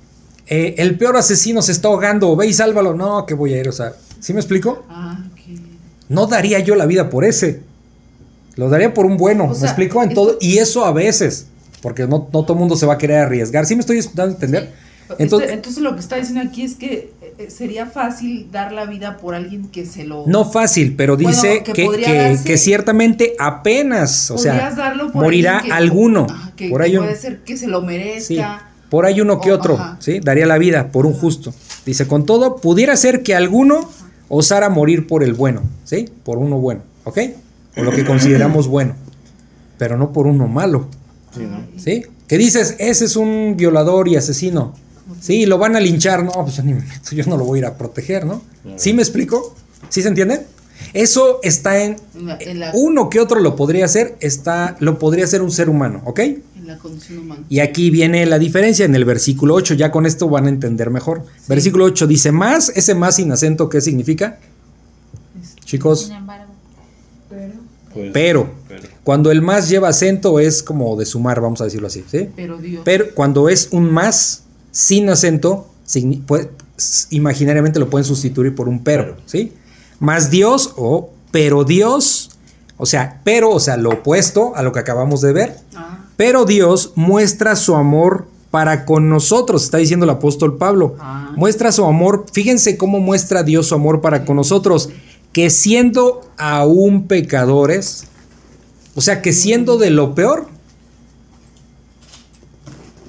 eh, 0.48 0.74
el 0.80 0.98
peor 0.98 1.18
asesino 1.18 1.62
se 1.62 1.72
está 1.72 1.88
ahogando, 1.90 2.36
ve 2.36 2.48
y 2.48 2.54
sálvalo, 2.54 2.96
no, 2.96 3.28
que 3.28 3.36
voy 3.36 3.54
a 3.54 3.60
ir, 3.60 3.70
o 3.70 3.74
sea, 3.74 3.94
¿sí 4.20 4.34
me 4.34 4.40
explico? 4.40 4.86
Ah. 4.90 5.24
No 6.10 6.28
daría 6.28 6.60
yo 6.60 6.76
la 6.76 6.86
vida 6.86 7.10
por 7.10 7.24
ese. 7.24 7.62
Lo 8.56 8.70
daría 8.70 8.94
por 8.94 9.06
un 9.06 9.16
bueno, 9.18 9.46
O 9.46 9.50
¿me 9.50 9.56
sea, 9.56 9.68
explico? 9.70 10.04
En 10.04 10.14
todo, 10.14 10.38
y 10.42 10.58
eso 10.58 10.84
a 10.86 10.92
veces, 10.92 11.48
porque 11.82 12.04
no, 12.08 12.28
no 12.34 12.44
todo 12.44 12.54
el 12.54 12.60
mundo 12.60 12.76
se 12.76 12.86
va 12.86 12.96
a 12.96 12.98
querer 12.98 13.20
arriesgar. 13.20 13.66
¿Sí 13.66 13.76
me 13.76 13.82
estoy 13.82 14.02
dando 14.02 14.24
a 14.24 14.36
entender? 14.36 14.64
Este- 15.10 15.24
Entonces, 15.24 15.52
Entonces, 15.52 15.82
lo 15.82 15.94
que 15.96 16.02
está 16.02 16.18
diciendo 16.18 16.42
aquí 16.42 16.64
es 16.64 16.76
que 16.76 17.12
eh, 17.40 17.50
sería 17.50 17.86
fácil 17.88 18.48
dar 18.52 18.72
la 18.74 18.86
vida 18.86 19.18
por 19.18 19.34
alguien 19.34 19.70
que 19.70 19.86
se 19.86 20.04
lo... 20.04 20.26
no 20.28 20.46
fácil, 20.52 20.96
pero 20.96 21.16
Bueno, 21.16 21.30
dice 21.30 21.64
que 21.64 21.74
que, 21.74 21.86
podría 21.86 22.06
que- 22.08 22.18
darse- 22.36 22.44
que 22.44 22.58
ciertamente 22.58 23.34
apenas, 23.40 24.30
o 24.30 24.38
sea, 24.38 24.70
darlo 24.72 25.12
por 25.12 25.24
morirá 25.24 25.64
alguno. 25.72 26.28
Ajá, 26.30 26.52
que, 26.56 26.70
por 26.70 26.82
ahí 26.82 26.98
un- 26.98 27.06
puede 27.06 27.16
ser 27.16 27.40
que 27.44 27.56
se 27.58 27.68
lo 27.68 27.80
Sí, 27.82 27.86
merezca. 27.88 28.68
por 28.90 29.06
ahí 29.06 29.22
uno 29.22 29.40
que 29.42 29.52
O- 29.52 29.56
otro, 29.56 29.76
ajá. 29.76 29.98
¿sí? 30.00 30.20
Daría 30.20 30.46
la 30.46 30.58
vida 30.58 30.92
por 30.92 31.06
un 31.06 31.14
justo. 31.14 31.54
Dice, 31.86 32.06
con 32.08 32.26
todo, 32.26 32.58
pudiera 32.58 32.96
ser 32.98 33.24
que 33.24 33.34
alguno 33.36 33.90
osara 34.30 34.70
morir 34.70 35.08
por 35.08 35.24
el 35.24 35.34
bueno, 35.34 35.62
¿sí? 35.84 36.10
Por 36.24 36.38
uno 36.38 36.58
bueno, 36.60 36.82
¿ok? 37.04 37.18
O 37.78 37.84
lo 37.84 37.92
que 37.92 38.06
consideramos 38.06 38.68
bueno, 38.70 38.96
pero 39.78 39.98
no 39.98 40.12
por 40.14 40.28
uno 40.28 40.48
malo, 40.48 40.88
Sí, 41.36 41.42
¿no? 41.42 41.62
¿sí? 41.78 42.04
Que 42.28 42.38
dices, 42.38 42.76
ese 42.80 43.06
es 43.06 43.16
un 43.16 43.56
violador 43.58 44.08
y 44.08 44.16
asesino, 44.16 44.74
¿sí? 45.20 45.46
Lo 45.46 45.58
van 45.58 45.76
a 45.76 45.80
linchar, 45.80 46.24
no, 46.24 46.32
pues 46.32 46.56
yo, 46.58 46.64
ni 46.64 46.74
me 46.74 46.82
meto, 46.82 47.12
yo 47.16 47.24
no 47.26 47.38
lo 47.38 47.44
voy 47.46 47.58
a 47.58 47.60
ir 47.60 47.66
a 47.66 47.78
proteger, 47.78 48.26
¿no? 48.26 48.42
¿Sí 48.78 48.94
me 48.94 49.02
explico? 49.02 49.56
¿Sí 49.90 50.02
se 50.02 50.08
entiende? 50.10 50.46
Eso 50.94 51.40
está 51.44 51.84
en... 51.84 51.98
En 52.16 52.26
la, 52.28 52.38
en 52.40 52.60
la- 52.60 52.72
Uno 52.74 53.10
que 53.10 53.20
otro 53.20 53.40
lo 53.40 53.56
podría 53.56 53.86
hacer, 53.86 54.16
está, 54.22 54.76
lo 54.80 54.98
podría 54.98 55.26
hacer 55.26 55.42
un 55.42 55.52
ser 55.52 55.70
humano, 55.70 56.02
¿ok? 56.06 56.20
En 56.70 56.76
la 56.76 56.82
condición 56.82 57.20
humana. 57.20 57.44
Y 57.50 57.60
aquí 57.60 57.90
viene 57.90 58.26
la 58.26 58.38
diferencia 58.40 58.86
en 58.86 58.94
el 58.96 59.06
versículo 59.06 59.56
8, 59.56 59.74
ya 59.74 59.92
con 59.92 60.06
esto 60.06 60.30
van 60.30 60.46
a 60.46 60.50
entender 60.50 60.90
mejor. 60.90 61.24
Versículo 61.48 61.86
8 61.86 62.06
dice 62.08 62.32
más, 62.32 62.70
ese 62.76 62.94
más 62.96 63.16
sin 63.16 63.32
acento, 63.32 63.70
¿qué 63.70 63.82
significa? 63.82 64.38
Chicos, 65.66 66.06
Sin 66.06 66.16
embargo, 66.16 66.46
Pero, 67.30 67.54
Pues, 67.94 68.12
pero, 68.14 68.50
pero. 68.68 68.88
cuando 69.04 69.32
el 69.32 69.42
más 69.42 69.70
lleva 69.70 69.90
acento 69.90 70.40
es 70.40 70.62
como 70.64 70.96
de 70.96 71.06
sumar, 71.06 71.42
vamos 71.42 71.62
a 71.62 71.66
decirlo 71.66 71.88
así, 71.88 72.04
¿sí? 72.10 72.30
pero 72.36 72.58
Dios. 72.58 72.82
Pero 72.86 73.14
cuando 73.16 73.50
es 73.50 73.70
un 73.72 73.92
más 73.92 74.44
sin 74.72 75.10
acento, 75.10 75.68
signi- 75.88 76.24
puede- 76.24 76.50
s- 76.78 77.08
imaginariamente 77.10 77.80
lo 77.80 77.90
pueden 77.90 78.06
sustituir 78.06 78.54
por 78.56 78.68
un 78.70 78.84
pero, 78.84 79.04
Pero. 79.16 79.18
¿sí? 79.26 79.54
Más 80.00 80.30
Dios 80.32 80.74
o 80.78 81.12
pero 81.32 81.64
Dios, 81.64 82.32
o 82.78 82.86
sea, 82.86 83.22
pero, 83.24 83.52
o 83.52 83.60
sea, 83.60 83.78
lo 83.78 83.90
opuesto 83.92 84.56
a 84.56 84.62
lo 84.64 84.72
que 84.72 84.80
acabamos 84.80 85.22
de 85.22 85.34
ver. 85.34 85.56
Ah, 85.76 85.89
Pero 86.20 86.44
Dios 86.44 86.92
muestra 86.96 87.56
su 87.56 87.76
amor 87.76 88.28
para 88.52 88.84
con 88.84 89.08
nosotros, 89.08 89.64
está 89.64 89.78
diciendo 89.78 90.04
el 90.04 90.10
apóstol 90.10 90.58
Pablo. 90.58 90.98
Ah. 91.00 91.32
Muestra 91.38 91.72
su 91.72 91.86
amor, 91.86 92.26
fíjense 92.34 92.76
cómo 92.76 93.00
muestra 93.00 93.42
Dios 93.42 93.68
su 93.68 93.76
amor 93.76 94.02
para 94.02 94.26
con 94.26 94.36
nosotros, 94.36 94.90
que 95.32 95.50
siendo 95.50 96.30
aún 96.38 97.08
pecadores, 97.08 98.04
o 98.96 99.00
sea, 99.00 99.22
que 99.22 99.32
siendo 99.32 99.78
de 99.78 99.92
lo 99.92 100.14
peor, 100.14 100.50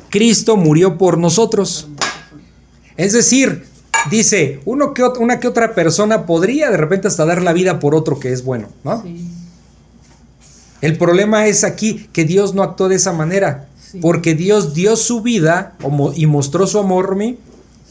Cristo 0.09 0.57
murió 0.57 0.97
por 0.97 1.19
nosotros. 1.19 1.89
Es 2.97 3.13
decir, 3.13 3.65
dice, 4.09 4.61
uno 4.67 4.95
que, 4.95 5.03
una 5.03 5.41
que 5.41 5.49
otra 5.49 5.75
persona 5.75 6.27
podría 6.27 6.71
de 6.71 6.77
repente 6.77 7.09
hasta 7.09 7.25
dar 7.25 7.43
la 7.43 7.55
vida 7.55 7.81
por 7.81 7.97
otro 7.97 8.21
que 8.21 8.33
es 8.33 8.45
bueno, 8.45 8.69
¿no? 8.85 9.03
sí. 9.03 9.40
El 10.81 10.97
problema 10.99 11.47
es 11.47 11.65
aquí 11.65 12.09
que 12.13 12.25
Dios 12.25 12.55
no 12.55 12.63
actuó 12.63 12.89
de 12.89 12.97
esa 12.97 13.13
manera. 13.13 13.69
Sí. 13.81 13.99
Porque 14.01 14.35
Dios 14.35 14.73
dio 14.75 14.97
su 14.97 15.21
vida 15.23 15.77
y 16.15 16.27
mostró 16.27 16.67
su 16.67 16.79
amor 16.79 17.17
mi, 17.17 17.33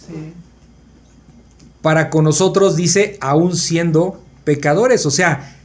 Sí. 0.07 0.33
para 1.81 2.09
con 2.09 2.23
nosotros, 2.25 2.75
dice, 2.75 3.17
aún 3.21 3.55
siendo 3.55 4.21
pecadores. 4.43 5.05
O 5.05 5.11
sea, 5.11 5.55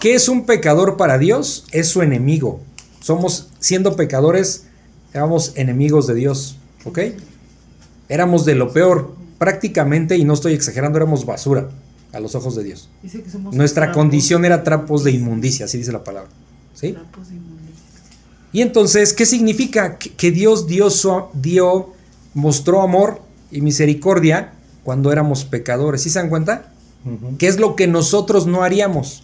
¿qué 0.00 0.14
es 0.14 0.28
un 0.28 0.44
pecador 0.46 0.96
para 0.96 1.18
Dios? 1.18 1.64
Es 1.72 1.88
su 1.88 2.02
enemigo. 2.02 2.60
Somos, 3.00 3.48
siendo 3.60 3.96
pecadores, 3.96 4.64
éramos 5.14 5.52
enemigos 5.56 6.06
de 6.06 6.14
Dios. 6.14 6.56
¿Ok? 6.84 6.98
Éramos 8.08 8.44
de 8.44 8.54
lo 8.54 8.72
peor. 8.72 9.14
Prácticamente, 9.38 10.16
y 10.16 10.24
no 10.24 10.34
estoy 10.34 10.54
exagerando, 10.54 10.98
éramos 10.98 11.26
basura 11.26 11.68
a 12.12 12.20
los 12.20 12.34
ojos 12.34 12.54
de 12.56 12.64
Dios. 12.64 12.88
Dice 13.02 13.22
que 13.22 13.30
somos 13.30 13.54
Nuestra 13.54 13.86
trapos- 13.86 13.94
condición 13.94 14.44
era 14.44 14.62
trapos 14.64 15.04
de 15.04 15.10
inmundicia, 15.12 15.66
así 15.66 15.78
dice 15.78 15.92
la 15.92 16.02
palabra. 16.04 16.30
Y 18.52 18.62
entonces, 18.62 19.12
¿qué 19.12 19.26
significa? 19.26 19.98
Que, 19.98 20.10
que 20.10 20.30
Dios 20.30 20.66
dio, 20.66 20.90
su- 20.90 21.24
dio, 21.34 21.92
mostró 22.34 22.82
amor 22.82 23.20
y 23.50 23.60
misericordia 23.60 24.52
cuando 24.84 25.12
éramos 25.12 25.44
pecadores. 25.44 26.02
¿Sí 26.02 26.10
se 26.10 26.18
dan 26.20 26.28
cuenta? 26.28 26.72
¿Qué 27.38 27.46
es 27.48 27.58
lo 27.60 27.76
que 27.76 27.86
nosotros 27.86 28.46
no 28.46 28.62
haríamos? 28.62 29.22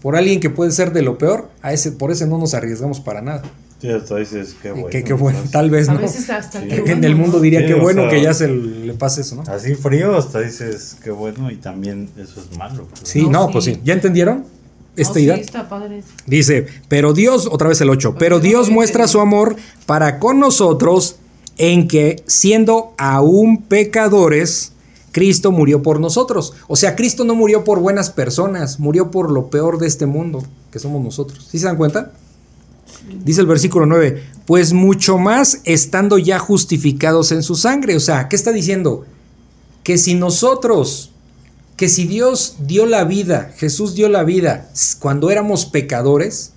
Por 0.00 0.16
alguien 0.16 0.40
que 0.40 0.50
puede 0.50 0.72
ser 0.72 0.92
de 0.92 1.02
lo 1.02 1.18
peor, 1.18 1.48
a 1.62 1.72
ese, 1.72 1.92
por 1.92 2.10
ese 2.10 2.26
no 2.26 2.38
nos 2.38 2.54
arriesgamos 2.54 2.98
para 3.00 3.20
nada. 3.22 3.42
Sí, 3.80 3.88
hasta 3.88 4.16
dices, 4.16 4.56
qué 4.62 4.70
bueno. 4.72 4.86
que, 4.88 5.04
qué 5.04 5.12
bueno, 5.12 5.40
¿no? 5.44 5.50
tal 5.50 5.70
vez 5.70 5.88
A 5.88 5.94
no. 5.94 6.00
veces 6.00 6.28
hasta 6.30 6.60
Sí. 6.60 6.68
que 6.68 6.92
en 6.92 7.02
el 7.04 7.14
mundo 7.16 7.40
diría 7.40 7.60
Sí, 7.60 7.66
que 7.66 7.74
o 7.74 7.80
bueno 7.80 8.02
sea- 8.02 8.10
que 8.10 8.22
ya 8.22 8.32
se 8.34 8.48
le 8.48 8.92
pase 8.94 9.20
eso, 9.22 9.36
¿no? 9.36 9.42
Así 9.42 9.74
frío, 9.74 10.16
hasta 10.16 10.40
dices, 10.40 10.96
qué 11.02 11.10
bueno, 11.10 11.50
y 11.50 11.56
también 11.56 12.08
eso 12.16 12.40
es 12.40 12.56
malo. 12.56 12.86
pues, 12.88 13.02
Sí, 13.08 13.22
No, 13.24 13.30
no, 13.30 13.46
sí. 13.46 13.52
pues 13.52 13.64
sí. 13.64 13.80
¿Ya 13.84 13.94
entendieron? 13.94 14.44
Esta 14.96 15.14
sí, 15.14 15.28
padre. 15.68 16.02
Dice, 16.26 16.66
pero 16.88 17.12
Dios, 17.14 17.48
otra 17.50 17.68
vez 17.68 17.80
el 17.80 17.88
8, 17.88 18.16
pero 18.18 18.40
Dios 18.40 18.68
muestra 18.68 19.08
su 19.08 19.20
amor 19.20 19.56
para 19.86 20.18
con 20.18 20.38
nosotros 20.38 21.16
en 21.56 21.88
que 21.88 22.22
siendo 22.26 22.92
aún 22.98 23.62
pecadores, 23.62 24.72
Cristo 25.12 25.52
murió 25.52 25.82
por 25.82 26.00
nosotros. 26.00 26.54
O 26.68 26.76
sea, 26.76 26.96
Cristo 26.96 27.24
no 27.24 27.34
murió 27.34 27.64
por 27.64 27.80
buenas 27.80 28.10
personas, 28.10 28.80
murió 28.80 29.10
por 29.10 29.30
lo 29.30 29.48
peor 29.48 29.78
de 29.78 29.86
este 29.86 30.06
mundo, 30.06 30.42
que 30.70 30.78
somos 30.78 31.02
nosotros. 31.02 31.46
¿Sí 31.50 31.58
se 31.58 31.66
dan 31.66 31.76
cuenta? 31.76 32.12
Dice 33.24 33.40
el 33.40 33.46
versículo 33.46 33.86
9, 33.86 34.22
pues 34.46 34.72
mucho 34.72 35.18
más 35.18 35.60
estando 35.64 36.18
ya 36.18 36.38
justificados 36.38 37.32
en 37.32 37.42
su 37.42 37.54
sangre. 37.54 37.96
O 37.96 38.00
sea, 38.00 38.28
¿qué 38.28 38.36
está 38.36 38.52
diciendo? 38.52 39.04
Que 39.82 39.98
si 39.98 40.14
nosotros 40.14 41.11
que 41.76 41.88
si 41.88 42.06
Dios 42.06 42.56
dio 42.60 42.86
la 42.86 43.04
vida, 43.04 43.52
Jesús 43.56 43.94
dio 43.94 44.08
la 44.08 44.24
vida 44.24 44.70
cuando 45.00 45.30
éramos 45.30 45.66
pecadores, 45.66 46.52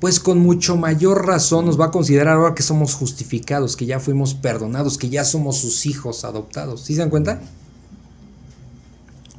pues 0.00 0.18
con 0.18 0.38
mucho 0.38 0.76
mayor 0.76 1.26
razón 1.26 1.66
nos 1.66 1.78
va 1.78 1.86
a 1.86 1.90
considerar 1.90 2.36
ahora 2.36 2.54
que 2.54 2.62
somos 2.62 2.94
justificados, 2.94 3.76
que 3.76 3.86
ya 3.86 4.00
fuimos 4.00 4.34
perdonados, 4.34 4.96
que 4.96 5.10
ya 5.10 5.24
somos 5.24 5.58
sus 5.58 5.84
hijos 5.84 6.24
adoptados. 6.24 6.82
¿Sí 6.82 6.94
se 6.94 7.00
dan 7.00 7.10
cuenta? 7.10 7.40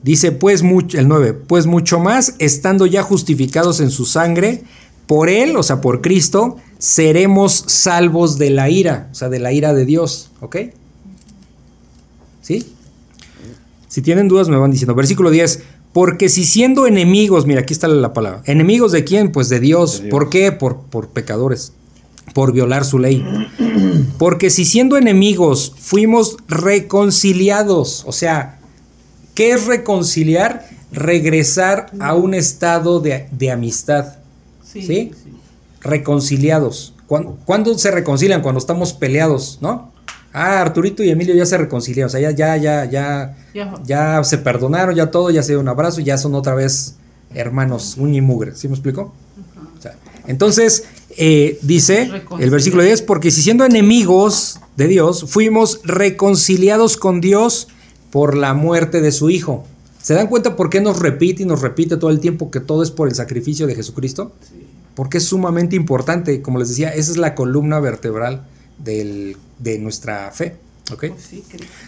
Dice 0.04 0.32
pues 0.32 0.62
mucho, 0.62 1.00
el 1.00 1.08
9, 1.08 1.34
pues 1.34 1.66
mucho 1.66 2.00
más 2.00 2.36
estando 2.38 2.86
ya 2.86 3.02
justificados 3.04 3.80
en 3.80 3.90
su 3.90 4.06
sangre, 4.06 4.64
por 5.08 5.30
él, 5.30 5.58
o 5.58 5.64
sea, 5.64 5.82
por 5.82 6.02
Cristo, 6.02 6.58
seremos 6.78 7.66
salvos 7.68 8.38
de 8.38 8.52
la 8.52 8.70
ira, 8.70 9.10
o 9.12 9.16
sea, 9.16 9.30
de 9.30 9.40
la 9.40 9.52
ira 9.52 9.74
de 9.74 9.86
Dios, 9.86 10.32
¿ok? 10.40 10.58
¿Sí? 12.42 12.74
Si 13.92 14.02
tienen 14.02 14.30
dudas 14.30 14.48
me 14.48 14.56
van 14.56 14.72
diciendo. 14.72 14.96
Versículo 14.96 15.32
10. 15.32 15.64
Porque 15.92 16.30
si 16.30 16.46
siendo 16.46 16.88
enemigos, 16.88 17.46
mira, 17.46 17.60
aquí 17.60 17.74
está 17.74 17.90
la 17.90 18.14
palabra. 18.14 18.42
¿Enemigos 18.46 18.94
de 18.94 19.04
quién? 19.04 19.34
Pues 19.34 19.50
de 19.50 19.60
Dios. 19.60 19.98
De 19.98 20.04
Dios. 20.04 20.12
¿Por 20.12 20.30
qué? 20.30 20.54
Por, 20.54 20.84
por 20.84 21.10
pecadores. 21.10 21.74
Por 22.34 22.54
violar 22.54 22.86
su 22.86 23.00
ley. 23.00 23.22
Porque 24.18 24.50
si 24.50 24.64
siendo 24.64 24.96
enemigos 24.96 25.76
fuimos 25.78 26.38
reconciliados. 26.48 28.06
O 28.08 28.14
sea, 28.14 28.60
¿qué 29.36 29.52
es 29.52 29.66
reconciliar? 29.66 30.70
Regresar 30.94 31.92
a 32.00 32.16
un 32.16 32.34
estado 32.34 33.02
de, 33.02 33.28
de 33.34 33.52
amistad. 33.52 34.20
Sí. 34.64 34.84
¿Sí? 34.84 35.12
Reconciliados. 35.82 36.94
¿Cuándo, 37.08 37.38
cuándo 37.44 37.78
se 37.78 37.92
reconcilian? 37.92 38.42
Cuando 38.42 38.60
estamos 38.60 38.94
peleados, 38.94 39.58
¿no? 39.60 39.91
Ah, 40.34 40.62
Arturito 40.62 41.04
y 41.04 41.10
Emilio 41.10 41.36
ya 41.36 41.46
se 41.46 41.58
reconciliaron. 41.58 42.08
O 42.08 42.10
sea, 42.10 42.20
ya, 42.22 42.32
ya, 42.32 42.56
ya, 42.58 42.86
ya, 42.86 43.36
Ya. 43.54 43.74
ya 43.84 44.24
se 44.24 44.38
perdonaron, 44.38 44.96
ya 44.96 45.12
todo, 45.12 45.30
ya 45.30 45.44
se 45.44 45.54
dio 45.54 45.60
un 45.60 45.68
abrazo 45.68 46.02
y 46.02 46.06
ya 46.06 46.18
son 46.18 46.36
otra 46.36 46.56
vez 46.56 46.96
hermanos, 47.34 47.96
uña 47.98 48.18
y 48.18 48.22
mugre. 48.22 48.56
¿Sí 48.56 48.68
me? 48.68 48.76
O 48.76 49.12
sea, 49.80 49.96
entonces, 50.28 50.86
eh, 51.18 51.60
dice 51.62 52.10
el 52.40 52.50
versículo 52.50 52.84
10, 52.84 53.02
porque 53.04 53.32
si 53.32 53.42
siendo 53.42 53.66
enemigos 53.66 54.60
de 54.78 54.88
Dios, 54.88 55.26
fuimos 55.28 55.82
reconciliados 55.84 56.98
con 56.98 57.22
Dios 57.22 57.68
por 58.12 58.36
la 58.36 58.54
muerte 58.54 59.02
de 59.02 59.12
su 59.12 59.30
Hijo. 59.30 59.66
¿Se 60.02 60.14
dan 60.14 60.28
cuenta 60.28 60.56
por 60.56 60.70
qué 60.70 60.82
nos 60.82 61.00
repite 61.00 61.44
y 61.44 61.46
nos 61.46 61.62
repite 61.62 61.98
todo 61.98 62.10
el 62.10 62.20
tiempo 62.20 62.50
que 62.52 62.60
todo 62.60 62.84
es 62.84 62.92
por 62.92 63.08
el 63.08 63.16
sacrificio 63.16 63.68
de 63.68 63.76
Jesucristo? 63.76 64.34
porque 64.96 65.20
es 65.20 65.24
sumamente 65.26 65.76
importante. 65.76 66.42
Como 66.42 66.60
les 66.60 66.70
decía, 66.70 66.90
esa 66.90 67.12
es 67.12 67.18
la 67.18 67.34
columna 67.34 67.80
vertebral 67.80 68.44
del, 68.84 69.38
de 69.60 69.80
nuestra 69.80 70.32
fe. 70.32 70.56
¿ok? 70.92 71.06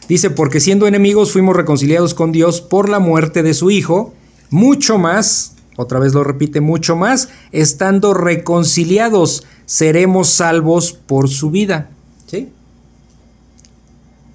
Dice, 0.08 0.30
porque 0.30 0.60
siendo 0.60 0.88
enemigos 0.88 1.32
fuimos 1.32 1.56
reconciliados 1.56 2.14
con 2.14 2.32
Dios 2.32 2.62
por 2.62 2.90
la 2.90 3.00
muerte 3.00 3.44
de 3.44 3.54
su 3.54 3.72
Hijo, 3.72 4.14
mucho 4.50 4.98
más, 4.98 5.54
otra 5.78 6.00
vez 6.00 6.14
lo 6.14 6.24
repite, 6.24 6.62
mucho 6.62 6.96
más, 6.96 7.30
estando 7.52 8.14
reconciliados, 8.14 9.46
seremos 9.66 10.30
salvos 10.30 10.94
por 10.94 11.30
su 11.30 11.52
vida. 11.52 11.90
¿Sí? 12.28 12.52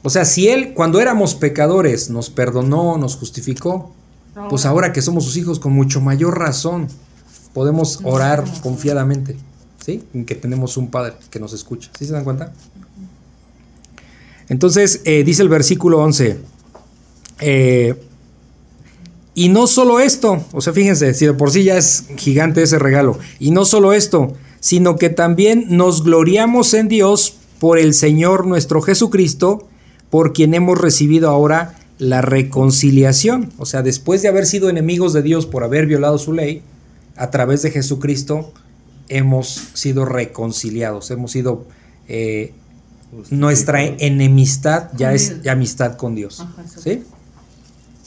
O 0.02 0.10
sea, 0.10 0.24
si 0.24 0.48
Él, 0.48 0.74
cuando 0.74 1.00
éramos 1.00 1.34
pecadores, 1.34 2.10
nos 2.10 2.30
perdonó, 2.30 2.98
nos 2.98 3.16
justificó, 3.16 3.92
pues 4.48 4.66
ahora 4.66 4.92
que 4.92 5.02
somos 5.02 5.24
sus 5.24 5.36
hijos, 5.36 5.58
con 5.58 5.72
mucho 5.72 6.00
mayor 6.00 6.38
razón, 6.38 6.86
podemos 7.52 8.00
orar 8.04 8.44
confiadamente, 8.62 9.36
que 9.96 10.34
tenemos 10.34 10.76
un 10.76 10.90
Padre 10.90 11.14
que 11.30 11.40
nos 11.40 11.52
escucha. 11.52 11.90
¿Sí 11.98 12.04
se 12.04 12.12
dan 12.12 12.24
cuenta? 12.24 12.52
Entonces, 14.48 15.00
eh, 15.04 15.24
dice 15.24 15.42
el 15.42 15.48
versículo 15.48 15.98
11, 15.98 16.38
eh, 17.40 17.94
y 19.34 19.48
no 19.50 19.66
solo 19.66 20.00
esto, 20.00 20.44
o 20.52 20.60
sea, 20.60 20.72
fíjense, 20.72 21.14
si 21.14 21.26
de 21.26 21.34
por 21.34 21.50
sí 21.50 21.64
ya 21.64 21.76
es 21.76 22.06
gigante 22.16 22.62
ese 22.62 22.78
regalo, 22.78 23.18
y 23.38 23.50
no 23.50 23.64
solo 23.64 23.92
esto, 23.92 24.34
sino 24.60 24.96
que 24.96 25.10
también 25.10 25.66
nos 25.68 26.02
gloriamos 26.02 26.74
en 26.74 26.88
Dios 26.88 27.34
por 27.60 27.78
el 27.78 27.94
Señor 27.94 28.46
nuestro 28.46 28.80
Jesucristo, 28.80 29.68
por 30.10 30.32
quien 30.32 30.54
hemos 30.54 30.78
recibido 30.78 31.30
ahora 31.30 31.76
la 31.98 32.22
reconciliación. 32.22 33.52
O 33.58 33.66
sea, 33.66 33.82
después 33.82 34.22
de 34.22 34.28
haber 34.28 34.46
sido 34.46 34.70
enemigos 34.70 35.12
de 35.12 35.22
Dios 35.22 35.46
por 35.46 35.62
haber 35.62 35.86
violado 35.86 36.18
su 36.18 36.32
ley, 36.32 36.62
a 37.16 37.30
través 37.30 37.62
de 37.62 37.70
Jesucristo 37.70 38.52
hemos 39.08 39.48
sido 39.74 40.04
reconciliados, 40.04 41.10
hemos 41.10 41.32
sido... 41.32 41.66
Eh, 42.08 42.54
nuestra 43.30 43.82
enemistad 43.82 44.90
ya 44.94 45.14
es 45.14 45.46
amistad 45.48 45.96
con 45.96 46.14
Dios. 46.14 46.44
¿Sí? 46.76 47.04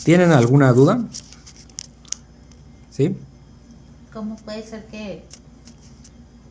¿Tienen 0.04 0.32
alguna 0.32 0.72
duda? 0.74 1.04
¿Sí? 2.92 3.16
¿Cómo 4.14 4.36
puede 4.38 4.64
ser 4.64 4.86
que 4.88 5.24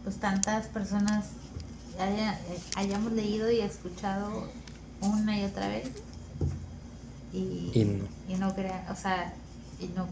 pues 0.02 0.16
tantas 0.16 0.66
personas 0.66 1.26
eh, 2.00 2.32
hayamos 2.74 3.12
leído 3.12 3.50
y 3.50 3.60
escuchado 3.60 4.48
una 5.00 5.38
y 5.38 5.44
otra 5.44 5.68
vez 5.68 5.88
y, 7.32 7.70
y 8.28 8.34
no, 8.34 8.54
crea, 8.54 8.88
o 8.90 8.96
sea, 8.96 9.32
y 9.78 9.86
no 9.88 10.08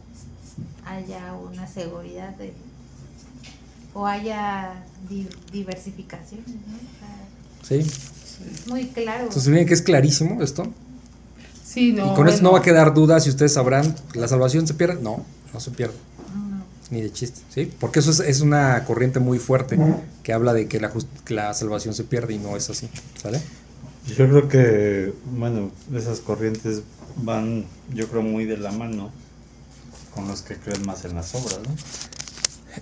haya 0.87 1.35
una 1.35 1.67
seguridad 1.67 2.31
de 2.37 2.53
o 3.99 4.07
haya 4.07 4.85
diversificación, 5.53 6.41
sí. 7.69 7.85
Muy 8.69 8.87
claro. 8.87 9.25
Entonces, 9.25 9.49
miren 9.49 9.67
que 9.67 9.75
es 9.75 9.83
clarísimo 9.83 10.41
esto. 10.41 10.73
Sí, 11.65 11.93
no. 11.93 12.13
Y 12.13 12.15
con 12.15 12.29
eso 12.29 12.41
no 12.43 12.53
va 12.53 12.61
a 12.61 12.63
quedar 12.63 12.95
duda 12.95 13.19
si 13.19 13.29
ustedes 13.29 13.55
sabrán, 13.55 13.97
¿la 14.15 14.29
salvación 14.29 14.69
se 14.69 14.75
pierde? 14.75 15.03
No, 15.03 15.25
no 15.53 15.61
se 15.61 15.73
pierde. 15.73 15.97
Ni 16.91 17.01
de 17.01 17.13
chiste, 17.13 17.41
¿sí? 17.51 17.73
Porque 17.81 17.99
eso 17.99 18.23
es, 18.23 18.41
una 18.41 18.85
corriente 18.85 19.19
muy 19.19 19.41
fuerte 19.41 19.77
que 20.23 20.33
habla 20.33 20.55
de 20.55 20.69
que 20.69 20.79
la, 20.79 20.93
la 21.29 21.53
salvación 21.53 21.93
se 21.93 22.05
pierde 22.05 22.35
y 22.35 22.39
no 22.39 22.57
es 22.57 22.71
así, 22.71 22.89
¿sale? 23.21 23.43
Yo 24.07 24.29
creo 24.29 24.49
que, 24.49 25.13
bueno, 25.33 25.73
esas 25.93 26.21
corrientes 26.21 26.83
van, 27.17 27.67
yo 27.93 28.07
creo, 28.09 28.23
muy 28.23 28.45
de 28.45 28.59
la 28.59 28.71
mano 28.71 29.11
con 30.15 30.29
los 30.29 30.43
que 30.43 30.55
creen 30.55 30.87
más 30.87 31.05
en 31.05 31.17
las 31.17 31.35
obras, 31.35 31.59
¿no? 31.59 32.18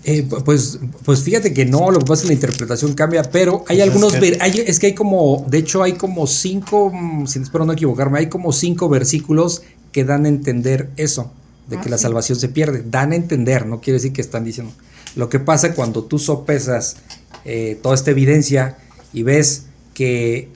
Eh, 0.04 0.26
pues, 0.44 0.78
pues 1.04 1.22
fíjate 1.22 1.52
que 1.52 1.64
no, 1.64 1.90
lo 1.90 1.98
que 1.98 2.04
pasa 2.04 2.14
es 2.14 2.22
que 2.22 2.28
la 2.28 2.34
interpretación 2.34 2.94
cambia, 2.94 3.22
pero 3.22 3.64
hay 3.68 3.76
pues 3.78 3.88
algunos, 3.88 4.14
es 4.14 4.20
que... 4.20 4.38
Hay, 4.40 4.64
es 4.66 4.78
que 4.78 4.86
hay 4.88 4.94
como, 4.94 5.44
de 5.48 5.58
hecho 5.58 5.82
hay 5.82 5.94
como 5.94 6.26
cinco, 6.26 6.90
mm, 6.92 7.26
si 7.26 7.40
espero 7.40 7.64
no 7.64 7.72
equivocarme, 7.72 8.18
hay 8.20 8.28
como 8.28 8.52
cinco 8.52 8.88
versículos 8.88 9.62
que 9.92 10.04
dan 10.04 10.26
a 10.26 10.28
entender 10.28 10.90
eso, 10.96 11.32
de 11.68 11.76
que 11.76 11.88
ah, 11.88 11.90
la 11.90 11.98
salvación 11.98 12.38
se 12.38 12.48
pierde, 12.48 12.84
dan 12.88 13.12
a 13.12 13.16
entender, 13.16 13.66
no 13.66 13.80
quiere 13.80 13.94
decir 13.94 14.12
que 14.12 14.20
están 14.20 14.44
diciendo. 14.44 14.72
Lo 15.14 15.28
que 15.28 15.40
pasa 15.40 15.74
cuando 15.74 16.04
tú 16.04 16.18
sopesas 16.18 16.96
eh, 17.44 17.78
toda 17.82 17.94
esta 17.94 18.10
evidencia 18.10 18.76
y 19.12 19.22
ves 19.22 19.66
que, 19.94 20.50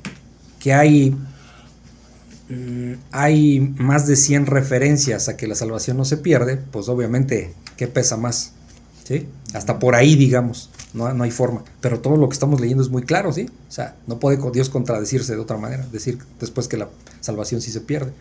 que 0.59 0.75
hay, 0.75 1.17
mm, 2.49 2.93
hay 3.11 3.61
más 3.61 4.07
de 4.07 4.17
100 4.17 4.47
referencias 4.47 5.29
a 5.29 5.37
que 5.37 5.47
la 5.47 5.55
salvación 5.55 5.97
no 5.97 6.05
se 6.05 6.19
pierde, 6.19 6.57
pues 6.57 6.89
obviamente, 6.89 7.55
¿qué 7.77 7.87
pesa 7.87 8.17
más? 8.17 8.53
Hasta 9.55 9.79
por 9.79 9.95
ahí, 9.95 10.15
digamos, 10.15 10.71
no, 10.95 11.13
no, 11.13 11.25
hay 11.25 11.31
forma. 11.31 11.65
Pero 11.81 12.01
todo 12.01 12.17
lo 12.17 12.29
que 12.29 12.35
estamos 12.35 12.61
leyendo 12.61 12.83
es 12.83 12.91
muy 12.91 13.03
claro, 13.03 13.33
¿sí? 13.33 13.49
O 13.69 13.73
sea, 13.73 13.97
no 14.07 14.19
puede 14.19 14.39
Dios 14.53 14.71
contradecirse 14.71 15.35
de 15.35 15.41
otra 15.41 15.57
manera, 15.57 15.87
decir 15.91 16.19
después 16.39 16.69
que 16.69 16.77
la 16.77 16.89
salvación 17.21 17.61
sí 17.61 17.73
se 17.73 17.81
pierde, 17.81 18.13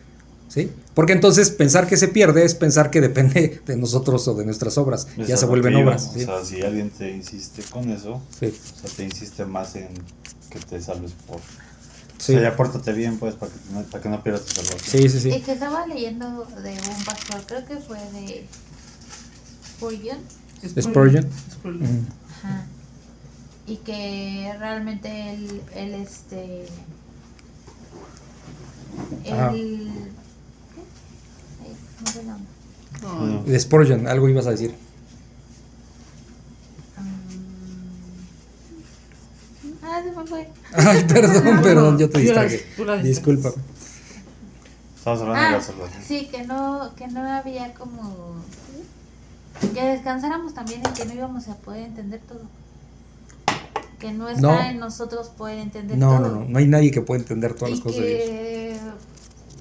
¿sí? 0.48 0.72
Porque 0.96 1.14
entonces 1.14 1.52
pensar 1.52 1.88
que 1.88 1.98
se 1.98 2.08
pierde 2.08 2.44
es 2.44 2.56
pensar 2.56 2.90
que 2.90 3.02
depende 3.02 3.62
de 3.68 3.78
nosotros 3.78 4.28
o 4.28 4.34
de 4.34 4.46
nuestras 4.46 4.78
obras, 4.78 5.08
ya 5.18 5.38
se 5.38 5.46
vuelven 5.46 5.76
obras. 5.76 6.12
O 6.16 6.20
sea, 6.20 6.44
si 6.44 6.62
alguien 6.62 6.90
te 6.90 7.12
insiste 7.12 7.62
con 7.70 7.90
eso, 7.92 8.14
o 8.14 8.24
sea, 8.40 8.50
te 8.96 9.04
insiste 9.04 9.46
más 9.46 9.76
en 9.76 9.90
que 10.50 10.60
te 10.60 10.82
salves 10.82 11.12
por... 11.28 11.40
Sí. 12.18 12.34
O 12.34 12.40
sea, 12.40 12.50
ya 12.50 12.58
pórtate 12.58 12.92
bien, 12.92 13.18
pues, 13.18 13.36
para 13.36 13.50
que, 13.50 13.58
no, 13.72 13.82
para 13.84 14.04
que 14.04 14.10
no 14.10 14.22
pierdas 14.22 14.44
tu 14.44 14.56
salvación. 14.56 14.82
Sí, 14.84 15.08
sí, 15.08 15.20
sí. 15.22 15.42
Que 15.42 15.54
estaba 15.54 15.88
leyendo 15.88 16.46
de 16.62 16.72
un 16.72 17.06
pastor, 17.06 17.42
creo 17.48 17.66
que 17.66 17.78
fue 17.78 17.98
de 18.12 18.46
Spurgeon, 20.68 21.30
Spurgeon. 21.52 22.08
Ajá. 22.28 22.66
Y 23.66 23.78
que 23.78 24.54
realmente 24.58 25.34
él, 25.34 25.62
él 25.76 25.94
este. 25.96 26.66
Él. 29.24 29.92
¿Qué? 32.14 32.22
No 33.02 33.44
De 33.44 33.60
Spurgeon, 33.60 34.08
algo 34.08 34.28
ibas 34.30 34.48
a 34.48 34.52
decir. 34.52 34.74
Ah, 39.82 40.02
se 40.04 40.12
me 40.12 40.28
fue. 40.28 40.48
Ay, 40.74 41.04
perdón, 41.08 41.62
perdón, 41.62 41.98
yo 41.98 42.10
te 42.10 42.20
distraje. 42.20 42.66
Disculpa. 43.04 43.52
Estamos 44.96 45.22
hablando 45.22 45.42
ah, 45.42 45.46
de 45.46 45.58
la 45.58 45.62
salvación. 45.62 46.04
Sí, 46.04 46.28
que 46.32 46.46
no, 46.46 46.94
que 46.96 47.08
no 47.08 47.22
había 47.22 47.74
como 47.74 48.36
que 49.68 49.84
descansáramos 49.84 50.54
también 50.54 50.82
en 50.86 50.94
que 50.94 51.06
no 51.06 51.14
íbamos 51.14 51.48
a 51.48 51.56
poder 51.56 51.84
entender 51.84 52.22
todo. 52.28 52.42
Que 54.00 54.14
no 54.14 54.30
está 54.30 54.72
en 54.72 54.80
nosotros 54.80 55.28
poder 55.30 55.60
entender 55.60 56.00
todo. 56.00 56.20
No, 56.20 56.28
no, 56.28 56.46
no, 56.46 56.58
hay 56.58 56.68
nadie 56.68 56.92
que 56.92 57.02
pueda 57.02 57.20
entender 57.20 57.54
todas 57.54 57.72
las 57.72 57.80
cosas 57.82 58.00
que, 58.00 58.06
de 58.06 58.68
Dios. 58.70 58.94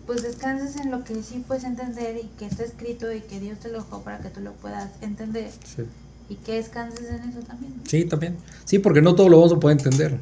Pues 0.07 0.23
descanses 0.23 0.77
en 0.77 0.91
lo 0.91 1.05
que 1.05 1.23
sí 1.23 1.45
puedes 1.47 1.65
entender 1.65 2.17
y 2.17 2.29
que 2.39 2.47
está 2.47 2.63
escrito 2.63 3.13
y 3.13 3.21
que 3.21 3.41
Dios 3.41 3.59
te 3.59 3.69
lo 3.69 3.79
dejó 3.79 4.03
para 4.03 4.21
que 4.21 4.31
tú 4.31 4.41
lo 4.41 4.53
puedas 4.53 4.91
entender. 5.03 5.51
Sí. 5.65 5.83
Y 6.29 6.37
que 6.37 6.55
descanses 6.55 7.11
en 7.11 7.29
eso 7.29 7.41
también. 7.41 7.75
Sí, 7.85 8.05
también. 8.05 8.37
Sí, 8.65 8.79
porque 8.79 9.03
no 9.03 9.15
todo 9.15 9.29
lo 9.29 9.39
vamos 9.39 9.53
a 9.55 9.61
poder 9.61 9.79
entender. 9.79 10.19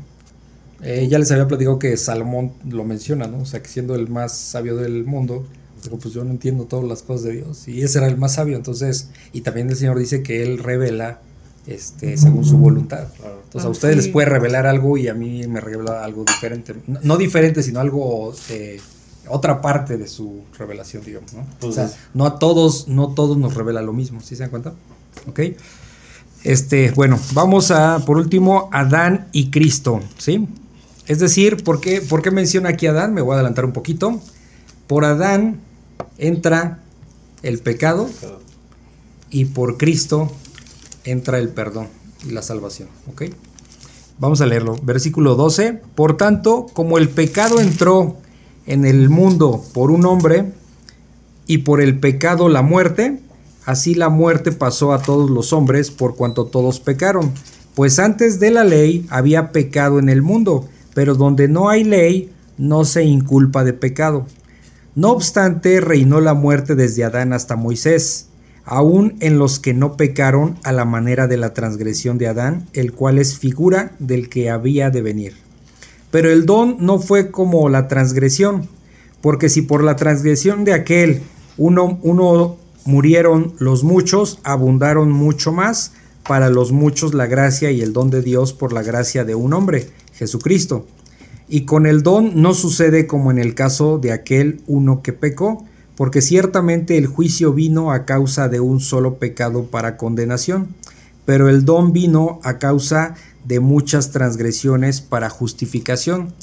Eh, 0.83 1.09
ya 1.09 1.18
les 1.18 1.31
había 1.31 1.49
platicado 1.49 1.79
que 1.79 1.97
Salomón 1.97 2.53
lo 2.68 2.85
menciona, 2.85 3.27
¿no? 3.27 3.41
O 3.41 3.47
sea, 3.47 3.62
que 3.62 3.68
siendo 3.68 3.95
el 3.95 4.09
más 4.09 4.37
sabio 4.37 4.77
del 4.77 5.05
mundo, 5.05 5.47
pues 5.91 6.14
yo 6.14 6.24
no 6.24 6.31
entiendo 6.31 6.64
todas 6.64 6.85
las 6.87 7.03
cosas 7.03 7.24
de 7.24 7.33
Dios. 7.33 7.68
Y 7.68 7.83
ese 7.83 7.99
era 7.99 8.07
el 8.09 8.16
más 8.16 8.35
sabio. 8.35 8.57
Entonces, 8.57 9.11
y 9.33 9.43
también 9.43 9.70
el 9.70 9.77
Señor 9.77 9.99
dice 9.99 10.22
que 10.22 10.43
Él 10.43 10.59
revela 10.59 11.20
este, 11.66 12.16
según 12.16 12.45
su 12.45 12.59
voluntad. 12.59 13.09
Entonces 13.45 13.64
a 13.64 13.66
ah, 13.66 13.70
ustedes 13.70 13.97
les 13.97 14.09
puede 14.09 14.29
revelar 14.29 14.66
algo 14.66 14.97
y 14.97 15.09
a 15.09 15.14
mí 15.14 15.47
me 15.49 15.61
revela 15.61 16.05
algo 16.05 16.24
diferente. 16.24 16.74
No, 16.87 17.16
diferente, 17.16 17.62
sino 17.62 17.81
algo, 17.81 18.33
eh, 18.51 18.81
otra 19.29 19.61
parte 19.61 19.97
de 19.97 20.07
su 20.07 20.43
revelación, 20.59 21.05
digamos. 21.05 21.33
¿no? 21.33 21.45
o 21.61 21.72
sea, 21.72 21.91
no 22.14 22.24
a 22.24 22.39
todos, 22.39 22.87
no 22.89 23.14
todos 23.14 23.37
nos 23.37 23.55
revela 23.55 23.83
lo 23.83 23.93
mismo, 23.93 24.20
¿sí 24.20 24.37
se 24.37 24.45
dan 24.45 24.51
cuenta? 24.51 24.74
Ok. 25.29 25.41
Este, 26.45 26.93
bueno, 26.93 27.18
vamos 27.33 27.72
a, 27.72 27.99
por 28.07 28.18
último, 28.18 28.68
Adán 28.72 29.27
y 29.33 29.51
Cristo, 29.51 30.01
¿sí? 30.18 30.47
Es 31.09 31.18
decir, 31.18 31.64
¿por 31.64 31.81
qué, 31.81 32.01
¿por 32.01 32.22
qué 32.22 32.31
menciona 32.31 32.68
aquí 32.68 32.87
a 32.87 32.91
Adán? 32.91 33.14
Me 33.14 33.22
voy 33.22 33.33
a 33.33 33.35
adelantar 33.37 33.64
un 33.64 33.72
poquito. 33.72 34.20
Por 34.87 35.05
Adán 35.05 35.61
entra 36.19 36.81
el 37.43 37.59
pecado 37.59 38.09
y 39.31 39.47
por 39.47 39.77
Cristo 39.77 40.31
entra 41.05 41.39
el 41.39 41.49
perdón 41.51 41.89
y 42.27 42.31
la 42.31 42.43
salvación. 42.43 42.89
¿Ok? 43.11 43.25
Vamos 44.19 44.41
a 44.41 44.47
leerlo. 44.47 44.77
Versículo 44.83 45.35
12. 45.35 45.81
Por 45.95 46.17
tanto, 46.17 46.67
como 46.73 46.99
el 46.99 47.09
pecado 47.09 47.61
entró 47.61 48.17
en 48.67 48.85
el 48.85 49.09
mundo 49.09 49.62
por 49.75 49.91
un 49.91 50.07
hombre 50.07 50.53
y 51.47 51.59
por 51.59 51.81
el 51.81 51.99
pecado 51.99 52.49
la 52.49 52.62
muerte, 52.62 53.21
así 53.64 53.95
la 53.95 54.09
muerte 54.09 54.53
pasó 54.53 54.93
a 54.93 55.03
todos 55.03 55.31
los 55.31 55.53
hombres 55.53 55.91
por 55.91 56.17
cuanto 56.17 56.47
todos 56.47 56.81
pecaron. 56.81 57.33
Pues 57.75 57.99
antes 57.99 58.41
de 58.41 58.51
la 58.51 58.64
ley 58.64 59.07
había 59.11 59.53
pecado 59.53 59.99
en 59.99 60.09
el 60.09 60.23
mundo, 60.23 60.67
pero 60.95 61.14
donde 61.14 61.47
no 61.47 61.69
hay 61.69 61.85
ley 61.85 62.33
no 62.57 62.87
se 62.87 63.05
inculpa 63.05 63.64
de 63.64 63.75
pecado. 63.75 64.27
No 64.97 65.11
obstante, 65.11 65.82
reinó 65.82 66.22
la 66.22 66.32
muerte 66.32 66.74
desde 66.74 67.05
Adán 67.05 67.34
hasta 67.34 67.55
Moisés, 67.55 68.28
aún 68.64 69.14
en 69.20 69.38
los 69.38 69.59
que 69.59 69.74
no 69.74 69.94
pecaron 69.94 70.57
a 70.64 70.72
la 70.72 70.86
manera 70.86 71.26
de 71.26 71.36
la 71.36 71.53
transgresión 71.53 72.16
de 72.16 72.28
Adán, 72.28 72.66
el 72.72 72.92
cual 72.92 73.18
es 73.18 73.38
figura 73.38 73.92
del 73.99 74.30
que 74.30 74.49
había 74.49 74.88
de 74.88 75.03
venir. 75.03 75.34
Pero 76.11 76.30
el 76.30 76.47
don 76.47 76.78
no 76.80 76.99
fue 76.99 77.30
como 77.30 77.68
la 77.68 77.88
transgresión, 77.88 78.70
porque 79.20 79.51
si 79.51 79.61
por 79.61 79.84
la 79.84 79.97
transgresión 79.97 80.64
de 80.64 80.72
aquel 80.72 81.20
uno, 81.59 81.99
uno 82.03 82.57
murieron 82.86 83.53
los 83.59 83.84
muchos, 83.84 84.38
abundaron 84.44 85.12
mucho 85.12 85.53
más 85.53 85.92
para 86.26 86.49
los 86.49 86.72
muchos 86.72 87.12
la 87.12 87.26
gracia 87.26 87.70
y 87.70 87.82
el 87.82 87.92
don 87.92 88.09
de 88.09 88.22
Dios 88.22 88.55
por 88.55 88.72
la 88.72 88.82
gracia 88.82 89.24
de 89.24 89.34
un 89.34 89.53
hombre, 89.53 89.90
Jesucristo. 90.14 90.86
Y 91.49 91.62
con 91.62 91.86
el 91.86 92.03
don 92.03 92.42
no 92.42 92.55
sucede 92.55 93.07
como 93.07 93.30
en 93.30 93.38
el 93.38 93.55
caso 93.55 93.99
de 93.99 94.12
aquel 94.12 94.61
uno 94.66 95.03
que 95.03 95.12
pecó, 95.12 95.64
porque 95.97 96.20
ciertamente 96.20 96.99
el 96.99 97.07
juicio 97.07 97.53
vino 97.53 97.92
a 97.92 98.05
causa 98.05 98.49
de 98.49 98.61
un 98.61 98.80
solo 98.80 99.14
pecado 99.14 99.64
para 99.64 99.97
condenación, 99.97 100.68
pero 101.24 101.49
el 101.49 101.64
don 101.64 101.92
vino 101.92 102.40
a 102.42 102.59
causa 102.59 103.14
de 103.44 103.61
muchas 103.61 104.11
transgresiones 104.11 105.01
para 105.01 105.30
justificación. 105.30 106.34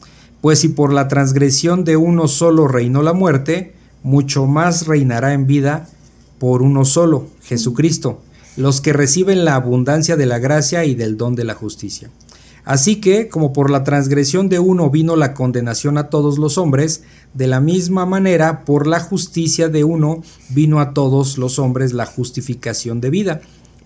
Pues 0.41 0.59
si 0.59 0.69
por 0.69 0.91
la 0.91 1.07
transgresión 1.07 1.83
de 1.83 1.97
uno 1.97 2.27
solo 2.27 2.67
reinó 2.67 3.01
la 3.01 3.13
muerte, 3.13 3.73
mucho 4.03 4.45
más 4.45 4.87
reinará 4.87 5.33
en 5.33 5.47
vida 5.47 5.87
por 6.39 6.61
uno 6.61 6.83
solo, 6.83 7.27
Jesucristo, 7.43 8.21
los 8.57 8.81
que 8.81 8.91
reciben 8.91 9.45
la 9.45 9.55
abundancia 9.55 10.17
de 10.17 10.25
la 10.25 10.39
gracia 10.39 10.83
y 10.85 10.95
del 10.95 11.15
don 11.15 11.35
de 11.35 11.45
la 11.45 11.53
justicia. 11.53 12.09
Así 12.65 13.01
que, 13.01 13.27
como 13.27 13.51
por 13.51 13.69
la 13.69 13.83
transgresión 13.83 14.47
de 14.47 14.59
uno 14.59 14.89
vino 14.89 15.15
la 15.15 15.33
condenación 15.33 15.97
a 15.97 16.09
todos 16.09 16.37
los 16.37 16.57
hombres, 16.57 17.03
de 17.33 17.47
la 17.47 17.59
misma 17.59 18.05
manera, 18.05 18.63
por 18.63 18.87
la 18.87 19.01
justicia 19.01 19.67
de 19.67 19.83
uno 19.83 20.23
vino 20.49 20.79
a 20.79 20.93
todos 20.93 21.37
los 21.37 21.59
hombres 21.59 21.93
la 21.93 22.05
justificación 22.05 23.01
de 23.01 23.09
vida. 23.09 23.41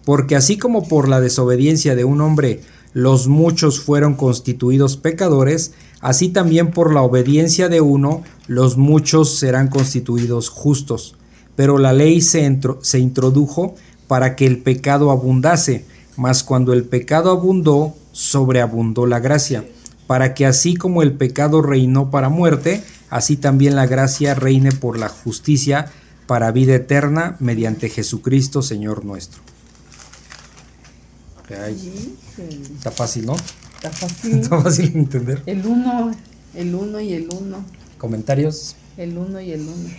Porque 0.05 0.35
así 0.35 0.57
como 0.57 0.87
por 0.87 1.09
la 1.09 1.19
desobediencia 1.19 1.95
de 1.95 2.05
un 2.05 2.21
hombre 2.21 2.61
los 2.93 3.27
muchos 3.27 3.79
fueron 3.79 4.15
constituidos 4.15 4.97
pecadores, 4.97 5.73
así 5.99 6.29
también 6.29 6.71
por 6.71 6.93
la 6.93 7.01
obediencia 7.01 7.69
de 7.69 7.81
uno 7.81 8.23
los 8.47 8.77
muchos 8.77 9.37
serán 9.37 9.67
constituidos 9.67 10.49
justos. 10.49 11.15
Pero 11.55 11.79
la 11.79 11.93
ley 11.93 12.21
se, 12.21 12.59
se 12.81 12.99
introdujo 12.99 13.75
para 14.07 14.35
que 14.35 14.45
el 14.45 14.59
pecado 14.59 15.11
abundase, 15.11 15.85
mas 16.15 16.43
cuando 16.43 16.73
el 16.73 16.85
pecado 16.85 17.31
abundó, 17.31 17.93
sobreabundó 18.17 19.05
la 19.05 19.19
gracia, 19.19 19.63
para 20.07 20.33
que 20.33 20.47
así 20.47 20.75
como 20.75 21.03
el 21.03 21.13
pecado 21.13 21.61
reinó 21.61 22.09
para 22.09 22.29
muerte, 22.29 22.83
así 23.11 23.37
también 23.37 23.75
la 23.75 23.85
gracia 23.85 24.33
reine 24.33 24.71
por 24.71 24.97
la 24.97 25.07
justicia 25.07 25.91
para 26.25 26.51
vida 26.51 26.73
eterna 26.73 27.37
mediante 27.39 27.89
Jesucristo 27.89 28.63
Señor 28.63 29.05
nuestro. 29.05 29.39
está 31.47 32.89
fácil, 32.89 33.27
¿no? 33.27 33.35
Está 33.75 33.91
fácil. 33.91 34.33
Está 34.41 34.61
fácil 34.61 34.93
de 34.93 34.99
entender. 34.99 35.43
El 35.45 35.67
uno, 35.67 36.11
el 36.55 36.73
uno 36.73 36.99
y 36.99 37.13
el 37.13 37.29
uno. 37.39 37.63
¿Comentarios? 37.99 38.75
El 38.97 39.15
uno 39.15 39.39
y 39.39 39.51
el 39.51 39.61
uno. 39.61 39.89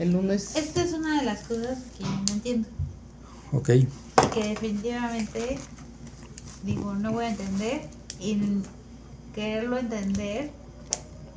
El 0.00 0.16
uno 0.16 0.32
es... 0.32 0.56
Esta 0.56 0.82
es 0.82 0.92
una 0.94 1.20
de 1.20 1.26
las 1.26 1.42
cosas 1.42 1.78
que 1.96 2.02
no 2.02 2.32
entiendo. 2.32 2.68
Ok. 3.52 3.70
Que 4.34 4.48
definitivamente 4.48 5.58
digo, 6.64 6.94
no 6.94 7.12
voy 7.12 7.24
a 7.24 7.30
entender 7.30 7.82
y 8.20 8.38
quererlo 9.34 9.78
entender 9.78 10.50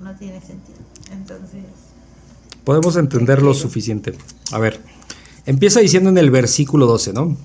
no 0.02 0.16
tiene 0.16 0.40
sentido. 0.42 0.80
Entonces... 1.12 1.64
Podemos 2.64 2.96
entender 2.96 3.42
lo 3.42 3.54
suficiente. 3.54 4.14
A 4.52 4.60
ver, 4.60 4.80
empieza 5.46 5.80
diciendo 5.80 6.10
en 6.10 6.18
el 6.18 6.32
versículo 6.32 6.86
12, 6.86 7.14
¿no? 7.14 7.38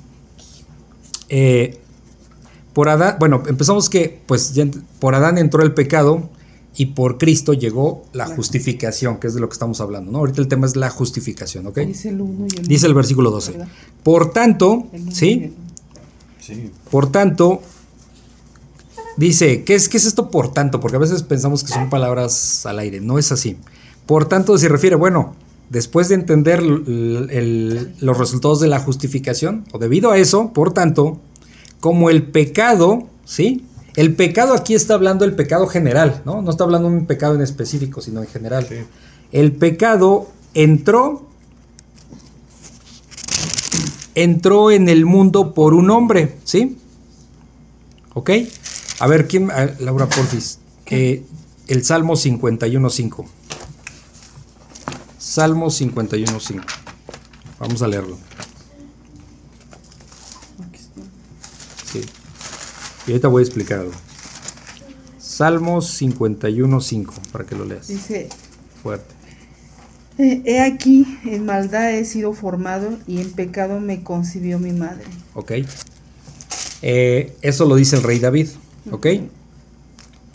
Eh, 1.28 1.78
por 2.72 2.88
Adán, 2.88 3.16
bueno, 3.18 3.42
empezamos 3.46 3.88
que, 3.88 4.20
pues, 4.26 4.54
por 5.00 5.14
Adán 5.14 5.38
entró 5.38 5.62
el 5.62 5.74
pecado 5.74 6.30
y 6.76 6.86
por 6.86 7.18
Cristo 7.18 7.52
llegó 7.52 8.04
la 8.12 8.26
justificación, 8.26 9.18
que 9.18 9.26
es 9.26 9.34
de 9.34 9.40
lo 9.40 9.48
que 9.48 9.54
estamos 9.54 9.80
hablando, 9.80 10.12
¿no? 10.12 10.18
Ahorita 10.18 10.40
el 10.40 10.46
tema 10.46 10.66
es 10.66 10.76
la 10.76 10.88
justificación, 10.90 11.66
¿ok? 11.66 11.78
Dice 11.78 12.10
el, 12.10 12.20
uno 12.20 12.46
y 12.46 12.56
el, 12.56 12.68
Dice 12.68 12.86
el 12.86 12.94
versículo 12.94 13.32
12. 13.32 13.58
Por 14.04 14.30
tanto, 14.32 14.86
¿sí? 15.12 15.52
Por 16.90 17.10
tanto, 17.10 17.62
dice, 19.16 19.64
¿qué 19.64 19.74
es, 19.74 19.88
¿qué 19.88 19.96
es 19.96 20.06
esto 20.06 20.30
por 20.30 20.52
tanto? 20.52 20.80
Porque 20.80 20.96
a 20.96 21.00
veces 21.00 21.22
pensamos 21.22 21.64
que 21.64 21.72
son 21.72 21.90
palabras 21.90 22.64
al 22.66 22.78
aire, 22.78 23.00
no 23.00 23.18
es 23.18 23.32
así. 23.32 23.56
Por 24.06 24.26
tanto, 24.26 24.56
se 24.56 24.68
refiere, 24.68 24.96
bueno, 24.96 25.34
después 25.68 26.08
de 26.08 26.14
entender 26.14 26.62
los 26.62 28.18
resultados 28.18 28.60
de 28.60 28.68
la 28.68 28.80
justificación, 28.80 29.64
o 29.72 29.78
debido 29.78 30.10
a 30.10 30.18
eso, 30.18 30.52
por 30.52 30.72
tanto, 30.72 31.20
como 31.80 32.10
el 32.10 32.22
pecado, 32.24 33.06
¿sí? 33.24 33.64
El 33.96 34.14
pecado 34.14 34.54
aquí 34.54 34.74
está 34.74 34.94
hablando 34.94 35.24
del 35.24 35.34
pecado 35.34 35.66
general, 35.66 36.22
¿no? 36.24 36.40
No 36.40 36.50
está 36.50 36.64
hablando 36.64 36.88
de 36.88 36.96
un 36.96 37.06
pecado 37.06 37.34
en 37.34 37.42
específico, 37.42 38.00
sino 38.00 38.20
en 38.20 38.28
general. 38.28 38.66
El 39.32 39.52
pecado 39.52 40.28
entró 40.54 41.27
entró 44.22 44.70
en 44.72 44.88
el 44.88 45.06
mundo 45.06 45.54
por 45.54 45.74
un 45.74 45.90
hombre, 45.90 46.38
¿sí? 46.44 46.76
¿Ok? 48.14 48.30
A 48.98 49.06
ver, 49.06 49.28
¿quién? 49.28 49.48
Laura 49.78 50.08
Porfis. 50.08 50.58
Eh, 50.86 51.22
el 51.68 51.84
Salmo 51.84 52.14
51.5. 52.14 53.26
Salmo 55.18 55.66
51.5. 55.66 56.64
Vamos 57.60 57.82
a 57.82 57.86
leerlo. 57.86 58.18
Sí. 61.84 62.00
Y 63.06 63.10
ahorita 63.12 63.28
voy 63.28 63.42
a 63.42 63.44
explicar 63.44 63.80
algo. 63.80 63.92
Salmo 65.18 65.78
51.5, 65.78 67.12
para 67.30 67.46
que 67.46 67.54
lo 67.54 67.64
leas. 67.64 67.86
Dice. 67.86 68.28
Fuerte. 68.82 69.17
He 70.18 70.60
aquí, 70.60 71.06
en 71.24 71.46
maldad 71.46 71.94
he 71.94 72.04
sido 72.04 72.32
formado 72.32 72.90
y 73.06 73.20
en 73.20 73.30
pecado 73.30 73.78
me 73.78 74.02
concibió 74.02 74.58
mi 74.58 74.72
madre. 74.72 75.04
Ok. 75.34 75.52
Eh, 76.82 77.36
eso 77.40 77.66
lo 77.66 77.76
dice 77.76 77.96
el 77.96 78.02
rey 78.02 78.18
David. 78.18 78.48
Ok. 78.90 79.06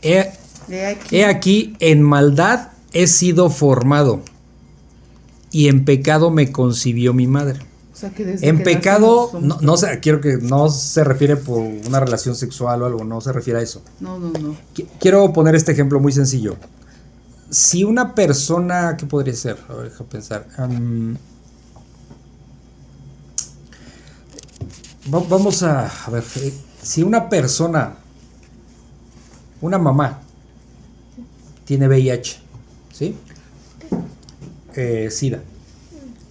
He, 0.01 1.25
aquí. 1.25 1.75
en 1.79 2.01
maldad 2.01 2.69
he 2.93 3.07
sido 3.07 3.49
formado 3.49 4.21
y 5.51 5.67
en 5.67 5.83
pecado 5.83 6.31
me 6.31 6.53
concibió 6.53 7.13
mi 7.13 7.27
madre. 7.27 7.59
O 7.91 7.95
sea 7.95 8.09
que 8.09 8.23
desde 8.23 8.47
en 8.47 8.63
pecado, 8.63 9.31
no, 9.41 9.59
no 9.59 9.77
sé, 9.77 9.99
quiero 10.01 10.21
que 10.21 10.37
no 10.37 10.69
se 10.69 11.03
refiere 11.03 11.35
por 11.35 11.59
una 11.59 11.99
relación 11.99 12.35
sexual 12.35 12.81
o 12.83 12.85
algo, 12.85 13.03
no 13.03 13.19
se 13.19 13.33
refiere 13.33 13.59
a 13.59 13.63
eso. 13.63 13.81
No, 13.99 14.17
no, 14.17 14.31
no. 14.31 14.55
Quiero 14.99 15.31
poner 15.33 15.55
este 15.55 15.73
ejemplo 15.73 15.99
muy 15.99 16.13
sencillo 16.13 16.55
si 17.53 17.83
una 17.83 18.15
persona, 18.15 18.97
¿qué 18.97 19.05
podría 19.05 19.35
ser? 19.35 19.57
A 19.69 19.73
ver, 19.73 19.91
deja 19.91 20.03
pensar. 20.05 20.47
vamos 25.07 25.61
a, 25.61 25.87
a 25.87 26.09
ver, 26.09 26.23
eh, 26.37 26.53
si 26.81 27.03
una 27.03 27.29
persona, 27.29 27.95
una 29.61 29.77
mamá, 29.77 30.21
tiene 31.65 31.87
VIH, 31.87 32.39
¿sí? 32.91 33.15
Eh, 34.75 35.09
SIDA. 35.11 35.41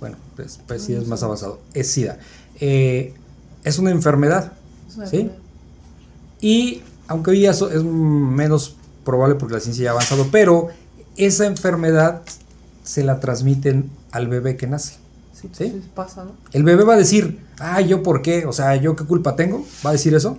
Bueno, 0.00 0.16
pues, 0.34 0.58
pues 0.66 0.82
SIDA 0.82 1.02
es 1.02 1.06
más 1.06 1.22
avanzado. 1.22 1.60
Es 1.72 1.88
SIDA. 1.88 2.18
Eh, 2.58 3.14
es 3.62 3.78
una 3.78 3.92
enfermedad, 3.92 4.52
¿sí? 5.08 5.30
Y 6.40 6.82
aunque 7.06 7.30
hoy 7.30 7.38
día 7.38 7.52
es 7.52 7.84
menos 7.84 8.74
probable 9.04 9.36
porque 9.36 9.54
la 9.54 9.60
ciencia 9.60 9.84
ya 9.84 9.90
ha 9.90 9.92
avanzado, 9.92 10.26
pero 10.32 10.70
esa 11.16 11.46
enfermedad 11.46 12.22
se 12.84 13.04
la 13.04 13.20
transmiten 13.20 13.90
al 14.10 14.28
bebé 14.28 14.56
que 14.56 14.66
nace. 14.66 14.96
Sí, 15.32 15.48
¿sí? 15.52 15.82
pasa, 15.94 16.24
¿no? 16.24 16.32
El 16.52 16.62
bebé 16.62 16.84
va 16.84 16.94
a 16.94 16.98
decir, 16.98 17.40
ah, 17.58 17.80
¿yo 17.80 18.02
por 18.02 18.22
qué? 18.22 18.46
O 18.46 18.52
sea, 18.52 18.76
¿yo 18.76 18.94
qué 18.94 19.04
culpa 19.04 19.34
tengo? 19.34 19.64
¿Va 19.84 19.90
a 19.90 19.92
decir 19.92 20.14
eso? 20.14 20.36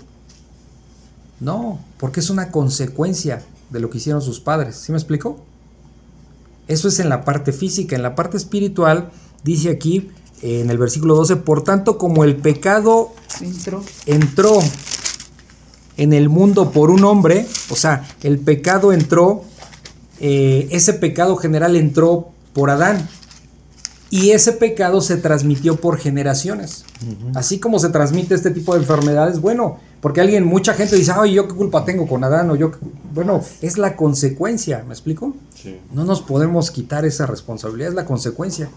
No, 1.39 1.79
porque 1.99 2.21
es 2.21 2.29
una 2.29 2.51
consecuencia 2.51 3.43
de 3.69 3.79
lo 3.79 3.89
que 3.89 3.97
hicieron 3.97 4.21
sus 4.21 4.39
padres. 4.39 4.77
¿Sí 4.77 4.91
me 4.91 4.97
explico? 4.97 5.43
Eso 6.67 6.87
es 6.87 6.99
en 6.99 7.09
la 7.09 7.25
parte 7.25 7.51
física. 7.51 7.95
En 7.95 8.03
la 8.03 8.15
parte 8.15 8.37
espiritual, 8.37 9.09
dice 9.43 9.69
aquí 9.69 10.11
en 10.41 10.69
el 10.69 10.77
versículo 10.77 11.15
12, 11.15 11.37
por 11.37 11.63
tanto, 11.63 11.97
como 11.97 12.23
el 12.23 12.35
pecado 12.35 13.13
entró, 13.41 13.81
entró 14.05 14.59
en 15.97 16.13
el 16.13 16.29
mundo 16.29 16.71
por 16.71 16.91
un 16.91 17.03
hombre, 17.05 17.47
o 17.69 17.75
sea, 17.75 18.07
el 18.23 18.39
pecado 18.39 18.91
entró 18.91 19.45
eh, 20.25 20.69
ese 20.71 20.93
pecado 20.93 21.35
general 21.35 21.75
entró 21.75 22.29
por 22.53 22.69
Adán 22.69 23.09
y 24.09 24.31
ese 24.31 24.53
pecado 24.53 25.01
se 25.01 25.17
transmitió 25.17 25.75
por 25.75 25.97
generaciones. 25.97 26.85
Así 27.35 27.59
como 27.59 27.77
se 27.77 27.89
transmite 27.89 28.33
este 28.33 28.49
tipo 28.49 28.73
de 28.73 28.79
enfermedades, 28.79 29.41
bueno, 29.41 29.79
porque 29.99 30.21
alguien, 30.21 30.45
mucha 30.45 30.75
gente 30.75 30.95
dice, 30.95 31.11
ay, 31.13 31.33
yo 31.33 31.49
qué 31.49 31.55
culpa 31.55 31.83
tengo 31.83 32.07
con 32.07 32.23
Adán 32.23 32.49
o 32.51 32.55
yo, 32.55 32.71
bueno, 33.13 33.41
es 33.61 33.77
la 33.77 33.97
consecuencia, 33.97 34.85
¿me 34.87 34.93
explico? 34.93 35.35
No 35.93 36.05
nos 36.05 36.21
podemos 36.21 36.71
quitar 36.71 37.03
esa 37.03 37.25
responsabilidad, 37.25 37.89
es 37.89 37.95
la 37.95 38.05
consecuencia. 38.05 38.69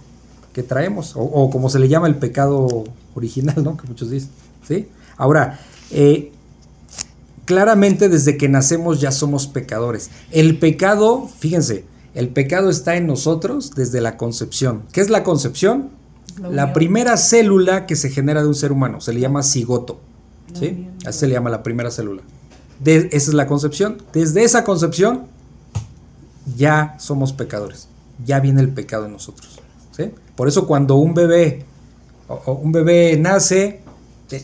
que 0.53 0.65
traemos, 0.65 1.13
o, 1.15 1.49
como 1.51 1.71
se 1.71 1.79
le 1.79 1.87
llama 1.87 2.09
el 2.09 2.17
pecado 2.17 2.83
original, 3.15 3.63
¿no? 3.63 3.77
Que 3.77 3.87
muchos 3.87 4.11
dicen, 4.11 4.31
¿sí? 4.67 4.89
Ahora, 5.17 5.61
eh, 5.93 6.33
claramente 7.47 8.11
desde 8.11 8.37
que 8.37 8.51
nacemos 8.51 9.01
ya 9.01 9.11
somos 9.11 9.47
pecadores. 9.47 10.11
El 10.31 10.59
pecado, 10.59 11.31
fíjense, 11.39 11.85
el 12.15 12.29
pecado 12.29 12.69
está 12.69 12.97
en 12.97 13.07
nosotros 13.07 13.71
desde 13.75 14.03
la 14.03 14.19
concepción. 14.19 14.83
¿Qué 14.93 15.01
es 15.01 15.09
la 15.09 15.23
concepción? 15.23 15.91
La, 16.51 16.75
primera 16.75 17.17
célula 17.17 17.87
que 17.87 17.97
se 17.97 18.11
genera 18.11 18.43
de 18.43 18.49
un 18.49 18.55
ser 18.55 18.71
humano, 18.71 19.01
se 19.01 19.15
le 19.15 19.21
llama 19.21 19.43
cigoto, 19.43 20.01
¿sí? 20.53 20.87
Así 21.07 21.21
se 21.21 21.29
le 21.29 21.33
llama 21.33 21.49
la 21.49 21.63
primera 21.63 21.91
célula. 21.91 22.21
esa 22.85 23.07
es 23.11 23.33
la 23.33 23.47
concepción. 23.47 24.03
Desde 24.13 24.45
esa 24.45 24.63
concepción 24.63 25.23
ya 26.57 26.95
somos 26.99 27.33
pecadores. 27.33 27.89
Ya 28.25 28.41
viene 28.41 28.61
el 28.61 28.69
pecado 28.71 29.07
en 29.07 29.13
nosotros. 29.13 29.61
¿sí? 29.97 30.11
Por 30.35 30.49
eso 30.49 30.67
cuando 30.67 30.97
un 30.97 31.15
bebé, 31.15 31.65
un 32.47 32.73
bebé 32.73 33.17
nace, 33.17 33.81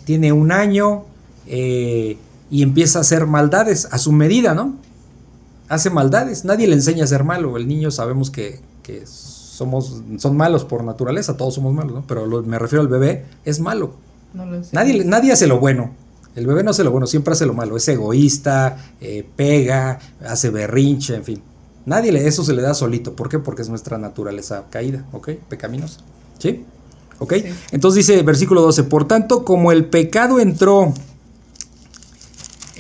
tiene 0.05 0.33
un 0.33 0.53
año 0.53 1.05
eh, 1.47 2.17
y 2.53 2.63
empieza 2.63 2.99
a 2.99 3.01
hacer 3.01 3.27
maldades 3.27 3.89
a 3.91 3.97
su 3.97 4.13
medida, 4.13 4.55
¿no? 4.55 4.75
Hace 5.71 5.89
maldades. 5.89 6.45
Nadie 6.45 6.69
le 6.69 6.75
enseña 6.75 7.05
a 7.05 7.07
ser 7.07 7.25
malo. 7.25 7.57
El 7.57 7.67
niño 7.67 7.91
sabemos 7.91 8.31
que, 8.31 8.61
somos, 9.07 10.03
son 10.19 10.37
malos 10.37 10.67
por 10.67 10.85
naturaleza, 10.85 11.39
todos 11.39 11.55
somos 11.55 11.73
malos, 11.73 11.95
¿no? 11.95 12.05
Pero 12.07 12.43
me 12.43 12.59
refiero 12.59 12.83
al 12.83 12.89
bebé, 12.89 13.25
es 13.47 13.59
malo. 13.59 13.95
nadie, 14.71 15.03
nadie 15.03 15.33
hace 15.33 15.47
lo 15.47 15.61
bueno. 15.61 15.93
El 16.37 16.47
bebé 16.47 16.63
no 16.63 16.73
hace 16.73 16.85
lo 16.85 16.91
bueno, 16.91 17.07
siempre 17.07 17.33
hace 17.33 17.47
lo 17.47 17.55
malo. 17.55 17.75
Es 17.75 17.89
egoísta, 17.89 18.77
eh, 19.01 19.27
pega, 19.35 19.99
hace 20.23 20.51
berrinche, 20.51 21.15
en 21.15 21.25
fin. 21.25 21.43
Nadie 21.87 22.13
le, 22.13 22.29
eso 22.29 22.45
se 22.45 22.53
le 22.53 22.61
da 22.61 22.75
solito. 22.75 23.17
¿Por 23.17 23.31
qué? 23.31 23.39
Porque 23.39 23.63
es 23.63 23.71
nuestra 23.71 23.97
naturaleza 23.97 24.65
caída, 24.69 25.07
¿ok? 25.13 25.31
Pecaminosa. 25.49 26.01
¿Sí? 26.39 26.67
¿Ok? 27.19 27.33
Entonces 27.71 28.07
dice 28.07 28.23
versículo 28.23 28.61
12, 28.61 28.85
por 28.85 29.09
tanto, 29.09 29.43
como 29.43 29.73
el 29.73 29.87
pecado 29.87 30.39
entró, 30.39 30.93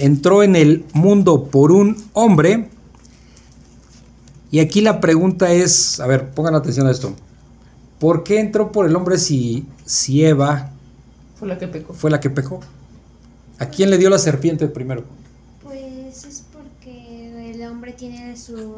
entró 0.04 0.42
en 0.42 0.56
el 0.56 0.84
mundo 0.92 1.44
por 1.44 1.72
un 1.72 1.96
hombre, 2.12 2.68
y 4.50 4.60
aquí 4.60 4.80
la 4.80 5.00
pregunta 5.00 5.52
es, 5.52 6.00
a 6.00 6.06
ver, 6.06 6.30
pongan 6.30 6.54
atención 6.54 6.86
a 6.86 6.90
esto. 6.90 7.14
¿Por 7.98 8.24
qué 8.24 8.40
entró 8.40 8.72
por 8.72 8.86
el 8.86 8.94
hombre 8.96 9.18
si, 9.18 9.66
si 9.86 10.24
Eva 10.24 10.70
fue 11.36 11.48
la 11.48 11.58
que 11.58 11.68
pecó? 11.68 11.94
Fue 11.94 12.10
la 12.10 12.20
que 12.20 12.30
pecó. 12.30 12.60
¿A 13.58 13.66
quién 13.66 13.90
le 13.90 13.98
dio 13.98 14.10
la 14.10 14.18
serpiente 14.18 14.68
primero? 14.68 15.04
tiene 18.02 18.36
su 18.36 18.76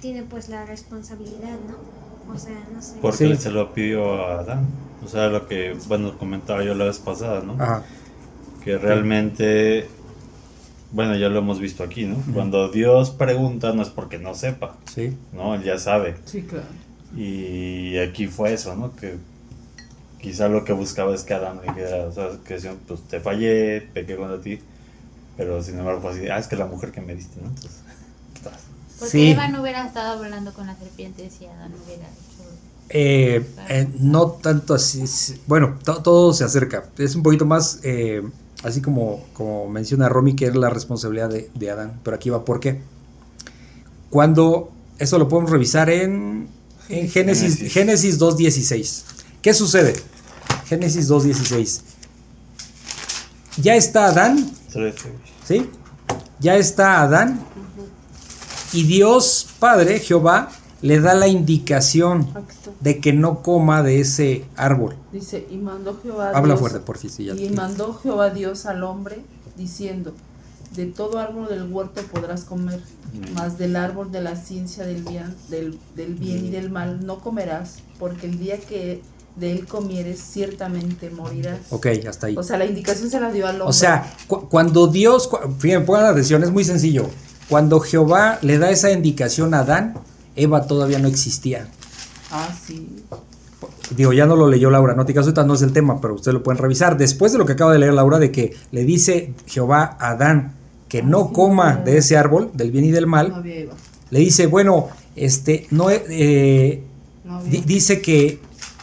tiene 0.00 0.22
pues 0.22 0.48
la 0.48 0.64
responsabilidad, 0.64 1.58
¿no? 1.68 2.32
O 2.32 2.38
sea, 2.38 2.56
no 2.74 2.82
sé. 2.82 2.94
Porque 3.00 3.36
se 3.36 3.50
lo 3.50 3.72
pidió 3.72 4.14
a 4.14 4.40
Adán. 4.40 4.66
O 5.04 5.08
sea, 5.08 5.28
lo 5.28 5.46
que, 5.46 5.76
bueno, 5.86 6.16
comentaba 6.18 6.64
yo 6.64 6.74
la 6.74 6.86
vez 6.86 6.98
pasada, 6.98 7.42
¿no? 7.42 7.52
Ajá. 7.54 7.84
Que 8.64 8.78
realmente, 8.78 9.88
bueno, 10.92 11.16
ya 11.16 11.28
lo 11.28 11.38
hemos 11.38 11.58
visto 11.58 11.82
aquí, 11.82 12.04
¿no? 12.04 12.22
Cuando 12.32 12.68
Dios 12.68 13.10
pregunta 13.10 13.72
no 13.72 13.82
es 13.82 13.88
porque 13.88 14.18
no 14.18 14.34
sepa. 14.34 14.76
Sí. 14.92 15.16
¿No? 15.32 15.54
Él 15.54 15.62
ya 15.62 15.78
sabe. 15.78 16.16
Sí, 16.24 16.42
claro. 16.42 16.66
Y 17.16 17.98
aquí 17.98 18.26
fue 18.26 18.52
eso, 18.52 18.74
¿no? 18.76 18.94
Que 18.94 19.16
quizá 20.20 20.48
lo 20.48 20.64
que 20.64 20.72
buscaba 20.72 21.14
es 21.14 21.24
que 21.24 21.34
Adán 21.34 21.60
le 21.60 21.72
dijera, 21.72 22.06
o 22.06 22.12
sea, 22.12 22.28
que 22.46 22.56
pues 22.86 23.00
te 23.08 23.20
fallé, 23.20 23.80
pequé 23.80 24.16
contra 24.16 24.40
ti. 24.40 24.60
Pero 25.36 25.62
sin 25.62 25.78
embargo 25.78 26.00
fue 26.00 26.12
así, 26.12 26.28
ah, 26.28 26.38
es 26.38 26.46
que 26.46 26.56
la 26.56 26.66
mujer 26.66 26.92
que 26.92 27.00
me 27.00 27.14
diste, 27.14 27.40
¿no? 27.40 27.48
Entonces, 27.48 27.82
porque 28.98 29.30
Eva 29.32 29.48
no 29.48 29.62
hubiera 29.62 29.84
estado 29.86 30.18
hablando 30.18 30.52
con 30.52 30.66
la 30.66 30.76
serpiente 30.76 31.28
si 31.28 31.46
Adán 31.46 31.72
no 31.72 31.78
hubiera 31.84 32.02
hecho. 32.02 32.22
Eh, 32.88 33.44
eh, 33.68 33.88
no 33.98 34.32
tanto 34.32 34.74
así. 34.74 35.02
Bueno, 35.46 35.78
todo 35.82 36.32
se 36.32 36.44
acerca. 36.44 36.84
Es 36.98 37.14
un 37.14 37.22
poquito 37.22 37.44
más, 37.44 37.80
eh, 37.82 38.22
así 38.62 38.80
como, 38.80 39.24
como 39.32 39.68
menciona 39.68 40.08
Romy, 40.08 40.34
que 40.34 40.46
es 40.46 40.54
la 40.54 40.70
responsabilidad 40.70 41.30
de, 41.30 41.70
Adán. 41.70 42.00
Pero 42.02 42.16
aquí 42.16 42.30
va, 42.30 42.44
¿por 42.44 42.60
qué? 42.60 42.80
Cuando, 44.10 44.70
eso 44.98 45.18
lo 45.18 45.28
podemos 45.28 45.50
revisar 45.50 45.90
en, 45.90 46.48
en 46.88 47.08
Génesis, 47.08 47.72
Génesis 47.72 48.20
2.16. 48.20 49.02
¿Qué 49.40 49.54
sucede? 49.54 49.94
Génesis 50.66 51.08
2.16. 51.10 51.80
Ya 53.58 53.74
está 53.74 54.06
Adán. 54.06 54.50
¿Sí? 55.46 55.68
Ya 56.40 56.56
está 56.56 57.02
Adán 57.02 57.40
y 58.72 58.84
Dios 58.84 59.48
Padre, 59.58 60.00
Jehová, 60.00 60.50
le 60.82 61.00
da 61.00 61.14
la 61.14 61.28
indicación 61.28 62.26
de 62.80 63.00
que 63.00 63.12
no 63.12 63.42
coma 63.42 63.82
de 63.82 64.00
ese 64.00 64.44
árbol. 64.56 64.96
Dice, 65.12 65.46
y 65.50 65.56
mandó 65.56 65.98
Jehová 66.02 66.32
Habla 66.34 66.56
fuerte, 66.56 66.80
por 66.80 66.98
si 66.98 67.08
sí, 67.08 67.30
Y 67.30 67.50
mandó 67.50 67.94
Jehová 67.94 68.30
Dios 68.30 68.66
al 68.66 68.82
hombre, 68.82 69.20
diciendo, 69.56 70.12
de 70.74 70.86
todo 70.86 71.18
árbol 71.18 71.48
del 71.48 71.70
huerto 71.72 72.02
podrás 72.12 72.44
comer, 72.44 72.80
mm. 73.12 73.34
mas 73.34 73.58
del 73.58 73.76
árbol 73.76 74.10
de 74.10 74.22
la 74.22 74.36
ciencia 74.36 74.84
del 74.84 75.02
bien, 75.02 75.34
del, 75.48 75.78
bien 76.14 76.46
y 76.46 76.50
del 76.50 76.70
mal 76.70 77.06
no 77.06 77.20
comerás, 77.20 77.76
porque 77.98 78.26
el 78.26 78.38
día 78.38 78.58
que 78.58 79.02
de 79.36 79.52
él 79.52 79.66
comieres, 79.66 80.20
ciertamente 80.20 81.08
morirás. 81.10 81.60
Ok, 81.70 81.86
hasta 82.06 82.26
ahí. 82.26 82.36
O 82.36 82.42
sea, 82.42 82.58
la 82.58 82.66
indicación 82.66 83.08
se 83.08 83.18
la 83.18 83.30
dio 83.30 83.46
al 83.46 83.54
hombre. 83.54 83.68
O 83.68 83.72
sea, 83.72 84.14
cuando 84.26 84.88
Dios, 84.88 85.30
fíjense, 85.58 85.86
pongan 85.86 86.06
atención, 86.06 86.42
es 86.42 86.50
muy 86.50 86.64
sencillo. 86.64 87.08
Cuando 87.48 87.80
Jehová 87.80 88.38
le 88.42 88.58
da 88.58 88.70
esa 88.70 88.90
indicación 88.90 89.54
a 89.54 89.60
Adán, 89.60 89.94
Eva 90.36 90.66
todavía 90.66 90.98
no 90.98 91.08
existía. 91.08 91.68
Ah, 92.30 92.48
sí. 92.66 92.88
Digo, 93.94 94.12
ya 94.12 94.26
no 94.26 94.36
lo 94.36 94.48
leyó 94.48 94.70
Laura, 94.70 94.94
no 94.94 95.04
te 95.04 95.12
caso, 95.12 95.32
no 95.44 95.54
es 95.54 95.62
el 95.62 95.72
tema, 95.72 96.00
pero 96.00 96.14
ustedes 96.14 96.34
lo 96.34 96.42
pueden 96.42 96.58
revisar. 96.58 96.96
Después 96.96 97.32
de 97.32 97.38
lo 97.38 97.46
que 97.46 97.52
acaba 97.52 97.72
de 97.72 97.78
leer 97.78 97.94
Laura, 97.94 98.18
de 98.18 98.32
que 98.32 98.56
le 98.70 98.84
dice 98.84 99.34
Jehová 99.46 99.96
a 100.00 100.10
Adán 100.10 100.54
que 100.88 100.98
ah, 100.98 101.04
no 101.04 101.32
coma 101.32 101.76
de 101.76 101.98
ese 101.98 102.16
árbol, 102.16 102.50
del 102.54 102.70
bien 102.70 102.84
y 102.84 102.90
del 102.90 103.06
mal, 103.06 103.42
le 103.42 104.18
dice, 104.18 104.46
bueno, 104.46 104.88
este, 105.16 105.66
no, 105.70 105.88
eh, 105.90 106.82
dice 107.66 108.02
que, 108.02 108.40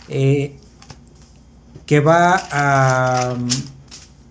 eh, 0.08 0.56
que 1.86 2.00
va 2.00 2.42
a, 2.52 3.36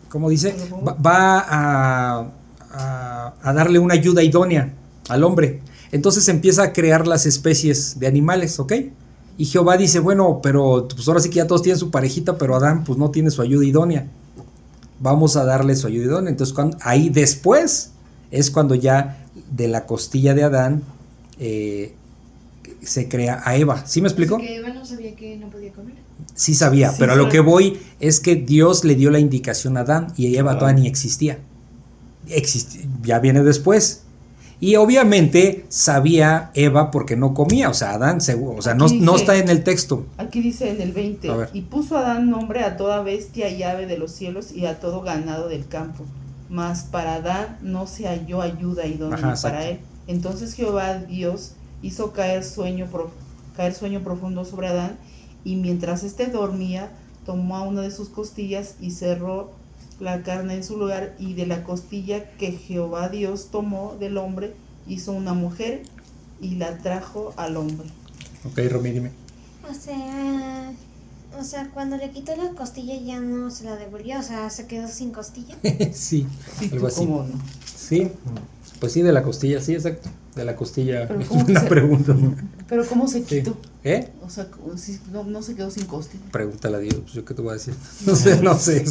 ¿cómo 0.08 0.28
dice? 0.28 0.56
va 1.04 1.44
a 1.48 2.26
a, 2.72 3.52
darle 3.52 3.78
una 3.78 3.94
ayuda 3.94 4.22
idónea 4.22 4.72
al 5.08 5.24
hombre. 5.24 5.60
Entonces 5.92 6.28
empieza 6.28 6.62
a 6.62 6.72
crear 6.72 7.06
las 7.06 7.26
especies 7.26 7.98
de 7.98 8.06
animales, 8.06 8.58
¿ok? 8.60 8.72
Y 9.36 9.44
Jehová 9.46 9.76
dice, 9.76 10.00
bueno, 10.00 10.40
pero 10.42 10.88
pues 10.88 11.06
ahora 11.08 11.20
sí 11.20 11.30
que 11.30 11.36
ya 11.36 11.46
todos 11.46 11.62
tienen 11.62 11.78
su 11.78 11.90
parejita, 11.90 12.36
pero 12.38 12.56
Adán 12.56 12.84
pues 12.84 12.98
no 12.98 13.10
tiene 13.10 13.30
su 13.30 13.40
ayuda 13.40 13.64
idónea. 13.64 14.08
Vamos 15.00 15.36
a 15.36 15.44
darle 15.44 15.76
su 15.76 15.86
ayuda 15.86 16.06
idónea. 16.06 16.30
Entonces 16.30 16.56
ahí 16.80 17.08
después 17.08 17.92
es 18.30 18.50
cuando 18.50 18.74
ya 18.74 19.24
de 19.50 19.68
la 19.68 19.86
costilla 19.86 20.34
de 20.34 20.42
Adán 20.42 20.82
eh, 21.38 21.94
se 22.82 23.08
crea 23.08 23.40
a 23.44 23.56
Eva. 23.56 23.86
¿Sí 23.86 24.02
me 24.02 24.08
explico? 24.08 24.38
Que 24.38 24.56
Eva 24.56 24.70
no 24.70 24.84
sabía 24.84 25.14
que 25.14 25.36
no 25.36 25.48
podía 25.48 25.72
comer. 25.72 25.94
Sí 26.34 26.54
sabía, 26.54 26.92
pero 26.98 27.12
a 27.12 27.16
lo 27.16 27.28
que 27.28 27.40
voy 27.40 27.78
es 28.00 28.20
que 28.20 28.34
Dios 28.34 28.84
le 28.84 28.96
dio 28.96 29.10
la 29.10 29.20
indicación 29.20 29.76
a 29.76 29.80
Adán 29.80 30.12
y 30.16 30.36
Eva 30.36 30.58
todavía 30.58 30.82
ni 30.82 30.88
existía 30.88 31.38
ya 33.02 33.18
viene 33.18 33.42
después. 33.42 34.02
Y 34.60 34.74
obviamente 34.74 35.66
sabía 35.68 36.50
Eva 36.54 36.90
porque 36.90 37.16
no 37.16 37.32
comía, 37.32 37.70
o 37.70 37.74
sea, 37.74 37.92
Adán, 37.92 38.18
o 38.18 38.62
sea, 38.62 38.74
no, 38.74 38.88
no, 38.88 39.16
está 39.16 39.36
en 39.36 39.48
el 39.48 39.62
texto. 39.62 40.06
Aquí 40.16 40.40
dice 40.40 40.70
en 40.70 40.80
el 40.80 40.92
20, 40.92 41.30
y 41.52 41.62
puso 41.62 41.96
Adán 41.96 42.28
nombre 42.28 42.64
a 42.64 42.76
toda 42.76 43.02
bestia 43.02 43.50
y 43.50 43.62
ave 43.62 43.86
de 43.86 43.98
los 43.98 44.10
cielos 44.10 44.50
y 44.52 44.66
a 44.66 44.80
todo 44.80 45.02
ganado 45.02 45.48
del 45.48 45.68
campo, 45.68 46.04
mas 46.48 46.82
para 46.82 47.14
Adán 47.14 47.58
no 47.62 47.86
se 47.86 48.08
halló 48.08 48.42
ayuda 48.42 48.86
idónea 48.86 49.36
para 49.40 49.68
él. 49.68 49.78
Entonces 50.08 50.54
Jehová 50.54 50.94
Dios 50.94 51.52
hizo 51.82 52.12
caer 52.12 52.42
sueño, 52.42 52.88
caer 53.56 53.74
sueño 53.74 54.00
profundo 54.00 54.44
sobre 54.44 54.68
Adán, 54.68 54.98
y 55.44 55.54
mientras 55.54 56.02
éste 56.02 56.26
dormía, 56.26 56.90
tomó 57.24 57.56
a 57.56 57.62
una 57.62 57.82
de 57.82 57.92
sus 57.92 58.08
costillas 58.08 58.74
y 58.80 58.90
cerró 58.90 59.52
la 60.00 60.22
carne 60.22 60.54
en 60.54 60.64
su 60.64 60.76
lugar 60.76 61.14
y 61.18 61.34
de 61.34 61.46
la 61.46 61.64
costilla 61.64 62.30
que 62.36 62.52
Jehová 62.52 63.08
Dios 63.08 63.48
tomó 63.50 63.96
del 63.98 64.16
hombre 64.18 64.54
hizo 64.86 65.12
una 65.12 65.34
mujer 65.34 65.82
y 66.40 66.54
la 66.54 66.78
trajo 66.78 67.34
al 67.36 67.56
hombre. 67.56 67.88
Ok, 68.44 68.58
Romy, 68.70 68.90
dime. 68.90 69.10
O 69.68 69.74
sea, 69.74 70.72
o 71.38 71.44
sea, 71.44 71.70
cuando 71.74 71.96
le 71.96 72.10
quitó 72.10 72.34
la 72.36 72.50
costilla 72.50 72.96
ya 72.96 73.20
no 73.20 73.50
se 73.50 73.64
la 73.64 73.76
devolvió, 73.76 74.18
o 74.18 74.22
sea, 74.22 74.48
se 74.50 74.66
quedó 74.66 74.88
sin 74.88 75.10
costilla. 75.10 75.56
sí, 75.92 76.26
algo 76.72 76.86
así. 76.86 77.00
¿cómo 77.00 77.24
no? 77.24 77.38
Sí, 77.76 78.10
pues 78.80 78.92
sí, 78.92 79.02
de 79.02 79.12
la 79.12 79.22
costilla, 79.22 79.60
sí, 79.60 79.74
exacto. 79.74 80.08
De 80.34 80.44
la 80.44 80.54
costilla, 80.56 81.08
una 81.48 81.62
pregunta. 81.62 82.14
Pero 82.68 82.86
¿cómo 82.86 83.08
se 83.08 83.22
quitó? 83.22 83.56
¿Eh? 83.84 84.08
O 84.24 84.30
sea, 84.30 84.46
no, 85.12 85.24
no, 85.24 85.42
se 85.42 85.54
quedó 85.54 85.70
sin 85.70 85.86
costilla. 85.86 86.24
Pregúntale 86.30 86.76
a 86.76 86.80
Dios, 86.80 86.96
pues 87.02 87.12
yo 87.12 87.24
qué 87.24 87.34
te 87.34 87.42
voy 87.42 87.50
a 87.50 87.54
decir. 87.54 87.74
No 88.06 88.14
sé, 88.16 88.42
no 88.42 88.58
sé. 88.58 88.84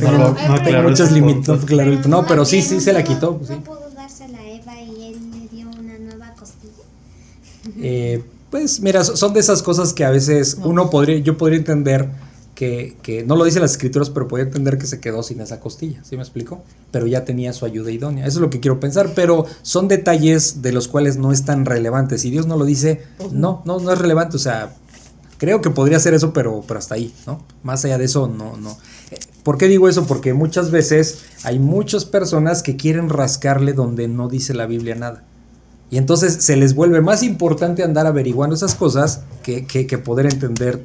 No, 0.00 0.34
no, 0.34 0.62
tengo 0.62 0.82
muchas 0.88 1.12
limitaciones, 1.12 1.64
claro. 1.64 2.00
No, 2.08 2.26
pero 2.26 2.44
sí, 2.44 2.62
sí 2.62 2.80
se 2.80 2.92
la 2.92 3.02
quitó. 3.02 3.38
¿No 3.40 3.46
sí. 3.46 3.54
pudo 3.64 3.90
dársela 3.94 4.38
a 4.38 4.48
Eva 4.48 4.80
y 4.80 5.08
él 5.08 5.30
le 5.32 5.48
dio 5.48 5.68
una 5.68 5.98
nueva 5.98 6.32
costilla? 6.38 6.72
Eh, 7.78 8.22
Pues 8.50 8.80
mira, 8.80 9.02
son 9.02 9.32
de 9.34 9.40
esas 9.40 9.62
cosas 9.62 9.92
que 9.92 10.04
a 10.04 10.10
veces 10.10 10.58
uno 10.62 10.90
podría, 10.90 11.18
yo 11.18 11.36
podría 11.36 11.58
entender 11.58 12.08
que, 12.54 12.96
que, 13.02 13.24
no 13.24 13.36
lo 13.36 13.44
dicen 13.44 13.62
las 13.62 13.72
escrituras, 13.72 14.10
pero 14.10 14.28
podría 14.28 14.46
entender 14.46 14.78
que 14.78 14.86
se 14.86 15.00
quedó 15.00 15.22
sin 15.22 15.40
esa 15.40 15.60
costilla, 15.60 16.02
¿sí 16.04 16.16
me 16.16 16.22
explico? 16.22 16.62
Pero 16.90 17.06
ya 17.06 17.24
tenía 17.24 17.52
su 17.52 17.64
ayuda 17.64 17.90
idónea, 17.90 18.26
eso 18.26 18.38
es 18.38 18.42
lo 18.42 18.50
que 18.50 18.60
quiero 18.60 18.80
pensar, 18.80 19.12
pero 19.14 19.46
son 19.62 19.88
detalles 19.88 20.62
de 20.62 20.72
los 20.72 20.88
cuales 20.88 21.16
no 21.16 21.32
es 21.32 21.44
tan 21.44 21.64
relevante. 21.64 22.18
Si 22.18 22.30
Dios 22.30 22.46
no 22.46 22.56
lo 22.56 22.64
dice, 22.64 23.02
pues 23.18 23.32
no, 23.32 23.62
no, 23.64 23.80
no 23.80 23.92
es 23.92 23.98
relevante, 23.98 24.36
o 24.36 24.40
sea, 24.40 24.74
creo 25.38 25.60
que 25.60 25.70
podría 25.70 25.98
ser 25.98 26.14
eso, 26.14 26.32
pero, 26.32 26.62
pero 26.66 26.78
hasta 26.78 26.94
ahí, 26.94 27.12
¿no? 27.26 27.44
Más 27.62 27.84
allá 27.84 27.98
de 27.98 28.04
eso, 28.04 28.28
no, 28.28 28.56
no. 28.56 28.76
¿Por 29.42 29.58
qué 29.58 29.68
digo 29.68 29.88
eso? 29.88 30.06
Porque 30.06 30.32
muchas 30.32 30.70
veces 30.70 31.18
hay 31.42 31.58
muchas 31.58 32.06
personas 32.06 32.62
que 32.62 32.76
quieren 32.76 33.10
rascarle 33.10 33.74
donde 33.74 34.08
no 34.08 34.28
dice 34.28 34.54
la 34.54 34.66
Biblia 34.66 34.94
nada. 34.94 35.24
Y 35.90 35.98
entonces 35.98 36.38
se 36.40 36.56
les 36.56 36.74
vuelve 36.74 37.02
más 37.02 37.22
importante 37.22 37.82
andar 37.82 38.06
averiguando 38.06 38.56
esas 38.56 38.74
cosas 38.74 39.20
que, 39.42 39.66
que, 39.66 39.98
poder 39.98 40.26
entender 40.26 40.82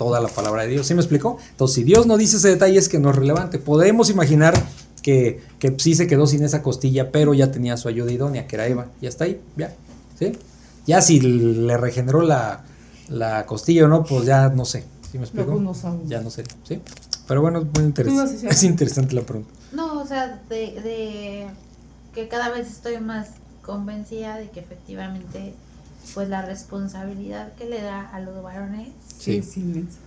toda 0.00 0.18
la 0.18 0.28
palabra 0.28 0.62
de 0.62 0.68
Dios. 0.68 0.86
¿Sí 0.86 0.94
me 0.94 1.02
explico? 1.02 1.36
Entonces, 1.50 1.74
si 1.74 1.82
Dios 1.84 2.06
no 2.06 2.16
dice 2.16 2.38
ese 2.38 2.48
detalle 2.48 2.78
es 2.78 2.88
que 2.88 2.98
no 2.98 3.10
es 3.10 3.16
relevante. 3.16 3.58
Podemos 3.58 4.08
imaginar 4.08 4.54
que, 5.02 5.42
que 5.58 5.74
sí 5.76 5.94
se 5.94 6.06
quedó 6.06 6.26
sin 6.26 6.42
esa 6.42 6.62
costilla, 6.62 7.12
pero 7.12 7.34
ya 7.34 7.52
tenía 7.52 7.76
su 7.76 7.86
ayuda 7.86 8.10
idónea, 8.10 8.46
que 8.46 8.56
era 8.56 8.66
Eva. 8.66 8.86
Ya 9.02 9.10
está 9.10 9.24
ahí, 9.24 9.38
ya. 9.58 9.74
¿Sí? 10.18 10.32
Ya 10.86 11.02
si 11.02 11.20
le 11.20 11.76
regeneró 11.76 12.22
la, 12.22 12.64
la 13.10 13.44
costilla 13.44 13.84
o 13.84 13.88
no, 13.88 14.04
pues 14.04 14.24
ya 14.24 14.48
no 14.48 14.64
sé. 14.64 14.84
¿Sí 15.12 15.18
me 15.18 15.24
explico? 15.24 15.60
ya 16.06 16.22
no 16.22 16.30
sé. 16.30 16.44
¿Sí? 16.66 16.80
Pero 17.28 17.42
bueno, 17.42 17.58
es 17.58 17.66
muy 17.74 17.84
interesante. 17.84 18.48
Es 18.48 18.62
interesante 18.62 19.14
la 19.14 19.20
pregunta. 19.20 19.50
No, 19.72 20.00
o 20.00 20.06
sea, 20.06 20.40
de, 20.48 20.80
de 20.80 21.46
que 22.14 22.26
cada 22.28 22.48
vez 22.48 22.70
estoy 22.70 22.98
más 23.00 23.28
convencida 23.60 24.38
de 24.38 24.48
que 24.48 24.60
efectivamente 24.60 25.52
pues 26.14 26.28
la 26.28 26.42
responsabilidad 26.42 27.54
que 27.54 27.66
le 27.66 27.80
da 27.80 28.08
a 28.08 28.20
los 28.20 28.42
varones 28.42 28.88
es 29.26 29.56
inmensa. 29.56 29.98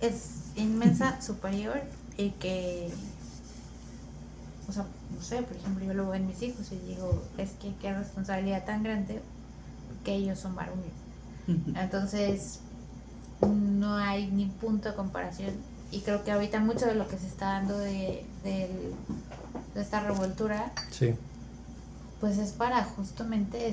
Es 0.00 0.30
inmensa, 0.56 1.20
superior 1.22 1.80
y 2.16 2.30
que, 2.30 2.90
o 4.68 4.72
sea, 4.72 4.86
no 5.14 5.22
sé, 5.22 5.42
por 5.42 5.56
ejemplo, 5.56 5.84
yo 5.84 5.94
lo 5.94 6.04
veo 6.04 6.14
en 6.14 6.26
mis 6.26 6.42
hijos 6.42 6.70
y 6.72 6.78
digo, 6.88 7.22
es 7.38 7.50
que 7.52 7.74
qué 7.80 7.92
responsabilidad 7.92 8.64
tan 8.64 8.82
grande 8.82 9.20
que 10.04 10.14
ellos 10.14 10.38
son 10.38 10.54
varones. 10.54 10.92
Entonces, 11.74 12.60
no 13.42 13.96
hay 13.96 14.30
ni 14.30 14.46
punto 14.46 14.88
de 14.88 14.94
comparación 14.94 15.52
y 15.90 16.00
creo 16.00 16.24
que 16.24 16.32
ahorita 16.32 16.60
mucho 16.60 16.86
de 16.86 16.94
lo 16.94 17.06
que 17.06 17.18
se 17.18 17.26
está 17.26 17.46
dando 17.46 17.76
de, 17.78 18.24
de, 18.42 18.70
de 19.74 19.80
esta 19.80 20.00
revoltura 20.00 20.72
sí 20.90 21.14
pues 22.24 22.38
es 22.38 22.52
para 22.52 22.82
justamente 22.82 23.68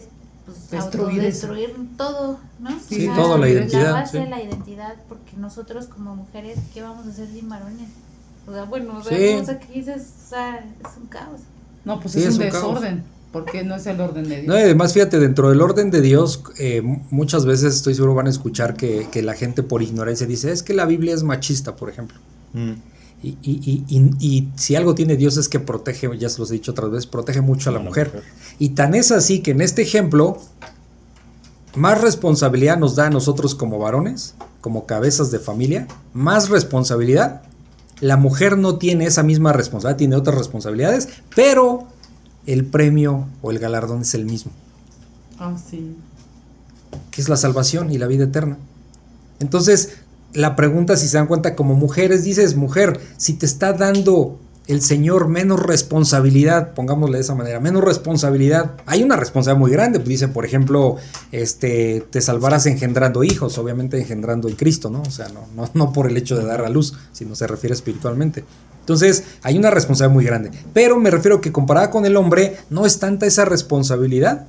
pues, 0.70 0.91
destruir, 1.22 1.76
todo, 1.97 2.39
¿no? 2.60 2.70
Sí, 2.88 3.10
todo, 3.16 3.38
la 3.38 3.49
identidad. 3.49 3.84
La 3.84 3.91
base 3.91 4.20
de 4.20 4.30
la 4.30 4.41
identidad, 4.41 4.95
porque 5.08 5.38
nosotros 5.38 5.88
como 5.88 6.16
mujeres, 6.16 6.60
¿qué 6.74 6.82
vamos 6.82 7.06
a 7.06 7.10
hacer 7.10 7.28
sin 7.28 7.49
varones? 7.49 7.89
O 8.47 8.54
sea, 8.54 8.64
bueno, 8.64 8.97
o 8.97 9.04
sea, 9.04 9.18
que 9.60 9.74
dices, 9.74 10.14
o 10.26 10.30
sea, 10.30 10.58
es 10.58 10.97
un 10.97 11.08
caos. 11.08 11.41
No, 11.86 11.99
pues 11.99 12.16
es, 12.16 12.34
un, 12.34 12.39
desorden. 12.39 13.04
Porque 13.32 13.64
no 13.64 13.76
es 13.76 13.86
el 13.86 13.99
orden 14.02 14.28
de 14.28 14.41
Dios. 14.41 14.47
No, 14.47 14.54
además, 14.56 14.93
fíjate, 14.93 15.20
dentro 15.20 15.49
del 15.49 15.62
orden 15.62 15.89
de 15.89 16.02
Dios, 16.02 16.43
eh, 16.60 16.82
muchas 17.10 17.45
veces 17.45 17.76
estoy 17.76 17.95
seguro 17.95 18.14
van 18.14 18.28
a 18.28 18.30
escuchar 18.30 18.76
que, 18.76 19.08
que, 19.12 19.22
la 19.22 19.36
gente 19.36 19.64
por 19.64 19.82
ignorancia 19.82 20.28
dice, 20.28 20.52
es 20.52 20.64
que 20.64 20.74
la 20.74 20.86
Biblia 20.86 21.14
es 21.14 21.24
machista, 21.24 21.76
por 21.76 21.89
ejemplo. 21.89 22.18
Mm. 22.54 22.74
Y, 23.24 23.38
y, 23.44 23.84
y, 23.88 24.16
y, 24.20 24.52
si 24.56 24.76
algo 24.76 24.96
tiene 24.96 25.16
Dios 25.16 25.38
es 25.38 25.48
que 25.48 25.60
protege, 25.60 26.10
ya 26.18 26.28
se 26.28 26.40
los 26.40 26.50
he 26.50 26.56
dicho 26.56 26.72
otras 26.72 26.90
veces, 26.90 27.06
protege 27.06 27.42
mucho 27.42 27.70
a 27.70 27.74
la, 27.74 27.80
mujer. 27.80 28.24
Y 28.58 28.70
tan 28.70 28.96
es 28.96 29.12
así 29.12 29.42
que 29.42 29.52
en 29.52 29.62
este 29.62 29.84
ejemplo, 29.84 30.40
más 31.76 32.02
responsabilidad 32.02 32.78
nos 32.78 32.96
da 32.96 33.08
a 33.08 33.10
nosotros 33.12 33.54
como 33.54 33.78
varones, 33.78 34.34
como 34.60 34.88
cabezas 34.88 35.30
de 35.30 35.40
familia, 35.40 35.88
más 36.14 36.50
responsabilidad. 36.50 37.44
La 38.00 38.18
mujer 38.18 38.58
no 38.58 38.78
tiene 38.78 39.06
esa 39.06 39.22
misma 39.22 39.54
responsabilidad, 39.54 39.98
tiene 39.98 40.16
otras 40.16 40.38
responsabilidades, 40.38 41.10
pero 41.36 41.88
el 42.48 42.66
premio 42.66 43.28
o 43.44 43.52
el 43.52 43.60
galardón 43.60 44.02
es 44.02 44.16
el 44.16 44.26
mismo. 44.26 44.52
Ah, 45.38 45.56
sí. 45.70 45.96
Que 47.12 47.22
es 47.22 47.30
la 47.30 47.38
salvación 47.38 47.92
y 47.92 48.00
la 48.00 48.08
vida 48.08 48.24
eterna. 48.24 48.58
Entonces, 49.40 49.98
la 50.34 50.56
pregunta, 50.56 50.98
si 50.98 51.08
se 51.08 51.18
dan 51.18 51.28
cuenta, 51.28 51.56
como 51.56 51.76
mujeres, 51.76 52.24
dices, 52.24 52.56
mujer, 52.56 53.00
si 53.18 53.34
te 53.34 53.46
está 53.46 53.74
dando 53.74 54.40
el 54.68 54.82
Señor 54.82 55.28
menos 55.28 55.62
responsabilidad, 55.62 56.74
pongámosle 56.74 57.18
de 57.18 57.24
esa 57.24 57.36
manera, 57.36 57.60
menos 57.60 57.84
responsabilidad. 57.84 58.72
Hay 58.86 59.04
una 59.04 59.16
responsabilidad 59.18 59.60
muy 59.60 59.72
grande, 59.72 60.00
pues 60.00 60.10
dice, 60.10 60.28
por 60.28 60.46
ejemplo, 60.46 60.98
este, 61.32 62.06
te 62.10 62.22
salvarás 62.22 62.68
engendrando 62.68 63.24
hijos, 63.24 63.58
obviamente 63.58 64.00
engendrando 64.00 64.48
en 64.48 64.56
Cristo, 64.56 64.90
¿no? 64.90 65.02
O 65.02 65.12
sea, 65.12 65.28
no, 65.30 65.48
no, 65.56 65.70
no 65.74 65.92
por 65.92 66.08
el 66.08 66.16
hecho 66.16 66.38
de 66.38 66.46
dar 66.46 66.64
a 66.64 66.70
luz, 66.70 66.94
sino 67.12 67.36
se 67.36 67.48
refiere 67.48 67.74
espiritualmente. 67.74 68.46
Entonces, 68.80 69.24
hay 69.42 69.58
una 69.58 69.72
responsabilidad 69.72 70.14
muy 70.14 70.26
grande. 70.26 70.52
Pero 70.74 71.00
me 71.00 71.12
refiero 71.12 71.42
que 71.42 71.52
comparada 71.52 71.92
con 71.92 72.06
el 72.06 72.16
hombre, 72.16 72.58
no 72.70 72.86
es 72.86 73.00
tanta 73.00 73.26
esa 73.26 73.46
responsabilidad. 73.46 74.48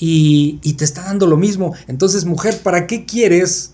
Y, 0.00 0.60
y 0.62 0.74
te 0.74 0.84
está 0.84 1.02
dando 1.02 1.26
lo 1.26 1.36
mismo. 1.36 1.74
Entonces, 1.88 2.24
mujer, 2.24 2.60
¿para 2.62 2.86
qué 2.86 3.04
quieres 3.04 3.72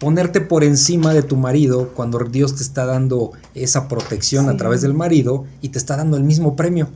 ponerte 0.00 0.40
por 0.40 0.64
encima 0.64 1.14
de 1.14 1.22
tu 1.22 1.36
marido 1.36 1.90
cuando 1.94 2.18
Dios 2.18 2.56
te 2.56 2.62
está 2.62 2.86
dando 2.86 3.32
esa 3.54 3.86
protección 3.86 4.48
a 4.48 4.56
través 4.56 4.80
del 4.80 4.94
marido 4.94 5.44
y 5.60 5.68
te 5.68 5.78
está 5.78 5.96
dando 5.96 6.16
el 6.16 6.24
mismo 6.24 6.56
premio. 6.56 6.88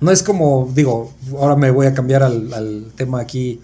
No 0.00 0.10
es 0.10 0.24
como, 0.24 0.68
digo, 0.74 1.12
ahora 1.38 1.54
me 1.54 1.70
voy 1.70 1.86
a 1.86 1.94
cambiar 1.94 2.24
al, 2.24 2.92
tema 2.96 3.20
aquí 3.20 3.60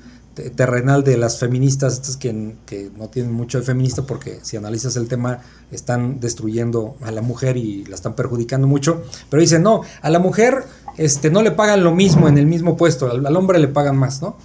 terrenal 0.55 1.03
de 1.03 1.17
las 1.17 1.41
feministas, 1.41 1.95
estas 1.95 2.17
que, 2.17 2.55
que, 2.65 2.93
no 2.97 3.09
tienen 3.09 3.33
mucho 3.33 3.59
de 3.59 3.65
feminista 3.65 4.03
porque 4.03 4.39
si 4.43 4.57
analizas 4.57 4.95
el 4.95 5.09
tema 5.09 5.41
están 5.73 6.21
destruyendo 6.21 6.95
a 7.03 7.11
la 7.11 7.23
mujer 7.23 7.57
y 7.57 7.85
la 7.87 7.97
están 7.97 8.15
perjudicando 8.15 8.69
mucho, 8.69 9.03
pero 9.29 9.41
dicen, 9.41 9.65
no, 9.65 9.83
a 10.01 10.11
la 10.11 10.21
mujer 10.21 10.63
este, 10.97 11.29
no 11.31 11.43
le 11.43 11.51
pagan 11.51 11.83
lo 11.83 11.93
mismo 11.93 12.29
en 12.29 12.39
el 12.39 12.47
mismo 12.47 12.77
puesto, 12.77 13.11
al, 13.11 13.37
hombre 13.37 13.59
le 13.59 13.67
pagan 13.67 13.97
más, 13.97 14.23
¿no? 14.23 14.37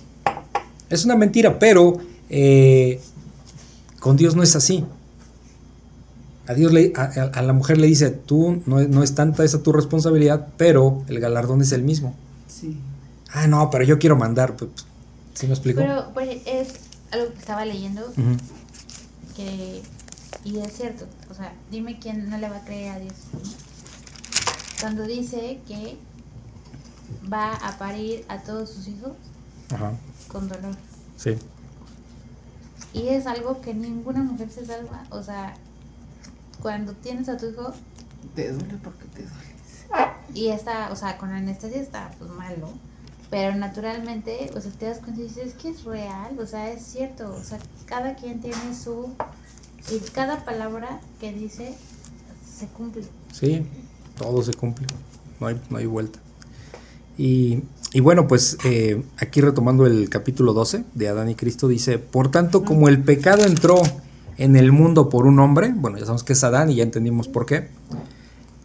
Es 0.89 1.05
una 1.05 1.15
mentira, 1.15 1.59
pero 1.59 1.99
eh, 2.27 2.99
con 4.03 4.17
Dios 4.17 4.35
no 4.35 4.43
es 4.43 4.53
así. 4.57 4.83
A, 6.45 6.53
Dios 6.53 6.73
le, 6.73 6.91
a, 6.97 7.41
la 7.41 7.53
mujer 7.53 7.77
le 7.77 7.87
dice, 7.87 8.09
tú 8.09 8.61
no, 8.65 8.81
no, 8.81 9.01
es 9.01 9.15
tanta 9.15 9.45
esa 9.45 9.63
tu 9.63 9.71
responsabilidad, 9.71 10.49
pero 10.57 11.05
el 11.07 11.21
galardón 11.21 11.61
es 11.61 11.71
el 11.71 11.83
mismo. 11.83 12.13
Sí. 12.49 12.77
Ah, 13.31 13.47
no, 13.47 13.69
pero 13.69 13.85
yo 13.85 13.99
quiero 13.99 14.17
mandar. 14.17 14.57
Pues, 14.57 14.71
¿Sí 15.35 15.47
me 15.47 15.53
explico? 15.53 15.79
Pero 15.79 16.11
pues, 16.13 16.41
es 16.45 16.73
algo 17.11 17.31
que 17.31 17.39
estaba 17.39 17.63
leyendo 17.63 18.01
que, 19.37 19.81
y 20.43 20.57
es 20.57 20.73
cierto, 20.73 21.05
o 21.31 21.33
sea, 21.33 21.53
dime 21.71 21.97
quién 21.97 22.29
no 22.29 22.37
le 22.37 22.49
va 22.49 22.57
a 22.57 22.65
creer 22.65 22.91
a 22.91 22.99
Dios. 22.99 23.15
Cuando 24.81 25.03
dice 25.03 25.61
que 25.65 25.95
va 27.31 27.53
a 27.53 27.77
parir 27.77 28.25
a 28.27 28.39
todos 28.39 28.69
sus 28.69 28.89
hijos 28.89 29.13
con 30.27 30.49
dolor. 30.49 30.75
Sí. 31.15 31.37
Y 32.93 33.07
es 33.09 33.25
algo 33.25 33.59
que 33.61 33.73
ninguna 33.73 34.21
mujer 34.21 34.49
se 34.51 34.65
salva. 34.65 35.03
O 35.09 35.23
sea, 35.23 35.55
cuando 36.61 36.93
tienes 36.93 37.27
a 37.27 37.37
tu 37.37 37.47
hijo... 37.49 37.73
Te 38.35 38.51
duele 38.51 38.77
porque 38.83 39.05
te 39.05 39.23
duele. 39.23 39.53
Y 40.33 40.49
está, 40.49 40.91
o 40.91 40.95
sea, 40.95 41.17
con 41.17 41.31
anestesia 41.31 41.81
está 41.81 42.11
pues 42.17 42.31
malo. 42.31 42.69
Pero 43.29 43.55
naturalmente, 43.55 44.51
o 44.55 44.61
sea, 44.61 44.71
te 44.71 44.85
das 44.85 44.99
cuenta 44.99 45.21
y 45.21 45.23
dices, 45.23 45.47
es 45.47 45.53
que 45.55 45.69
es 45.69 45.83
real, 45.83 46.37
o 46.39 46.45
sea, 46.45 46.71
es 46.71 46.83
cierto. 46.83 47.33
O 47.33 47.43
sea, 47.43 47.59
cada 47.85 48.15
quien 48.15 48.41
tiene 48.41 48.75
su... 48.75 49.13
Y 49.91 49.99
cada 50.11 50.45
palabra 50.45 51.01
que 51.19 51.33
dice 51.33 51.75
se 52.47 52.67
cumple. 52.67 53.03
Sí, 53.31 53.65
todo 54.17 54.41
se 54.43 54.53
cumple. 54.53 54.87
No 55.39 55.47
hay, 55.47 55.61
no 55.69 55.77
hay 55.77 55.85
vuelta. 55.87 56.19
Y 57.17 57.63
y 57.93 57.99
bueno, 57.99 58.27
pues 58.27 58.57
eh, 58.65 59.03
aquí 59.17 59.39
retomando 59.39 59.85
el 59.85 60.09
capítulo 60.09 60.53
12 60.53 60.83
de 60.95 61.07
Adán 61.07 61.29
y 61.29 61.35
Cristo, 61.35 61.67
dice, 61.67 61.99
por 61.99 62.31
tanto, 62.31 62.63
como 62.63 62.89
el 62.89 62.99
pecado 63.03 63.45
entró 63.45 63.81
en 64.37 64.55
el 64.55 64.71
mundo 64.71 65.09
por 65.09 65.27
un 65.27 65.39
hombre, 65.39 65.71
bueno, 65.75 65.97
ya 65.97 66.05
sabemos 66.05 66.23
que 66.23 66.33
es 66.33 66.43
Adán 66.43 66.71
y 66.71 66.75
ya 66.75 66.83
entendimos 66.83 67.27
por 67.27 67.45
qué, 67.45 67.67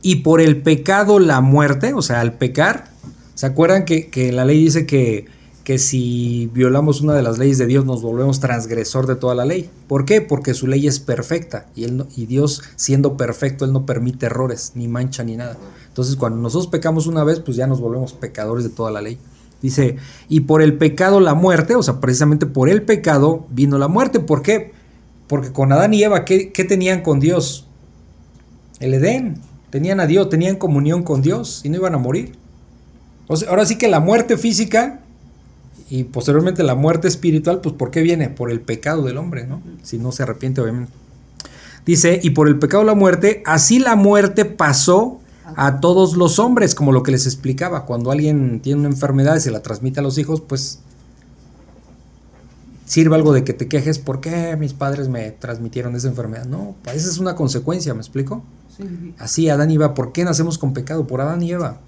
y 0.01 0.17
por 0.17 0.41
el 0.41 0.63
pecado 0.63 1.19
la 1.19 1.43
muerte, 1.43 1.93
o 1.93 2.01
sea, 2.01 2.21
al 2.21 2.33
pecar, 2.35 2.91
¿se 3.35 3.45
acuerdan 3.45 3.85
que, 3.85 4.09
que 4.09 4.33
la 4.33 4.47
ley 4.47 4.65
dice 4.65 4.87
que, 4.87 5.27
que 5.69 5.77
si 5.77 6.51
violamos 6.55 7.03
una 7.03 7.13
de 7.13 7.21
las 7.21 7.37
leyes 7.37 7.59
de 7.59 7.67
Dios 7.67 7.85
nos 7.85 8.01
volvemos 8.01 8.41
transgresor 8.41 9.07
de 9.07 9.17
toda 9.17 9.35
la 9.35 9.45
ley? 9.45 9.69
¿Por 9.87 10.07
qué? 10.07 10.23
Porque 10.23 10.55
su 10.55 10.67
ley 10.67 10.87
es 10.87 10.99
perfecta 10.99 11.67
y, 11.77 11.85
él 11.85 12.07
y 12.17 12.25
Dios 12.25 12.63
siendo 12.77 13.19
perfecto, 13.19 13.67
Él 13.67 13.75
no 13.75 13.85
permite 13.85 14.25
errores, 14.25 14.73
ni 14.77 14.89
mancha, 14.89 15.25
ni 15.25 15.37
nada. 15.37 15.59
Entonces, 15.89 16.17
cuando 16.17 16.41
nosotros 16.41 16.69
pecamos 16.69 17.07
una 17.07 17.23
vez, 17.23 17.41
pues 17.41 17.59
ya 17.59 17.67
nos 17.67 17.83
volvemos 17.83 18.15
pecadores 18.15 18.65
de 18.65 18.71
toda 18.71 18.91
la 18.91 19.03
ley. 19.03 19.19
Dice, 19.61 19.97
y 20.31 20.41
por 20.41 20.63
el 20.63 20.79
pecado 20.79 21.21
la 21.21 21.35
muerte, 21.35 21.75
o 21.75 21.83
sea, 21.83 22.01
precisamente 22.01 22.47
por 22.47 22.71
el 22.71 22.81
pecado 22.81 23.45
vino 23.51 23.77
la 23.77 23.89
muerte. 23.89 24.21
¿Por 24.21 24.41
qué? 24.41 24.73
Porque 25.27 25.53
con 25.53 25.71
Adán 25.71 25.93
y 25.93 26.03
Eva, 26.03 26.25
¿qué, 26.25 26.51
tenían 26.67 27.03
con 27.03 27.21
Dios? 27.21 27.67
El 28.81 28.95
Edén. 28.95 29.43
Tenían 29.69 30.01
a 30.01 30.07
Dios, 30.07 30.31
tenían 30.31 30.57
comunión 30.57 31.03
con 31.03 31.21
Dios 31.21 31.61
y 31.63 31.69
no 31.69 31.77
iban 31.77 31.95
a 31.95 31.99
morir. 31.99 32.37
Ahora 33.29 33.67
sí 33.67 33.77
que 33.77 33.89
la 33.89 34.01
muerte 34.01 34.39
física 34.39 35.03
Y 35.91 36.05
posteriormente 36.05 36.63
la 36.63 36.75
muerte 36.75 37.09
espiritual, 37.09 37.61
pues 37.61 37.75
¿por 37.75 37.91
qué 37.91 38.03
viene? 38.03 38.29
Por 38.29 38.51
el 38.51 38.61
pecado 38.61 39.03
del 39.03 39.17
hombre, 39.17 39.47
¿no? 39.47 39.63
Si 39.83 39.99
no 39.99 40.13
se 40.13 40.23
arrepiente, 40.23 40.61
obviamente. 40.61 40.93
Dice, 41.87 42.21
y 42.23 42.31
por 42.31 42.49
el 42.49 42.59
pecado 42.59 42.83
de 42.83 42.89
la 42.89 42.95
muerte, 42.95 43.43
así 43.47 43.79
la 43.79 43.97
muerte 43.97 44.45
pasó 44.45 45.21
a 45.57 45.81
todos 45.81 46.17
los 46.17 46.39
hombres, 46.39 46.75
como 46.75 46.93
lo 46.93 47.03
que 47.03 47.13
les 47.13 47.25
explicaba. 47.25 47.87
Cuando 47.87 48.11
alguien 48.11 48.61
tiene 48.61 48.81
una 48.81 48.91
enfermedad 48.91 49.37
y 49.37 49.41
se 49.41 49.51
la 49.51 49.63
transmite 49.63 50.01
a 50.01 50.03
los 50.03 50.19
hijos, 50.19 50.43
pues 50.43 50.81
sirve 52.85 53.15
algo 53.15 53.33
de 53.33 53.45
que 53.45 53.53
te 53.53 53.69
quejes, 53.69 53.99
¿por 53.99 54.21
qué 54.21 54.57
mis 54.59 54.73
padres 54.73 55.09
me 55.09 55.31
transmitieron 55.31 55.95
esa 55.95 56.09
enfermedad? 56.09 56.47
No, 56.47 56.75
esa 56.87 57.09
es 57.09 57.19
una 57.19 57.35
consecuencia, 57.35 57.95
¿me 57.95 58.01
explico? 58.01 58.43
Así 59.19 59.49
Adán 59.49 59.71
y 59.71 59.75
Eva, 59.75 59.95
¿por 59.95 60.13
qué 60.13 60.25
nacemos 60.25 60.57
con 60.57 60.73
pecado? 60.73 61.07
Por 61.07 61.21
Adán 61.21 61.43
y 61.43 61.53
Eva. 61.53 61.81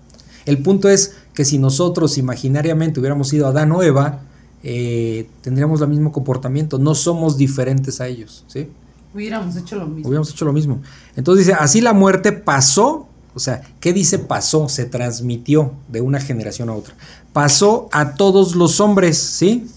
El 0.50 0.58
punto 0.58 0.88
es 0.88 1.14
que 1.32 1.44
si 1.44 1.58
nosotros 1.58 2.18
imaginariamente 2.18 2.98
hubiéramos 2.98 3.28
sido 3.28 3.46
Adán 3.46 3.70
o 3.70 3.84
Eva, 3.84 4.22
eh, 4.64 5.30
tendríamos 5.42 5.80
el 5.80 5.86
mismo 5.86 6.10
comportamiento. 6.10 6.76
No 6.76 6.96
somos 6.96 7.36
diferentes 7.36 8.00
a 8.00 8.08
ellos, 8.08 8.44
¿sí? 8.48 8.68
Hubiéramos 9.14 9.54
hecho 9.54 9.76
lo 9.76 9.86
mismo. 9.86 10.08
Hubiéramos 10.08 10.28
hecho 10.32 10.44
lo 10.44 10.52
mismo. 10.52 10.82
Entonces 11.14 11.46
dice, 11.46 11.56
así 11.56 11.80
la 11.80 11.92
muerte 11.92 12.32
pasó, 12.32 13.06
o 13.32 13.38
sea, 13.38 13.62
¿qué 13.78 13.92
dice 13.92 14.18
pasó? 14.18 14.68
Se 14.68 14.86
transmitió 14.86 15.72
de 15.86 16.00
una 16.00 16.18
generación 16.18 16.68
a 16.68 16.74
otra. 16.74 16.94
Pasó 17.32 17.88
a 17.92 18.14
todos 18.16 18.56
los 18.56 18.80
hombres, 18.80 19.18
¿sí? 19.18 19.68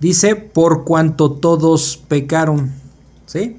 Dice, 0.00 0.34
por 0.34 0.84
cuanto 0.84 1.32
todos 1.32 2.00
pecaron, 2.08 2.72
¿sí? 3.26 3.58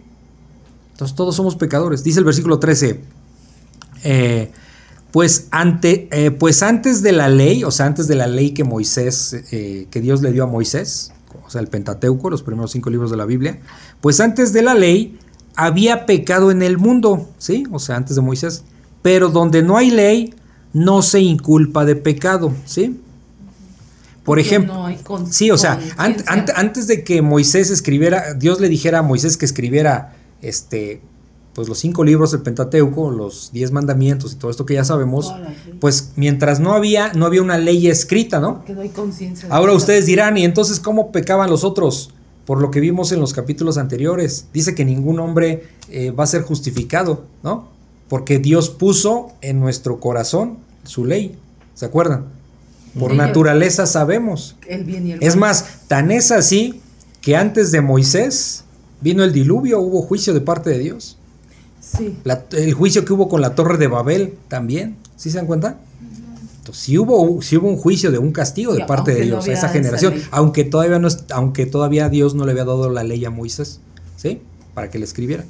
Entonces 0.93 1.15
todos 1.15 1.35
somos 1.35 1.55
pecadores. 1.55 2.03
Dice 2.03 2.17
el 2.17 2.25
versículo 2.25 2.57
13, 2.57 2.99
eh, 4.05 4.51
pues, 5.11 5.47
ante, 5.51 6.07
eh, 6.11 6.31
pues 6.31 6.63
antes 6.63 7.01
de 7.03 7.11
la 7.11 7.29
ley, 7.29 7.63
o 7.63 7.71
sea, 7.71 7.85
antes 7.85 8.07
de 8.07 8.15
la 8.15 8.27
ley 8.27 8.51
que 8.51 8.63
Moisés, 8.63 9.35
eh, 9.51 9.87
que 9.91 10.01
Dios 10.01 10.21
le 10.21 10.31
dio 10.31 10.43
a 10.43 10.47
Moisés, 10.47 11.11
o 11.45 11.49
sea, 11.49 11.61
el 11.61 11.67
Pentateuco, 11.67 12.29
los 12.29 12.43
primeros 12.43 12.71
cinco 12.71 12.89
libros 12.89 13.11
de 13.11 13.17
la 13.17 13.25
Biblia, 13.25 13.59
pues 13.99 14.19
antes 14.19 14.53
de 14.53 14.61
la 14.61 14.73
ley 14.73 15.17
había 15.55 16.05
pecado 16.05 16.49
en 16.51 16.61
el 16.61 16.77
mundo, 16.77 17.29
¿sí? 17.37 17.65
O 17.71 17.79
sea, 17.79 17.97
antes 17.97 18.15
de 18.15 18.21
Moisés. 18.21 18.63
Pero 19.01 19.29
donde 19.29 19.63
no 19.63 19.77
hay 19.77 19.91
ley, 19.91 20.33
no 20.73 21.01
se 21.01 21.19
inculpa 21.19 21.85
de 21.85 21.95
pecado, 21.95 22.53
¿sí? 22.65 22.99
Por 24.23 24.39
ejemplo, 24.39 24.85
sí, 25.29 25.49
o 25.49 25.57
sea, 25.57 25.79
antes 25.97 26.85
de 26.87 27.03
que 27.03 27.23
Moisés 27.23 27.71
escribiera, 27.71 28.35
Dios 28.35 28.61
le 28.61 28.69
dijera 28.69 28.99
a 28.99 29.01
Moisés 29.01 29.35
que 29.35 29.45
escribiera 29.45 30.13
este 30.43 31.01
pues 31.53 31.67
los 31.67 31.79
cinco 31.79 32.03
libros 32.03 32.31
del 32.31 32.41
Pentateuco, 32.41 33.11
los 33.11 33.51
diez 33.51 33.71
mandamientos 33.71 34.33
y 34.33 34.35
todo 34.35 34.51
esto 34.51 34.65
que 34.65 34.75
ya 34.75 34.85
sabemos, 34.85 35.33
pues 35.79 36.11
mientras 36.15 36.59
no 36.59 36.73
había, 36.73 37.11
no 37.13 37.25
había 37.25 37.41
una 37.41 37.57
ley 37.57 37.87
escrita, 37.87 38.39
¿no? 38.39 38.63
Ahora 39.49 39.73
ustedes 39.73 40.05
dirán, 40.05 40.37
¿y 40.37 40.45
entonces 40.45 40.79
cómo 40.79 41.11
pecaban 41.11 41.49
los 41.49 41.63
otros? 41.63 42.11
Por 42.45 42.61
lo 42.61 42.71
que 42.71 42.79
vimos 42.79 43.11
en 43.11 43.19
los 43.19 43.33
capítulos 43.33 43.77
anteriores, 43.77 44.47
dice 44.53 44.75
que 44.75 44.85
ningún 44.85 45.19
hombre 45.19 45.67
eh, 45.89 46.11
va 46.11 46.23
a 46.23 46.27
ser 46.27 46.41
justificado, 46.41 47.25
¿no? 47.43 47.67
Porque 48.07 48.39
Dios 48.39 48.69
puso 48.69 49.31
en 49.41 49.59
nuestro 49.59 49.99
corazón 49.99 50.57
su 50.83 51.05
ley, 51.05 51.37
¿se 51.75 51.85
acuerdan? 51.85 52.25
Por 52.97 53.13
naturaleza 53.13 53.85
sabemos. 53.85 54.55
es 55.19 55.35
más, 55.35 55.87
tan 55.87 56.11
es 56.11 56.31
así 56.31 56.81
que 57.21 57.35
antes 57.35 57.71
de 57.71 57.81
Moisés 57.81 58.63
vino 59.01 59.23
el 59.23 59.31
diluvio, 59.33 59.79
hubo 59.79 60.01
juicio 60.01 60.33
de 60.33 60.41
parte 60.41 60.69
de 60.69 60.79
Dios 60.79 61.17
el 62.51 62.73
juicio 62.73 63.05
que 63.05 63.13
hubo 63.13 63.29
con 63.29 63.41
la 63.41 63.55
torre 63.55 63.77
de 63.77 63.87
Babel 63.87 64.35
también, 64.47 64.97
¿sí 65.15 65.29
se 65.29 65.37
dan 65.37 65.47
cuenta? 65.47 65.77
Entonces, 66.59 66.83
sí 66.83 66.97
hubo, 66.97 67.21
hubo 67.21 67.67
un 67.67 67.77
juicio 67.77 68.11
de 68.11 68.19
un 68.19 68.31
castigo 68.31 68.73
de 68.73 68.85
parte 68.85 69.13
de 69.13 69.21
Dios 69.21 69.47
a 69.47 69.51
esa 69.51 69.69
generación, 69.69 70.13
aunque 70.29 70.63
todavía, 70.63 70.99
no, 70.99 71.07
aunque 71.31 71.65
todavía 71.65 72.07
Dios 72.07 72.35
no 72.35 72.45
le 72.45 72.51
había 72.51 72.65
dado 72.65 72.89
la 72.89 73.03
ley 73.03 73.25
a 73.25 73.31
Moisés, 73.31 73.79
¿sí? 74.15 74.41
Para 74.75 74.89
que 74.89 74.99
le 74.99 75.05
escribiera. 75.05 75.43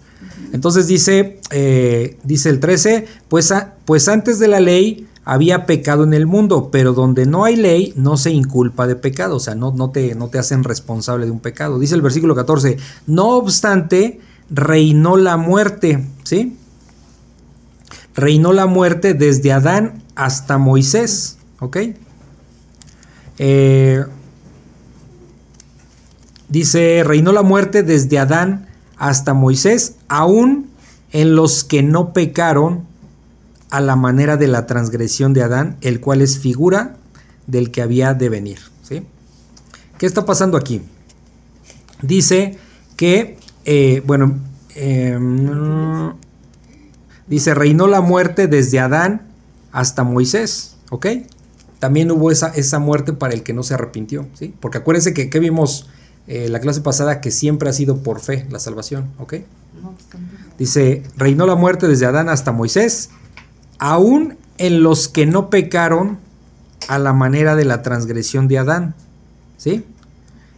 Entonces 0.54 0.88
dice, 0.88 1.40
eh, 1.52 2.18
dice 2.24 2.50
el 2.50 2.60
13, 2.60 3.06
pues, 3.28 3.54
pues 3.84 4.08
antes 4.08 4.40
de 4.40 4.48
la 4.48 4.62
ley 4.62 5.08
había 5.24 5.66
pecado 5.66 6.04
en 6.04 6.14
el 6.14 6.26
mundo, 6.26 6.70
pero 6.72 6.94
donde 6.94 7.26
no 7.26 7.44
hay 7.44 7.56
ley 7.56 7.94
no 7.96 8.18
se 8.18 8.32
inculpa 8.32 8.88
de 8.88 8.96
pecado, 8.96 9.36
o 9.36 9.40
sea, 9.40 9.54
no, 9.54 9.72
no, 9.72 9.92
te, 9.92 10.16
no 10.16 10.30
te 10.30 10.40
hacen 10.40 10.64
responsable 10.64 11.26
de 11.26 11.32
un 11.32 11.40
pecado. 11.40 11.78
Dice 11.78 11.96
el 11.96 12.02
versículo 12.02 12.36
14, 12.36 12.78
no 13.08 13.38
obstante, 13.38 14.20
reinó 14.50 15.18
la 15.18 15.38
muerte, 15.38 16.06
¿sí? 16.24 16.58
Reinó 18.16 18.54
la 18.54 18.66
muerte 18.66 19.14
desde 19.14 19.52
Adán 19.52 20.04
hasta 20.16 20.58
Moisés, 20.58 21.38
¿ok? 21.60 21.78
Eh, 23.38 24.04
dice, 26.50 27.04
reinó 27.06 27.32
la 27.32 27.42
muerte 27.42 27.84
desde 27.84 28.20
Adán 28.20 28.68
hasta 28.98 29.34
Moisés, 29.34 29.96
aún 30.08 30.70
en 31.12 31.36
los 31.36 31.64
que 31.64 31.84
no 31.84 32.14
pecaron 32.14 32.86
a 33.70 33.82
la 33.82 33.96
manera 33.96 34.38
de 34.38 34.48
la 34.48 34.68
transgresión 34.68 35.34
de 35.34 35.44
Adán, 35.44 35.78
el 35.82 36.02
cual 36.02 36.22
es 36.22 36.38
figura 36.38 36.98
del 37.48 37.72
que 37.72 37.82
había 37.82 38.14
de 38.14 38.30
venir. 38.30 38.60
¿sí? 38.84 39.04
¿Qué 39.98 40.06
está 40.06 40.26
pasando 40.26 40.58
aquí? 40.58 40.82
Dice 42.02 42.58
que 42.98 43.38
eh, 43.66 44.02
bueno, 44.06 44.40
em, 44.76 46.14
dice, 47.28 47.54
reinó 47.54 47.88
la 47.88 48.02
muerte 48.02 48.48
desde 48.48 48.80
Adán 48.80 49.24
hasta 49.72 50.04
Moisés, 50.04 50.78
¿ok? 50.90 51.08
También 51.80 52.12
hubo 52.12 52.32
esa, 52.32 52.50
esa 52.50 52.80
muerte 52.80 53.14
para 53.14 53.34
el 53.34 53.44
que 53.44 53.54
no 53.54 53.64
se 53.64 53.74
arrepintió, 53.74 54.28
¿sí? 54.34 54.54
Porque 54.60 54.80
acuérdense 54.80 55.14
que, 55.14 55.40
vimos 55.40 55.90
eh, 56.28 56.50
la 56.50 56.60
clase 56.60 56.82
pasada 56.82 57.22
que 57.22 57.32
siempre 57.32 57.70
ha 57.70 57.74
sido 57.74 57.98
por 57.98 58.20
fe 58.20 58.46
la 58.50 58.60
salvación, 58.60 59.10
¿ok? 59.18 59.36
Dice, 60.58 61.04
reinó 61.18 61.48
la 61.48 61.56
muerte 61.56 61.88
desde 61.88 62.06
Adán 62.06 62.30
hasta 62.30 62.52
Moisés, 62.52 63.10
aún 63.80 64.38
en 64.58 64.84
los 64.84 65.08
que 65.08 65.26
no 65.26 65.50
pecaron 65.50 66.20
a 66.88 67.00
la 67.00 67.14
manera 67.14 67.56
de 67.56 67.66
la 67.66 67.82
transgresión 67.82 68.48
de 68.48 68.60
Adán, 68.60 68.96
¿sí? 69.58 69.84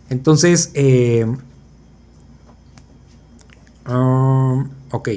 Entonces, 0.10 0.72
eh, 0.74 1.26
Um, 3.88 4.70
ok. 4.92 5.10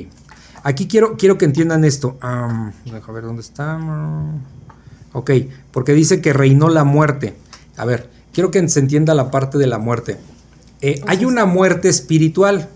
Aquí 0.62 0.88
quiero, 0.88 1.16
quiero 1.16 1.38
que 1.38 1.44
entiendan 1.44 1.84
esto. 1.84 2.18
Um, 2.22 2.72
deja 2.84 3.12
ver 3.12 3.24
dónde 3.24 3.42
está. 3.42 3.78
Ok, 5.12 5.30
porque 5.70 5.92
dice 5.92 6.20
que 6.20 6.32
reinó 6.32 6.68
la 6.68 6.84
muerte. 6.84 7.36
A 7.76 7.84
ver, 7.84 8.10
quiero 8.32 8.50
que 8.50 8.68
se 8.68 8.80
entienda 8.80 9.14
la 9.14 9.30
parte 9.30 9.58
de 9.58 9.66
la 9.66 9.78
muerte. 9.78 10.18
Eh, 10.80 11.00
hay 11.06 11.24
una 11.24 11.46
muerte 11.46 11.88
espiritual. 11.88 12.68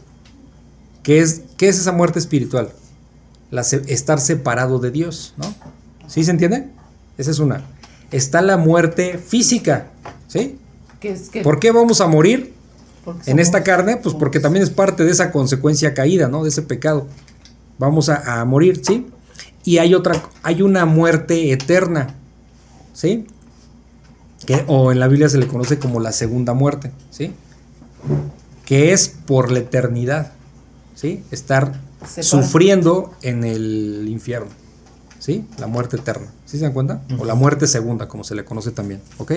¿Qué 1.03 1.21
es, 1.21 1.43
¿Qué 1.57 1.69
es 1.69 1.79
esa 1.79 1.93
muerte 1.93 2.19
espiritual? 2.19 2.71
La 3.51 3.63
estar 3.63 4.21
separado 4.21 4.79
de 4.79 4.91
Dios, 4.91 5.35
¿no? 5.37 5.53
¿Sí 6.07 6.25
se 6.25 6.31
entiende? 6.31 6.69
Esa 7.19 7.31
es 7.31 7.41
una. 7.41 7.65
Está 8.11 8.41
la 8.43 8.57
muerte 8.57 9.19
física, 9.19 9.89
¿sí? 10.29 10.59
¿Qué 11.01 11.13
es, 11.13 11.31
¿Por 11.43 11.59
qué 11.59 11.73
vamos 11.73 12.01
a 12.01 12.07
morir? 12.07 12.55
En 13.27 13.39
esta 13.39 13.63
carne, 13.63 13.97
pues 13.97 14.15
porque 14.15 14.41
también 14.41 14.63
es 14.63 14.71
parte 14.71 15.05
de 15.05 15.11
esa 15.11 15.31
consecuencia 15.31 15.95
caída, 15.95 16.29
¿no? 16.29 16.43
De 16.43 16.49
ese 16.49 16.63
pecado. 16.63 17.07
Vamos 17.79 18.09
a, 18.09 18.45
morir, 18.45 18.83
¿sí? 18.85 19.07
Y 19.65 19.79
hay 19.79 19.95
otra, 19.95 20.23
hay 20.43 20.63
una 20.63 20.85
muerte 20.85 21.53
eterna, 21.53 22.15
¿sí? 22.93 23.27
Que, 24.47 24.65
o 24.67 24.93
en 24.93 25.01
la 25.01 25.09
Biblia 25.09 25.29
se 25.29 25.39
le 25.39 25.47
conoce 25.47 25.79
como 25.79 26.01
la 26.01 26.13
segunda 26.13 26.53
muerte, 26.53 26.93
¿sí? 27.11 27.33
Que 28.65 28.93
es 28.93 29.09
por 29.09 29.51
la 29.51 29.61
eternidad, 29.61 30.33
¿sí? 30.95 31.25
Estar 31.31 31.81
sufriendo 32.21 33.15
en 33.23 33.45
el 33.45 34.07
infierno, 34.09 34.51
¿sí? 35.19 35.47
La 35.59 35.67
muerte 35.67 35.97
eterna, 35.97 36.27
¿sí 36.47 36.59
se 36.59 36.65
dan 36.65 36.73
cuenta? 36.73 37.03
O 37.19 37.25
la 37.25 37.35
muerte 37.35 37.67
segunda, 37.67 38.09
como 38.09 38.25
se 38.25 38.35
le 38.35 38.45
conoce 38.45 38.71
también, 38.71 39.01
¿ok? 39.19 39.33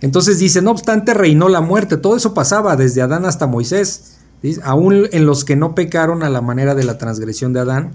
Entonces 0.00 0.38
dice, 0.38 0.62
no 0.62 0.70
obstante 0.70 1.14
reinó 1.14 1.48
la 1.48 1.60
muerte. 1.60 1.96
Todo 1.96 2.16
eso 2.16 2.34
pasaba 2.34 2.76
desde 2.76 3.02
Adán 3.02 3.24
hasta 3.24 3.46
Moisés. 3.46 4.18
Aún 4.62 5.08
en 5.10 5.26
los 5.26 5.44
que 5.44 5.56
no 5.56 5.74
pecaron 5.74 6.22
a 6.22 6.30
la 6.30 6.40
manera 6.40 6.74
de 6.74 6.84
la 6.84 6.98
transgresión 6.98 7.52
de 7.52 7.60
Adán. 7.60 7.92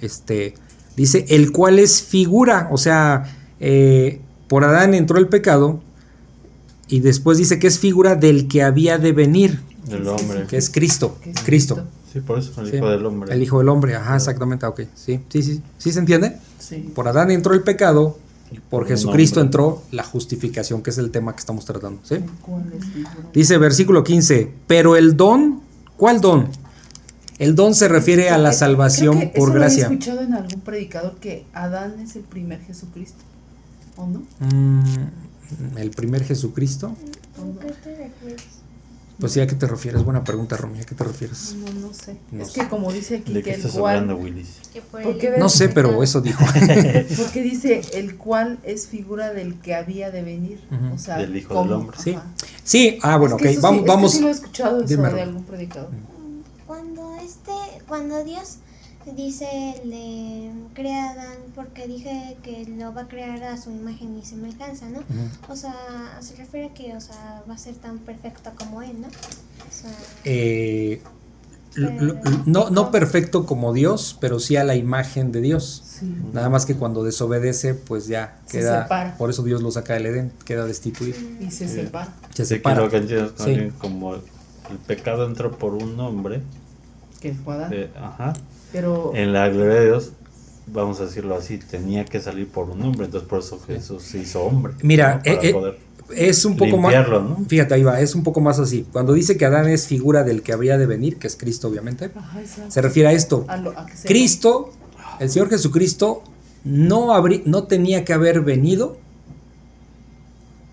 Este, 0.00 0.54
dice, 0.96 1.24
el 1.28 1.52
cual 1.52 1.78
es 1.78 2.02
figura. 2.02 2.68
O 2.72 2.76
sea, 2.76 3.36
eh, 3.60 4.20
por 4.48 4.64
Adán 4.64 4.94
entró 4.94 5.18
el 5.18 5.28
pecado. 5.28 5.80
Y 6.88 7.00
después 7.00 7.38
dice 7.38 7.58
que 7.58 7.66
es 7.66 7.78
figura 7.78 8.14
del 8.14 8.48
que 8.48 8.62
había 8.62 8.98
de 8.98 9.12
venir. 9.12 9.60
El 9.90 10.06
hombre. 10.08 10.46
Que 10.48 10.56
es 10.56 10.70
Cristo. 10.70 11.16
Cristo. 11.44 11.84
Sí, 12.12 12.20
por 12.20 12.38
eso, 12.38 12.60
el 12.62 12.74
Hijo 12.74 12.88
del 12.88 13.04
Hombre. 13.04 13.34
El 13.34 13.42
Hijo 13.42 13.58
del 13.58 13.68
Hombre, 13.68 13.94
ajá, 13.94 14.16
exactamente, 14.16 14.64
ok. 14.64 14.82
Sí, 14.94 15.20
sí, 15.28 15.42
sí. 15.42 15.62
¿Sí 15.78 15.92
se 15.92 15.98
entiende? 15.98 16.36
Sí. 16.58 16.90
Por 16.94 17.08
Adán 17.08 17.30
entró 17.30 17.52
el 17.52 17.62
pecado, 17.62 18.18
por 18.70 18.86
Jesucristo 18.86 19.40
entró 19.40 19.82
la 19.90 20.02
justificación, 20.02 20.82
que 20.82 20.90
es 20.90 20.98
el 20.98 21.10
tema 21.10 21.34
que 21.34 21.40
estamos 21.40 21.64
tratando. 21.64 22.00
Dice 23.32 23.58
versículo 23.58 24.04
15, 24.04 24.52
pero 24.66 24.96
el 24.96 25.16
don, 25.16 25.60
¿cuál 25.96 26.20
don? 26.20 26.48
El 27.38 27.54
don 27.54 27.74
se 27.74 27.88
refiere 27.88 28.30
a 28.30 28.38
la 28.38 28.52
salvación 28.52 29.32
por 29.36 29.52
gracia. 29.52 29.88
He 29.88 29.92
escuchado 29.92 30.22
en 30.22 30.34
algún 30.34 30.60
predicador 30.60 31.16
que 31.16 31.44
Adán 31.52 32.00
es 32.00 32.16
el 32.16 32.22
primer 32.22 32.60
Jesucristo, 32.62 33.18
¿o 33.96 34.06
no? 34.06 34.22
Mm, 34.40 35.76
el 35.76 35.90
primer 35.90 36.24
Jesucristo. 36.24 36.96
Pues 39.18 39.32
sí, 39.32 39.40
¿a 39.40 39.46
qué 39.46 39.54
te 39.54 39.66
refieres? 39.66 40.04
Buena 40.04 40.22
pregunta, 40.24 40.58
Romy, 40.58 40.80
¿a 40.80 40.84
qué 40.84 40.94
te 40.94 41.02
refieres? 41.02 41.54
No, 41.58 41.72
no 41.88 41.94
sé. 41.94 42.18
No 42.30 42.42
es 42.42 42.52
sé. 42.52 42.60
que 42.60 42.68
como 42.68 42.92
dice 42.92 43.16
aquí 43.16 43.32
¿De 43.32 43.40
que 43.42 43.44
qué 43.50 43.54
el 43.54 43.60
estás 43.60 43.72
cual. 43.80 43.96
hablando, 44.00 44.16
Willis? 44.22 44.48
No 45.38 45.48
sé, 45.48 45.70
pero 45.70 46.02
eso 46.02 46.20
dijo. 46.20 46.44
Porque 47.16 47.40
dice 47.42 47.80
el 47.94 48.16
cual 48.16 48.58
es 48.62 48.88
figura 48.88 49.32
del 49.32 49.54
que 49.60 49.74
había 49.74 50.10
de 50.10 50.22
venir. 50.22 50.60
Ujú. 50.70 50.94
O 50.94 50.98
sea, 50.98 51.16
Del 51.16 51.34
Hijo 51.34 51.54
¿cómo? 51.54 51.62
del 51.64 51.72
Hombre. 51.72 51.96
Sí. 52.02 52.18
Sí, 52.62 52.98
ah, 53.02 53.16
bueno, 53.16 53.36
Es 53.36 53.42
que 53.42 53.48
ok, 53.48 53.52
eso 53.54 53.62
vamos, 53.62 53.78
sí, 53.78 53.80
es 53.80 53.84
que 53.86 53.88
vamos. 53.96 54.12
sí 54.12 54.20
lo 54.20 54.28
he 54.28 54.32
escuchado 54.32 54.78
eso 54.80 54.86
Dime, 54.88 55.10
de 55.10 55.22
algún 55.22 55.44
predicador. 55.44 55.88
Cuando 56.66 57.16
este, 57.24 57.52
cuando 57.88 58.22
Dios 58.24 58.56
dice 59.14 59.80
le 59.84 60.50
crea 60.74 61.10
Adán 61.10 61.36
porque 61.54 61.86
dije 61.86 62.36
que 62.42 62.64
lo 62.66 62.92
va 62.94 63.02
a 63.02 63.08
crear 63.08 63.42
a 63.44 63.56
su 63.56 63.70
imagen 63.70 64.16
y 64.18 64.24
semejanza, 64.24 64.88
¿no? 64.88 64.98
Ujú. 65.00 65.52
O 65.52 65.56
sea, 65.56 65.74
se 66.20 66.36
refiere 66.36 66.66
a 66.68 66.74
que, 66.74 66.94
o 66.96 67.00
sea, 67.00 67.42
va 67.48 67.54
a 67.54 67.58
ser 67.58 67.74
tan 67.76 67.98
perfecto 67.98 68.50
como 68.56 68.82
él, 68.82 69.00
¿no? 69.00 69.06
O 69.08 69.72
sea, 69.72 69.90
Eh, 70.24 71.00
no, 72.46 72.70
no 72.70 72.90
perfecto 72.90 73.44
como 73.44 73.72
Dios, 73.74 74.16
pero 74.20 74.40
sí 74.40 74.56
a 74.56 74.64
la 74.64 74.76
imagen 74.76 75.30
de 75.30 75.40
Dios. 75.42 75.82
Sí. 75.84 76.06
Nada 76.32 76.48
más 76.48 76.64
que 76.64 76.74
cuando 76.74 77.02
desobedece, 77.04 77.74
pues 77.74 78.06
ya 78.06 78.38
Se 78.46 78.58
queda. 78.60 78.82
separa. 78.84 79.16
Por 79.18 79.28
eso 79.30 79.42
Dios 79.42 79.62
lo 79.62 79.70
saca 79.70 79.94
del 79.94 80.06
Edén, 80.06 80.32
queda 80.44 80.64
destituido. 80.66 81.18
Y 81.40 81.50
se 81.50 81.68
Sí. 81.68 81.74
separa. 81.74 82.12
Se 82.34 82.44
separa. 82.46 82.88
Sí. 82.90 83.34
también 83.36 83.70
como 83.78 84.14
el, 84.14 84.22
el 84.70 84.78
pecado 84.78 85.26
entró 85.26 85.56
por 85.58 85.74
un 85.74 85.98
hombre. 86.00 86.40
Que 87.20 87.34
fue 87.34 87.54
Adán. 87.54 87.72
eh, 87.74 87.90
ajá. 88.00 88.32
Pero 88.72 89.12
En 89.14 89.32
la 89.32 89.48
gloria 89.48 89.74
de 89.74 89.84
Dios, 89.86 90.12
vamos 90.66 91.00
a 91.00 91.04
decirlo 91.06 91.34
así, 91.36 91.58
tenía 91.58 92.04
que 92.04 92.20
salir 92.20 92.48
por 92.48 92.68
un 92.70 92.82
hombre. 92.82 93.06
Entonces 93.06 93.28
por 93.28 93.38
eso 93.40 93.60
Jesús 93.66 94.02
se 94.02 94.18
hizo 94.18 94.42
hombre. 94.42 94.74
Mira, 94.82 95.20
eh, 95.24 95.38
eh, 95.42 95.52
poder 95.52 95.78
Es 96.10 96.44
un 96.44 96.56
poco 96.56 96.76
más. 96.76 96.94
¿no? 97.08 97.44
Fíjate, 97.48 97.74
ahí 97.74 97.82
va, 97.82 98.00
es 98.00 98.14
un 98.14 98.22
poco 98.22 98.40
más 98.40 98.58
así. 98.58 98.86
Cuando 98.92 99.12
dice 99.12 99.36
que 99.36 99.44
Adán 99.44 99.68
es 99.68 99.86
figura 99.86 100.22
del 100.24 100.42
que 100.42 100.52
habría 100.52 100.78
de 100.78 100.86
venir, 100.86 101.16
que 101.18 101.26
es 101.26 101.36
Cristo, 101.36 101.68
obviamente, 101.68 102.10
Ajá, 102.14 102.40
se 102.68 102.80
refiere 102.82 103.08
a 103.08 103.12
esto. 103.12 103.44
A 103.48 103.56
lo- 103.56 103.76
a 103.76 103.86
que 103.86 103.96
se- 103.96 104.06
Cristo, 104.08 104.70
el 105.18 105.30
Señor 105.30 105.48
Jesucristo, 105.48 106.22
no, 106.64 107.12
habrí- 107.14 107.42
no 107.44 107.64
tenía 107.64 108.04
que 108.04 108.12
haber 108.12 108.40
venido 108.40 108.98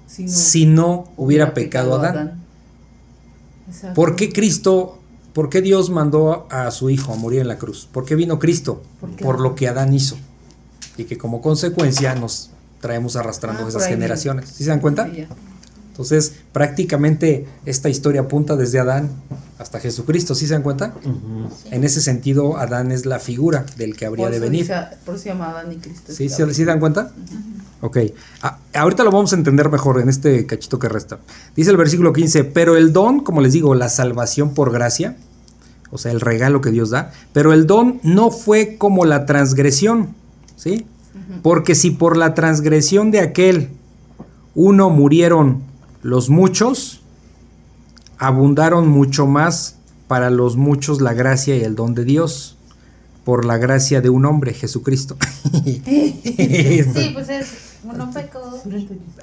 si 0.08 0.24
no 0.24 0.30
si 0.30 0.66
no 0.66 1.12
hubiera 1.18 1.54
pecado 1.54 1.96
Adán. 1.96 2.44
Exacto. 3.68 3.94
¿Por 3.96 4.16
qué 4.16 4.30
Cristo, 4.32 5.00
por 5.34 5.50
qué 5.50 5.62
Dios 5.62 5.90
mandó 5.90 6.48
a 6.50 6.70
su 6.72 6.90
Hijo 6.90 7.14
a 7.14 7.16
morir 7.16 7.42
en 7.42 7.48
la 7.48 7.58
cruz? 7.58 7.88
¿Por 7.92 8.06
qué 8.06 8.16
vino 8.16 8.40
Cristo? 8.40 8.82
¿Por 9.22 9.42
lo 9.42 9.56
que 9.56 9.68
Adán 9.68 9.94
hizo. 9.94 10.18
Y 10.98 11.06
que 11.06 11.18
como 11.18 11.42
consecuencia 11.42 12.14
nos 12.16 12.52
traemos 12.80 13.16
arrastrando 13.16 13.66
Ah, 13.66 13.70
esas 13.70 13.88
generaciones. 13.88 14.50
¿Sí 14.50 14.64
se 14.64 14.70
dan 14.70 14.80
cuenta? 14.80 15.06
Sí, 15.10 15.18
ya. 15.18 15.28
Entonces, 15.94 16.34
prácticamente 16.52 17.46
esta 17.68 17.88
historia 17.88 18.22
apunta 18.22 18.56
desde 18.56 18.80
Adán 18.80 19.10
hasta 19.60 19.80
Jesucristo. 19.80 20.34
¿Sí 20.34 20.48
se 20.48 20.54
dan 20.54 20.64
cuenta? 20.64 20.96
En 21.70 21.84
ese 21.84 22.02
sentido, 22.02 22.58
Adán 22.58 22.92
es 22.92 23.06
la 23.06 23.20
figura 23.20 23.64
del 23.78 23.96
que 23.96 24.08
habría 24.08 24.26
Por 24.26 24.34
de 24.34 24.40
venir. 24.40 24.62
dice- 24.62 24.74
por 25.06 25.14
eso 25.14 25.24
se 25.26 25.30
llama 25.30 25.50
Adán 25.52 25.72
y 25.72 25.76
Cristo. 25.76 26.12
¿Sí, 26.12 26.26
es 26.26 26.36
¿Sí, 26.36 26.44
sí 26.52 26.66
dan 26.66 26.80
cuenta? 26.80 27.12
Ok. 27.82 27.98
Ah, 28.42 28.58
ahorita 28.74 29.04
lo 29.04 29.12
vamos 29.12 29.34
a 29.34 29.36
entender 29.36 29.70
mejor 29.70 30.00
en 30.02 30.10
este 30.10 30.48
cachito 30.48 30.80
que 30.80 30.90
resta. 30.90 31.20
Dice 31.56 31.70
el 31.70 31.78
versículo 31.78 32.12
15, 32.12 32.44
pero 32.44 32.76
el 32.76 32.92
don, 32.92 33.20
como 33.20 33.42
les 33.42 33.54
digo, 33.54 33.76
la 33.76 33.88
salvación 33.90 34.56
por 34.56 34.72
gracia, 34.72 35.16
o 35.92 36.00
sea, 36.00 36.12
el 36.12 36.22
regalo 36.22 36.60
que 36.60 36.72
Dios 36.72 36.90
da, 36.90 37.12
pero 37.34 37.54
el 37.54 37.68
don 37.68 38.00
no 38.02 38.32
fue 38.32 38.78
como 38.80 39.06
la 39.06 39.28
transgresión, 39.28 40.16
¿sí? 40.56 40.88
Porque 41.44 41.76
si 41.76 41.92
por 41.92 42.18
la 42.18 42.34
transgresión 42.34 43.12
de 43.12 43.20
aquel 43.20 43.70
uno 44.56 44.90
murieron 44.90 45.62
los 46.04 46.30
muchos, 46.30 47.02
abundaron 48.18 48.88
mucho 48.88 49.26
más 49.28 49.78
para 50.08 50.30
los 50.30 50.56
muchos 50.58 51.02
la 51.02 51.14
gracia 51.14 51.56
y 51.56 51.62
el 51.62 51.76
don 51.76 51.96
de 51.96 52.04
Dios, 52.06 52.58
por 53.26 53.46
la 53.46 53.58
gracia 53.58 54.02
de 54.02 54.10
un 54.10 54.26
hombre, 54.26 54.54
Jesucristo. 54.54 55.18
Sí, 55.64 57.12
pues 57.14 57.30
es, 57.30 57.48
uno 57.84 58.12
pecó 58.12 58.62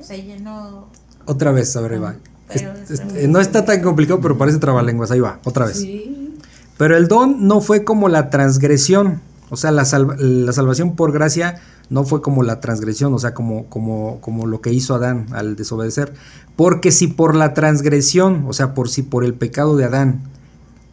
se 0.02 0.22
llenó. 0.22 0.88
Otra 1.26 1.52
vez, 1.52 1.74
a 1.76 1.80
ver, 1.80 1.92
ahí 1.94 1.98
va. 1.98 2.14
Es- 2.48 2.90
es- 2.90 3.28
no 3.28 3.40
está 3.40 3.64
tan 3.64 3.80
complicado, 3.82 4.20
pero 4.20 4.36
parece 4.38 4.58
trabalenguas. 4.58 5.10
Ahí 5.10 5.20
va, 5.20 5.38
otra 5.44 5.66
vez. 5.66 5.78
Sí. 5.78 6.34
Pero 6.78 6.96
el 6.96 7.08
don 7.08 7.46
no 7.46 7.60
fue 7.60 7.84
como 7.84 8.08
la 8.08 8.30
transgresión. 8.30 9.20
O 9.50 9.56
sea, 9.56 9.70
la, 9.70 9.84
salva- 9.84 10.16
la 10.18 10.52
salvación 10.52 10.96
por 10.96 11.12
gracia 11.12 11.60
no 11.90 12.04
fue 12.04 12.22
como 12.22 12.42
la 12.44 12.60
transgresión, 12.60 13.12
o 13.12 13.18
sea, 13.18 13.34
como, 13.34 13.66
como, 13.66 14.20
como 14.20 14.46
lo 14.46 14.60
que 14.60 14.72
hizo 14.72 14.94
Adán 14.94 15.26
al 15.32 15.56
desobedecer. 15.56 16.14
Porque 16.56 16.92
si 16.92 17.08
por 17.08 17.34
la 17.34 17.52
transgresión, 17.52 18.44
o 18.48 18.52
sea, 18.52 18.74
por 18.74 18.88
si 18.88 19.02
por 19.02 19.24
el 19.24 19.34
pecado 19.34 19.76
de 19.76 19.84
Adán, 19.84 20.20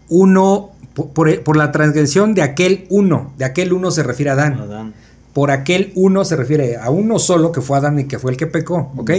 uno, 0.10 0.72
por, 0.95 1.44
por 1.44 1.56
la 1.56 1.72
transgresión 1.72 2.34
de 2.34 2.41
aquel 2.41 2.88
uno, 2.90 3.32
de 3.38 3.45
aquel 3.45 3.74
uno 3.74 3.91
se 3.91 4.02
refiere 4.02 4.32
a 4.32 4.34
Adán. 4.34 4.53
Adán. 4.60 4.94
Por 5.34 5.52
aquel 5.52 5.91
uno 5.94 6.26
se 6.26 6.36
refiere 6.36 6.78
a 6.78 6.90
uno 6.90 7.19
solo, 7.19 7.52
que 7.52 7.61
fue 7.61 7.78
Adán 7.78 7.99
y 7.99 8.06
que 8.06 8.18
fue 8.18 8.32
el 8.32 8.38
que 8.38 8.48
pecó, 8.48 8.91
¿ok? 8.98 9.11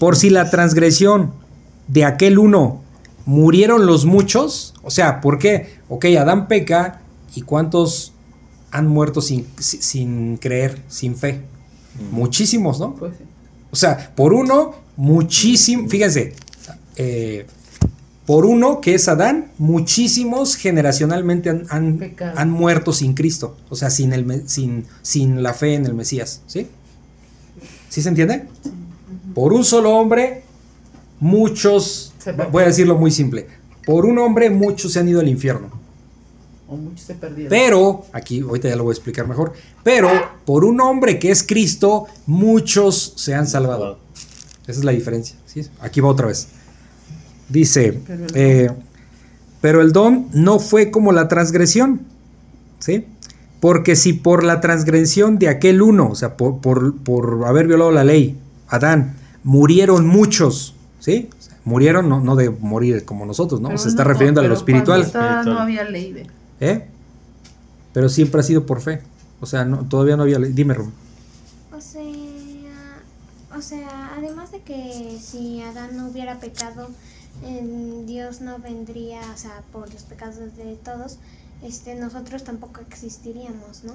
Por 0.00 0.16
si 0.16 0.30
la 0.30 0.48
transgresión 0.48 1.32
de 1.86 2.06
aquel 2.06 2.38
uno 2.38 2.80
murieron 3.26 3.84
los 3.84 4.06
muchos, 4.06 4.72
o 4.82 4.90
sea, 4.90 5.20
¿por 5.20 5.38
qué? 5.38 5.80
Ok, 5.90 6.06
Adán 6.18 6.48
peca 6.48 7.02
y 7.34 7.42
¿cuántos 7.42 8.14
han 8.76 8.86
muerto 8.88 9.20
sin, 9.20 9.46
sin, 9.58 9.82
sin 9.82 10.36
creer, 10.36 10.80
sin 10.88 11.16
fe? 11.16 11.40
Muchísimos, 12.12 12.78
¿no? 12.80 12.94
Pues 12.94 13.14
sí. 13.18 13.24
O 13.70 13.76
sea, 13.76 14.12
por 14.14 14.32
uno, 14.32 14.74
muchísimo, 14.96 15.88
fíjense, 15.88 16.34
eh, 16.96 17.46
por 18.26 18.44
uno 18.44 18.80
que 18.80 18.94
es 18.94 19.08
Adán, 19.08 19.52
muchísimos 19.58 20.56
generacionalmente 20.56 21.48
han, 21.50 21.66
han- 21.70 22.50
muerto 22.50 22.92
sin 22.92 23.14
Cristo, 23.14 23.56
o 23.68 23.76
sea, 23.76 23.90
sin, 23.90 24.12
el, 24.12 24.48
sin, 24.48 24.84
sin 25.02 25.42
la 25.42 25.54
fe 25.54 25.74
en 25.74 25.86
el 25.86 25.94
Mesías, 25.94 26.42
¿sí? 26.46 26.66
¿Sí 27.88 28.02
se 28.02 28.08
entiende? 28.08 28.44
Por 29.34 29.52
un 29.52 29.64
solo 29.64 29.90
hombre, 29.96 30.42
muchos, 31.20 32.12
voy 32.50 32.64
a 32.64 32.66
decirlo 32.66 32.96
muy 32.96 33.10
simple, 33.10 33.46
por 33.84 34.04
un 34.06 34.18
hombre 34.18 34.50
muchos 34.50 34.92
se 34.92 34.98
han 35.00 35.08
ido 35.08 35.20
al 35.20 35.28
infierno. 35.28 35.70
O 36.68 36.76
muchos 36.76 37.00
se 37.02 37.14
perdieron. 37.14 37.50
Pero, 37.50 38.04
aquí 38.12 38.40
ahorita 38.40 38.68
ya 38.68 38.76
lo 38.76 38.84
voy 38.84 38.92
a 38.92 38.94
explicar 38.96 39.26
mejor, 39.28 39.52
pero 39.84 40.08
por 40.44 40.64
un 40.64 40.80
hombre 40.80 41.18
que 41.18 41.30
es 41.30 41.42
Cristo, 41.44 42.06
muchos 42.26 43.12
se 43.16 43.34
han 43.34 43.46
salvado. 43.46 43.98
Esa 44.66 44.80
es 44.80 44.84
la 44.84 44.92
diferencia. 44.92 45.36
¿sí? 45.46 45.62
Aquí 45.80 46.00
va 46.00 46.08
otra 46.08 46.26
vez. 46.26 46.48
Dice, 47.48 48.00
Pero 48.06 48.24
el 48.24 48.30
eh, 48.34 48.70
pero 49.60 49.80
el 49.80 49.92
don 49.92 50.26
no 50.32 50.58
fue 50.58 50.90
como 50.90 51.12
la 51.12 51.28
transgresión. 51.28 52.00
¿Sí? 52.78 53.06
Porque 53.60 53.96
si 53.96 54.12
por 54.12 54.44
la 54.44 54.60
transgresión 54.60 55.38
de 55.38 55.48
aquel 55.48 55.80
uno, 55.82 56.08
o 56.10 56.14
sea, 56.14 56.36
por, 56.36 56.60
por- 56.60 56.96
por 56.96 57.44
haber 57.46 57.66
violado 57.68 57.90
la 57.90 58.04
ley, 58.04 58.38
Adán, 58.68 59.14
murieron 59.44 60.06
muchos, 60.06 60.74
¿sí? 61.00 61.30
O 61.38 61.42
sea, 61.42 61.56
murieron 61.64 62.08
no, 62.08 62.20
no 62.20 62.36
de 62.36 62.50
morir 62.50 63.04
como 63.04 63.24
nosotros, 63.24 63.60
¿no? 63.60 63.68
Pero 63.68 63.78
Se 63.78 63.88
está 63.88 64.02
no, 64.02 64.08
refiriendo 64.10 64.40
a 64.40 64.44
lo 64.44 64.54
estaba, 64.54 65.00
Espiritual. 65.00 65.44
no 65.46 65.58
había 65.60 65.84
ley 65.84 66.12
de. 66.12 66.26
¿Eh? 66.60 66.86
Pero 67.92 68.08
siempre 68.08 68.40
ha 68.40 68.44
sido 68.44 68.66
por 68.66 68.80
fe. 68.80 69.00
O 69.40 69.46
sea, 69.46 69.64
no, 69.64 69.84
todavía 69.88 70.16
no 70.16 70.22
había 70.24 70.38
ley. 70.38 70.52
Dime, 70.52 70.74
Rom. 70.74 70.90
O 71.76 71.80
sea, 71.80 72.02
o 73.56 73.62
sea, 73.62 74.14
además 74.16 74.52
de 74.52 74.60
que 74.60 75.18
si 75.22 75.62
Adán 75.62 75.96
no 75.96 76.08
hubiera 76.08 76.40
pecado, 76.40 76.88
eh, 77.44 78.02
Dios 78.06 78.40
no 78.40 78.58
vendría, 78.58 79.20
o 79.34 79.36
sea, 79.38 79.62
por 79.72 79.92
los 79.92 80.02
pecados 80.04 80.36
de 80.56 80.76
todos, 80.84 81.18
este, 81.62 81.94
nosotros 81.94 82.44
tampoco 82.44 82.80
existiríamos, 82.80 83.84
¿no? 83.84 83.92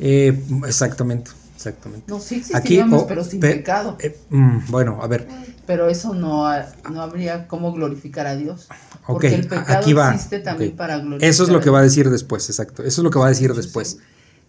Eh, 0.00 0.40
exactamente, 0.66 1.30
exactamente. 1.56 2.04
No, 2.08 2.20
sí 2.20 2.36
Aquí, 2.36 2.40
existiríamos, 2.50 3.02
oh, 3.02 3.06
pero 3.06 3.24
sin 3.24 3.40
pe- 3.40 3.56
pecado. 3.56 3.96
eh, 4.00 4.16
mm, 4.30 4.58
bueno, 4.70 5.00
a 5.02 5.06
ver, 5.08 5.28
Pero 5.68 5.88
eso 5.88 6.14
no, 6.14 6.48
ha- 6.48 6.66
no 6.90 7.02
habría 7.02 7.46
cómo 7.46 7.72
glorificar 7.72 8.26
a 8.26 8.34
Dios. 8.34 8.66
Porque 9.06 9.32
el 9.34 9.46
pecado 9.46 9.78
aquí 9.78 9.92
va. 9.92 10.12
existe 10.14 10.40
también 10.40 10.74
para 10.74 10.96
glorificar. 10.98 11.28
Eso 11.30 11.42
es 11.44 11.50
lo 11.50 11.60
que 11.60 11.70
va 11.70 11.78
a 11.78 11.82
decir 11.82 12.10
después, 12.10 12.48
exacto. 12.50 12.82
Eso 12.82 13.00
es 13.02 13.04
lo 13.04 13.10
que 13.10 13.18
va 13.20 13.26
a 13.26 13.28
decir 13.28 13.50
Sí, 13.52 13.56
después. 13.58 13.90
sí. 13.90 13.96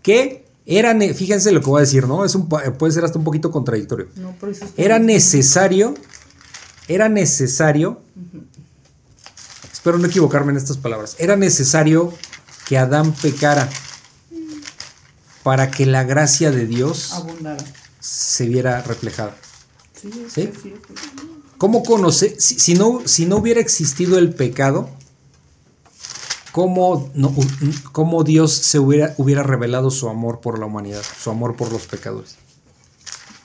Que 0.02 0.46
era, 0.66 0.98
fíjense 1.14 1.52
lo 1.52 1.60
que 1.62 1.68
voy 1.70 1.80
a 1.80 1.82
decir, 1.82 2.08
¿no? 2.08 2.24
Es 2.26 2.34
un, 2.36 2.48
pa- 2.50 2.64
puede 2.74 2.94
ser 2.94 3.04
hasta 3.06 3.18
un 3.20 3.26
poquito 3.26 3.52
contradictorio. 3.52 4.08
No, 4.16 4.32
por 4.40 4.50
eso 4.50 4.66
Era 4.78 4.98
necesario, 4.98 5.94
era 6.88 7.10
necesario, 7.10 8.02
espero 9.72 9.98
no 9.98 10.08
equivocarme 10.08 10.52
en 10.52 10.58
estas 10.58 10.78
palabras, 10.78 11.16
era 11.20 11.36
necesario 11.36 12.14
que 12.68 12.78
Adán 12.78 13.12
pecara 13.14 13.70
para 15.44 15.70
que 15.72 15.86
la 15.86 16.04
gracia 16.04 16.52
de 16.52 16.66
Dios 16.66 17.12
Abundara. 17.14 17.64
se 18.00 18.46
viera 18.48 18.82
reflejada. 18.84 19.36
Sí, 20.02 20.12
¿Sí? 20.12 20.28
sí, 20.30 20.52
sí, 20.62 20.74
sí. 20.88 21.10
¿Cómo 21.58 21.84
conocer, 21.84 22.36
si, 22.40 22.60
si 22.60 22.74
no, 22.76 23.02
si 23.06 23.26
no 23.26 23.38
hubiera 23.38 23.60
existido 23.60 24.18
el 24.18 24.34
pecado, 24.34 24.90
cómo, 26.52 27.12
no- 27.14 27.34
cómo 27.92 28.24
Dios 28.24 28.54
se 28.54 28.80
hubiera, 28.80 29.14
hubiera 29.18 29.44
revelado 29.44 29.92
su 29.92 30.10
amor 30.10 30.40
por 30.40 30.58
la 30.60 30.66
humanidad, 30.66 31.02
su 31.22 31.30
amor 31.30 31.56
por 31.56 31.72
los 31.72 31.86
pecadores? 31.88 32.36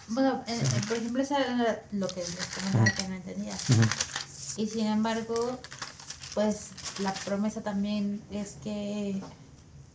Bueno, 0.09 0.43
eh, 0.47 0.61
eh, 0.63 0.81
por 0.87 0.97
ejemplo, 0.97 1.23
eso 1.23 1.37
era 1.37 1.83
lo 1.93 2.07
que 2.07 2.23
comentaba 2.55 2.85
que 2.97 3.09
no 3.09 3.15
entendía. 3.17 3.57
Y 4.57 4.67
sin 4.69 4.87
embargo, 4.87 5.59
pues 6.35 6.69
la 7.01 7.13
promesa 7.13 7.63
también 7.63 8.23
es 8.31 8.57
que 8.63 9.21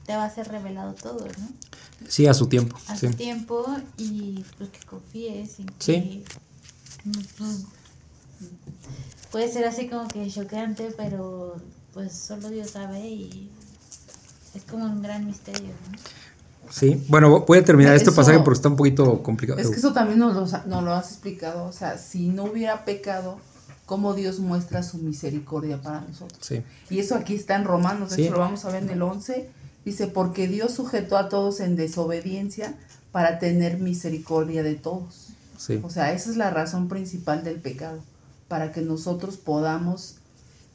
te 0.06 0.16
va 0.16 0.26
a 0.26 0.34
ser 0.34 0.50
revelado 0.50 0.94
todo, 0.94 1.26
¿no? 1.38 1.48
Sí, 2.08 2.28
a 2.28 2.34
su 2.34 2.48
tiempo. 2.48 2.78
A 2.88 2.96
sí. 2.98 3.08
su 3.08 3.14
tiempo 3.14 3.66
y 3.98 4.44
pues 4.58 4.70
que 4.72 4.80
confíes 4.86 5.60
y 5.60 5.64
que 5.66 5.74
Sí. 5.80 6.24
Puede 9.32 9.52
ser 9.52 9.66
así 9.66 9.88
como 9.88 10.08
que 10.08 10.28
chocante, 10.30 10.90
pero 10.98 11.56
pues 11.94 12.14
solo 12.14 12.50
Dios 12.50 12.72
sabe 12.72 13.00
y 13.00 13.50
es 14.56 14.64
como 14.64 14.86
un 14.86 15.02
gran 15.02 15.26
misterio, 15.26 15.70
¿no? 15.92 15.98
Sí. 16.72 17.04
Bueno, 17.08 17.42
voy 17.48 17.58
a 17.58 17.66
terminar 17.66 17.96
este 17.96 18.12
pasaje 18.12 18.40
porque 18.40 18.58
está 18.58 18.70
un 18.70 18.76
poquito 18.76 19.24
complicado. 19.24 19.60
Es 19.60 19.70
que 19.70 19.78
eso 19.78 19.92
también 19.92 20.20
nos 20.20 20.36
lo, 20.36 20.42
nos 20.68 20.84
lo 20.84 20.94
has 20.94 21.12
explicado. 21.12 21.66
O 21.66 21.72
sea, 21.72 21.98
si 21.98 22.28
no 22.28 22.44
hubiera 22.44 22.86
pecado, 22.86 23.40
¿cómo 23.88 24.14
Dios 24.14 24.40
muestra 24.40 24.84
su 24.84 25.00
misericordia 25.00 25.82
para 25.82 26.02
nosotros? 26.02 26.40
Sí. 26.42 26.62
Y 26.92 27.00
eso 27.00 27.16
aquí 27.16 27.34
está 27.34 27.56
en 27.56 27.64
Romanos, 27.64 28.12
de 28.12 28.18
Sí. 28.18 28.22
hecho 28.24 28.34
lo 28.34 28.40
vamos 28.40 28.66
a 28.66 28.70
ver 28.70 28.84
en 28.84 28.90
el 28.92 29.02
11. 29.02 29.50
Dice, 29.84 30.06
porque 30.08 30.48
Dios 30.48 30.74
sujetó 30.74 31.18
a 31.18 31.28
todos 31.28 31.60
en 31.60 31.76
desobediencia 31.76 32.78
para 33.12 33.40
tener 33.40 33.80
misericordia 33.80 34.62
de 34.62 34.76
todos. 34.76 35.19
Sí. 35.60 35.80
O 35.84 35.90
sea, 35.90 36.14
esa 36.14 36.30
es 36.30 36.38
la 36.38 36.50
razón 36.52 36.88
principal 36.88 37.44
del 37.44 37.56
pecado, 37.58 38.00
para 38.48 38.72
que 38.72 38.82
nosotros 38.82 39.36
podamos 39.38 40.16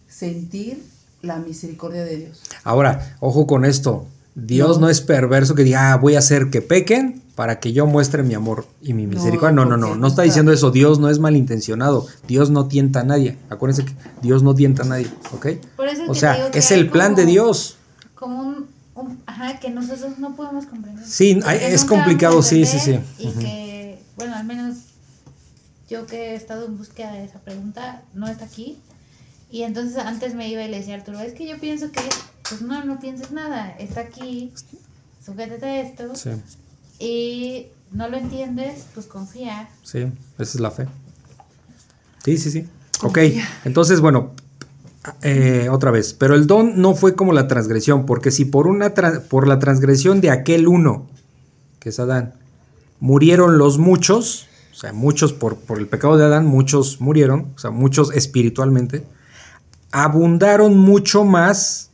sentir 0.09 0.82
la 1.23 1.39
misericordia 1.39 2.05
de 2.05 2.16
Dios. 2.19 2.40
Ahora, 2.65 3.16
ojo 3.20 3.47
con 3.47 3.65
esto. 3.65 4.06
Dios 4.35 4.77
No. 4.78 4.86
no, 4.86 4.89
es 4.90 5.01
perverso 5.01 5.55
que 5.55 5.62
diga, 5.65 5.93
ah, 5.93 5.97
voy 5.97 6.16
a 6.16 6.19
hacer 6.19 6.51
que 6.51 6.61
pequen 6.61 7.23
para 7.36 7.61
que 7.61 7.73
yo 7.73 7.86
muestre 7.86 8.23
mi 8.24 8.35
amor 8.35 8.66
y 8.82 8.93
mi 8.93 9.06
misericordia. 9.06 9.55
No, 9.55 9.65
no, 9.65 9.77
no, 9.77 9.94
no, 9.94 10.06
está 10.06 10.23
diciendo 10.23 10.52
eso. 10.52 10.70
Dios 10.70 10.98
no 10.98 11.09
es 11.09 11.19
malintencionado. 11.20 12.06
Dios 12.27 12.51
no 12.51 12.66
tienta 12.66 13.01
a 13.01 13.05
nadie. 13.05 13.39
Acuérdense 13.48 13.85
que 13.85 13.94
Dios 14.23 14.43
no 14.43 14.55
tienta 14.55 14.82
a 14.82 14.86
nadie, 14.86 15.06
¿ok? 15.32 15.47
Por 15.77 15.89
eso 15.89 16.02
es 16.02 16.09
O 16.11 16.15
sea, 16.15 16.48
es 16.48 16.70
el 16.73 16.90
plan 16.90 17.15
de 17.15 17.27
Dios. 17.27 17.77
Como 18.16 18.40
un, 18.43 18.66
un- 18.97 19.20
ajá, 19.27 19.59
que 19.61 19.70
nosotros 19.70 20.19
no 20.19 20.35
podemos 20.36 20.66
comprender. 20.66 21.05
Sí, 21.06 21.40
es 21.61 21.85
complicado, 21.85 22.43
sí, 22.43 22.66
sí, 22.66 22.78
sí. 22.81 22.98
Y 23.19 23.28
Ujú. 23.28 23.39
que, 23.39 23.73
bueno, 24.16 24.35
al 24.36 24.45
menos 24.45 24.77
yo 25.89 26.07
que 26.07 26.31
he 26.32 26.35
estado 26.35 26.66
en 26.66 26.77
búsqueda 26.78 27.12
de 27.12 27.24
esa 27.24 27.41
pregunta, 27.41 28.03
no 28.15 28.27
está 28.27 28.45
aquí. 28.47 28.78
Y 29.51 29.62
entonces 29.62 29.99
antes 29.99 30.35
me 30.35 30.49
iba 30.49 30.62
y 30.62 30.69
le 30.70 30.78
decía 30.78 30.95
a 30.95 30.99
Arturo, 30.99 31.20
es 31.20 31.32
que 31.35 31.47
yo 31.47 31.59
pienso 31.61 31.91
que, 31.93 32.01
pues 32.49 32.62
no, 32.62 32.85
no 32.85 32.99
pienses 32.99 33.31
nada, 33.31 33.70
está 33.78 34.01
aquí, 34.01 34.53
sujétate 35.24 35.65
a 35.66 35.81
esto. 35.82 36.15
Sí, 36.16 36.31
Y 36.99 37.66
no 37.93 38.09
lo 38.09 38.16
entiendes, 38.16 38.86
pues 38.95 39.07
confía. 39.07 39.69
sí, 39.85 40.01
esa 40.39 40.43
es 40.43 40.61
la 40.61 40.70
fe. 40.70 40.86
Sí, 42.24 42.39
sí, 42.39 42.51
sí. 42.51 42.69
Ok, 43.03 43.19
Confía. 43.19 43.49
entonces, 43.65 44.01
bueno, 44.01 44.32
eh, 45.23 45.69
otra 45.70 45.91
vez. 45.91 46.15
Pero 46.15 46.35
el 46.35 46.47
don 46.47 46.81
no 46.81 46.95
fue 46.95 47.15
como 47.15 47.32
la 47.32 47.47
transgresión, 47.47 48.07
porque 48.07 48.31
si 48.31 48.47
por, 48.47 48.66
una 48.66 48.95
tra- 48.95 49.20
por 49.20 49.47
la 49.47 49.59
transgresión 49.59 50.20
de 50.20 50.31
aquel 50.31 50.66
uno, 50.66 51.07
que 51.81 51.91
es 51.91 52.01
Adán, 52.01 52.35
murieron 53.00 53.58
los 53.58 53.78
muchos, 53.78 54.46
o 54.72 54.76
sea, 54.76 54.92
muchos 54.92 55.32
por, 55.32 55.56
por 55.56 55.78
el 55.78 55.86
pecado 55.86 56.16
de 56.16 56.24
Adán, 56.24 56.46
muchos 56.46 57.00
murieron, 57.00 57.52
o 57.54 57.58
sea, 57.58 57.70
muchos 57.70 58.12
espiritualmente, 58.14 59.04
abundaron 59.92 60.76
mucho 60.76 61.24
más 61.24 61.90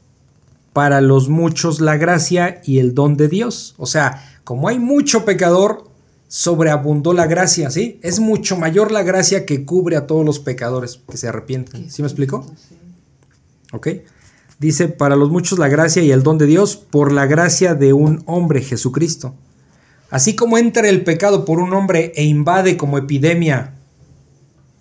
para 0.72 1.00
los 1.00 1.28
muchos 1.28 1.80
la 1.80 1.96
gracia 1.96 2.60
y 2.64 2.78
el 2.78 2.94
don 2.94 3.16
de 3.16 3.28
Dios. 3.28 3.74
O 3.76 3.86
sea, 3.86 4.40
como 4.44 4.68
hay 4.68 4.78
mucho 4.78 5.24
pecador, 5.24 5.84
sobreabundó 6.28 7.12
la 7.12 7.26
gracia, 7.26 7.70
¿sí? 7.70 7.98
Es 8.02 8.20
mucho 8.20 8.56
mayor 8.56 8.92
la 8.92 9.02
gracia 9.02 9.44
que 9.44 9.64
cubre 9.64 9.96
a 9.96 10.06
todos 10.06 10.24
los 10.24 10.38
pecadores 10.38 11.00
que 11.10 11.16
se 11.16 11.28
arrepienten. 11.28 11.90
¿Sí 11.90 12.02
me 12.02 12.08
explico? 12.08 12.46
¿Ok? 13.72 13.88
Dice, 14.60 14.88
para 14.88 15.16
los 15.16 15.30
muchos 15.30 15.58
la 15.58 15.68
gracia 15.68 16.02
y 16.02 16.12
el 16.12 16.22
don 16.22 16.38
de 16.38 16.46
Dios 16.46 16.76
por 16.76 17.12
la 17.12 17.26
gracia 17.26 17.74
de 17.74 17.92
un 17.92 18.22
hombre, 18.26 18.62
Jesucristo. 18.62 19.34
Así 20.10 20.34
como 20.34 20.58
entra 20.58 20.88
el 20.88 21.04
pecado 21.04 21.44
por 21.44 21.60
un 21.60 21.72
hombre 21.72 22.12
e 22.16 22.24
invade 22.24 22.76
como 22.76 22.98
epidemia 22.98 23.74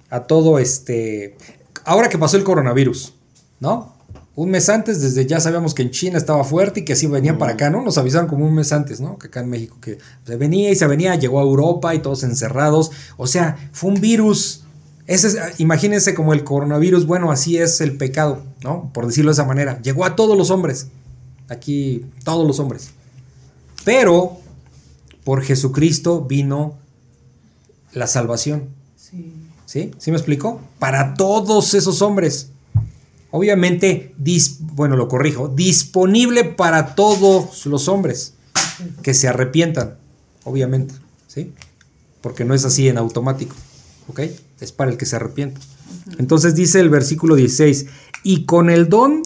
a 0.10 0.22
todo 0.22 0.60
este... 0.60 1.38
Ahora 1.86 2.10
que 2.10 2.18
pasó 2.18 2.36
el 2.38 2.44
coronavirus, 2.44 3.14
¿no? 3.60 3.96
Un 4.36 4.52
mes 4.52 4.70
antes, 4.70 5.02
desde 5.02 5.26
ya 5.26 5.40
sabíamos 5.40 5.74
que 5.74 5.82
en 5.82 5.92
China 5.92 6.18
estaba 6.18 6.44
fuerte 6.44 6.80
y 6.80 6.86
que 6.86 6.94
así 6.94 7.08
venía 7.08 7.38
para 7.38 7.54
acá, 7.54 7.70
¿no? 7.70 7.82
Nos 7.82 7.98
avisaron 7.98 8.28
como 8.28 8.46
un 8.46 8.56
mes 8.56 8.72
antes, 8.72 9.02
¿no? 9.02 9.18
Que 9.20 9.28
acá 9.28 9.42
en 9.42 9.50
México, 9.50 9.78
que 9.82 9.98
se 10.26 10.36
venía 10.38 10.72
y 10.72 10.76
se 10.76 10.88
venía, 10.88 11.16
llegó 11.16 11.40
a 11.40 11.44
Europa 11.44 11.94
y 11.94 12.00
todos 12.00 12.24
encerrados. 12.24 12.92
O 13.18 13.28
sea, 13.28 13.70
fue 13.74 13.92
un 13.92 14.00
virus. 14.02 14.64
Ese 15.08 15.28
es- 15.28 15.60
imagínense 15.60 16.14
como 16.16 16.34
el 16.34 16.44
coronavirus, 16.44 17.06
bueno, 17.06 17.32
así 17.32 17.58
es 17.58 17.82
el 17.82 17.98
pecado, 17.98 18.44
¿no? 18.64 18.92
Por 18.94 19.08
decirlo 19.08 19.30
de 19.32 19.34
esa 19.34 19.46
manera. 19.46 19.82
Llegó 19.82 20.06
a 20.06 20.16
todos 20.16 20.38
los 20.38 20.52
hombres. 20.52 20.88
Aquí, 21.50 22.06
todos 22.24 22.48
los 22.48 22.60
hombres. 22.60 22.92
Pero 23.84 24.38
por 25.30 25.44
Jesucristo 25.44 26.22
vino 26.26 26.80
la 27.94 28.08
salvación. 28.08 28.64
Sí. 28.96 29.32
¿Sí? 29.68 29.92
¿Sí 30.00 30.10
me 30.10 30.18
explico? 30.18 30.60
Para 30.80 31.14
todos 31.14 31.76
esos 31.76 32.02
hombres. 32.02 32.50
Obviamente, 33.30 34.16
dis- 34.20 34.58
bueno, 34.60 34.96
lo 34.96 35.08
corrijo, 35.08 35.48
disponible 35.48 36.46
para 36.46 36.96
todos 36.96 37.64
los 37.68 37.88
hombres 37.88 38.34
que 39.04 39.14
se 39.14 39.28
arrepientan, 39.28 39.98
obviamente, 40.46 40.96
¿sí? 41.28 41.54
Porque 42.22 42.44
no 42.44 42.56
es 42.56 42.66
así 42.66 42.88
en 42.88 42.98
automático, 42.98 43.56
¿ok? 44.08 44.22
Es 44.60 44.72
para 44.72 44.90
el 44.90 44.98
que 44.98 45.06
se 45.06 45.18
arrepienta. 45.18 45.62
Entonces 46.18 46.56
dice 46.56 46.80
el 46.80 46.90
versículo 46.90 47.36
16, 47.36 47.86
y 48.24 48.46
con 48.46 48.72
el 48.72 48.90
don, 48.90 49.22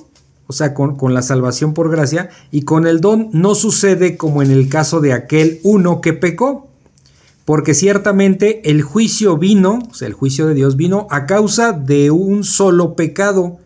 o 0.47 0.53
sea, 0.53 0.73
con, 0.73 0.95
con 0.95 1.13
la 1.13 1.21
salvación 1.21 1.73
por 1.73 1.89
gracia, 1.89 2.29
y 2.51 2.63
con 2.63 2.87
el 2.87 3.01
don 3.01 3.29
no 3.31 3.55
sucede 3.55 4.17
como 4.17 4.41
en 4.41 4.51
el 4.51 4.69
caso 4.69 5.01
de 5.01 5.13
aquel 5.13 5.59
uno 5.63 6.01
que 6.01 6.13
pecó, 6.13 6.67
porque 7.45 7.73
ciertamente 7.73 8.69
el 8.69 8.81
juicio 8.81 9.37
vino, 9.37 9.79
o 9.89 9.93
sea, 9.93 10.07
el 10.07 10.13
juicio 10.13 10.47
de 10.47 10.53
Dios 10.53 10.77
vino 10.77 11.07
a 11.09 11.25
causa 11.25 11.73
de 11.73 12.11
un 12.11 12.43
solo 12.43 12.95
pecado 12.95 13.57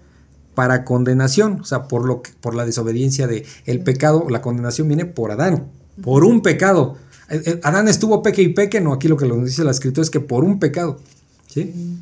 para 0.55 0.83
condenación, 0.83 1.59
o 1.61 1.65
sea, 1.65 1.87
por 1.87 2.07
lo 2.07 2.23
que, 2.23 2.31
por 2.41 2.55
la 2.55 2.65
desobediencia 2.65 3.27
de 3.27 3.45
el 3.65 3.81
pecado, 3.81 4.25
la 4.29 4.41
condenación 4.41 4.87
viene 4.87 5.05
por 5.05 5.31
Adán, 5.31 5.67
por 6.01 6.23
un 6.23 6.41
pecado. 6.41 6.97
Eh, 7.29 7.41
eh, 7.45 7.59
Adán 7.63 7.87
estuvo 7.87 8.23
peque 8.23 8.41
y 8.41 8.49
peque, 8.49 8.81
no, 8.81 8.93
aquí 8.93 9.07
lo 9.07 9.17
que 9.17 9.27
nos 9.27 9.45
dice 9.45 9.63
la 9.63 9.71
escritura 9.71 10.01
es 10.01 10.09
que 10.09 10.19
por 10.19 10.43
un 10.43 10.57
pecado, 10.57 10.99
¿sí? 11.47 11.99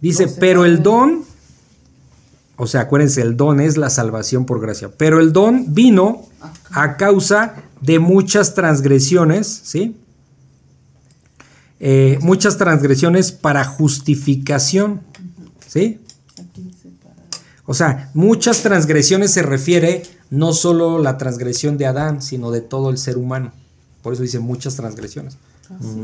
Dice, 0.00 0.24
No 0.24 0.32
se 0.32 0.40
pero 0.40 0.64
el 0.64 0.82
don, 0.82 1.24
o 2.56 2.66
sea, 2.66 2.82
acuérdense, 2.82 3.20
el 3.22 3.36
don 3.36 3.60
es 3.60 3.76
la 3.76 3.90
salvación 3.90 4.46
por 4.46 4.60
gracia, 4.60 4.90
pero 4.96 5.20
el 5.20 5.32
don 5.32 5.74
vino 5.74 6.26
a 6.70 6.96
causa 6.96 7.54
de 7.80 7.98
muchas 7.98 8.54
transgresiones, 8.54 9.46
¿sí? 9.64 9.96
Eh, 11.80 12.18
muchas 12.22 12.56
transgresiones 12.56 13.32
para 13.32 13.64
justificación, 13.64 15.02
¿sí? 15.66 16.00
O 17.66 17.74
sea, 17.74 18.10
muchas 18.14 18.62
transgresiones 18.62 19.32
se 19.32 19.42
refiere 19.42 20.02
no 20.30 20.52
solo 20.52 20.98
la 20.98 21.18
transgresión 21.18 21.76
de 21.76 21.86
Adán, 21.86 22.22
sino 22.22 22.50
de 22.50 22.60
todo 22.60 22.90
el 22.90 22.98
ser 22.98 23.18
humano. 23.18 23.52
Por 24.02 24.12
eso 24.12 24.22
dice 24.22 24.38
muchas 24.38 24.76
transgresiones, 24.76 25.36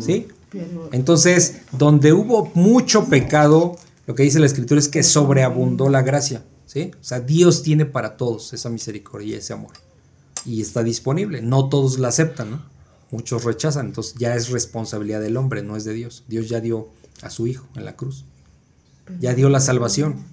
¿sí? 0.01 0.27
Pero 0.51 0.89
Entonces, 0.93 1.63
donde 1.73 2.13
hubo 2.13 2.51
mucho 2.55 3.05
pecado, 3.07 3.77
lo 4.11 4.17
que 4.17 4.25
dice 4.25 4.41
la 4.41 4.47
escritura 4.47 4.81
es 4.81 4.89
que 4.89 5.05
sobreabundó 5.05 5.89
la 5.89 6.03
gracia, 6.03 6.43
¿sí? 6.67 6.91
O 7.01 7.05
sea, 7.05 7.21
Dios 7.21 7.63
tiene 7.63 7.87
para 7.87 8.17
todos 8.17 8.53
esa 8.53 8.69
misericordia 8.69 9.37
y 9.37 9.39
ese 9.39 9.53
amor. 9.53 9.71
Y 10.45 10.61
está 10.61 10.83
disponible. 10.83 11.43
No 11.43 11.69
todos 11.69 12.01
la 12.01 12.09
aceptan, 12.09 12.51
¿no? 12.51 12.63
Muchos 13.13 13.45
rechazan. 13.45 13.87
Entonces, 13.87 14.17
ya 14.19 14.35
es 14.35 14.49
responsabilidad 14.49 15.21
del 15.21 15.37
hombre, 15.37 15.63
no 15.63 15.77
es 15.77 15.85
de 15.85 15.93
Dios. 15.93 16.25
Dios 16.27 16.49
ya 16.49 16.59
dio 16.59 16.89
a 17.23 17.31
su 17.31 17.47
Hijo 17.47 17.69
en 17.77 17.85
la 17.85 17.95
cruz. 17.95 18.25
Ya 19.21 19.33
dio 19.33 19.49
la 19.49 19.61
salvación. 19.61 20.25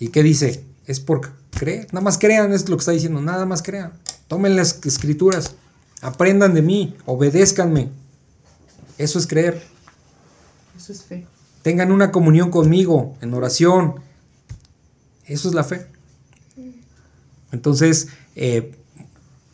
¿Y 0.00 0.08
qué 0.08 0.24
dice? 0.24 0.64
Es 0.84 0.98
por 0.98 1.20
creer. 1.50 1.86
Nada 1.92 2.02
más 2.02 2.18
crean, 2.18 2.52
es 2.52 2.68
lo 2.68 2.76
que 2.76 2.80
está 2.80 2.90
diciendo. 2.90 3.22
Nada 3.22 3.46
más 3.46 3.62
crean. 3.62 3.92
Tomen 4.26 4.56
las 4.56 4.84
escrituras. 4.84 5.54
Aprendan 6.00 6.52
de 6.52 6.62
mí. 6.62 6.96
Obedézcanme. 7.06 7.90
Eso 8.98 9.20
es 9.20 9.28
creer. 9.28 9.62
eso 10.76 10.92
es 10.92 11.04
fe. 11.04 11.28
Tengan 11.62 11.92
una 11.92 12.10
comunión 12.10 12.50
conmigo 12.50 13.16
en 13.20 13.34
oración. 13.34 13.94
Eso 15.26 15.48
es 15.48 15.54
la 15.54 15.64
fe. 15.64 15.86
Entonces, 17.52 18.08
eh, 18.34 18.74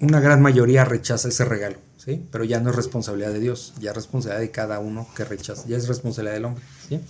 una 0.00 0.20
gran 0.20 0.40
mayoría 0.40 0.84
rechaza 0.84 1.28
ese 1.28 1.44
regalo, 1.44 1.76
¿sí? 1.96 2.22
Pero 2.30 2.44
ya 2.44 2.60
no 2.60 2.70
es 2.70 2.76
responsabilidad 2.76 3.32
de 3.32 3.40
Dios, 3.40 3.74
ya 3.80 3.90
es 3.90 3.96
responsabilidad 3.96 4.40
de 4.40 4.50
cada 4.50 4.78
uno 4.78 5.06
que 5.16 5.24
rechaza, 5.24 5.64
ya 5.66 5.76
es 5.76 5.88
responsabilidad 5.88 6.34
del 6.34 6.44
hombre, 6.44 6.64
¿sí? 6.88 7.00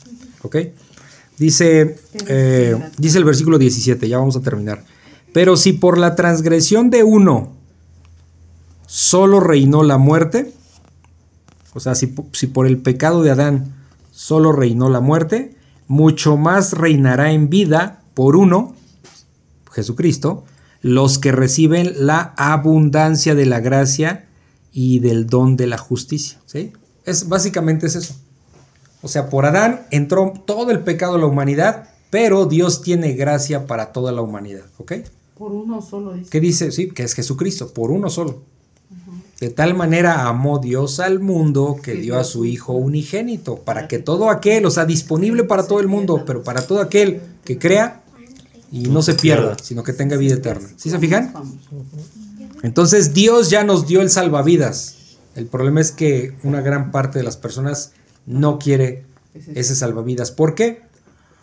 ¿Ok? 0.42 0.56
Dice, 1.36 1.98
eh, 2.26 2.76
dice 2.96 3.18
el 3.18 3.24
versículo 3.24 3.58
17, 3.58 4.08
ya 4.08 4.18
vamos 4.18 4.36
a 4.36 4.40
terminar. 4.40 4.82
Pero 5.32 5.56
si 5.56 5.74
por 5.74 5.98
la 5.98 6.16
transgresión 6.16 6.90
de 6.90 7.04
uno 7.04 7.52
solo 8.86 9.38
reinó 9.40 9.82
la 9.82 9.98
muerte, 9.98 10.54
O 11.74 11.80
sea, 11.80 11.94
si, 11.94 12.12
si 12.32 12.48
por 12.48 12.66
el 12.66 12.78
pecado 12.78 13.22
de 13.22 13.30
Adán 13.30 13.77
solo 14.18 14.50
reinó 14.50 14.88
la 14.88 14.98
muerte, 14.98 15.54
mucho 15.86 16.36
más 16.36 16.72
reinará 16.72 17.30
en 17.30 17.48
vida 17.48 18.02
por 18.14 18.34
uno, 18.34 18.74
Jesucristo, 19.70 20.44
los 20.82 21.20
que 21.20 21.30
reciben 21.30 21.92
la 22.04 22.34
abundancia 22.36 23.36
de 23.36 23.46
la 23.46 23.60
gracia 23.60 24.26
y 24.72 24.98
del 24.98 25.28
don 25.28 25.56
de 25.56 25.68
la 25.68 25.78
justicia. 25.78 26.40
¿sí? 26.46 26.72
Es, 27.04 27.28
básicamente 27.28 27.86
es 27.86 27.94
eso. 27.94 28.16
O 29.02 29.08
sea, 29.08 29.30
por 29.30 29.46
Adán 29.46 29.86
entró 29.92 30.32
todo 30.44 30.72
el 30.72 30.80
pecado 30.80 31.12
de 31.12 31.20
la 31.20 31.26
humanidad, 31.26 31.90
pero 32.10 32.46
Dios 32.46 32.82
tiene 32.82 33.12
gracia 33.12 33.68
para 33.68 33.92
toda 33.92 34.10
la 34.10 34.20
humanidad. 34.20 34.64
¿Ok? 34.78 34.94
Por 35.36 35.52
uno 35.52 35.80
solo. 35.80 36.14
Dice. 36.14 36.28
¿Qué 36.28 36.40
dice? 36.40 36.72
Sí, 36.72 36.88
que 36.88 37.04
es 37.04 37.14
Jesucristo, 37.14 37.72
por 37.72 37.92
uno 37.92 38.10
solo. 38.10 38.42
De 39.40 39.50
tal 39.50 39.74
manera 39.74 40.26
amó 40.26 40.58
Dios 40.58 40.98
al 40.98 41.20
mundo 41.20 41.76
que 41.80 41.94
dio 41.94 42.18
a 42.18 42.24
su 42.24 42.44
Hijo 42.44 42.72
unigénito, 42.72 43.56
para 43.58 43.86
que 43.86 44.00
todo 44.00 44.30
aquel, 44.30 44.66
o 44.66 44.70
sea, 44.70 44.84
disponible 44.84 45.44
para 45.44 45.66
todo 45.66 45.78
el 45.78 45.86
mundo, 45.86 46.24
pero 46.26 46.42
para 46.42 46.66
todo 46.66 46.80
aquel 46.80 47.20
que 47.44 47.56
crea 47.56 48.02
y 48.72 48.88
no 48.88 49.00
se 49.00 49.14
pierda, 49.14 49.56
sino 49.62 49.84
que 49.84 49.92
tenga 49.92 50.16
vida 50.16 50.34
eterna. 50.34 50.68
¿Sí 50.76 50.90
se 50.90 50.98
fijan? 50.98 51.32
Entonces 52.62 53.14
Dios 53.14 53.48
ya 53.48 53.62
nos 53.62 53.86
dio 53.86 54.02
el 54.02 54.10
salvavidas. 54.10 54.96
El 55.36 55.46
problema 55.46 55.80
es 55.80 55.92
que 55.92 56.34
una 56.42 56.60
gran 56.60 56.90
parte 56.90 57.18
de 57.18 57.24
las 57.24 57.36
personas 57.36 57.92
no 58.26 58.58
quiere 58.58 59.04
ese 59.54 59.76
salvavidas. 59.76 60.32
¿Por 60.32 60.56
qué? 60.56 60.82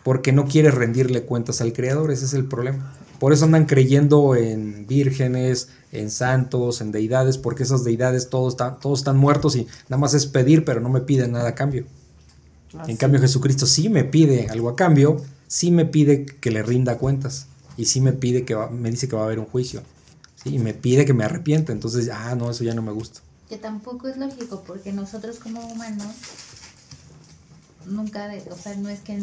Porque 0.02 0.32
no 0.32 0.44
quiere 0.44 0.70
rendirle 0.70 1.22
cuentas 1.22 1.62
al 1.62 1.72
Creador, 1.72 2.10
ese 2.10 2.26
es 2.26 2.34
el 2.34 2.44
problema. 2.44 2.92
Por 3.18 3.32
eso 3.32 3.44
andan 3.44 3.66
creyendo 3.66 4.36
en 4.36 4.86
vírgenes, 4.86 5.68
en 5.92 6.10
santos, 6.10 6.80
en 6.80 6.92
deidades, 6.92 7.38
porque 7.38 7.62
esas 7.62 7.84
deidades 7.84 8.28
todos 8.28 8.54
están, 8.54 8.78
todos 8.80 9.00
están 9.00 9.16
muertos 9.16 9.56
y 9.56 9.66
nada 9.88 9.98
más 9.98 10.14
es 10.14 10.26
pedir, 10.26 10.64
pero 10.64 10.80
no 10.80 10.88
me 10.88 11.00
piden 11.00 11.32
nada 11.32 11.48
a 11.48 11.54
cambio. 11.54 11.86
en 12.86 12.96
cambio 12.96 13.20
Jesucristo 13.20 13.66
sí 13.66 13.88
me 13.88 14.04
pide 14.04 14.48
algo 14.48 14.68
a 14.68 14.76
cambio, 14.76 15.22
sí 15.46 15.70
me 15.70 15.86
pide 15.86 16.26
que 16.26 16.50
le 16.50 16.62
rinda 16.62 16.98
cuentas 16.98 17.46
y 17.76 17.86
sí 17.86 18.00
me 18.00 18.12
pide 18.12 18.44
que 18.44 18.56
me 18.56 18.90
dice 18.90 19.08
que 19.08 19.16
va 19.16 19.22
a 19.22 19.26
haber 19.26 19.38
un 19.38 19.46
juicio. 19.46 19.82
¿sí? 20.42 20.54
Y 20.54 20.58
me 20.58 20.74
pide 20.74 21.04
que 21.04 21.14
me 21.14 21.24
arrepienta, 21.24 21.72
entonces, 21.72 22.10
ah, 22.12 22.34
no, 22.34 22.50
eso 22.50 22.64
ya 22.64 22.74
no 22.74 22.82
me 22.82 22.92
gusta. 22.92 23.20
Que 23.48 23.56
tampoco 23.56 24.08
es 24.08 24.16
lógico, 24.16 24.62
porque 24.66 24.92
nosotros 24.92 25.38
como 25.38 25.66
humanos 25.66 26.14
nunca, 27.86 28.30
o 28.50 28.56
sea, 28.56 28.74
no 28.76 28.88
es 28.88 29.00
que 29.00 29.18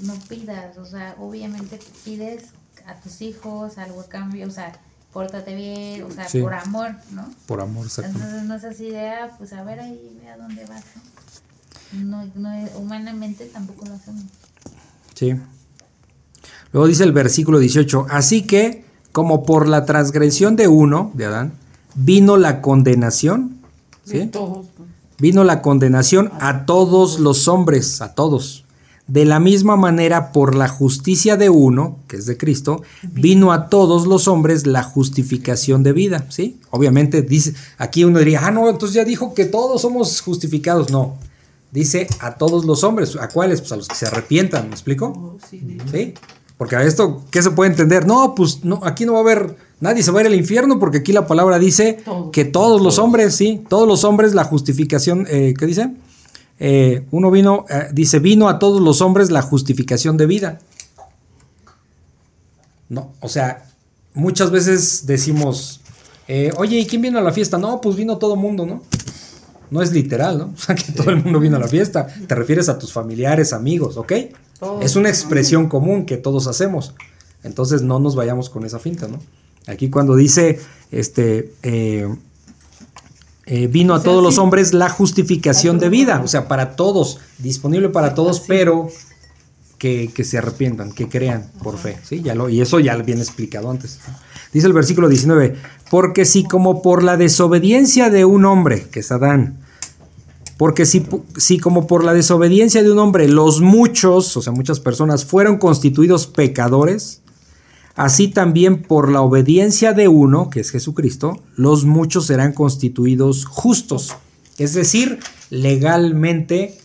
no 0.00 0.14
pidas, 0.28 0.78
o 0.78 0.86
sea, 0.86 1.16
obviamente 1.18 1.78
pides 2.04 2.44
a 2.88 2.94
tus 2.94 3.20
hijos 3.20 3.78
algo 3.78 4.00
a 4.00 4.08
cambio, 4.08 4.46
o 4.46 4.50
sea, 4.50 4.72
pórtate 5.12 5.54
bien, 5.54 6.02
o 6.02 6.10
sea, 6.10 6.26
por 6.40 6.54
amor, 6.54 6.92
¿no? 7.12 7.28
Por 7.46 7.60
amor, 7.60 7.84
exacto. 7.84 8.12
Entonces 8.12 8.42
no 8.44 8.54
es 8.54 8.64
así 8.64 8.90
de, 8.90 9.08
ah, 9.10 9.30
pues 9.36 9.52
a 9.52 9.62
ver 9.62 9.80
ahí, 9.80 10.18
ve 10.20 10.28
a 10.28 10.38
dónde 10.38 10.64
vas. 10.64 10.82
No, 11.92 12.24
no, 12.34 12.50
humanamente 12.76 13.46
tampoco 13.46 13.86
lo 13.86 13.94
hacemos. 13.94 14.24
Sí. 15.14 15.36
Luego 16.72 16.86
dice 16.86 17.04
el 17.04 17.12
versículo 17.12 17.58
18, 17.58 18.06
así 18.10 18.42
que 18.42 18.84
como 19.12 19.44
por 19.44 19.68
la 19.68 19.84
transgresión 19.84 20.56
de 20.56 20.68
uno, 20.68 21.10
de 21.14 21.26
Adán, 21.26 21.52
vino 21.94 22.36
la 22.36 22.60
condenación, 22.60 23.58
¿sí? 24.04 24.30
Vino 25.18 25.44
la 25.44 25.62
condenación 25.62 26.30
a 26.40 26.64
todos 26.64 27.18
los 27.18 27.48
hombres, 27.48 28.00
a 28.00 28.14
todos. 28.14 28.64
De 29.08 29.24
la 29.24 29.40
misma 29.40 29.76
manera, 29.76 30.32
por 30.32 30.54
la 30.54 30.68
justicia 30.68 31.36
de 31.36 31.48
uno, 31.48 31.98
que 32.08 32.16
es 32.16 32.26
de 32.26 32.36
Cristo, 32.36 32.82
vino 33.02 33.52
a 33.52 33.68
todos 33.70 34.06
los 34.06 34.28
hombres 34.28 34.66
la 34.66 34.82
justificación 34.82 35.82
de 35.82 35.92
vida, 35.92 36.26
¿sí? 36.28 36.60
Obviamente 36.70 37.22
dice, 37.22 37.54
aquí 37.78 38.04
uno 38.04 38.18
diría, 38.18 38.42
ah, 38.44 38.50
no, 38.50 38.68
entonces 38.68 38.94
ya 38.94 39.04
dijo 39.04 39.32
que 39.32 39.46
todos 39.46 39.80
somos 39.80 40.20
justificados. 40.20 40.90
No, 40.90 41.16
dice 41.72 42.06
a 42.20 42.34
todos 42.34 42.66
los 42.66 42.84
hombres, 42.84 43.16
¿a 43.16 43.28
cuáles? 43.28 43.60
Pues 43.60 43.72
a 43.72 43.76
los 43.76 43.88
que 43.88 43.94
se 43.94 44.06
arrepientan, 44.06 44.68
¿me 44.68 44.74
explico? 44.74 45.06
Oh, 45.06 45.38
sí. 45.48 46.14
Porque 46.58 46.76
a 46.76 46.82
esto, 46.82 47.22
¿qué 47.30 47.40
se 47.40 47.52
puede 47.52 47.70
entender? 47.70 48.06
No, 48.06 48.34
pues 48.34 48.64
no, 48.64 48.80
aquí 48.82 49.06
no 49.06 49.12
va 49.12 49.20
a 49.20 49.22
haber, 49.22 49.56
nadie 49.80 50.02
se 50.02 50.10
va 50.10 50.18
a 50.18 50.22
ir 50.22 50.26
al 50.26 50.34
infierno 50.34 50.80
porque 50.80 50.98
aquí 50.98 51.12
la 51.12 51.26
palabra 51.26 51.58
dice 51.58 51.98
que 52.32 52.44
todos 52.44 52.82
los 52.82 52.98
hombres, 52.98 53.36
sí, 53.36 53.64
todos 53.68 53.86
los 53.86 54.02
hombres, 54.02 54.34
la 54.34 54.44
justificación, 54.44 55.26
eh, 55.30 55.54
¿qué 55.56 55.66
dice? 55.66 55.92
Eh, 56.60 57.06
uno 57.10 57.30
vino, 57.30 57.66
eh, 57.68 57.88
dice, 57.92 58.18
vino 58.18 58.48
a 58.48 58.58
todos 58.58 58.80
los 58.80 59.00
hombres 59.00 59.30
la 59.30 59.42
justificación 59.42 60.16
de 60.16 60.26
vida. 60.26 60.58
No, 62.88 63.12
o 63.20 63.28
sea, 63.28 63.66
muchas 64.14 64.50
veces 64.50 65.06
decimos, 65.06 65.80
eh, 66.26 66.52
oye, 66.56 66.78
¿y 66.78 66.86
quién 66.86 67.02
vino 67.02 67.18
a 67.18 67.22
la 67.22 67.32
fiesta? 67.32 67.58
No, 67.58 67.80
pues 67.80 67.96
vino 67.96 68.18
todo 68.18 68.34
el 68.34 68.40
mundo, 68.40 68.66
¿no? 68.66 68.82
No 69.70 69.82
es 69.82 69.92
literal, 69.92 70.38
¿no? 70.38 70.44
O 70.54 70.58
sea, 70.58 70.74
que 70.74 70.92
todo 70.92 71.10
el 71.10 71.22
mundo 71.22 71.38
vino 71.38 71.56
a 71.56 71.60
la 71.60 71.68
fiesta. 71.68 72.06
Te 72.06 72.34
refieres 72.34 72.68
a 72.68 72.78
tus 72.78 72.92
familiares, 72.92 73.52
amigos, 73.52 73.96
¿ok? 73.96 74.12
es 74.80 74.96
una 74.96 75.08
expresión 75.08 75.68
común 75.68 76.04
que 76.04 76.16
todos 76.16 76.48
hacemos. 76.48 76.94
Entonces 77.44 77.82
no 77.82 78.00
nos 78.00 78.16
vayamos 78.16 78.50
con 78.50 78.64
esa 78.64 78.80
finta, 78.80 79.06
¿no? 79.06 79.20
Aquí 79.68 79.88
cuando 79.88 80.16
dice, 80.16 80.58
este, 80.90 81.52
eh, 81.62 82.08
vino 83.70 83.94
a 83.94 84.02
todos 84.02 84.22
los 84.22 84.38
hombres 84.38 84.74
la 84.74 84.88
justificación 84.90 85.78
de 85.78 85.88
vida, 85.88 86.20
o 86.22 86.28
sea, 86.28 86.48
para 86.48 86.76
todos, 86.76 87.18
disponible 87.38 87.88
para 87.88 88.14
todos, 88.14 88.40
pero 88.40 88.88
que, 89.78 90.24
se 90.24 90.38
arrepientan, 90.38 90.92
que 90.92 91.08
crean 91.08 91.50
por 91.62 91.78
fe, 91.78 91.98
¿sí? 92.02 92.20
Ya 92.22 92.34
lo, 92.34 92.48
y 92.48 92.60
eso 92.60 92.80
ya 92.80 92.96
lo 92.96 93.04
viene 93.04 93.22
explicado 93.22 93.70
antes. 93.70 94.00
Dice 94.52 94.66
el 94.66 94.72
versículo 94.72 95.08
19, 95.08 95.56
porque 95.90 96.24
si 96.24 96.44
como 96.44 96.82
por 96.82 97.02
la 97.02 97.16
desobediencia 97.16 98.10
de 98.10 98.24
un 98.24 98.44
hombre, 98.44 98.88
que 98.90 99.00
es 99.00 99.12
Adán, 99.12 99.58
porque 100.56 100.86
si, 100.86 101.06
si 101.36 101.58
como 101.58 101.86
por 101.86 102.02
la 102.02 102.12
desobediencia 102.12 102.82
de 102.82 102.90
un 102.90 102.98
hombre 102.98 103.28
los 103.28 103.60
muchos, 103.60 104.36
o 104.36 104.42
sea, 104.42 104.52
muchas 104.52 104.80
personas, 104.80 105.24
fueron 105.24 105.58
constituidos 105.58 106.26
pecadores, 106.26 107.22
Así 107.98 108.28
también 108.28 108.80
por 108.80 109.10
la 109.10 109.22
obediencia 109.22 109.92
de 109.92 110.06
uno, 110.06 110.50
que 110.50 110.60
es 110.60 110.70
Jesucristo, 110.70 111.42
los 111.56 111.84
muchos 111.84 112.26
serán 112.26 112.52
constituidos 112.52 113.44
justos, 113.44 114.14
es 114.56 114.72
decir, 114.72 115.18
legalmente 115.50 116.78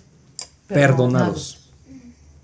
perdonados. 0.67 1.69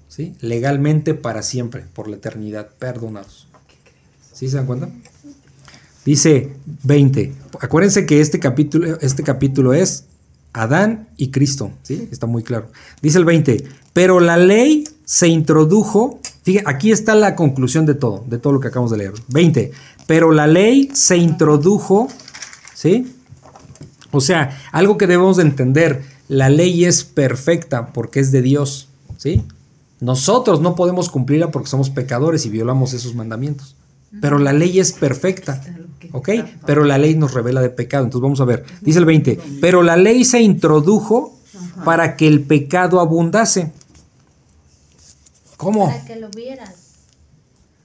¿Sí? 0.08 0.36
Legalmente 0.42 1.16
para 1.16 1.42
siempre, 1.42 1.86
por 1.96 2.08
la 2.08 2.18
eternidad, 2.18 2.70
perdonados. 2.78 3.48
¿Sí 4.34 4.48
se 4.48 4.58
dan 4.58 4.68
cuenta? 4.68 4.90
Dice 6.06 6.54
20. 6.84 7.34
Acuérdense 7.62 8.06
que 8.06 8.22
este 8.22 8.40
capítulo, 8.40 9.00
este 9.02 9.24
capítulo 9.24 9.74
es 9.74 10.06
Adán 10.54 11.10
y 11.18 11.32
Cristo, 11.32 11.72
¿sí? 11.84 12.10
Está 12.12 12.26
muy 12.26 12.44
claro. 12.44 12.72
Dice 13.02 13.18
el 13.18 13.26
20, 13.26 13.64
pero 13.94 14.20
la 14.20 14.38
ley 14.38 14.84
se 15.06 15.28
introdujo, 15.28 16.20
fíjate, 16.44 16.70
aquí 16.70 16.92
está 16.92 17.16
la 17.16 17.36
conclusión 17.36 17.86
de 17.86 17.96
todo, 17.96 18.24
de 18.28 18.38
todo 18.38 18.54
lo 18.54 18.60
que 18.60 18.68
acabamos 18.68 18.92
de 18.92 18.98
leer. 18.98 19.14
20, 19.28 19.72
pero 20.08 20.32
la 20.32 20.48
ley 20.48 20.90
se 20.94 21.18
introdujo, 21.18 22.08
¿sí? 22.74 23.14
O 24.12 24.22
sea, 24.22 24.60
algo 24.72 24.98
que 24.98 25.08
debemos 25.08 25.38
de 25.38 25.44
entender, 25.44 26.04
la 26.28 26.50
ley 26.50 26.86
es 26.86 27.04
perfecta 27.04 27.94
porque 27.94 28.20
es 28.20 28.32
de 28.32 28.42
Dios, 28.42 28.90
¿sí? 29.18 29.44
Nosotros 30.00 30.62
no 30.62 30.76
podemos 30.76 31.10
cumplirla 31.10 31.52
porque 31.52 31.70
somos 31.70 31.90
pecadores 31.90 32.46
y 32.46 32.50
violamos 32.50 32.94
esos 32.94 33.16
mandamientos. 33.16 33.76
Pero 34.22 34.40
la 34.40 34.54
ley 34.54 34.80
es 34.80 34.94
perfecta. 34.94 35.62
¿Ok? 36.12 36.30
Pero 36.66 36.84
la 36.84 36.98
ley 36.98 37.16
nos 37.16 37.34
revela 37.34 37.62
de 37.62 37.70
pecado. 37.70 38.04
Entonces 38.06 38.24
vamos 38.24 38.42
a 38.42 38.46
ver. 38.46 38.66
Dice 38.82 39.00
el 39.00 39.06
20. 39.06 39.40
Pero 39.62 39.84
la 39.84 39.98
ley 39.98 40.26
se 40.26 40.42
introdujo 40.42 41.38
para 41.86 42.16
que 42.16 42.28
el 42.28 42.42
pecado 42.44 43.00
abundase. 43.00 43.72
¿Cómo? 45.58 45.88
Para 45.88 46.06
que 46.06 46.16
lo 46.16 46.30
vieras. 46.30 46.90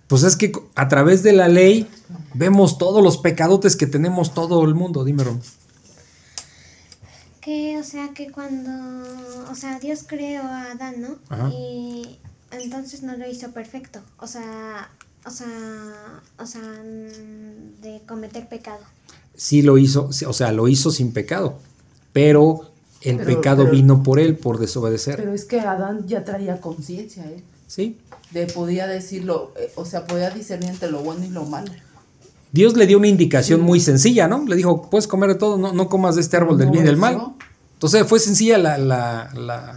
Pues 0.06 0.22
es 0.22 0.36
que 0.36 0.52
a 0.74 0.88
través 0.88 1.22
de 1.22 1.32
la 1.32 1.48
ley 1.48 1.88
vemos 2.34 2.78
todos 2.78 3.02
los 3.02 3.18
pecadotes 3.18 3.76
que 3.76 3.86
tenemos 3.86 4.32
todo 4.32 4.64
el 4.64 4.74
mundo. 4.74 5.04
Dime, 5.04 5.24
Rom. 5.24 5.40
Que, 7.40 7.78
o 7.78 7.84
sea, 7.84 8.10
que 8.14 8.30
cuando, 8.30 8.70
o 9.50 9.54
sea, 9.54 9.78
Dios 9.78 10.04
creó 10.06 10.42
a 10.42 10.72
Adán, 10.72 11.02
¿no? 11.02 11.50
Y 11.50 12.18
entonces 12.52 13.02
no 13.02 13.16
lo 13.16 13.28
hizo 13.28 13.50
perfecto. 13.50 14.00
O 14.18 14.26
sea, 14.26 14.90
o 15.26 15.30
sea, 15.30 16.22
o 16.38 16.46
sea, 16.46 16.62
de 17.82 18.02
cometer 18.06 18.48
pecado. 18.48 18.80
Sí 19.36 19.62
lo 19.62 19.78
hizo, 19.78 20.10
o 20.26 20.32
sea, 20.32 20.52
lo 20.52 20.68
hizo 20.68 20.90
sin 20.90 21.12
pecado, 21.12 21.58
pero 22.12 22.70
el 23.00 23.18
pecado 23.18 23.66
vino 23.68 24.02
por 24.02 24.18
él, 24.18 24.36
por 24.36 24.58
desobedecer. 24.58 25.16
Pero 25.16 25.34
es 25.34 25.44
que 25.44 25.60
Adán 25.60 26.06
ya 26.06 26.24
traía 26.24 26.60
conciencia, 26.60 27.24
¿eh? 27.24 27.42
Sí. 27.66 27.98
De 28.30 28.46
podía 28.46 28.86
decirlo, 28.86 29.52
eh, 29.58 29.72
o 29.74 29.84
sea, 29.84 30.06
podía 30.06 30.30
discernir 30.30 30.70
entre 30.70 30.90
lo 30.90 31.02
bueno 31.02 31.24
y 31.24 31.30
lo 31.30 31.44
malo. 31.44 31.72
Dios 32.52 32.76
le 32.76 32.86
dio 32.86 32.98
una 32.98 33.08
indicación 33.08 33.60
muy 33.60 33.80
sencilla, 33.80 34.28
¿no? 34.28 34.44
Le 34.46 34.54
dijo, 34.54 34.88
puedes 34.88 35.08
comer 35.08 35.30
de 35.30 35.34
todo, 35.34 35.58
no, 35.58 35.72
no 35.72 35.88
comas 35.88 36.14
de 36.14 36.20
este 36.20 36.36
árbol 36.36 36.56
del 36.56 36.70
bien 36.70 36.84
y 36.84 36.86
del 36.86 36.96
mal. 36.96 37.34
Entonces 37.72 38.06
fue 38.06 38.20
sencilla 38.20 38.58
la, 38.58 38.78
la, 38.78 39.30
la, 39.34 39.76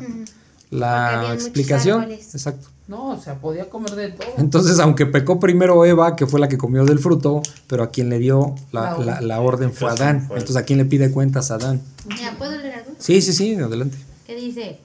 la 0.69 1.33
explicación. 1.33 2.11
Exacto. 2.11 2.67
No, 2.88 3.09
o 3.09 3.19
sea, 3.19 3.35
podía 3.35 3.69
comer 3.69 3.91
de 3.91 4.11
todo. 4.11 4.27
Entonces, 4.38 4.80
aunque 4.80 5.05
pecó 5.05 5.39
primero 5.39 5.84
Eva, 5.84 6.15
que 6.15 6.26
fue 6.26 6.39
la 6.39 6.47
que 6.47 6.57
comió 6.57 6.85
del 6.85 6.99
fruto, 6.99 7.41
pero 7.68 7.84
a 7.84 7.91
quien 7.91 8.09
le 8.09 8.18
dio 8.18 8.55
la, 8.72 8.97
la, 8.97 9.19
la 9.19 9.41
orden 9.41 9.73
fue 9.73 9.89
Adán. 9.91 10.27
Entonces, 10.31 10.55
¿a 10.55 10.64
quién 10.64 10.80
le 10.80 10.85
pide 10.85 11.11
cuentas? 11.11 11.51
Adán. 11.51 11.81
Ya, 12.18 12.38
¿puedo 12.38 12.55
leer 12.57 12.76
algo? 12.76 12.91
Sí, 12.97 13.22
sí, 13.22 13.34
sí, 13.34 13.55
adelante. 13.55 13.97
¿Qué 14.26 14.35
dice? 14.35 14.80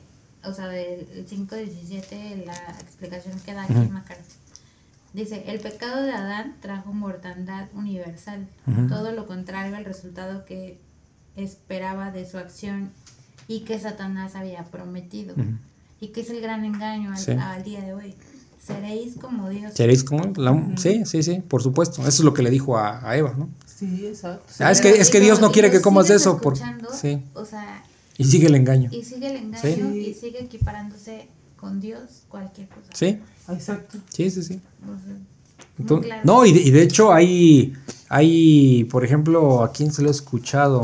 O 0.45 0.53
sea, 0.53 0.66
del 0.66 1.07
5.17, 1.29 2.45
la 2.45 2.55
explicación 2.81 3.39
que 3.41 3.55
da 3.55 3.62
aquí 3.62 3.74
en 3.74 3.93
Dice, 5.12 5.45
el 5.47 5.61
pecado 5.61 6.03
de 6.03 6.12
Adán 6.12 6.57
trajo 6.61 6.93
mortandad 6.93 7.66
universal, 7.74 8.49
todo 8.89 9.12
lo 9.12 9.27
contrario 9.27 9.77
al 9.77 9.85
resultado 9.85 10.47
que 10.47 10.81
esperaba 11.37 12.11
de 12.11 12.29
su 12.29 12.39
acción 12.39 12.91
y 13.47 13.61
que 13.61 13.79
Satanás 13.79 14.35
había 14.35 14.65
prometido. 14.65 15.35
Y 16.03 16.09
que 16.09 16.23
es 16.23 16.31
el 16.31 16.41
gran 16.41 16.65
engaño 16.65 17.12
al, 17.12 17.62
día 17.62 17.81
de 17.81 17.95
hoy. 17.95 18.16
Seréis 18.59 19.15
como 19.20 19.49
Dios. 19.49 19.73
Seréis 19.73 20.03
como 20.03 20.24
Sí, 20.77 21.05
sí, 21.05 21.23
sí, 21.23 21.41
por 21.47 21.62
supuesto. 21.62 22.01
Eso 22.01 22.09
es 22.09 22.20
lo 22.20 22.35
que 22.35 22.43
le 22.43 22.51
dijo 22.51 22.77
a, 22.77 23.16
Eva, 23.16 23.37
¿no? 23.39 23.49
Sí, 23.66 24.09
exacto. 24.09 24.53
Ah, 24.59 24.73
es, 24.73 24.81
que, 24.81 24.89
es 24.89 25.11
que 25.11 25.20
Dios 25.20 25.41
no 25.41 25.53
quiere 25.53 25.70
que 25.70 25.81
comas 25.81 26.09
de 26.09 26.16
eso. 26.16 26.41
Por... 26.41 26.59
Sí. 26.59 27.23
O 27.35 27.45
sea, 27.45 27.85
y 28.19 28.24
sigue 28.24 28.49
el 28.49 28.57
engaño. 28.57 28.91
Y 28.93 29.05
sigue 29.05 29.31
el 29.31 29.37
engaño 29.37 29.95
y 29.95 30.12
sigue 30.12 30.43
equiparándose 30.43 31.29
con 31.57 31.81
Dios 31.81 32.24
cualquier 32.29 32.66
cosa. 32.66 32.89
Sí. 32.93 33.20
Exacto. 33.49 33.99
Sí, 34.12 34.29
sí, 34.33 34.43
sí. 34.43 34.61
no, 36.24 36.45
y, 36.45 36.53
de, 36.53 36.61
y 36.62 36.70
de, 36.73 36.83
hecho 36.83 37.12
hay, 37.12 37.74
hay, 38.09 38.83
por 38.91 39.05
ejemplo, 39.05 39.62
¿a 39.62 39.70
quién 39.70 39.93
se 39.93 40.03
lo 40.03 40.09
he 40.09 40.11
escuchado? 40.11 40.83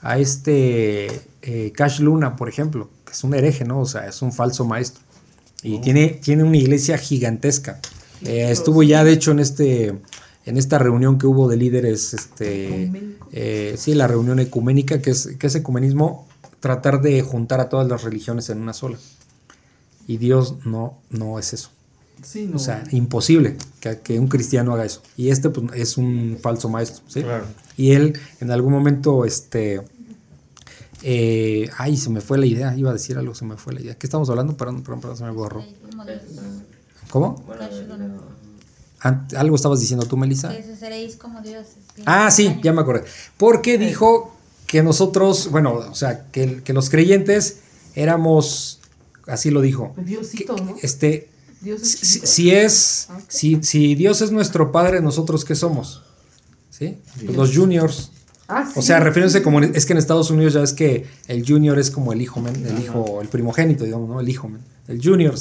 A 0.00 0.18
este 0.18 1.20
eh, 1.42 1.70
Cash 1.76 2.00
Luna, 2.00 2.34
por 2.34 2.48
ejemplo, 2.48 2.88
que 3.12 3.16
es 3.16 3.24
un 3.24 3.34
hereje, 3.34 3.66
¿no? 3.66 3.80
O 3.80 3.86
sea, 3.86 4.08
es 4.08 4.22
un 4.22 4.32
falso 4.32 4.64
maestro. 4.64 5.02
Y 5.62 5.76
oh. 5.76 5.80
tiene, 5.82 6.08
tiene 6.08 6.44
una 6.44 6.56
iglesia 6.56 6.96
gigantesca. 6.96 7.78
Eh, 8.24 8.48
estuvo 8.50 8.82
ya, 8.82 9.04
de 9.04 9.12
hecho, 9.12 9.32
en 9.32 9.40
este 9.40 9.94
en 10.44 10.56
esta 10.56 10.78
reunión 10.78 11.18
que 11.18 11.26
hubo 11.26 11.48
de 11.48 11.56
líderes, 11.56 12.14
este, 12.14 12.90
eh, 13.30 13.74
sí, 13.78 13.94
la 13.94 14.08
reunión 14.08 14.40
ecuménica, 14.40 15.00
que 15.00 15.10
es, 15.10 15.28
que 15.38 15.46
es 15.46 15.54
ecumenismo, 15.54 16.26
tratar 16.58 17.00
de 17.00 17.22
juntar 17.22 17.60
a 17.60 17.68
todas 17.68 17.86
las 17.86 18.02
religiones 18.02 18.50
en 18.50 18.60
una 18.60 18.72
sola. 18.72 18.98
Y 20.08 20.16
Dios 20.16 20.56
no, 20.64 20.98
no 21.10 21.38
es 21.38 21.52
eso. 21.52 21.70
O 22.54 22.58
sea, 22.58 22.84
imposible 22.92 23.56
que, 24.04 24.18
un 24.18 24.28
cristiano 24.28 24.72
haga 24.74 24.84
eso. 24.84 25.02
Y 25.16 25.30
este 25.30 25.50
pues, 25.50 25.66
es 25.74 25.96
un 25.96 26.38
falso 26.40 26.68
maestro. 26.68 27.02
¿sí? 27.08 27.24
Y 27.76 27.92
él 27.92 28.18
en 28.40 28.50
algún 28.50 28.72
momento, 28.72 29.24
este, 29.24 29.80
eh, 31.02 31.68
ay, 31.78 31.96
se 31.96 32.10
me 32.10 32.20
fue 32.20 32.38
la 32.38 32.46
idea, 32.46 32.76
iba 32.76 32.90
a 32.90 32.92
decir 32.92 33.18
algo, 33.18 33.34
se 33.34 33.44
me 33.44 33.56
fue 33.56 33.72
la 33.74 33.80
idea. 33.80 33.94
¿Qué 33.96 34.06
estamos 34.06 34.30
hablando? 34.30 34.56
Perdón, 34.56 34.82
perdón, 34.82 35.00
perdón, 35.00 35.16
se 35.16 35.24
me 35.24 35.30
borró. 35.30 35.64
¿Cómo? 37.10 37.44
Algo 39.00 39.56
estabas 39.56 39.80
diciendo 39.80 40.06
tú, 40.06 40.16
Melissa. 40.16 40.52
seréis 40.78 41.16
como 41.16 41.40
Dios. 41.40 41.66
Ah, 42.06 42.30
sí, 42.30 42.60
ya 42.62 42.72
me 42.72 42.82
acordé. 42.82 43.04
Porque 43.36 43.76
dijo 43.78 44.32
que 44.66 44.82
nosotros, 44.82 45.50
bueno, 45.50 45.74
o 45.74 45.94
sea, 45.94 46.30
que, 46.30 46.62
que 46.62 46.72
los 46.72 46.88
creyentes 46.88 47.58
éramos, 47.94 48.80
así 49.26 49.50
lo 49.50 49.60
dijo. 49.60 49.92
Diosito, 49.96 50.56
¿no? 50.56 50.76
Este, 50.82 51.28
si, 51.82 52.52
es, 52.52 53.08
ah, 53.10 53.20
si, 53.26 53.62
si 53.62 53.96
Dios 53.96 54.22
es 54.22 54.30
nuestro 54.30 54.70
Padre, 54.70 55.00
¿nosotros 55.00 55.44
qué 55.44 55.56
somos? 55.56 56.02
¿Sí? 56.70 56.98
Pues 57.24 57.36
los 57.36 57.56
juniors. 57.56 58.11
Ah, 58.54 58.68
o 58.76 58.82
sea, 58.82 59.00
refiriéndose 59.00 59.42
como 59.42 59.60
es 59.60 59.86
que 59.86 59.92
en 59.94 59.98
Estados 59.98 60.30
Unidos 60.30 60.52
ya 60.52 60.62
es 60.62 60.74
que 60.74 61.06
el 61.26 61.42
junior 61.46 61.78
es 61.78 61.90
como 61.90 62.12
el 62.12 62.20
hijo, 62.20 62.42
el 62.46 62.78
hijo, 62.78 63.22
el 63.22 63.28
primogénito, 63.28 63.84
digamos, 63.84 64.10
¿no? 64.10 64.20
El 64.20 64.28
hijo, 64.28 64.50
el 64.88 65.00
junior. 65.02 65.34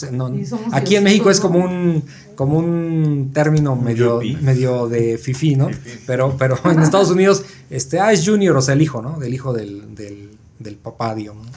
aquí 0.72 0.96
en 0.96 1.04
México 1.04 1.30
es 1.30 1.42
como 1.42 1.60
un 1.60 2.04
como 2.36 2.58
un 2.58 3.32
término 3.34 3.76
medio 3.76 4.22
medio 4.42 4.88
de 4.88 5.18
fifi, 5.18 5.56
¿no? 5.56 5.70
Pero 6.08 6.38
pero 6.40 6.58
en 6.64 6.80
Estados 6.80 7.10
Unidos 7.12 7.44
este 7.70 8.00
ah 8.00 8.14
es 8.14 8.26
junior, 8.26 8.56
o 8.56 8.62
sea, 8.62 8.76
el 8.76 8.82
hijo, 8.82 9.02
¿no? 9.02 9.20
Del 9.20 9.34
hijo 9.34 9.52
del, 9.52 9.94
del, 9.94 10.30
del 10.60 10.76
papá, 10.76 11.14
digamos. 11.14 11.48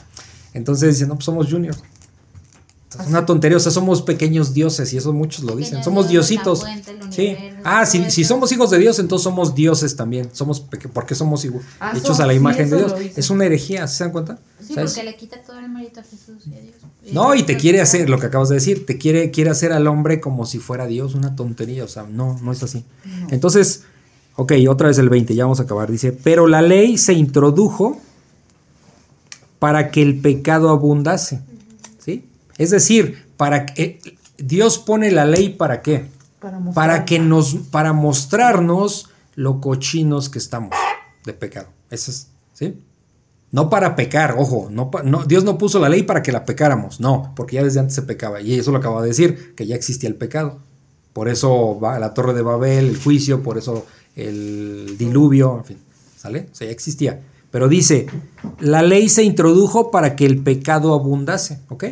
Entonces 0.55 0.95
dicen, 0.95 1.09
"No, 1.09 1.15
pues 1.15 1.25
somos 1.27 1.49
juniors." 1.51 1.79
Es 3.01 3.07
una 3.07 3.27
tontería, 3.27 3.57
o 3.57 3.61
sea, 3.61 3.73
somos 3.73 4.03
pequeños 4.03 4.55
dioses 4.55 4.93
y 4.93 4.97
eso 4.97 5.13
muchos 5.13 5.45
lo 5.45 5.57
dicen. 5.57 5.83
Somos 5.83 6.09
diositos. 6.09 6.65
sí. 7.11 7.37
Ah, 7.65 7.87
si, 7.87 8.11
si, 8.11 8.25
somos 8.25 8.53
hijos 8.53 8.71
de 8.71 8.79
Dios, 8.79 8.99
entonces 8.99 9.25
somos 9.25 9.55
dioses 9.55 9.97
también. 9.97 10.29
Somos 10.33 10.61
porque 10.93 11.15
somos 11.15 11.47
ah, 11.81 11.95
hechos 11.97 12.21
a 12.21 12.27
la 12.27 12.35
imagen 12.35 12.71
de 12.71 12.77
Dios. 12.77 12.95
Es 13.17 13.31
una 13.31 13.47
herejía, 13.47 13.87
¿se 13.89 14.05
dan 14.05 14.13
cuenta? 14.13 14.39
Sí, 14.61 14.75
porque 14.75 15.03
le 15.03 15.17
quita 15.17 15.43
todo 15.43 15.59
el 15.59 15.69
mérito 15.69 16.01
a 16.01 16.03
Jesús 16.03 16.47
y 16.47 16.55
a 16.55 16.61
Dios. 16.61 16.75
no, 17.13 17.35
y 17.35 17.43
te 17.43 17.57
quiere 17.57 17.81
hacer 17.81 18.09
lo 18.09 18.19
que 18.19 18.27
acabas 18.27 18.49
de 18.49 18.57
decir, 18.57 18.87
te 18.87 18.99
quiere 18.99 19.31
quiere 19.31 19.51
hacer 19.51 19.73
al 19.73 19.87
hombre 19.87 20.21
como 20.21 20.47
si 20.47 20.59
fuera 20.59 20.87
Dios, 20.87 21.15
una 21.15 21.37
tontería, 21.37 21.85
o 21.85 21.89
sea, 21.89 22.05
no, 22.05 22.39
no 22.43 22.53
es 22.53 22.63
así. 22.63 22.85
Entonces, 23.31 23.83
ok, 24.37 24.53
otra 24.69 24.89
vez 24.89 24.99
el 24.99 25.09
20, 25.09 25.35
ya 25.35 25.45
vamos 25.45 25.61
a 25.61 25.65
acabar. 25.65 25.91
Dice, 25.91 26.13
pero 26.13 26.47
la 26.47 26.63
ley 26.63 26.99
se 26.99 27.13
introdujo 27.13 28.01
para 29.59 29.91
que 29.91 30.03
el 30.03 30.21
pecado 30.21 30.69
abundase. 30.71 31.41
Es 32.59 32.71
decir, 32.71 33.27
para 33.37 33.67
que 33.67 34.01
Dios 34.39 34.79
pone 34.79 35.11
la 35.11 35.25
ley 35.25 35.51
para 35.51 35.83
qué? 35.83 36.07
Para, 36.75 37.05
que 37.05 37.19
nos 37.19 37.55
para 37.71 37.93
mostrarnos 37.93 39.09
lo 39.35 39.61
cochinos 39.61 40.29
que 40.29 40.39
estamos 40.39 40.71
de 41.25 41.33
pecado. 41.33 41.69
Eso 41.91 42.11
es, 42.11 42.29
¿sí? 42.53 42.75
No 43.51 43.71
para 43.71 43.97
pecar, 43.97 44.35
ojo, 44.37 44.69
no, 44.71 44.91
no, 45.05 45.25
Dios 45.25 45.45
no 45.45 45.59
puso 45.59 45.79
la 45.79 45.89
ley 45.89 46.03
para 46.03 46.23
que 46.23 46.33
la 46.33 46.45
pecáramos, 46.45 47.01
no, 47.01 47.33
porque 47.37 47.57
ya 47.57 47.63
desde 47.63 47.81
antes 47.81 47.95
se 47.95 48.03
pecaba 48.03 48.41
y 48.41 48.59
eso 48.59 48.73
lo 48.73 48.79
acabo 48.79 49.01
de 49.01 49.09
decir, 49.09 49.55
que 49.55 49.67
ya 49.67 49.77
existía 49.77 50.09
el 50.09 50.17
pecado. 50.17 50.59
Por 51.13 51.29
eso 51.29 51.79
va 51.79 51.99
la 52.01 52.13
torre 52.13 52.35
de 52.35 52.43
Babel, 52.43 52.89
el 52.89 52.99
juicio, 52.99 53.43
por 53.43 53.57
eso 53.57 53.87
el 54.17 54.97
diluvio, 54.99 55.59
en 55.59 55.65
fin, 55.65 55.79
¿sale? 56.17 56.49
O 56.51 56.55
sea, 56.55 56.67
ya 56.67 56.73
existía. 56.73 57.23
Pero 57.53 57.69
dice, 57.69 58.07
la 58.59 58.83
ley 58.83 59.09
se 59.09 59.23
introdujo 59.23 59.93
para 59.93 60.17
que 60.17 60.27
el 60.27 60.43
pecado 60.43 60.93
abundase, 60.93 61.61
¿ok? 61.69 61.85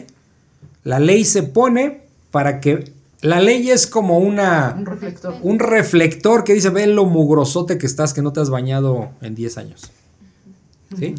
La 0.84 0.98
ley 0.98 1.24
se 1.24 1.42
pone 1.42 2.02
para 2.30 2.60
que... 2.60 2.92
La 3.20 3.40
ley 3.40 3.70
es 3.70 3.86
como 3.86 4.18
una... 4.18 4.74
Un 4.76 4.86
reflector. 4.86 5.34
Un 5.42 5.58
reflector 5.60 6.42
que 6.42 6.54
dice, 6.54 6.70
ve 6.70 6.86
lo 6.88 7.04
mugrosote 7.04 7.78
que 7.78 7.86
estás, 7.86 8.12
que 8.12 8.22
no 8.22 8.32
te 8.32 8.40
has 8.40 8.50
bañado 8.50 9.10
en 9.20 9.36
10 9.36 9.58
años. 9.58 9.92
¿Sí? 10.98 11.14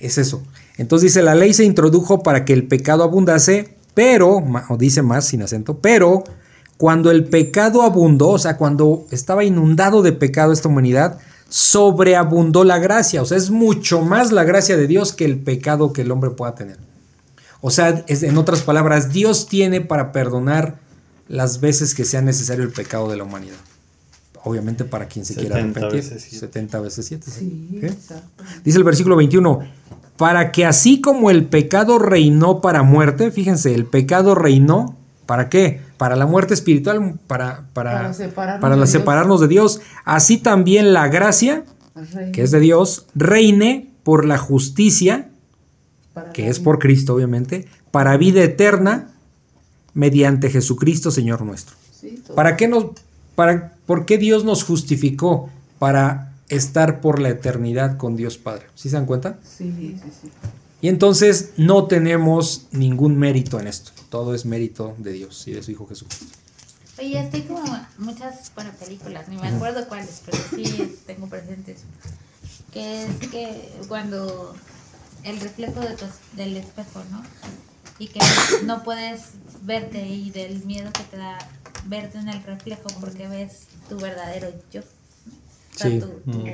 Es 0.00 0.16
eso. 0.16 0.42
Entonces 0.78 1.12
dice, 1.12 1.22
la 1.22 1.34
ley 1.34 1.52
se 1.52 1.64
introdujo 1.64 2.22
para 2.22 2.44
que 2.46 2.54
el 2.54 2.66
pecado 2.66 3.04
abundase, 3.04 3.76
pero, 3.94 4.42
o 4.68 4.76
dice 4.78 5.02
más 5.02 5.26
sin 5.26 5.42
acento, 5.42 5.78
pero 5.78 6.24
cuando 6.78 7.10
el 7.10 7.24
pecado 7.24 7.82
abundó, 7.82 8.30
o 8.30 8.38
sea, 8.38 8.56
cuando 8.56 9.06
estaba 9.10 9.44
inundado 9.44 10.02
de 10.02 10.12
pecado 10.12 10.52
esta 10.52 10.68
humanidad, 10.68 11.18
sobreabundó 11.48 12.64
la 12.64 12.78
gracia. 12.78 13.20
O 13.20 13.26
sea, 13.26 13.36
es 13.36 13.50
mucho 13.50 14.00
más 14.00 14.32
la 14.32 14.42
gracia 14.42 14.76
de 14.76 14.86
Dios 14.86 15.12
que 15.12 15.26
el 15.26 15.38
pecado 15.38 15.92
que 15.92 16.02
el 16.02 16.10
hombre 16.10 16.30
pueda 16.30 16.54
tener. 16.54 16.78
O 17.62 17.70
sea, 17.70 18.04
es, 18.08 18.22
en 18.24 18.36
otras 18.36 18.60
palabras, 18.60 19.12
Dios 19.12 19.46
tiene 19.46 19.80
para 19.80 20.12
perdonar 20.12 20.80
las 21.28 21.60
veces 21.60 21.94
que 21.94 22.04
sea 22.04 22.20
necesario 22.20 22.64
el 22.64 22.72
pecado 22.72 23.08
de 23.08 23.16
la 23.16 23.24
humanidad. 23.24 23.56
Obviamente 24.44 24.84
para 24.84 25.06
quien 25.06 25.24
se 25.24 25.36
quiera 25.36 25.56
arrepentir. 25.56 26.02
70 26.02 26.80
veces 26.80 27.06
7. 27.06 27.30
Sí, 27.30 27.80
Dice 28.64 28.78
el 28.78 28.84
versículo 28.84 29.14
21, 29.14 29.60
para 30.16 30.50
que 30.50 30.66
así 30.66 31.00
como 31.00 31.30
el 31.30 31.44
pecado 31.44 32.00
reinó 32.00 32.60
para 32.60 32.82
muerte, 32.82 33.30
fíjense, 33.30 33.72
el 33.72 33.86
pecado 33.86 34.34
reinó, 34.34 34.96
¿para 35.26 35.48
qué? 35.48 35.80
Para 35.98 36.16
la 36.16 36.26
muerte 36.26 36.54
espiritual, 36.54 37.20
para, 37.28 37.68
para, 37.72 38.12
para 38.60 38.86
separarnos, 38.86 39.40
de 39.40 39.46
Dios. 39.46 39.80
Así 40.04 40.38
también 40.38 40.92
la 40.92 41.06
gracia, 41.06 41.64
que 42.32 42.42
es 42.42 42.50
de 42.50 42.58
Dios, 42.58 43.06
reine 43.14 43.92
por 44.02 44.24
la 44.24 44.36
justicia 44.36 45.28
que 46.32 46.48
es 46.48 46.60
por 46.60 46.78
Cristo, 46.78 47.14
obviamente, 47.14 47.66
para 47.90 48.16
vida 48.16 48.42
eterna 48.42 49.10
mediante 49.94 50.50
Jesucristo, 50.50 51.10
Señor 51.10 51.42
nuestro. 51.42 51.76
¿Para 52.34 52.56
qué 52.56 52.68
nos, 52.68 52.86
para, 53.34 53.74
¿Por 53.86 54.06
qué 54.06 54.18
Dios 54.18 54.44
nos 54.44 54.64
justificó? 54.64 55.50
Para 55.78 56.32
estar 56.48 57.00
por 57.00 57.20
la 57.20 57.30
eternidad 57.30 57.96
con 57.96 58.16
Dios 58.16 58.38
Padre. 58.38 58.66
¿Sí 58.74 58.88
se 58.88 58.96
dan 58.96 59.06
cuenta? 59.06 59.38
Sí, 59.42 59.72
sí, 59.78 60.10
sí. 60.22 60.30
Y 60.82 60.88
entonces 60.88 61.52
no 61.56 61.86
tenemos 61.86 62.66
ningún 62.72 63.16
mérito 63.16 63.60
en 63.60 63.68
esto. 63.68 63.92
Todo 64.10 64.34
es 64.34 64.44
mérito 64.44 64.94
de 64.98 65.12
Dios 65.12 65.46
y 65.46 65.52
de 65.52 65.62
su 65.62 65.70
Hijo 65.70 65.86
Jesucristo. 65.86 66.26
Oye, 66.98 67.20
estoy 67.20 67.42
como 67.42 67.62
muchas 67.98 68.52
bueno, 68.54 68.70
películas, 68.78 69.28
ni 69.28 69.36
me 69.36 69.48
acuerdo 69.48 69.86
cuáles, 69.88 70.22
pero 70.26 70.38
sí 70.54 70.98
tengo 71.06 71.28
presentes. 71.28 71.80
Que 72.72 73.04
es 73.04 73.28
que 73.28 73.72
cuando 73.88 74.54
el 75.24 75.40
reflejo 75.40 75.80
de 75.80 75.96
del 76.36 76.56
espejo, 76.56 77.02
¿no? 77.10 77.22
Y 77.98 78.08
que 78.08 78.20
no 78.64 78.82
puedes 78.82 79.32
verte 79.62 80.06
y 80.06 80.30
del 80.30 80.64
miedo 80.64 80.90
que 80.92 81.04
te 81.04 81.16
da 81.16 81.38
verte 81.86 82.18
en 82.18 82.28
el 82.28 82.42
reflejo 82.42 82.86
porque 83.00 83.28
ves 83.28 83.66
tu 83.88 83.98
verdadero 83.98 84.48
yo. 84.72 84.80
O 84.80 85.78
sea, 85.78 85.90
mm. 85.90 86.44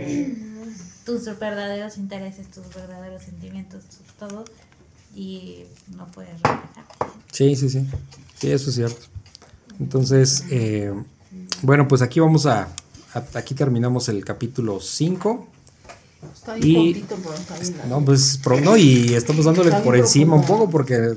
tus 1.04 1.24
verdaderos 1.38 1.98
intereses, 1.98 2.50
tus 2.50 2.68
verdaderos 2.74 3.22
sentimientos, 3.22 3.82
todo. 4.18 4.44
y 5.14 5.64
no 5.96 6.06
puedes 6.08 6.34
reflejar. 6.34 6.84
Sí, 7.32 7.56
sí, 7.56 7.68
sí. 7.68 7.86
Sí, 8.38 8.50
eso 8.50 8.70
es 8.70 8.76
cierto. 8.76 9.06
Entonces, 9.80 10.44
eh, 10.50 10.92
bueno, 11.62 11.88
pues 11.88 12.02
aquí 12.02 12.20
vamos 12.20 12.46
a, 12.46 12.68
Aquí 13.34 13.54
terminamos 13.54 14.08
el 14.08 14.24
capítulo 14.24 14.80
5. 14.80 15.48
Está 16.34 16.54
ahí 16.54 16.60
y, 16.64 16.74
cortito, 17.02 17.16
pero 17.22 17.34
está 17.34 17.86
No, 17.86 18.04
pues, 18.04 18.40
no, 18.62 18.76
y 18.76 19.14
estamos 19.14 19.44
dándole 19.44 19.70
por 19.82 19.96
encima 19.96 20.34
un 20.34 20.44
poco 20.44 20.68
porque. 20.68 21.16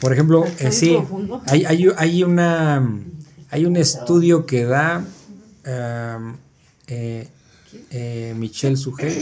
Por 0.00 0.12
ejemplo, 0.12 0.44
eh, 0.58 0.72
sí, 0.72 0.98
hay, 1.46 1.64
hay, 1.64 1.88
hay, 1.96 2.22
una. 2.22 2.86
Hay 3.50 3.64
un 3.64 3.76
estudio 3.76 4.44
que 4.44 4.64
da. 4.64 5.04
eh, 5.64 7.28
eh, 7.90 8.34
Michelle 8.36 8.76
Sugel. 8.76 9.14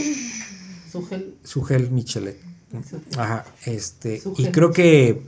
Sugel. 0.91 1.35
Sugel 1.43 1.91
Michelet. 1.91 2.39
Ajá, 3.17 3.45
este. 3.65 4.21
Y 4.37 4.47
creo 4.47 4.71
que 4.71 5.21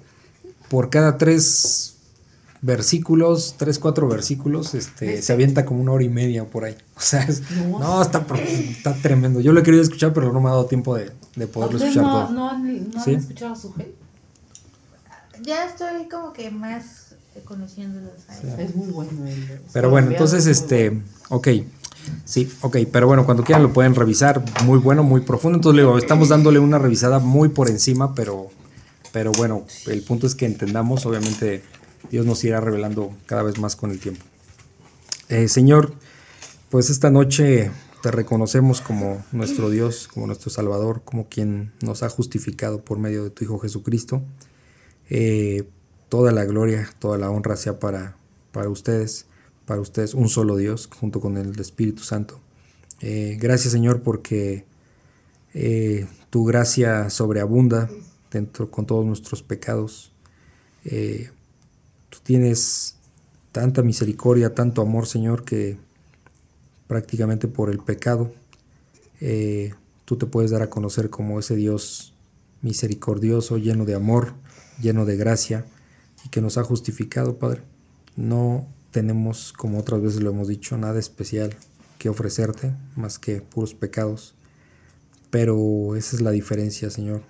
por 0.70 0.90
cada 0.90 1.18
tres 1.18 1.97
versículos, 2.62 3.56
tres, 3.58 3.80
cuatro 3.80 4.08
versículos, 4.08 4.74
este, 4.74 5.22
se 5.22 5.34
avienta 5.34 5.66
como 5.66 5.82
una 5.82 5.92
hora 5.92 6.04
y 6.04 6.10
media 6.10 6.46
por 6.46 6.66
ahí. 6.66 6.76
O 6.96 7.00
sea, 7.00 7.28
no, 7.80 8.02
está, 8.02 8.26
está 8.36 8.94
tremendo. 8.96 9.40
Yo 9.40 9.54
lo 9.54 9.60
he 9.60 9.64
querido 9.64 9.84
escuchar, 9.84 10.14
pero 10.14 10.34
no 10.34 10.42
me 10.42 10.48
ha 10.48 10.52
dado 10.52 10.66
tiempo 10.66 10.96
de, 10.96 11.12
de 11.36 11.48
poderlo 11.48 11.78
escuchar 11.78 12.04
no, 12.04 12.12
todo. 12.12 12.34
¿No 12.34 12.50
han, 12.50 12.92
no 12.92 13.02
han 13.04 13.10
escuchado 13.10 13.54
a 13.54 13.56
Sugel? 13.56 13.94
Ya 15.44 15.66
estoy 15.66 16.10
como 16.10 16.34
que 16.34 16.50
más 16.50 17.16
conociendo 17.46 18.12
Es 18.58 18.76
muy 18.76 18.88
bueno. 18.88 19.12
pero 19.74 19.90
bueno, 19.90 20.12
entonces, 20.12 20.48
este, 20.48 21.02
ok. 21.30 21.48
Sí, 22.24 22.50
ok, 22.62 22.78
pero 22.92 23.06
bueno, 23.08 23.26
cuando 23.26 23.44
quieran 23.44 23.64
lo 23.64 23.74
pueden 23.74 23.94
revisar, 23.94 24.42
muy 24.64 24.80
bueno, 24.80 25.04
muy 25.04 25.22
profundo. 25.22 25.58
Entonces, 25.58 25.82
digo, 25.82 25.98
estamos 25.98 26.30
dándole 26.30 26.58
una 26.60 26.80
revisada 26.80 27.20
muy 27.20 27.50
por 27.50 27.70
encima, 27.70 28.16
pero, 28.16 28.48
pero 29.12 29.32
bueno, 29.34 29.66
el 29.88 30.02
punto 30.04 30.26
es 30.26 30.34
que 30.34 30.46
entendamos, 30.46 31.06
obviamente, 31.06 31.64
Dios 32.12 32.26
nos 32.26 32.44
irá 32.44 32.62
revelando 32.62 33.16
cada 33.26 33.44
vez 33.44 33.60
más 33.60 33.76
con 33.76 33.92
el 33.92 34.00
tiempo. 34.00 34.24
Eh, 35.30 35.50
Señor, 35.50 35.94
pues 36.70 36.90
esta 36.90 37.10
noche 37.10 37.70
te 38.02 38.12
reconocemos 38.12 38.80
como 38.80 39.24
nuestro 39.34 39.70
Dios, 39.70 40.08
como 40.08 40.26
nuestro 40.28 40.50
Salvador, 40.50 41.02
como 41.04 41.28
quien 41.28 41.74
nos 41.82 42.04
ha 42.04 42.10
justificado 42.10 42.82
por 42.84 42.98
medio 42.98 43.24
de 43.24 43.30
tu 43.30 43.44
Hijo 43.44 43.60
Jesucristo. 43.60 44.22
Eh, 45.10 45.68
toda 46.08 46.32
la 46.32 46.46
gloria, 46.46 46.90
toda 47.00 47.18
la 47.18 47.30
honra 47.30 47.58
sea 47.58 47.80
para, 47.80 48.16
para 48.52 48.70
ustedes 48.70 49.26
para 49.66 49.82
ustedes 49.82 50.14
un 50.14 50.30
solo 50.30 50.56
Dios 50.56 50.88
junto 50.98 51.20
con 51.20 51.36
el 51.36 51.60
Espíritu 51.60 52.02
Santo. 52.02 52.40
Eh, 53.02 53.38
gracias 53.38 53.74
Señor 53.74 54.02
porque 54.02 54.66
tu 56.30 56.46
gracia 56.46 57.10
sobreabunda 57.10 57.90
dentro 58.32 58.72
con 58.72 58.86
todos 58.86 59.06
nuestros 59.06 59.44
pecados. 59.44 60.14
Tú 62.10 62.20
tienes 62.24 62.96
tanta 63.52 63.82
misericordia, 63.82 64.54
tanto 64.54 64.82
amor 64.82 65.08
Señor 65.08 65.44
que 65.44 65.78
prácticamente 66.88 67.48
por 67.48 67.70
el 67.70 67.80
pecado 67.80 68.32
tú 70.08 70.16
te 70.16 70.26
puedes 70.26 70.52
dar 70.52 70.62
a 70.62 70.70
conocer 70.70 71.10
como 71.10 71.38
ese 71.38 71.56
Dios 71.56 72.14
misericordioso, 72.62 73.58
lleno 73.58 73.84
de 73.84 73.94
amor, 73.94 74.34
lleno 74.82 75.06
de 75.06 75.18
gracia 75.18 75.66
y 76.26 76.30
que 76.30 76.40
nos 76.40 76.58
ha 76.58 76.64
justificado, 76.64 77.38
Padre. 77.38 77.62
No 78.16 78.68
tenemos, 78.92 79.54
como 79.54 79.80
otras 79.80 80.02
veces 80.02 80.22
lo 80.22 80.32
hemos 80.32 80.48
dicho, 80.48 80.78
nada 80.78 80.98
especial 80.98 81.56
que 82.00 82.08
ofrecerte, 82.08 82.74
más 82.96 83.20
que 83.20 83.42
puros 83.42 83.74
pecados. 83.74 84.34
Pero 85.30 85.96
esa 85.96 86.16
es 86.16 86.22
la 86.22 86.32
diferencia, 86.32 86.90
Señor, 86.90 87.24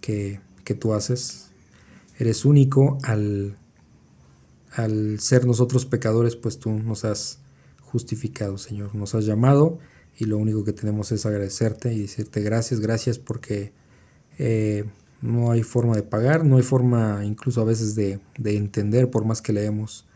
que, 0.00 0.40
que 0.64 0.74
tú 0.74 0.94
haces. 0.94 1.50
Eres 2.18 2.44
único 2.44 2.98
al, 3.02 3.56
al 4.74 5.20
ser 5.20 5.46
nosotros 5.46 5.86
pecadores, 5.86 6.36
pues 6.36 6.58
tú 6.58 6.70
nos 6.70 7.04
has 7.04 7.38
justificado, 7.80 8.58
Señor. 8.58 8.94
Nos 8.94 9.14
has 9.14 9.24
llamado 9.24 9.78
y 10.16 10.24
lo 10.24 10.38
único 10.38 10.64
que 10.64 10.72
tenemos 10.72 11.12
es 11.12 11.26
agradecerte 11.26 11.92
y 11.92 12.02
decirte 12.02 12.40
gracias, 12.40 12.80
gracias 12.80 13.18
porque 13.18 13.72
eh, 14.38 14.84
no 15.22 15.50
hay 15.50 15.62
forma 15.62 15.96
de 15.96 16.02
pagar, 16.02 16.44
no 16.44 16.56
hay 16.56 16.62
forma 16.62 17.24
incluso 17.24 17.60
a 17.60 17.64
veces 17.64 17.94
de, 17.94 18.20
de 18.38 18.56
entender 18.56 19.10
por 19.10 19.24
más 19.24 19.42
que 19.42 19.52
leemos 19.52 20.06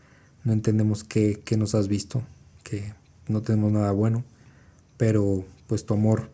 no 0.43 0.53
entendemos 0.53 1.03
qué, 1.03 1.41
nos 1.57 1.75
has 1.75 1.87
visto, 1.87 2.23
que 2.63 2.93
no 3.27 3.41
tenemos 3.41 3.71
nada 3.71 3.91
bueno, 3.91 4.23
pero 4.97 5.45
pues 5.67 5.85
tu 5.85 5.93
amor 5.93 6.29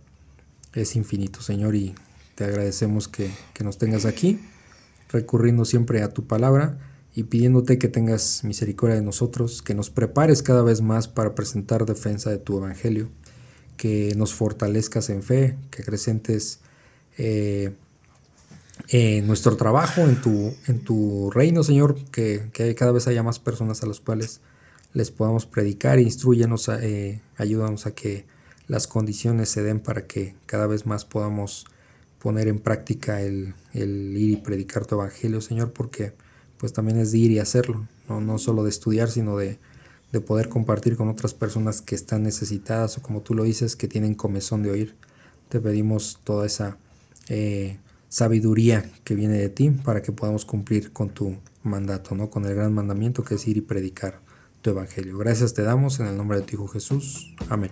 es 0.74 0.96
infinito, 0.96 1.42
Señor, 1.42 1.76
y 1.76 1.96
te 2.36 2.46
agradecemos 2.46 3.08
que, 3.08 3.32
que 3.54 3.64
nos 3.64 3.78
tengas 3.78 4.06
aquí, 4.06 4.40
recurriendo 5.10 5.66
siempre 5.66 6.02
a 6.02 6.10
tu 6.10 6.26
palabra 6.28 6.78
y 7.16 7.24
pidiéndote 7.24 7.80
que 7.80 7.88
tengas 7.88 8.44
misericordia 8.44 8.98
de 8.98 9.02
nosotros, 9.02 9.62
que 9.62 9.74
nos 9.74 9.90
prepares 9.90 10.44
cada 10.44 10.62
vez 10.62 10.82
más 10.82 11.08
para 11.08 11.34
presentar 11.34 11.86
defensa 11.86 12.30
de 12.30 12.38
tu 12.38 12.58
evangelio, 12.58 13.10
que 13.78 14.14
nos 14.16 14.34
fortalezcas 14.34 15.10
en 15.10 15.24
fe, 15.24 15.58
que 15.72 15.82
acrecentes 15.82 16.60
eh, 17.18 17.74
en 18.90 19.26
nuestro 19.28 19.56
trabajo, 19.56 20.02
en 20.02 20.22
tu, 20.22 20.54
en 20.68 20.80
tu 20.84 21.32
reino, 21.32 21.64
Señor, 21.64 21.96
que, 22.12 22.52
cada 22.78 22.92
vez 22.92 23.08
haya 23.08 23.24
más 23.24 23.40
personas 23.40 23.82
a 23.82 23.88
las 23.88 24.02
cuales 24.02 24.42
les 24.94 25.10
podamos 25.10 25.46
predicar, 25.46 26.00
instruyenos, 26.00 26.70
eh, 26.70 27.22
ayúdanos 27.38 27.86
a 27.86 27.92
que 27.92 28.26
las 28.68 28.88
condiciones 28.88 29.50
se 29.50 29.64
den 29.64 29.80
para 29.80 30.06
que 30.06 30.36
cada 30.46 30.68
vez 30.68 30.86
más 30.86 31.06
podamos 31.06 31.66
poner 32.20 32.48
en 32.48 32.60
práctica 32.60 33.22
el, 33.22 33.54
ir 33.74 34.32
y 34.32 34.36
predicar 34.38 34.86
tu 34.86 34.96
evangelio, 34.96 35.42
Señor, 35.42 35.72
porque 35.72 36.14
pues 36.57 36.73
también 36.73 36.98
es 36.98 37.11
de 37.11 37.18
ir 37.19 37.32
y 37.32 37.40
hacerlo, 37.40 37.88
no, 38.07 38.22
no 38.22 38.38
solo 38.38 38.64
de 38.64 38.69
estudiar, 38.69 39.10
sino 39.10 39.38
de, 39.38 39.60
de 40.11 40.22
poder 40.22 40.49
compartir 40.49 40.95
con 40.95 41.10
otras 41.10 41.34
personas 41.34 41.82
que 41.82 41.95
están 41.95 42.23
necesitadas 42.23 42.98
o 42.98 43.02
como 43.02 43.22
tú 43.22 43.34
lo 43.34 43.44
dices, 43.44 43.76
que 43.76 43.88
tienen 43.88 44.15
comezón 44.15 44.64
de 44.64 44.72
oír. 44.72 44.95
Te 45.49 45.60
pedimos 45.60 46.19
toda 46.23 46.45
esa 46.45 46.77
eh, 47.30 47.77
sabiduría 48.10 48.90
que 49.03 49.15
viene 49.15 49.38
de 49.38 49.49
ti 49.49 49.72
para 49.72 50.02
que 50.02 50.11
podamos 50.11 50.45
cumplir 50.45 50.94
con 50.94 51.10
tu 51.10 51.36
mandato, 51.64 52.15
¿no? 52.15 52.30
Con 52.30 52.45
el 52.45 52.56
gran 52.56 52.73
mandamiento 52.73 53.23
que 53.23 53.36
es 53.36 53.48
ir 53.48 53.57
y 53.57 53.61
predicar 53.61 54.22
tu 54.61 54.69
evangelio. 54.69 55.18
Gracias 55.18 55.53
te 55.53 55.64
damos 55.64 55.99
en 55.99 56.07
el 56.07 56.18
nombre 56.18 56.40
de 56.40 56.44
tu 56.44 56.56
Hijo 56.56 56.68
Jesús. 56.68 57.36
Amén. 57.49 57.72